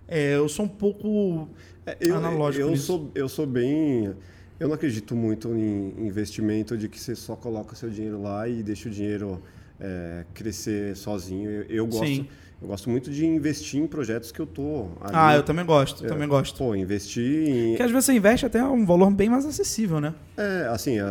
É, 0.09 0.35
eu 0.37 0.49
sou 0.49 0.65
um 0.65 0.69
pouco 0.69 1.51
É, 1.85 1.95
eu, 2.01 2.17
analógico 2.17 2.63
eu 2.65 2.71
nisso. 2.71 2.87
sou 2.87 3.11
eu 3.15 3.29
sou 3.29 3.47
bem 3.47 4.15
eu 4.59 4.69
não 4.69 4.75
acredito 4.75 5.15
muito 5.15 5.49
em 5.55 6.07
investimento 6.07 6.77
de 6.77 6.89
que 6.89 6.99
você 6.99 7.15
só 7.15 7.37
coloca 7.37 7.75
seu 7.77 7.91
dinheiro 7.91 8.21
lá 8.23 8.49
e 8.49 8.63
deixa 8.63 8.89
o 8.89 8.93
dinheiro 8.93 9.43
é, 9.81 10.25
crescer 10.35 10.97
sozinho 10.97 11.51
eu, 11.51 11.63
eu 11.65 11.87
gosto 11.87 12.07
Sim. 12.07 12.27
eu 12.63 12.69
gosto 12.69 12.89
muito 12.89 13.11
de 13.11 13.27
investir 13.27 13.81
em 13.81 13.87
projetos 13.87 14.33
que 14.33 14.41
eu 14.41 14.47
tô 14.47 14.87
ali. 15.03 15.13
Ah, 15.15 15.37
eu 15.37 15.43
também 15.43 15.65
gosto, 15.67 16.03
eu 16.03 16.07
É, 16.07 16.09
também 16.13 16.27
gosto. 16.27 16.57
pô 16.57 16.75
investir 16.75 17.49
em 17.49 17.69
Porque 17.71 17.83
às 17.83 17.91
vezes 17.91 18.07
você 18.07 18.13
investe 18.15 18.47
até 18.47 18.65
um 18.65 18.87
valor 18.87 19.11
bem 19.11 19.29
mais 19.29 19.45
acessível, 19.45 20.01
né? 20.01 20.15
é 20.39 20.67
assim 20.71 20.99
é, 20.99 21.05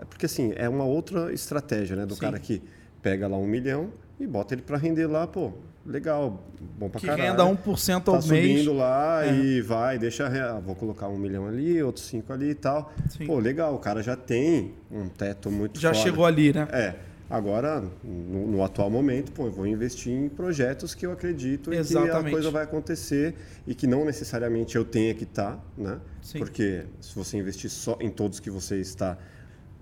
é 0.00 0.04
porque 0.04 0.26
assim 0.26 0.52
é 0.56 0.68
uma 0.68 0.84
outra 0.84 1.32
estratégia 1.32 1.96
né 1.96 2.06
do 2.06 2.14
Sim. 2.14 2.20
cara 2.20 2.38
que 2.38 2.62
pega 3.02 3.26
lá 3.26 3.36
um 3.36 3.46
milhão 3.46 3.90
e 4.20 4.26
bota 4.28 4.54
ele 4.54 4.62
para 4.62 4.76
render 4.78 5.06
lá 5.08 5.26
pô 5.26 5.52
legal 5.84 6.44
bom 6.78 6.88
pra 6.88 7.00
Que 7.00 7.06
caralho 7.06 7.30
renda 7.30 7.44
1% 7.44 8.02
tá 8.02 8.10
ao 8.12 8.22
mês. 8.22 8.24
subindo 8.24 8.72
lá 8.72 9.24
É. 9.26 9.34
e 9.34 9.60
vai, 9.60 9.98
deixa. 9.98 10.26
ah, 10.26 10.60
Vou 10.60 10.74
colocar 10.74 11.08
um 11.08 11.18
milhão 11.18 11.46
ali, 11.46 11.82
outros 11.82 12.06
cinco 12.06 12.32
ali 12.32 12.50
e 12.50 12.54
tal. 12.54 12.92
Sim. 13.08 13.26
Pô, 13.26 13.38
legal, 13.38 13.74
o 13.74 13.78
cara 13.78 14.02
já 14.02 14.16
tem 14.16 14.74
um 14.90 15.08
teto 15.08 15.50
muito 15.50 15.80
Já 15.80 15.92
foda. 15.92 16.02
chegou 16.04 16.24
ali, 16.24 16.52
né? 16.52 16.68
É. 16.72 16.94
Agora, 17.30 17.82
no, 18.04 18.46
no 18.46 18.62
atual 18.62 18.90
momento, 18.90 19.32
pô, 19.32 19.46
eu 19.46 19.50
vou 19.50 19.66
investir 19.66 20.12
em 20.12 20.28
projetos 20.28 20.94
que 20.94 21.06
eu 21.06 21.12
acredito 21.12 21.70
e 21.70 21.72
que 21.72 21.76
a 21.78 21.80
Exatamente. 21.80 22.30
coisa 22.32 22.50
vai 22.50 22.62
acontecer 22.64 23.34
e 23.66 23.74
que 23.74 23.86
não 23.86 24.04
necessariamente 24.04 24.76
eu 24.76 24.84
tenha 24.84 25.14
que 25.14 25.24
estar, 25.24 25.58
né? 25.78 25.98
Sim. 26.20 26.38
Porque 26.40 26.82
se 27.00 27.14
você 27.14 27.38
investir 27.38 27.70
só 27.70 27.96
em 28.00 28.10
todos 28.10 28.38
que 28.38 28.50
você 28.50 28.76
está. 28.80 29.16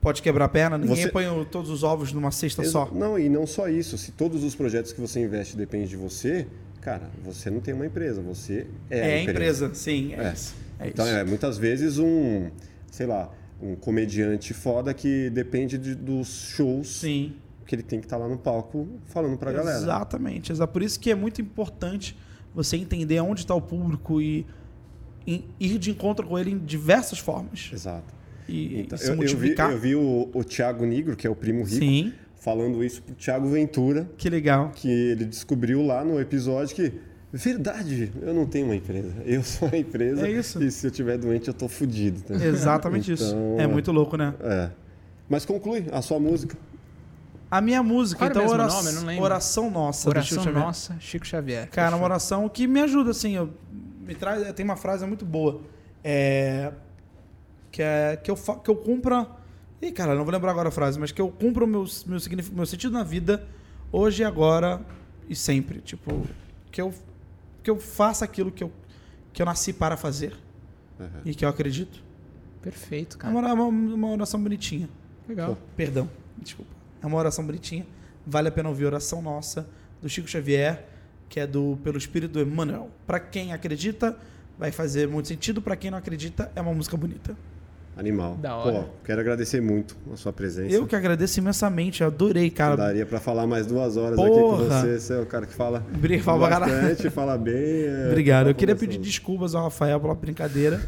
Pode 0.00 0.22
quebrar 0.22 0.46
a 0.46 0.48
perna, 0.48 0.78
ninguém 0.78 0.96
Você- 0.96 1.10
põe 1.10 1.24
todos 1.50 1.70
os 1.70 1.82
ovos 1.82 2.12
numa 2.12 2.30
cesta 2.30 2.62
Exa- 2.62 2.70
só. 2.72 2.90
Não, 2.92 3.18
e 3.18 3.28
não 3.28 3.46
só 3.46 3.68
isso. 3.68 3.98
Se 3.98 4.12
todos 4.12 4.42
os 4.42 4.54
projetos 4.54 4.92
que 4.92 5.00
você 5.00 5.20
investe 5.22 5.56
dependem 5.56 5.86
de 5.86 5.96
você, 5.96 6.46
cara, 6.80 7.10
você 7.22 7.50
não 7.50 7.60
tem 7.60 7.74
uma 7.74 7.84
empresa, 7.84 8.22
você 8.22 8.66
é, 8.88 8.98
É, 8.98 9.02
a 9.02 9.16
a 9.18 9.22
empresa, 9.24 9.74
sim, 9.74 10.14
é, 10.14 10.28
É. 10.28 10.32
isso. 10.32 10.54
É 10.78 10.88
então, 10.88 11.04
isso. 11.06 11.14
é 11.14 11.22
muitas 11.24 11.58
vezes 11.58 11.98
um, 11.98 12.48
sei 12.90 13.06
lá, 13.06 13.30
um 13.62 13.74
comediante 13.76 14.54
foda 14.54 14.94
que 14.94 15.28
depende 15.28 15.76
de- 15.76 15.94
dos 15.94 16.28
shows 16.56 16.88
Sim. 17.00 17.34
que 17.66 17.74
ele 17.74 17.82
tem 17.82 18.00
que 18.00 18.06
estar 18.06 18.16
lá 18.16 18.26
no 18.26 18.38
palco 18.38 18.88
falando 19.04 19.36
pra 19.36 19.52
galera. 19.52 19.76
Exatamente. 19.76 20.50
Exa- 20.50 20.66
Por 20.66 20.82
isso 20.82 20.98
que 20.98 21.10
é 21.10 21.14
muito 21.14 21.42
importante 21.42 22.16
você 22.54 22.78
entender 22.78 23.20
onde 23.20 23.40
está 23.40 23.54
o 23.54 23.60
público 23.60 24.18
e, 24.22 24.46
e 25.26 25.44
ir 25.60 25.76
de 25.78 25.90
encontro 25.90 26.26
com 26.26 26.38
ele 26.38 26.52
em 26.52 26.58
diversas 26.58 27.18
formas. 27.18 27.68
Exato. 27.70 28.18
E, 28.50 28.80
Então, 28.80 28.96
e 28.96 28.98
se 29.00 29.06
eu, 29.06 29.10
eu 29.10 29.14
vi, 29.14 29.18
multiplicar. 29.18 29.70
eu 29.72 29.78
vi 29.78 29.94
o, 29.94 30.28
o 30.34 30.44
Thiago 30.44 30.84
Nigro, 30.84 31.16
que 31.16 31.26
é 31.26 31.30
o 31.30 31.34
primo 31.34 31.62
rico, 31.64 31.76
Sim, 31.84 32.12
falando 32.40 32.82
isso 32.84 33.02
pro 33.02 33.14
Thiago 33.14 33.48
Ventura, 33.48 34.08
que 34.16 34.28
legal. 34.30 34.70
que 34.74 34.88
ele 34.90 35.24
descobriu 35.24 35.82
lá 35.84 36.04
no 36.04 36.20
episódio 36.20 36.74
que 36.74 36.92
verdade, 37.32 38.10
eu 38.22 38.34
não 38.34 38.44
tenho 38.46 38.66
uma 38.66 38.74
empresa. 38.74 39.14
Eu 39.24 39.42
sou 39.44 39.68
a 39.72 39.76
empresa. 39.76 40.26
É 40.26 40.30
isso. 40.32 40.60
E 40.62 40.68
se 40.70 40.84
eu 40.86 40.90
tiver 40.90 41.16
doente, 41.16 41.46
eu 41.46 41.54
tô 41.54 41.68
fudido. 41.68 42.20
tá? 42.22 42.34
Exatamente 42.34 43.12
isso. 43.12 43.24
Então, 43.28 43.60
É 43.60 43.66
muito 43.68 43.92
louco, 43.92 44.16
né? 44.16 44.34
É. 44.40 44.70
Mas 45.28 45.44
conclui 45.44 45.84
a 45.92 46.02
sua 46.02 46.18
música. 46.18 46.56
A 47.48 47.60
minha 47.60 47.82
música, 47.84 48.18
Qual 48.18 48.30
era 48.30 48.34
então, 48.34 48.42
mesmo 48.42 48.56
o 48.58 48.62
oração, 48.62 48.82
nome? 48.82 48.96
Eu 48.96 49.00
não 49.00 49.06
lembro. 49.08 49.24
oração 49.24 49.70
nossa. 49.70 49.98
Chico 50.00 50.10
Oração 50.10 50.42
Xavier. 50.44 50.64
Nossa, 50.64 50.96
Chico 50.98 51.26
Xavier. 51.26 51.68
Cara, 51.70 51.94
uma 51.96 52.04
oração 52.04 52.48
que 52.48 52.66
me 52.66 52.80
ajuda, 52.80 53.10
assim, 53.12 53.36
eu, 53.36 53.50
me 54.04 54.14
traz, 54.16 54.52
tem 54.52 54.64
uma 54.64 54.76
frase 54.76 55.06
muito 55.06 55.24
boa, 55.24 55.60
é, 56.02 56.72
que 57.70 57.82
é 57.82 58.16
que 58.16 58.30
eu, 58.30 58.36
que 58.36 58.68
eu 58.70 58.76
cumpra, 58.76 59.26
ih, 59.80 59.92
cara, 59.92 60.14
não 60.14 60.24
vou 60.24 60.32
lembrar 60.32 60.50
agora 60.50 60.68
a 60.68 60.72
frase, 60.72 60.98
mas 60.98 61.12
que 61.12 61.20
eu 61.20 61.28
cumpra 61.30 61.64
o 61.64 61.66
meu, 61.66 61.84
meu, 62.06 62.18
meu 62.52 62.66
sentido 62.66 62.92
na 62.92 63.02
vida, 63.04 63.46
hoje, 63.92 64.24
agora 64.24 64.80
e 65.28 65.34
sempre, 65.36 65.80
tipo, 65.80 66.26
que 66.72 66.80
eu, 66.80 66.92
que 67.62 67.70
eu 67.70 67.78
faça 67.78 68.24
aquilo 68.24 68.50
que 68.50 68.64
eu, 68.64 68.72
que 69.32 69.40
eu 69.42 69.46
nasci 69.46 69.72
para 69.72 69.96
fazer 69.96 70.34
Uhum. 70.98 71.06
e 71.24 71.34
que 71.34 71.44
eu 71.46 71.48
acredito. 71.48 72.02
Perfeito, 72.60 73.16
É 73.16 73.20
cara. 73.20 73.34
uma, 73.34 73.52
uma, 73.54 73.94
uma 73.94 74.10
oração 74.10 74.42
bonitinha. 74.42 74.86
Legal. 75.26 75.56
Perdão, 75.74 76.10
desculpa. 76.36 76.70
É 77.02 77.06
uma 77.06 77.16
oração 77.16 77.46
bonitinha. 77.46 77.86
Vale 78.26 78.48
a 78.48 78.52
pena 78.52 78.68
ouvir 78.68 78.84
a 78.84 78.88
oração 78.88 79.22
nossa, 79.22 79.66
do 80.02 80.10
Chico 80.10 80.28
Xavier, 80.28 80.84
que 81.26 81.40
é 81.40 81.46
do 81.46 81.78
pelo 81.82 81.96
Espírito 81.96 82.32
do 82.32 82.42
Emmanuel. 82.42 82.90
Pra 83.06 83.18
quem 83.18 83.50
acredita, 83.54 84.14
vai 84.58 84.70
fazer 84.70 85.08
muito 85.08 85.26
sentido. 85.28 85.62
Pra 85.62 85.74
quem 85.74 85.90
não 85.90 85.96
acredita, 85.96 86.52
é 86.54 86.60
uma 86.60 86.74
música 86.74 86.98
bonita. 86.98 87.34
Animal. 88.00 88.34
Da 88.36 88.56
hora. 88.56 88.72
Pô, 88.80 88.84
quero 89.04 89.20
agradecer 89.20 89.60
muito 89.60 89.94
a 90.12 90.16
sua 90.16 90.32
presença. 90.32 90.74
Eu 90.74 90.86
que 90.86 90.96
agradeço 90.96 91.38
imensamente, 91.38 92.00
eu 92.00 92.06
adorei, 92.08 92.50
cara. 92.50 92.76
Daria 92.76 93.04
pra 93.06 93.20
falar 93.20 93.46
mais 93.46 93.66
duas 93.66 93.96
horas 93.96 94.18
aqui 94.18 94.28
com 94.28 94.40
Porra. 94.40 94.80
você. 94.80 94.98
Você 94.98 95.12
é 95.12 95.18
o 95.20 95.26
cara 95.26 95.46
que 95.46 95.54
fala 95.54 95.84
Bri- 95.92 96.20
fala 96.20 96.48
bastante, 96.48 97.10
fala 97.10 97.36
bem. 97.38 97.54
é, 97.84 98.06
Obrigado. 98.10 98.48
Eu 98.48 98.54
queria 98.54 98.74
pedir 98.74 98.98
desculpas 98.98 99.54
ao 99.54 99.64
Rafael 99.64 100.00
pela 100.00 100.14
brincadeira. 100.14 100.80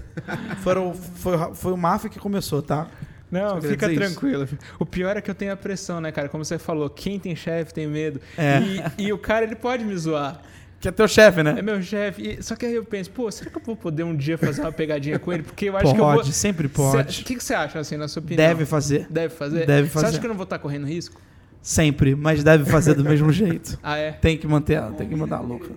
Foram, 0.63 0.95
foi, 0.95 1.37
foi 1.55 1.73
o 1.73 1.77
Mafia 1.77 2.09
que 2.11 2.19
começou, 2.19 2.63
tá? 2.63 2.89
Não, 3.31 3.61
fica 3.63 3.89
dizer 3.89 4.03
isso. 4.05 4.13
tranquilo. 4.21 4.47
O 4.79 4.85
pior 4.85 5.17
é 5.17 5.21
que 5.23 5.31
eu 5.31 5.35
tenho 5.35 5.53
a 5.53 5.57
pressão, 5.57 6.01
né, 6.03 6.13
cara? 6.13 6.29
Como 6.29 6.45
você 6.45 6.59
falou, 6.59 6.91
quem 6.91 7.19
tem 7.19 7.35
chefe 7.35 7.73
tem 7.73 7.87
medo. 7.87 8.21
É. 8.37 8.61
E, 8.99 9.05
e 9.07 9.13
o 9.13 9.17
cara, 9.19 9.45
ele 9.47 9.55
pode 9.57 9.85
me 9.85 9.97
zoar. 9.97 10.41
Que 10.83 10.89
é 10.89 10.91
teu 10.91 11.07
chefe, 11.07 11.43
né? 11.45 11.55
É 11.59 11.63
meu 11.63 11.81
chefe. 11.81 12.23
E- 12.39 12.43
Só 12.43 12.57
que 12.57 12.67
aí 12.67 12.75
eu 12.75 12.85
penso, 12.85 13.09
pô, 13.13 13.31
será 13.31 13.49
que 13.51 13.57
eu 13.57 13.63
vou 13.65 13.77
poder 13.77 14.03
um 14.03 14.15
dia 14.17 14.37
fazer 14.37 14.63
uma 14.63 14.73
pegadinha 14.73 15.17
com 15.19 15.33
ele? 15.33 15.45
Porque 15.45 15.67
eu 15.67 15.77
acho 15.77 15.95
que 15.95 16.01
eu 16.01 16.05
vou... 16.05 16.15
Pode, 16.17 16.33
sempre 16.33 16.67
Cê- 16.67 16.75
pode. 16.75 17.23
O 17.23 17.25
que, 17.25 17.37
que 17.37 17.45
você 17.45 17.55
acha, 17.55 17.79
assim, 17.79 17.97
na 17.97 18.09
sua 18.09 18.21
opinião? 18.21 18.37
Deve 18.49 18.67
fazer. 18.67 19.07
Deve 19.09 19.33
fazer? 19.33 19.65
Deve 19.65 19.89
Você 19.89 19.93
fazer. 19.95 20.07
acha 20.09 20.19
que 20.19 20.27
eu 20.27 20.29
não 20.29 20.37
vou 20.37 20.43
estar 20.45 20.59
correndo 20.59 20.85
risco? 20.87 21.21
Sempre, 21.63 22.17
mas 22.17 22.43
deve 22.43 22.65
fazer 22.69 22.95
do 22.95 23.05
mesmo 23.05 23.33
jeito. 23.33 23.79
Ah, 23.83 23.97
é? 23.97 24.11
Tem 24.11 24.37
que 24.37 24.47
manter 24.49 24.75
ela, 24.75 24.91
tem 24.93 25.09
que 25.09 25.15
mandar 25.15 25.37
a 25.37 25.41
louca. 25.41 25.71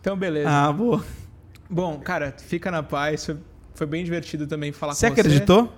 Então, 0.00 0.16
beleza. 0.16 0.48
Ah, 0.48 0.72
boa. 0.72 1.04
Bom, 1.68 1.98
cara, 1.98 2.32
fica 2.38 2.70
na 2.70 2.82
paz. 2.84 3.26
Foi, 3.26 3.36
foi 3.74 3.86
bem 3.88 4.04
divertido 4.04 4.46
também 4.46 4.70
falar 4.70 4.94
Você 4.94 5.08
com 5.08 5.14
você. 5.16 5.20
acreditou? 5.22 5.72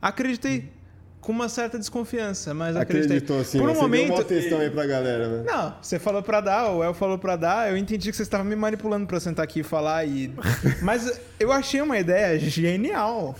Acreditei. 0.00 0.72
Com 1.20 1.32
uma 1.32 1.48
certa 1.48 1.78
desconfiança, 1.78 2.54
mas 2.54 2.76
acreditei. 2.76 3.18
Acreditou 3.18 3.44
sim. 3.44 3.58
Por 3.58 3.68
um 3.68 3.74
você 3.74 3.80
momento... 3.80 4.06
deu 4.06 4.14
uma 4.14 4.20
atenção 4.22 4.60
aí 4.60 4.70
pra 4.70 4.86
galera, 4.86 5.28
né? 5.28 5.44
Não, 5.44 5.74
você 5.82 5.98
falou 5.98 6.22
pra 6.22 6.40
dar, 6.40 6.70
o 6.70 6.82
El 6.82 6.94
falou 6.94 7.18
pra 7.18 7.36
dar, 7.36 7.70
eu 7.70 7.76
entendi 7.76 8.10
que 8.10 8.16
você 8.16 8.22
estava 8.22 8.44
me 8.44 8.54
manipulando 8.54 9.06
pra 9.06 9.18
sentar 9.18 9.44
aqui 9.44 9.60
e 9.60 9.62
falar 9.62 10.04
e... 10.06 10.32
Mas 10.80 11.20
eu 11.38 11.50
achei 11.50 11.80
uma 11.80 11.98
ideia 11.98 12.38
genial. 12.38 13.34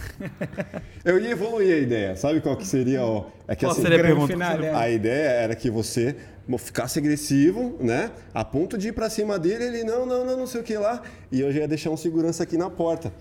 Eu 1.04 1.18
ia 1.18 1.30
evoluir 1.30 1.74
a 1.74 1.78
ideia. 1.78 2.16
Sabe 2.16 2.40
qual 2.40 2.56
que 2.56 2.66
seria? 2.66 3.02
Ó, 3.02 3.26
é 3.46 3.54
que 3.54 3.64
Qual 3.64 3.72
assim, 3.72 3.82
seria 3.82 3.98
a 3.98 4.02
pergunta? 4.02 4.32
finale, 4.32 4.66
é. 4.66 4.74
a 4.74 4.90
ideia 4.90 5.28
era 5.28 5.54
que 5.54 5.70
você 5.70 6.16
ficasse 6.58 6.98
agressivo, 6.98 7.76
né? 7.80 8.10
A 8.32 8.44
ponto 8.44 8.78
de 8.78 8.88
ir 8.88 8.92
pra 8.92 9.10
cima 9.10 9.38
dele, 9.38 9.64
ele 9.64 9.84
não, 9.84 10.06
não, 10.06 10.24
não, 10.24 10.36
não 10.36 10.46
sei 10.46 10.60
o 10.60 10.64
que 10.64 10.76
lá. 10.76 11.02
E 11.30 11.40
eu 11.40 11.52
já 11.52 11.60
ia 11.60 11.68
deixar 11.68 11.90
um 11.90 11.96
segurança 11.96 12.42
aqui 12.42 12.56
na 12.56 12.70
porta. 12.70 13.12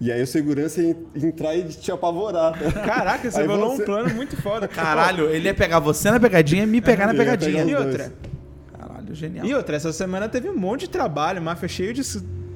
E 0.00 0.12
aí 0.12 0.22
o 0.22 0.26
segurança 0.26 0.80
ia 0.80 0.96
entrar 1.16 1.56
e 1.56 1.64
te 1.64 1.90
apavorar. 1.90 2.52
Caraca, 2.84 3.30
você 3.30 3.40
Aí 3.40 3.46
bolou 3.48 3.74
você- 3.74 3.82
um 3.82 3.84
plano 3.84 4.14
muito 4.14 4.36
foda. 4.40 4.66
Caralho, 4.68 5.28
ele 5.28 5.46
ia 5.48 5.54
pegar 5.54 5.80
você 5.80 6.10
na 6.10 6.20
pegadinha 6.20 6.62
e 6.62 6.66
me 6.66 6.80
pegar 6.80 7.06
na 7.06 7.12
Ele 7.12 7.18
ia 7.18 7.24
pegadinha. 7.24 7.64
pegar 7.64 7.70
E 7.80 7.84
outra? 7.86 8.12
Caralho, 8.78 9.14
genial. 9.14 9.44
E 9.46 9.54
outra, 9.54 9.74
essa 9.76 9.92
semana 9.92 10.28
teve 10.28 10.48
um 10.48 10.56
monte 10.56 10.82
de 10.82 10.90
trabalho, 10.90 11.42
máfia 11.42 11.68
cheio 11.68 11.92
de... 11.92 12.02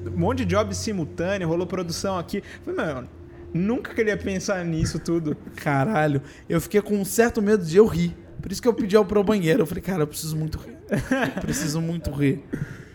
Um 0.05 0.17
monte 0.19 0.39
de 0.39 0.45
job 0.45 0.73
simultâneo, 0.75 1.47
rolou 1.47 1.65
produção 1.67 2.17
aqui. 2.17 2.41
Falei, 2.63 2.85
mano, 2.93 3.09
nunca 3.53 3.93
queria 3.93 4.15
pensar 4.15 4.63
nisso 4.63 4.99
tudo. 4.99 5.35
Caralho, 5.55 6.21
eu 6.47 6.61
fiquei 6.61 6.81
com 6.81 6.95
um 6.95 7.05
certo 7.05 7.41
medo 7.41 7.65
de 7.65 7.75
eu 7.77 7.85
rir. 7.87 8.15
Por 8.41 8.51
isso 8.51 8.61
que 8.61 8.67
eu 8.67 8.73
pedi 8.73 8.95
ao 8.95 9.03
pro 9.05 9.23
banheiro. 9.23 9.61
Eu 9.61 9.65
falei, 9.65 9.81
cara, 9.81 10.03
eu 10.03 10.07
preciso 10.07 10.35
muito 10.37 10.57
rir. 10.59 10.77
preciso 11.41 11.81
muito 11.81 12.11
rir. 12.11 12.43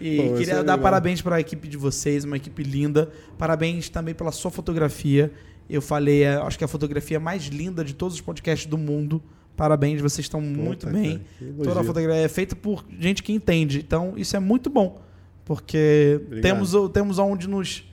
E 0.00 0.16
Pô, 0.16 0.34
queria 0.34 0.52
é 0.52 0.56
dar 0.56 0.60
legal. 0.60 0.78
parabéns 0.78 1.20
para 1.22 1.36
a 1.36 1.40
equipe 1.40 1.66
de 1.68 1.76
vocês, 1.76 2.24
uma 2.24 2.36
equipe 2.36 2.62
linda. 2.62 3.10
Parabéns 3.36 3.88
também 3.88 4.14
pela 4.14 4.32
sua 4.32 4.50
fotografia. 4.50 5.32
Eu 5.68 5.82
falei, 5.82 6.22
é, 6.22 6.36
acho 6.36 6.56
que 6.56 6.64
é 6.64 6.66
a 6.66 6.68
fotografia 6.68 7.20
mais 7.20 7.44
linda 7.46 7.84
de 7.84 7.94
todos 7.94 8.14
os 8.14 8.20
podcasts 8.20 8.66
do 8.66 8.78
mundo. 8.78 9.22
Parabéns, 9.56 10.00
vocês 10.00 10.24
estão 10.24 10.40
muito 10.40 10.86
Puta, 10.86 10.98
bem. 10.98 11.20
cara. 11.38 11.52
Toda 11.64 11.80
a 11.80 11.84
fotografia 11.84 12.22
é 12.22 12.28
feita 12.28 12.54
por 12.54 12.84
gente 12.98 13.22
que 13.22 13.32
entende. 13.32 13.80
Então, 13.80 14.14
isso 14.16 14.36
é 14.36 14.40
muito 14.40 14.70
bom. 14.70 15.00
Porque 15.44 16.20
Obrigado. 16.26 16.42
temos, 16.42 16.72
temos 16.92 17.18
onde 17.18 17.48
nos 17.48 17.84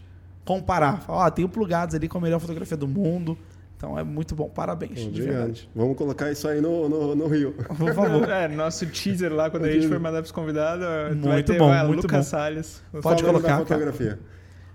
comparar. 0.46 1.02
Falar, 1.02 1.26
Ó, 1.26 1.30
tem 1.32 1.44
o 1.44 1.50
Plugados 1.50 1.96
ali 1.96 2.08
com 2.08 2.18
a 2.18 2.22
melhor 2.22 2.40
fotografia 2.40 2.78
do 2.78 2.88
mundo. 2.88 3.38
Então 3.86 4.00
é 4.00 4.04
muito 4.04 4.34
bom. 4.36 4.50
Parabéns, 4.50 5.00
Obrigado. 5.06 5.36
verdade. 5.36 5.70
Vamos 5.76 5.96
colocar 5.96 6.32
isso 6.32 6.48
aí 6.48 6.60
no, 6.60 6.90
no, 6.90 7.16
no 7.16 7.28
Rio. 7.28 7.54
Por 7.78 7.94
favor. 7.94 8.28
É, 8.28 8.48
nosso 8.48 8.88
teaser 8.88 9.32
lá, 9.32 9.50
quando 9.52 9.66
a 9.66 9.72
gente 9.72 9.88
for 9.88 10.00
mandar 10.00 10.22
pros 10.22 10.32
convidados, 10.32 10.84
vai 10.84 11.14
Muito 11.14 11.52
ter 11.52 11.60
bom, 11.60 11.68
vai, 11.68 11.86
muito 11.86 12.02
Lucas 12.02 12.26
bom. 12.26 12.32
Salles. 12.32 12.82
Pode 13.02 13.24
colocar, 13.24 13.60
fotografia. 13.60 14.20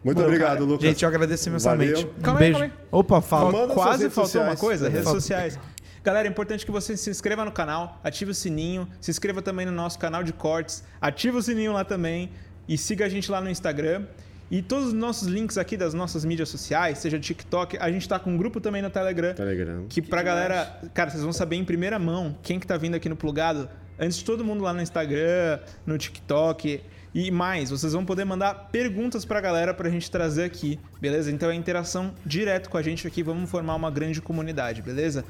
Muito 0.03 0.16
Bom, 0.16 0.24
obrigado, 0.24 0.59
cara. 0.59 0.65
Lucas. 0.65 0.89
Gente, 0.89 1.03
eu 1.03 1.09
agradeço 1.09 1.49
imensamente. 1.49 1.93
Valeu. 1.93 2.15
Um 2.19 2.23
Calma 2.23 2.41
aí, 2.41 2.53
beijo. 2.53 2.59
calma 2.59 2.74
Opa, 2.91 3.20
fala. 3.20 3.69
Quase 3.69 4.09
faltou 4.09 4.41
uma 4.41 4.57
sociais. 4.57 4.61
coisa, 4.61 4.89
redes 4.89 5.09
sociais. 5.09 5.59
Galera, 6.03 6.27
é 6.27 6.31
importante 6.31 6.65
que 6.65 6.73
você 6.73 6.97
se 6.97 7.11
inscreva 7.11 7.45
no 7.45 7.53
canal, 7.53 8.01
ative 8.03 8.31
o 8.31 8.35
sininho, 8.35 8.89
se 8.99 9.11
inscreva 9.11 9.43
também 9.43 9.66
no 9.66 9.73
nosso 9.73 9.99
canal 9.99 10.23
de 10.23 10.32
cortes, 10.32 10.82
ative 11.03 11.37
o 11.37 11.43
sininho 11.43 11.74
lá 11.74 11.85
também 11.85 12.31
e 12.66 12.78
siga 12.78 13.05
a 13.05 13.09
gente 13.11 13.31
lá 13.31 13.43
no 13.43 13.51
Instagram. 13.51 14.05
E 14.51 14.60
todos 14.62 14.89
os 14.89 14.93
nossos 14.93 15.28
links 15.28 15.56
aqui 15.56 15.77
das 15.77 15.94
nossas 15.94 16.24
mídias 16.24 16.48
sociais, 16.48 16.98
seja 16.98 17.20
TikTok, 17.20 17.78
a 17.78 17.90
gente 17.90 18.09
tá 18.09 18.18
com 18.18 18.32
um 18.32 18.36
grupo 18.36 18.60
também 18.60 18.82
no 18.82 18.90
Telegram. 18.90 19.32
Telegram. 19.32 19.86
Que 19.89 20.02
pra 20.02 20.22
galera, 20.22 20.81
cara, 20.93 21.09
vocês 21.09 21.22
vão 21.22 21.32
saber 21.32 21.55
em 21.56 21.64
primeira 21.64 21.98
mão 22.01 22.36
quem 22.43 22.59
que 22.59 22.66
tá 22.66 22.77
vindo 22.77 22.97
aqui 22.97 23.09
no 23.09 23.14
Plugado, 23.14 23.68
antes 23.97 24.18
de 24.18 24.24
todo 24.24 24.44
mundo 24.44 24.64
lá 24.64 24.72
no 24.72 24.82
Instagram, 24.82 25.60
no 25.86 25.97
TikTok 25.97 26.82
e 27.14 27.31
mais. 27.31 27.70
Vocês 27.70 27.93
vão 27.93 28.05
poder 28.05 28.24
mandar 28.24 28.70
perguntas 28.72 29.24
pra 29.24 29.40
galera 29.40 29.72
pra 29.72 29.89
gente 29.89 30.10
trazer 30.10 30.44
aqui, 30.44 30.81
beleza? 31.01 31.31
Então 31.31 31.48
é 31.48 31.55
interação 31.55 32.12
direto 32.27 32.70
com 32.70 32.77
a 32.77 32.82
gente 32.82 33.06
aqui, 33.06 33.22
vamos 33.22 33.48
formar 33.48 33.77
uma 33.77 33.90
grande 33.90 34.20
comunidade, 34.20 34.82
beleza? 34.82 35.24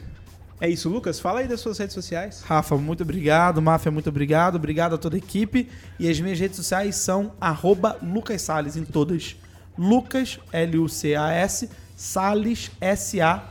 É 0.61 0.69
isso, 0.69 0.91
Lucas, 0.91 1.19
fala 1.19 1.41
aí 1.41 1.49
das 1.49 1.61
suas 1.61 1.78
redes 1.78 1.95
sociais. 1.95 2.43
Rafa, 2.45 2.77
muito 2.77 3.03
obrigado. 3.03 3.62
Máfia, 3.62 3.91
muito 3.91 4.11
obrigado. 4.11 4.57
Obrigado 4.57 4.95
a 4.95 4.99
toda 4.99 5.16
a 5.16 5.19
equipe. 5.19 5.69
E 5.99 6.07
as 6.09 6.20
minhas 6.20 6.39
redes 6.39 6.57
sociais 6.57 6.97
são 6.97 7.32
arroba 7.41 7.97
Lucas 8.03 8.43
Salles 8.43 8.77
em 8.77 8.85
todas. 8.85 9.37
Lucas, 9.78 10.39
L-U-C-A-S, 10.53 11.70
Salles, 11.97 12.70
S-A-L-L-E-S. 12.78 13.43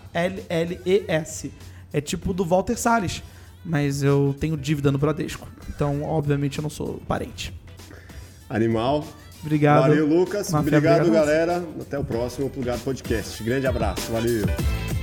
É 1.91 1.99
tipo 1.99 2.31
do 2.31 2.45
Walter 2.45 2.77
Salles. 2.77 3.23
Mas 3.65 4.03
eu 4.03 4.36
tenho 4.40 4.56
dívida 4.56 4.91
no 4.91 4.99
Bradesco. 4.99 5.48
Então, 5.68 6.03
obviamente, 6.03 6.60
eu 6.60 6.61
não 6.61 6.69
sou 6.69 7.02
parente. 7.07 7.52
Animal. 8.48 9.03
Obrigado. 9.41 9.81
Valeu, 9.81 10.06
Lucas. 10.06 10.52
Máfia, 10.52 10.77
obrigado, 10.77 11.07
obrigado. 11.07 11.26
galera. 11.26 11.64
Até 11.81 11.98
o 11.98 12.03
próximo 12.03 12.49
Plugado 12.49 12.81
Podcast. 12.81 13.41
Grande 13.44 13.65
abraço. 13.65 14.11
Valeu. 14.11 14.98